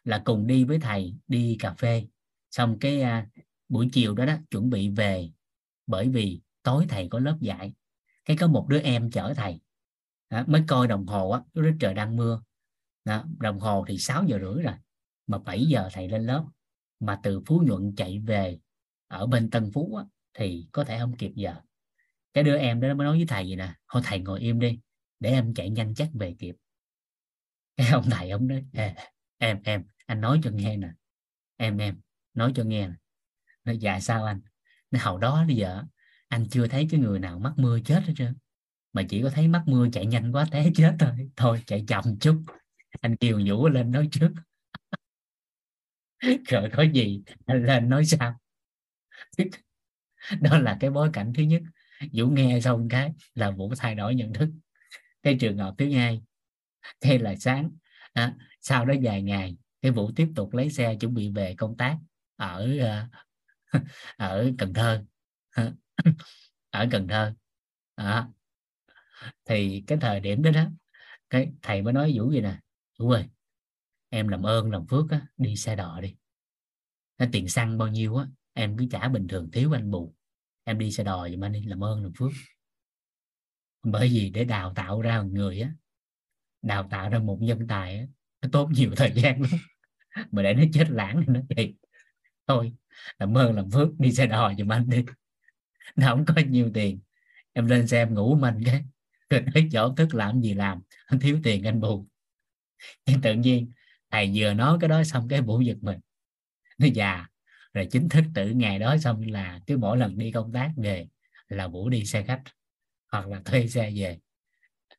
[0.06, 2.06] là cùng đi với thầy đi cà phê.
[2.50, 3.26] Xong cái à,
[3.68, 5.30] buổi chiều đó đó chuẩn bị về
[5.86, 7.72] bởi vì tối thầy có lớp dạy.
[8.24, 9.60] Cái có một đứa em chở thầy
[10.30, 12.42] đó, mới coi đồng hồ á lúc đó trời đang mưa.
[13.04, 14.74] Đó, đồng hồ thì 6 giờ rưỡi rồi
[15.26, 16.44] mà 7 giờ thầy lên lớp.
[17.00, 18.58] Mà từ Phú Nhuận chạy về
[19.08, 20.04] ở bên Tân Phú á,
[20.34, 21.54] thì có thể không kịp giờ.
[22.32, 24.80] Cái đứa em đó mới nói với thầy vậy nè thôi thầy ngồi im đi
[25.20, 26.56] để em chạy nhanh chắc về kịp.
[27.76, 28.64] Cái ông thầy ông nói
[29.38, 30.88] em em anh nói cho nghe nè.
[31.56, 32.00] Em em
[32.34, 32.94] nói cho nghe nè.
[33.64, 34.40] Nó dạ sao anh?
[34.90, 35.84] Nó hầu đó bây giờ
[36.28, 38.36] anh chưa thấy cái người nào mắc mưa chết hết trơn.
[38.92, 41.30] Mà chỉ có thấy mắc mưa chạy nhanh quá té chết thôi.
[41.36, 42.42] Thôi chạy chậm chút.
[43.00, 44.30] Anh kiều nhũ lên nói trước.
[46.48, 47.22] Rồi có gì?
[47.46, 48.40] Anh lên nói sao?
[50.40, 51.62] Đó là cái bối cảnh thứ nhất.
[52.12, 54.48] Vũ nghe xong cái là vũ thay đổi nhận thức.
[55.22, 56.22] Cái trường hợp thứ hai
[57.00, 57.70] thế là sáng.
[58.12, 61.76] À, sau đó vài ngày cái vũ tiếp tục lấy xe chuẩn bị về công
[61.76, 61.98] tác
[62.36, 63.06] ở ờ,
[64.16, 65.04] ở cần thơ.
[66.70, 67.34] Ở cần thơ.
[67.94, 68.28] À,
[69.44, 70.64] thì cái thời điểm đó đó
[71.30, 72.58] cái thầy mới nói vũ gì nè
[72.98, 73.24] vũ ơi
[74.08, 76.14] em làm ơn làm phước á, đi xe đò đi.
[77.18, 80.14] Cái tiền xăng bao nhiêu á em cứ trả bình thường thiếu anh bù.
[80.64, 82.30] Em đi xe đò giùm anh đi làm ơn làm phước.
[83.82, 85.72] Bởi vì để đào tạo ra một người á
[86.62, 88.06] đào tạo ra một nhân tài á
[88.42, 89.50] nó tốn nhiều thời gian lắm.
[90.30, 91.74] mà để nó chết lãng thì nó vậy.
[92.46, 92.72] Thôi,
[93.18, 95.04] làm ơn, làm phước, đi xe đò giùm anh đi.
[95.96, 97.00] Nó không có nhiều tiền.
[97.52, 98.84] Em lên xe em ngủ mình cái.
[99.30, 102.06] Rồi tới chỗ thức làm gì làm, anh thiếu tiền anh bù.
[103.06, 103.72] Nhưng tự nhiên,
[104.10, 105.98] thầy vừa nói cái đó xong cái bủ giật mình.
[106.78, 107.26] Nó già dạ,
[107.74, 111.08] rồi chính thức từ ngày đó xong là cứ mỗi lần đi công tác về
[111.48, 112.42] là vũ đi xe khách
[113.12, 114.18] hoặc là thuê xe về.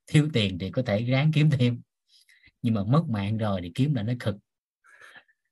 [0.07, 1.81] Thiếu tiền thì có thể ráng kiếm thêm.
[2.61, 4.35] Nhưng mà mất mạng rồi thì kiếm là nó cực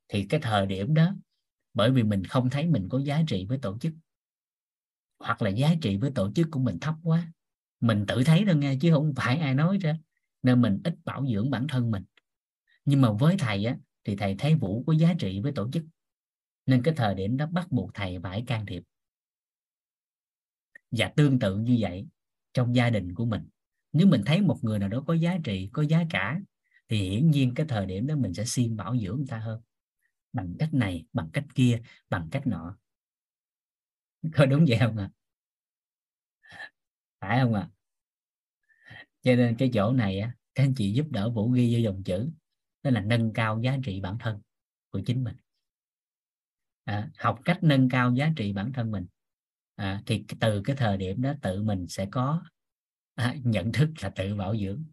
[0.08, 1.16] thì cái thời điểm đó,
[1.74, 3.93] bởi vì mình không thấy mình có giá trị với tổ chức,
[5.19, 7.32] hoặc là giá trị với tổ chức của mình thấp quá,
[7.80, 9.98] mình tự thấy thôi nghe, chứ không phải ai nói ra.
[10.43, 12.03] Nên mình ít bảo dưỡng bản thân mình.
[12.85, 15.84] Nhưng mà với thầy á, thì thầy thấy vũ có giá trị với tổ chức.
[16.66, 18.84] Nên cái thời điểm đó bắt buộc thầy phải can thiệp.
[20.92, 22.08] Và tương tự như vậy
[22.53, 23.48] trong gia đình của mình.
[23.93, 26.40] Nếu mình thấy một người nào đó có giá trị, có giá cả,
[26.90, 29.61] thì hiển nhiên cái thời điểm đó mình sẽ xin bảo dưỡng người ta hơn
[30.35, 32.77] bằng cách này bằng cách kia bằng cách nọ.
[34.33, 35.09] Có đúng vậy không ạ?
[36.39, 36.72] À?
[37.19, 37.61] phải không ạ?
[37.61, 37.72] À?
[39.22, 42.03] cho nên cái chỗ này á các anh chị giúp đỡ vũ ghi vô dòng
[42.03, 42.30] chữ
[42.83, 44.41] đó là nâng cao giá trị bản thân
[44.89, 45.35] của chính mình.
[46.83, 49.05] À, học cách nâng cao giá trị bản thân mình.
[49.75, 52.43] À, thì từ cái thời điểm đó tự mình sẽ có
[53.15, 54.83] à, nhận thức là tự bảo dưỡng.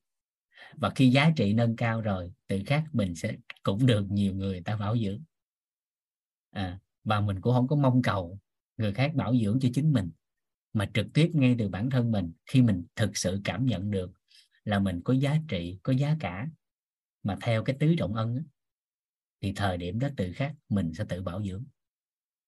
[0.77, 4.63] Và khi giá trị nâng cao rồi tự khác mình sẽ cũng được nhiều người
[4.63, 5.23] ta bảo dưỡng
[6.53, 8.39] à, và mình cũng không có mong cầu
[8.77, 10.11] người khác bảo dưỡng cho chính mình
[10.73, 14.13] mà trực tiếp ngay từ bản thân mình khi mình thực sự cảm nhận được
[14.65, 16.49] là mình có giá trị có giá cả.
[17.23, 18.45] Mà theo cái tứ trọng ân
[19.41, 21.65] thì thời điểm đó tự khác mình sẽ tự bảo dưỡng.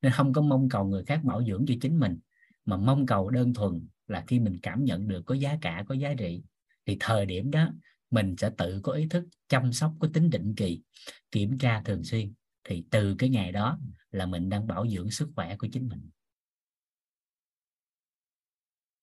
[0.02, 2.18] Nên không có mong cầu người khác bảo dưỡng cho chính mình
[2.65, 5.94] mà mong cầu đơn thuần là khi mình cảm nhận được có giá cả có
[5.94, 6.42] giá trị
[6.86, 7.68] thì thời điểm đó
[8.10, 10.83] mình sẽ tự có ý thức chăm sóc có tính định kỳ
[11.31, 12.33] kiểm tra thường xuyên
[12.65, 13.78] thì từ cái ngày đó
[14.10, 16.10] là mình đang bảo dưỡng sức khỏe của chính mình.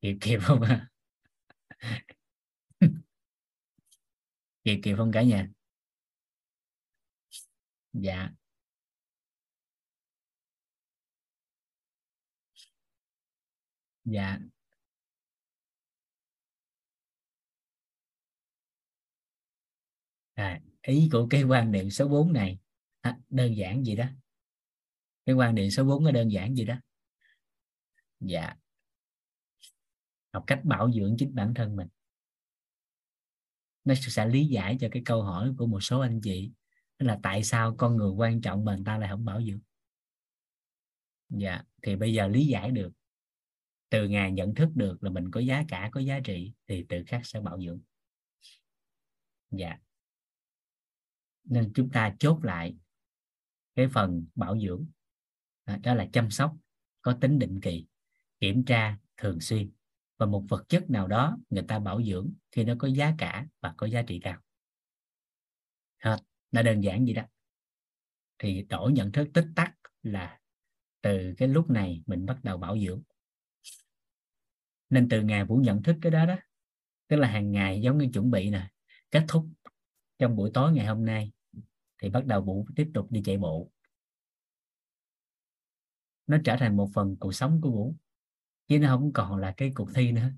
[0.01, 0.87] Kịp kịp không ạ?
[4.63, 5.47] Kịp kịp không cả nhà?
[7.93, 8.31] Dạ.
[14.05, 14.39] Dạ.
[20.35, 22.57] À, ý của cái quan niệm số 4 này
[23.01, 24.05] à, đơn giản gì đó.
[25.25, 26.75] Cái quan niệm số 4 nó đơn giản gì đó.
[28.19, 28.55] Dạ.
[30.33, 31.87] Học cách bảo dưỡng chính bản thân mình.
[33.83, 36.51] Nó sẽ lý giải cho cái câu hỏi của một số anh chị
[36.99, 39.59] đó là tại sao con người quan trọng mà người ta lại không bảo dưỡng?
[41.29, 42.91] Dạ thì bây giờ lý giải được.
[43.89, 47.03] Từ ngày nhận thức được là mình có giá cả có giá trị thì tự
[47.07, 47.79] khắc sẽ bảo dưỡng.
[49.51, 49.77] Dạ.
[51.43, 52.75] Nên chúng ta chốt lại
[53.75, 54.85] cái phần bảo dưỡng
[55.65, 56.57] à, đó là chăm sóc,
[57.01, 57.85] có tính định kỳ,
[58.39, 59.71] kiểm tra thường xuyên.
[60.17, 63.47] Và một vật chất nào đó người ta bảo dưỡng khi nó có giá cả
[63.61, 64.41] và có giá trị cao.
[65.97, 66.17] Hết,
[66.51, 67.23] nó đơn giản vậy đó.
[68.39, 70.39] Thì đổi nhận thức tích tắc là
[71.01, 73.01] từ cái lúc này mình bắt đầu bảo dưỡng.
[74.89, 76.35] Nên từ ngày vũ nhận thức cái đó đó,
[77.07, 78.69] tức là hàng ngày giống như chuẩn bị nè,
[79.11, 79.45] kết thúc
[80.19, 81.31] trong buổi tối ngày hôm nay
[82.01, 83.71] thì bắt đầu vũ tiếp tục đi chạy bộ.
[86.27, 87.95] Nó trở thành một phần cuộc sống của vũ
[88.67, 90.31] chứ nó không còn là cái cuộc thi nữa.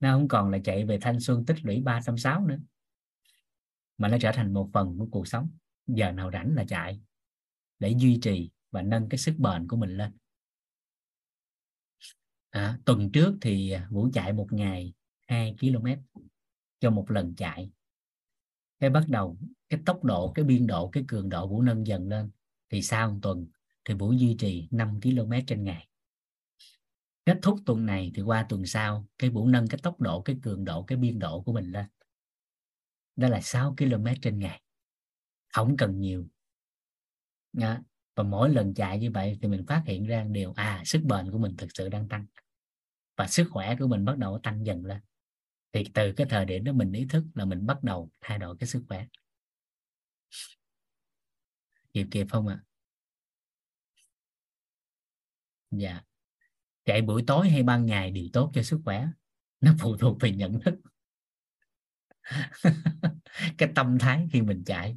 [0.00, 2.62] Nó không còn là chạy về thanh xuân tích lũy 360 nữa.
[3.98, 5.50] Mà nó trở thành một phần của cuộc sống.
[5.86, 7.00] Giờ nào rảnh là chạy
[7.78, 10.12] để duy trì và nâng cái sức bền của mình lên.
[12.50, 14.94] À, tuần trước thì vũ chạy một ngày
[15.26, 15.86] 2 km
[16.80, 17.70] cho một lần chạy
[18.82, 19.38] cái bắt đầu,
[19.68, 22.30] cái tốc độ, cái biên độ, cái cường độ vũ nâng dần lên,
[22.70, 23.46] thì sau một tuần
[23.84, 25.88] thì vũ duy trì 5 km trên ngày.
[27.24, 30.36] Kết thúc tuần này thì qua tuần sau, cái vũ nâng cái tốc độ, cái
[30.42, 31.86] cường độ, cái biên độ của mình lên.
[33.16, 34.62] Đó là 6 km trên ngày.
[35.52, 36.28] Không cần nhiều.
[37.52, 37.80] Nha.
[38.14, 41.30] và mỗi lần chạy như vậy thì mình phát hiện ra điều à sức bền
[41.30, 42.26] của mình thực sự đang tăng.
[43.16, 45.00] Và sức khỏe của mình bắt đầu tăng dần lên
[45.72, 48.56] thì từ cái thời điểm đó mình ý thức là mình bắt đầu thay đổi
[48.60, 49.06] cái sức khỏe.
[51.92, 52.60] Kịp kịp không ạ?
[52.60, 52.64] À?
[55.70, 56.00] dạ.
[56.84, 59.08] Chạy buổi tối hay ban ngày đều tốt cho sức khỏe.
[59.60, 60.74] Nó phụ thuộc về nhận thức.
[63.58, 64.96] Cái tâm thái khi mình chạy.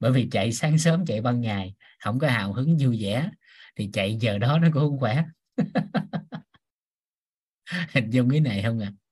[0.00, 3.30] Bởi vì chạy sáng sớm, chạy ban ngày, không có hào hứng, vui vẻ,
[3.76, 5.24] thì chạy giờ đó nó cũng không khỏe.
[7.92, 8.92] Hình dung cái này không ạ?
[8.98, 9.03] à?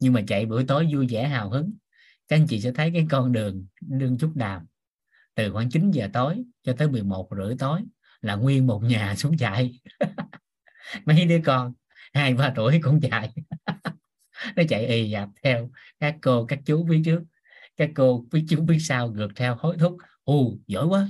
[0.00, 1.72] Nhưng mà chạy buổi tối vui vẻ hào hứng.
[2.28, 4.66] Các anh chị sẽ thấy cái con đường đương chút đàm
[5.34, 7.80] từ khoảng 9 giờ tối cho tới 11 rưỡi tối
[8.20, 9.80] là nguyên một nhà xuống chạy.
[11.04, 11.74] Mấy đứa con
[12.12, 13.32] hai ba tuổi cũng chạy.
[14.56, 15.70] Nó chạy y dạp theo
[16.00, 17.22] các cô các chú phía trước.
[17.76, 19.96] Các cô phía chú phía sau gượt theo hối thúc.
[20.24, 21.08] Ù giỏi quá.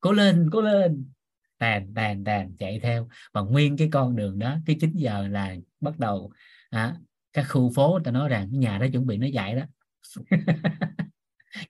[0.00, 1.10] Cố lên cố lên.
[1.58, 3.08] Tàn tàn tàn chạy theo.
[3.32, 6.32] Và nguyên cái con đường đó cái 9 giờ là bắt đầu
[6.70, 6.96] à,
[7.32, 9.62] các khu phố ta nói rằng cái nhà đó chuẩn bị nó chạy đó.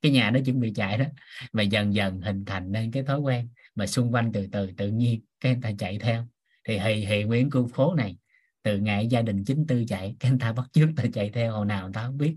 [0.03, 1.05] Cái nhà đó chuẩn bị chạy đó.
[1.53, 3.49] Và dần dần hình thành nên cái thói quen.
[3.75, 6.27] Mà xung quanh từ từ tự nhiên cái người ta chạy theo.
[6.65, 8.17] Thì hì hì nguyễn khu phố này,
[8.63, 11.53] từ ngày gia đình chính tư chạy, cái người ta bắt trước ta chạy theo,
[11.53, 12.37] hồi nào người ta không biết.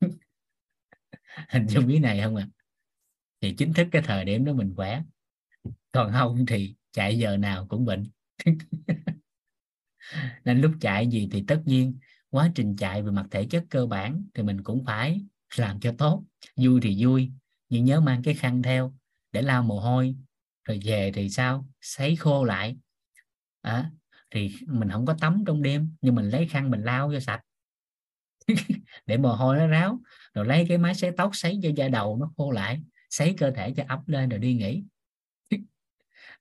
[1.48, 2.48] Hình dung ý này không ạ?
[2.50, 2.64] À?
[3.44, 5.02] thì chính thức cái thời điểm đó mình khỏe.
[5.92, 8.04] Còn không thì chạy giờ nào cũng bệnh.
[10.44, 11.98] Nên lúc chạy gì thì tất nhiên
[12.34, 15.20] quá trình chạy về mặt thể chất cơ bản thì mình cũng phải
[15.56, 16.24] làm cho tốt.
[16.56, 17.30] Vui thì vui
[17.68, 18.94] nhưng nhớ mang cái khăn theo
[19.32, 20.16] để lau mồ hôi
[20.64, 21.68] rồi về thì sao?
[21.80, 22.76] Sấy khô lại.
[23.60, 23.90] À,
[24.30, 27.40] thì mình không có tắm trong đêm nhưng mình lấy khăn mình lau cho sạch.
[29.06, 30.00] Để mồ hôi nó ráo
[30.34, 33.50] rồi lấy cái máy sấy tóc sấy cho da đầu nó khô lại sấy cơ
[33.50, 34.84] thể cho ấm lên rồi đi nghỉ.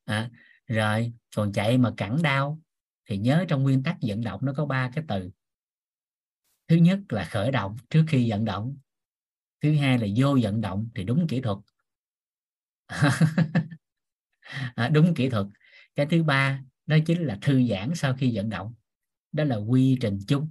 [0.05, 0.29] À,
[0.67, 2.61] rồi còn chạy mà cẳng đau
[3.09, 5.31] thì nhớ trong nguyên tắc vận động nó có ba cái từ
[6.73, 8.77] thứ nhất là khởi động trước khi vận động.
[9.61, 11.57] Thứ hai là vô vận động thì đúng kỹ thuật.
[14.75, 15.45] À, đúng kỹ thuật.
[15.95, 18.73] Cái thứ ba đó chính là thư giãn sau khi vận động.
[19.31, 20.49] Đó là quy trình chung.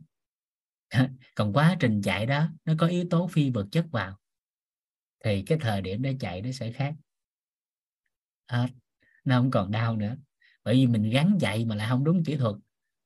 [1.35, 4.19] Còn quá trình chạy đó nó có yếu tố phi vật chất vào
[5.25, 6.95] thì cái thời điểm để chạy nó sẽ khác.
[8.47, 8.69] À,
[9.25, 10.17] nó không còn đau nữa.
[10.65, 12.55] Bởi vì mình gắn chạy mà lại không đúng kỹ thuật.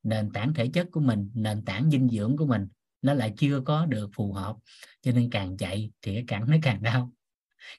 [0.02, 2.68] Nền tảng thể chất của mình nền tảng dinh dưỡng của mình
[3.02, 4.56] nó lại chưa có được phù hợp,
[5.02, 7.12] cho nên càng chạy thì cái cẳng nó càng đau.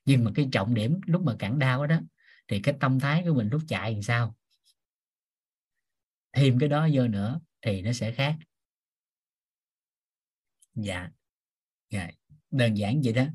[0.05, 1.99] Nhưng mà cái trọng điểm lúc mà cẳng đau đó,
[2.47, 4.35] thì cái tâm thái của mình lúc chạy làm sao?
[6.33, 8.35] Thêm cái đó vô nữa thì nó sẽ khác.
[10.75, 11.09] Dạ
[11.89, 12.09] dạ
[12.51, 13.25] đơn giản vậy đó.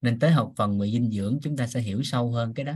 [0.00, 2.74] Nên tới học phần về dinh dưỡng chúng ta sẽ hiểu sâu hơn cái đó.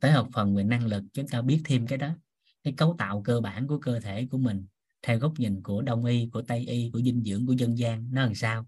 [0.00, 2.16] Tới học phần về năng lực chúng ta biết thêm cái đó.
[2.62, 4.66] Cái cấu tạo cơ bản của cơ thể của mình
[5.04, 8.08] theo góc nhìn của đông y của tây y của dinh dưỡng của dân gian
[8.12, 8.66] nó làm sao?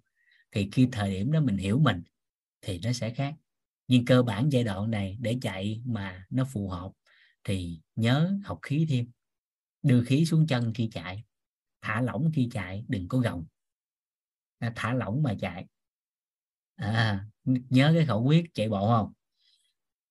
[0.53, 2.03] Thì khi thời điểm đó mình hiểu mình
[2.61, 3.35] thì nó sẽ khác.
[3.89, 6.93] Nhưng cơ bản giai đoạn này để chạy mà nó phù hợp
[7.45, 9.11] thì nhớ học khí thêm.
[9.83, 11.25] Đưa khí xuống chân khi chạy
[11.87, 13.45] thả lỏng khi chạy đừng có gồng.
[14.59, 15.67] À, thả lỏng mà chạy.
[16.75, 19.13] À, nhớ cái khẩu quyết chạy bộ không?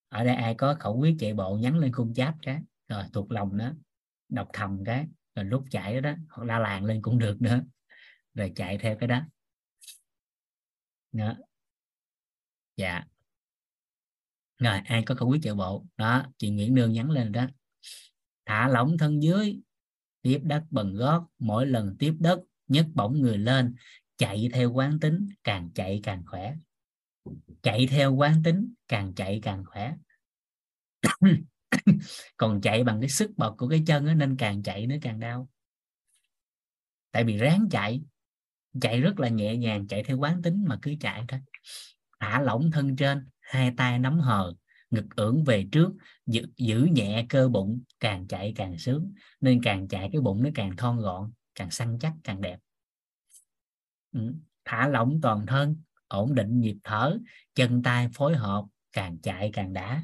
[0.09, 3.31] Ở đây ai có khẩu quyết chạy bộ nhắn lên khung chat cái rồi thuộc
[3.31, 3.71] lòng đó
[4.29, 7.61] đọc thầm cái rồi lúc chạy đó, đó hoặc la làng lên cũng được nữa.
[8.33, 9.21] Rồi chạy theo cái đó.
[11.11, 11.35] Đó.
[12.77, 13.03] Dạ.
[14.57, 15.85] Rồi ai có không quyết chạy bộ?
[15.97, 17.47] Đó chị Nguyễn Nương nhắn lên đó.
[18.45, 19.59] Thả lỏng thân dưới
[20.21, 23.75] tiếp đất bằng gót mỗi lần tiếp đất nhấc bổng người lên
[24.17, 26.55] chạy theo quán tính càng chạy càng khỏe.
[27.61, 29.95] Chạy theo quán tính càng chạy càng khỏe.
[32.37, 35.19] còn chạy bằng cái sức bật của cái chân ấy, nên càng chạy nó càng
[35.19, 35.49] đau.
[37.11, 38.01] Tại vì ráng chạy
[38.81, 41.39] chạy rất là nhẹ nhàng chạy theo quán tính mà cứ chạy thôi.
[42.19, 44.53] Thả lỏng thân trên hai tay nắm hờ
[44.89, 45.91] ngực ưỡn về trước
[46.25, 49.13] giữ, giữ nhẹ cơ bụng càng chạy càng sướng.
[49.41, 52.59] Nên càng chạy cái bụng nó càng thon gọn càng săn chắc càng đẹp.
[54.11, 54.33] Ừ.
[54.65, 57.17] thả lỏng toàn thân ổn định nhịp thở
[57.55, 60.03] chân tay phối hợp càng chạy càng đã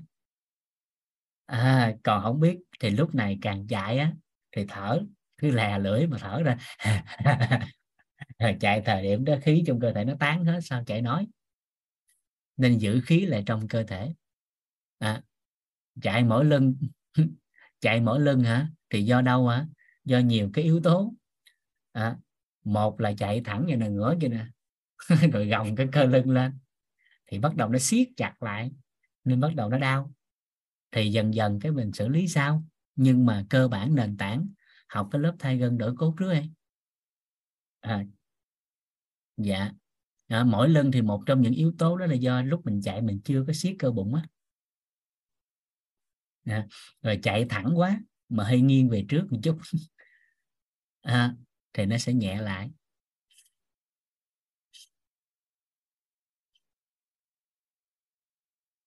[1.52, 4.14] à, còn không biết thì lúc này càng chạy á
[4.52, 5.02] thì thở
[5.38, 6.58] cứ lè lưỡi mà thở ra.
[8.60, 11.28] Chạy thời điểm đó khí trong cơ thể nó tán hết sao chạy nói
[12.58, 14.14] nên giữ khí lại trong cơ thể.
[14.98, 15.22] À,
[16.02, 16.76] chạy mỗi lưng
[17.80, 18.68] chạy mỗi lưng hả?
[18.90, 19.68] Thì do đâu hả?
[20.06, 21.14] Do nhiều cái yếu tố.
[21.92, 22.18] À,
[22.64, 24.46] một là chạy thẳng như này ngửa như nè
[25.34, 26.60] rồi gồng cái cơ lưng lên
[27.28, 28.72] thì bắt đầu nó siết chặt lại
[29.24, 30.14] nên bắt đầu nó đau
[30.92, 32.64] thì dần dần cái mình xử lý sau
[32.96, 34.48] nhưng mà cơ bản nền tảng
[34.90, 36.54] học cái lớp thay gân đỡ cốt trước em
[37.84, 38.04] à,
[39.38, 39.72] dạ.
[40.28, 43.02] À, mỗi lưng thì một trong những yếu tố đó là do lúc mình chạy
[43.02, 44.24] mình chưa có siết cơ bụng á.
[46.46, 46.68] À,
[47.02, 49.58] rồi chạy thẳng quá mà hơi nghiêng về trước một chút.
[51.04, 51.36] À,
[51.74, 52.72] thì nó sẽ nhẹ lại.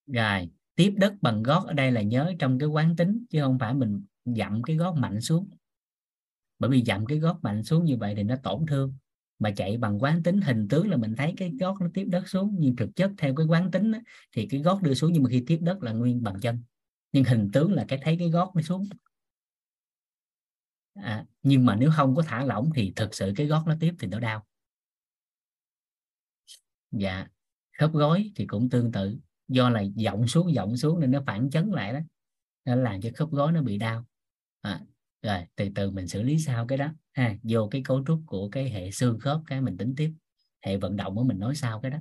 [0.06, 3.58] Rồi tiếp đất bằng gót ở đây là nhớ trong cái quán tính chứ không
[3.58, 5.50] phải mình dặm cái gót mạnh xuống.
[6.58, 8.94] Bởi vì dặm cái gót mạnh xuống như vậy thì nó tổn thương.
[9.38, 12.28] Mà chạy bằng quán tính hình tướng là mình thấy cái gót nó tiếp đất
[12.28, 13.98] xuống nhưng thực chất theo cái quán tính đó,
[14.32, 16.62] thì cái gót đưa xuống nhưng mà khi tiếp đất là nguyên bằng chân.
[17.12, 18.88] Nhưng hình tướng là cái thấy cái gót nó xuống.
[20.94, 23.94] À, nhưng mà nếu không có thả lỏng thì thực sự cái gót nó tiếp
[23.98, 24.46] thì nó đau.
[26.90, 27.26] Dạ
[27.78, 31.50] khớp gối thì cũng tương tự do là giọng xuống giọng xuống nên nó phản
[31.50, 32.00] chấn lại đó.
[32.64, 34.06] Nó làm cho khớp gối nó bị đau.
[34.60, 34.80] À,
[35.22, 36.88] rồi từ từ mình xử lý sau cái đó.
[37.12, 40.14] Ha vô cái cấu trúc của cái hệ xương khớp cái mình tính tiếp.
[40.62, 41.98] Hệ vận động của mình nói sau cái đó.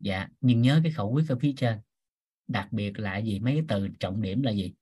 [0.00, 1.78] Dạ nhưng nhớ cái khẩu quyết ở phía trên.
[2.48, 3.40] Đặc biệt là gì?
[3.40, 4.74] Mấy cái từ trọng điểm là gì?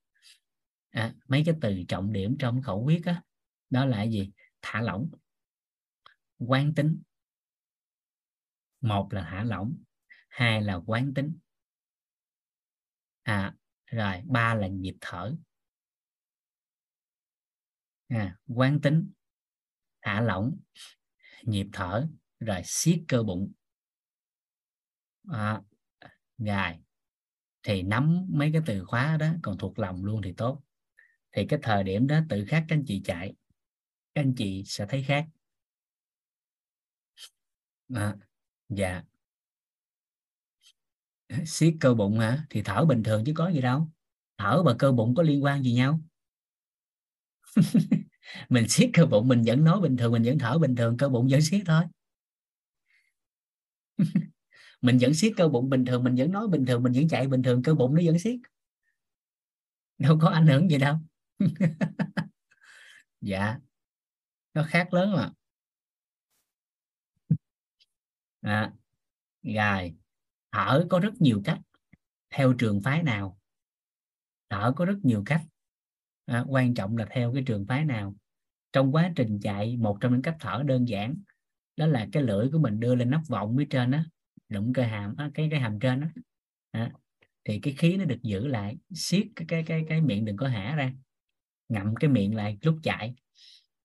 [0.91, 3.23] À, mấy cái từ trọng điểm trong khẩu quyết đó,
[3.71, 4.31] đó là gì?
[4.63, 5.09] Thả lỏng
[6.39, 7.03] quán tính.
[8.81, 9.77] Một là thả lỏng
[10.35, 11.39] hai là quán tính.
[13.23, 13.55] À
[13.87, 15.35] rồi ba là nhịp thở.
[18.09, 19.13] À, quán tính
[20.03, 20.57] thả lỏng
[21.43, 22.09] nhịp thở
[22.41, 23.53] rồi siết cơ bụng.
[25.33, 25.61] À,
[26.39, 26.79] rồi
[27.63, 30.63] thì nắm mấy cái từ khóa đó còn thuộc lòng luôn thì tốt.
[31.33, 33.35] Thì cái thời điểm đó tự khắc các anh chị chạy
[34.15, 35.27] các anh chị sẽ thấy khác.
[37.95, 38.17] À,
[38.69, 39.03] dạ
[41.47, 42.45] siết cơ bụng hả?
[42.51, 43.89] Thì thở bình thường chứ có gì đâu.
[44.39, 46.01] Thở và cơ bụng có liên quan gì nhau?
[48.49, 51.09] Mình siết cơ bụng mình vẫn nói bình thường mình vẫn thở bình thường cơ
[51.09, 51.83] bụng vẫn siết thôi.
[54.83, 57.29] Mình vẫn siết cơ bụng bình thường mình vẫn nói bình thường mình vẫn chạy
[57.29, 58.37] bình thường cơ bụng nó vẫn siết.
[59.99, 60.97] Đâu có ảnh hưởng gì đâu.
[63.21, 63.59] Dạ.
[64.55, 65.33] Nó khác lớn mà
[68.43, 68.73] à,
[69.43, 69.97] rồi
[70.55, 71.61] thở có rất nhiều cách
[72.31, 73.39] theo trường phái nào?
[74.51, 75.43] Thở có rất nhiều cách.
[76.27, 78.15] À, quan trọng là theo cái trường phái nào.
[78.73, 81.15] Trong quá trình chạy một trong những cách thở đơn giản
[81.77, 83.99] đó là cái lưỡi của mình đưa lên nắp vọng phía trên đó
[84.49, 86.07] đụng cơ hàm cái cái hàm trên đó.
[86.71, 86.93] À,
[87.45, 90.49] thì cái khí nó được giữ lại siết cái cái cái cái miệng đừng có
[90.49, 90.93] hả ra
[91.69, 93.15] ngậm cái miệng lại lúc chạy.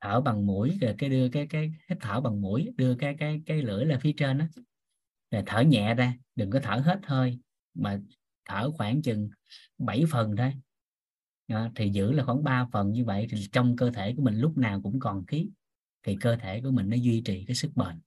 [0.02, 3.42] Thở bằng mũi rồi cái đưa cái cái hít thở bằng mũi đưa cái cái
[3.46, 4.46] cái lưỡi là phía trên đó
[5.32, 7.40] rồi thở nhẹ ra đừng có thở hết hơi
[7.74, 8.00] mà
[8.46, 9.30] thở khoảng chừng
[9.78, 10.54] 7 phần thôi.
[11.48, 14.40] À, thì giữ là khoảng 3 phần như vậy thì trong cơ thể của mình
[14.40, 15.50] lúc nào cũng còn khí
[16.04, 18.00] thì cơ thể của mình nó duy trì cái sức bền.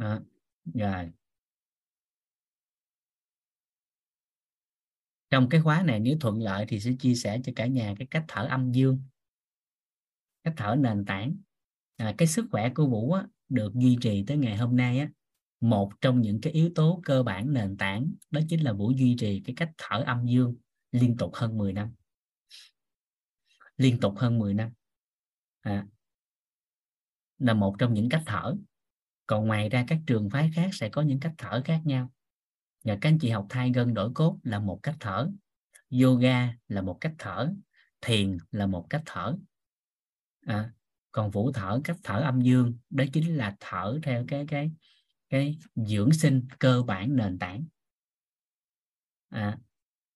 [0.00, 0.20] À,
[0.74, 1.12] rồi.
[5.30, 8.06] Trong cái khóa này nếu thuận lợi thì sẽ chia sẻ cho cả nhà cái
[8.10, 9.02] cách thở âm dương
[10.44, 11.36] cách thở nền tảng
[11.96, 15.08] à, cái sức khỏe của vũ á, được duy trì tới ngày hôm nay á
[15.60, 19.16] một trong những cái yếu tố cơ bản nền tảng đó chính là vũ duy
[19.18, 20.56] trì cái cách thở âm dương
[20.92, 21.92] liên tục hơn 10 năm.
[23.76, 24.70] Liên tục hơn 10 năm.
[25.60, 25.86] À,
[27.38, 28.54] là một trong những cách thở.
[29.26, 32.12] Còn ngoài ra các trường phái khác sẽ có những cách thở khác nhau.
[32.84, 35.30] Và các anh chị học thai gân đổi cốt là một cách thở
[36.02, 37.52] yoga là một cách thở
[38.00, 39.36] thiền là một cách thở.
[40.46, 40.72] À,
[41.14, 44.70] còn vũ thở cách thở âm dương đó chính là thở theo cái cái
[45.30, 47.64] cái dưỡng sinh cơ bản nền tảng.
[49.28, 49.58] À,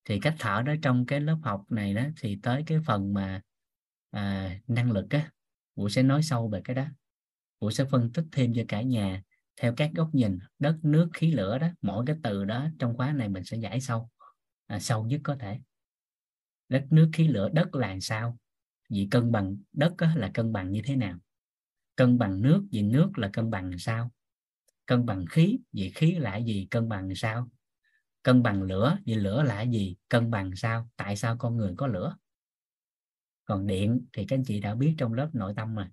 [0.05, 3.43] thì cách thở đó trong cái lớp học này đó thì tới cái phần mà
[4.11, 5.31] à, năng lực á
[5.77, 6.87] vũ sẽ nói sâu về cái đó.
[7.61, 9.23] Vũ sẽ phân tích thêm cho cả nhà
[9.61, 13.13] theo các góc nhìn đất nước khí lửa đó mỗi cái từ đó trong khóa
[13.13, 14.09] này mình sẽ giải sâu
[14.67, 15.61] à, sâu nhất có thể.
[16.69, 18.39] Đất nước khí lửa đất là sao?
[18.89, 21.19] Vì cân bằng đất là cân bằng như thế nào?
[21.97, 24.11] Cân bằng nước vì nước là cân bằng sao?
[24.87, 26.69] Cân bằng khí vì khí là gì?
[26.71, 27.49] Cân bằng sao?
[28.23, 29.97] Cân bằng lửa vì lửa là gì?
[30.09, 30.91] Cân bằng sao?
[30.97, 32.17] Tại sao con người có lửa?
[33.45, 35.91] Còn điện thì các anh chị đã biết trong lớp nội tâm mà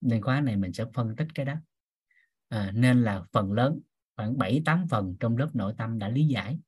[0.00, 1.54] nên khóa này mình sẽ phân tích cái đó.
[2.48, 3.80] À, nên là phần lớn
[4.16, 6.58] khoảng 7 8 phần trong lớp nội tâm đã lý giải.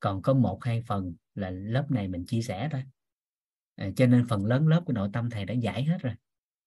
[0.00, 2.82] Còn có một hai phần là lớp này mình chia sẻ thôi
[3.78, 6.14] à, cho nên phần lớn lớp của nội tâm thầy đã giải hết rồi.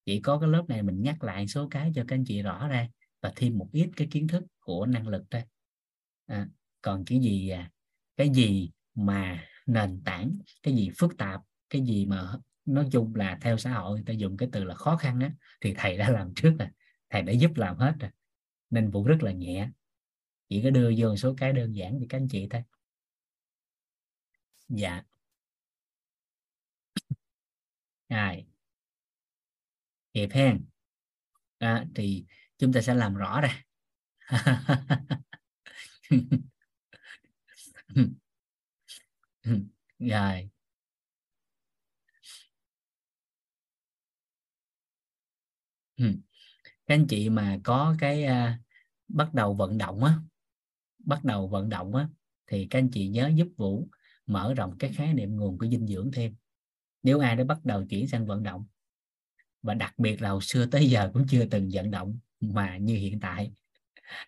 [0.06, 2.67] Chỉ có cái lớp này mình nhắc lại số cái cho các anh chị rõ
[2.67, 2.90] ra
[3.22, 5.41] và thêm một ít cái kiến thức của năng lực thôi.
[6.25, 6.48] À,
[6.81, 7.72] còn cái gì à,
[8.17, 12.33] cái gì mà nền tảng cái gì phức tạp cái gì mà
[12.65, 15.31] nói chung là theo xã hội người ta dùng cái từ là khó khăn á
[15.61, 16.67] thì thầy đã làm trước rồi.
[17.09, 18.11] Thầy đã giúp làm hết rồi.
[18.69, 19.69] Nên vụ rất là nhẹ.
[20.49, 22.61] Chỉ có đưa vô số cái đơn giản thì các anh chị thôi.
[24.69, 25.03] Dạ
[28.11, 28.45] ngài
[30.14, 30.65] hiệp hen
[31.57, 32.25] à, thì
[32.57, 33.64] chúng ta sẽ làm rõ ra.
[39.99, 40.49] Rồi.
[45.98, 46.07] Các
[46.88, 48.31] anh chị mà có cái uh,
[49.07, 50.19] bắt đầu vận động á
[50.99, 52.09] bắt đầu vận động á
[52.48, 53.88] thì các anh chị nhớ giúp vũ
[54.25, 56.35] mở rộng cái khái niệm nguồn của dinh dưỡng thêm
[57.03, 58.65] nếu ai đã bắt đầu chuyển sang vận động
[59.61, 62.95] và đặc biệt là hồi xưa tới giờ cũng chưa từng vận động mà như
[62.95, 63.51] hiện tại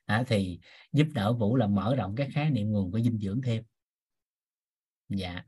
[0.06, 0.60] à, thì
[0.94, 3.64] giúp đỡ vũ là mở rộng cái khái niệm nguồn của dinh dưỡng thêm.
[5.10, 5.44] Dạ.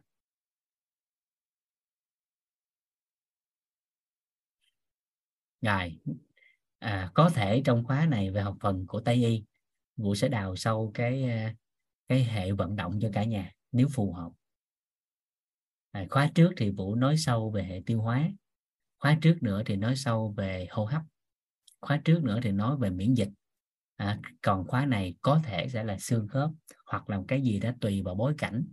[5.62, 6.00] Rồi
[6.80, 9.44] à, có thể trong khóa này về học phần của tây y
[9.98, 11.56] vũ sẽ đào sâu cái à,
[12.08, 14.32] cái hệ vận động cho cả nhà nếu phù hợp
[15.96, 18.30] à, khóa trước thì vũ nói sâu về hệ tiêu hóa
[19.00, 21.02] khóa trước nữa thì nói sâu về hô hấp
[21.82, 23.30] khóa trước nữa thì nói về miễn dịch.
[23.96, 26.50] À, còn khóa này có thể sẽ là xương khớp
[26.86, 28.66] hoặc là cái gì đó tùy vào bối cảnh.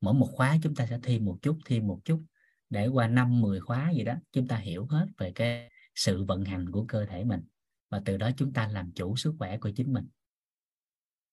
[0.00, 2.24] Mỗi một khóa chúng ta sẽ thêm một chút thêm một chút
[2.70, 6.44] để qua năm 10 khóa gì đó chúng ta hiểu hết về cái sự vận
[6.44, 7.40] hành của cơ thể mình
[7.88, 10.08] và từ đó chúng ta làm chủ sức khỏe của chính mình.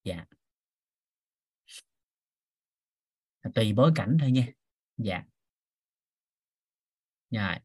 [0.03, 0.25] Dạ.
[3.55, 4.47] Tùy bối cảnh thôi nha.
[4.97, 5.23] Dạ
[7.31, 7.55] rồi.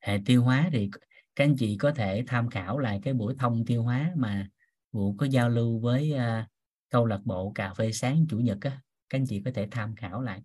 [0.00, 0.90] Hệ tiêu hóa thì
[1.36, 4.48] các anh chị có thể tham khảo lại cái buổi thông tiêu hóa mà
[4.92, 6.46] vũ có giao lưu với uh,
[6.88, 8.80] câu lạc bộ cà phê sáng chủ nhật á.
[9.08, 10.42] Các anh chị có thể tham khảo lại.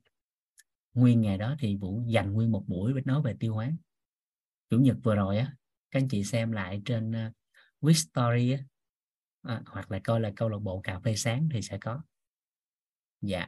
[0.93, 3.71] Nguyên ngày đó thì vũ dành nguyên một buổi để nói về tiêu hóa.
[4.69, 5.53] Chủ nhật vừa rồi á
[5.91, 7.33] các anh chị xem lại trên à, uh,
[7.81, 8.59] Week Story á,
[9.41, 12.01] à, hoặc là coi là câu lạc bộ cà phê sáng thì sẽ có.
[13.21, 13.47] Dạ.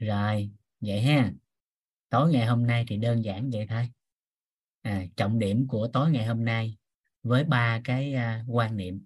[0.00, 1.32] Rồi vậy ha.
[2.08, 3.88] Tối ngày hôm nay thì đơn giản vậy thôi.
[4.82, 6.76] À, trọng điểm của tối ngày hôm nay
[7.22, 9.04] với ba cái uh, quan niệm.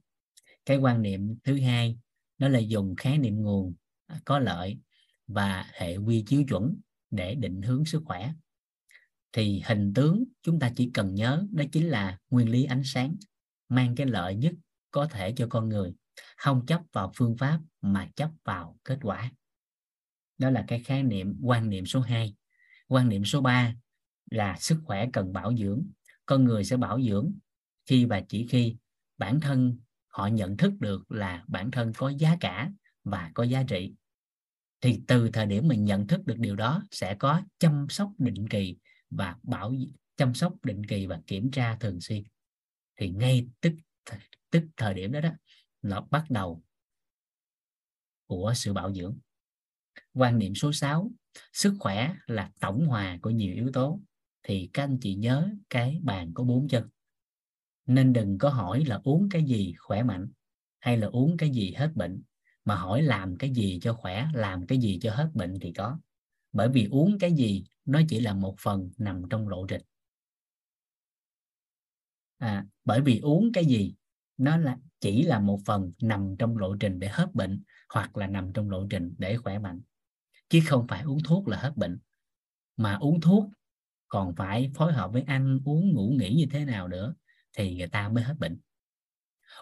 [0.67, 1.99] Cái quan niệm thứ hai
[2.39, 3.75] đó là dùng khái niệm nguồn
[4.07, 4.79] à, có lợi
[5.27, 6.77] và hệ quy chiếu chuẩn
[7.11, 8.33] để định hướng sức khỏe.
[9.33, 13.17] Thì hình tướng chúng ta chỉ cần nhớ đó chính là nguyên lý ánh sáng
[13.69, 14.55] mang cái lợi nhất
[14.91, 15.95] có thể cho con người
[16.37, 19.33] không chấp vào phương pháp mà chấp vào kết quả
[20.39, 22.35] đó là cái khái niệm, quan niệm số 2
[22.89, 23.75] quan niệm số 3
[24.31, 25.87] là sức khỏe cần bảo dưỡng.
[26.27, 27.33] Con người sẽ bảo dưỡng
[27.87, 28.77] khi và chỉ khi
[29.19, 32.71] bản thân họ nhận thức được là bản thân có giá cả
[33.05, 33.95] và có giá trị.
[34.81, 38.49] Thì từ thời điểm mình nhận thức được điều đó sẽ có chăm sóc định
[38.49, 38.77] kỳ
[39.11, 39.75] và bảo
[40.17, 42.23] chăm sóc định kỳ và kiểm tra thường xuyên.
[42.97, 43.73] Thì ngay tức
[44.51, 45.31] tức thời điểm đó đó
[45.83, 46.63] là bắt đầu
[48.27, 49.19] của sự bảo dưỡng
[50.13, 51.11] quan niệm số 6
[51.53, 54.01] sức khỏe là tổng hòa của nhiều yếu tố.
[54.43, 56.89] Thì các anh chị nhớ cái bàn có bốn chân.
[57.87, 60.29] Nên đừng có hỏi là uống cái gì khỏe mạnh
[60.81, 62.23] hay là uống cái gì hết bệnh.
[62.65, 65.99] Mà hỏi làm cái gì cho khỏe làm cái gì cho hết bệnh thì có.
[66.53, 69.83] Bởi vì uống cái gì nó chỉ là một phần nằm trong lộ trình.
[72.39, 73.95] À, bởi vì uống cái gì
[74.37, 78.27] nó là chỉ là một phần nằm trong lộ trình để hết bệnh hoặc là
[78.27, 79.81] nằm trong lộ trình để khỏe mạnh.
[80.49, 81.99] Chứ không phải uống thuốc là hết bệnh.
[82.77, 83.51] Mà uống thuốc
[84.09, 87.15] còn phải phối hợp với ăn, uống, ngủ, nghỉ như thế nào nữa
[87.57, 88.59] thì người ta mới hết bệnh.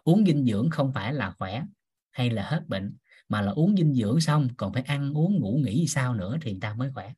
[0.04, 1.64] Uống dinh dưỡng không phải là khỏe
[2.10, 2.96] hay là hết bệnh,
[3.28, 6.52] mà là uống dinh dưỡng xong còn phải ăn, uống, ngủ, nghỉ sao nữa thì
[6.52, 7.12] người ta mới khỏe.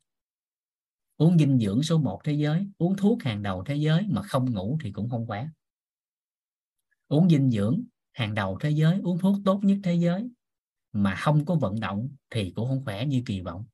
[1.17, 4.53] Uống dinh dưỡng số 1 thế giới, uống thuốc hàng đầu thế giới mà không
[4.55, 5.49] ngủ thì cũng không khỏe.
[7.09, 10.29] Uống dinh dưỡng hàng đầu thế giới, uống thuốc tốt nhất thế giới
[10.95, 13.65] mà không có vận động thì cũng không khỏe như kỳ vọng.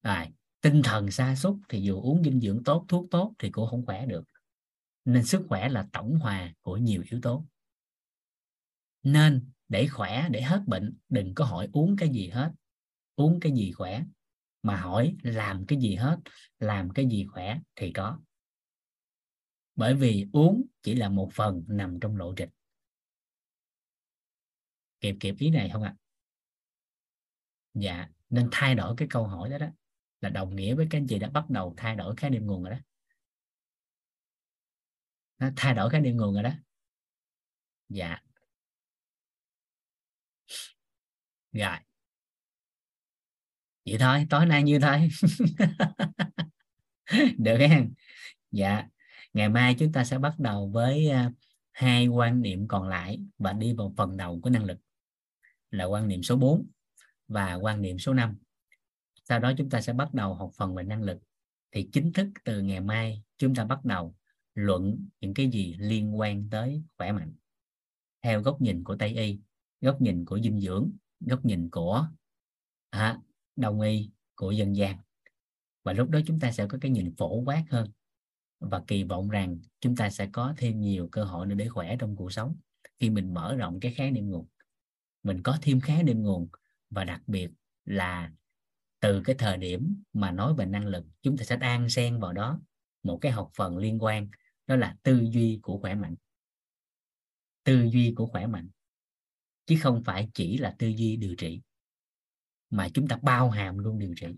[0.00, 3.68] À, tinh thần sa sút thì dù uống dinh dưỡng tốt thuốc tốt thì cũng
[3.68, 4.24] không khỏe được.
[5.04, 7.46] Nên sức khỏe là tổng hòa của nhiều yếu tố.
[9.02, 12.52] Nên để khỏe để hết bệnh đừng có hỏi uống cái gì hết.
[13.14, 14.04] Uống cái gì khỏe?
[14.62, 16.18] Mà hỏi làm cái gì hết
[16.58, 18.18] làm cái gì khỏe thì có.
[19.76, 22.50] Bởi vì uống chỉ là một phần nằm trong lộ trình
[25.04, 25.94] kịp kịp ý này không ạ?
[25.96, 26.00] À?
[27.74, 29.66] dạ nên thay đổi cái câu hỏi đó đó,
[30.20, 32.62] là đồng nghĩa với các anh chị đã bắt đầu thay đổi khái niệm nguồn
[32.62, 32.78] rồi đó.
[35.38, 36.50] Nó thay đổi khái niệm nguồn rồi đó.
[37.88, 38.18] Dạ.
[41.52, 41.76] Rồi.
[43.86, 45.08] Vậy thôi, tối nay như thôi.
[47.38, 47.92] Được không
[48.50, 48.88] dạ.
[49.32, 51.30] Ngày mai chúng ta sẽ bắt đầu với à,
[51.72, 54.78] hai quan niệm còn lại và đi vào phần đầu của năng lực
[55.76, 56.66] là quan niệm số 4
[57.28, 58.36] và quan niệm số 5
[59.28, 61.18] sau đó chúng ta sẽ bắt đầu học phần về năng lực.
[61.72, 64.14] Thì chính thức từ ngày mai chúng ta bắt đầu
[64.54, 67.34] luận những cái gì liên quan tới khỏe mạnh.
[68.22, 69.40] Theo góc nhìn của tây y
[69.80, 72.08] góc nhìn của dinh dưỡng góc nhìn của
[72.90, 73.18] à,
[73.56, 74.98] đông y của dân gian.
[75.82, 77.90] Và lúc đó chúng ta sẽ có cái nhìn phổ quát hơn.
[78.60, 82.16] Và kỳ vọng rằng chúng ta sẽ có thêm nhiều cơ hội để khỏe trong
[82.16, 82.56] cuộc sống
[83.00, 84.46] khi mình mở rộng cái khái niệm nguồn
[85.24, 86.48] mình có thêm khá đêm nguồn
[86.90, 87.50] và đặc biệt
[87.84, 88.32] là
[89.00, 92.32] từ cái thời điểm mà nói về năng lực, chúng ta sẽ đan xen vào
[92.32, 92.60] đó
[93.02, 94.28] một cái học phần liên quan,
[94.66, 96.14] đó là tư duy của khỏe mạnh.
[97.64, 98.68] Tư duy của khỏe mạnh,
[99.66, 101.60] chứ không phải chỉ là tư duy điều trị,
[102.70, 104.36] mà chúng ta bao hàm luôn điều trị.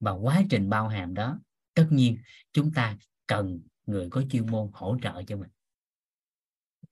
[0.00, 1.40] Và quá trình bao hàm đó,
[1.74, 2.18] tất nhiên
[2.52, 5.50] chúng ta cần người có chuyên môn hỗ trợ cho mình.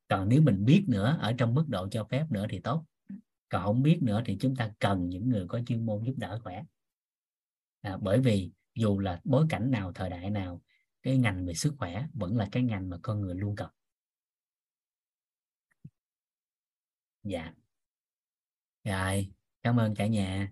[0.09, 2.85] Còn nếu mình biết nữa, ở trong mức độ cho phép nữa thì tốt
[3.49, 6.41] còn không biết nữa thì chúng ta cần những người có chuyên môn giúp đỡ
[6.43, 6.63] khỏe.
[7.81, 10.63] À, bởi vì dù là bối cảnh nào thời đại nào
[11.03, 13.71] cái ngành về sức khỏe vẫn là cái ngành mà con người luôn cần.
[17.23, 17.53] Dạ.
[18.85, 20.51] Rồi cảm ơn cả nhà.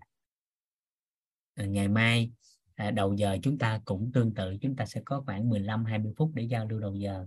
[1.55, 2.32] À, ngày mai
[2.74, 6.12] à, đầu giờ chúng ta cũng tương tự chúng ta sẽ có khoảng 15 20
[6.16, 7.26] phút để giao lưu đầu giờ.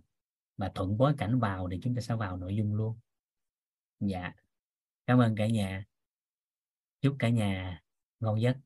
[0.57, 2.99] Và thuận bối cảnh vào thì chúng ta sẽ vào nội dung luôn.
[3.99, 4.33] Dạ
[5.07, 5.85] cảm ơn cả nhà.
[7.01, 7.81] Chúc cả nhà
[8.19, 8.57] ngon giấc.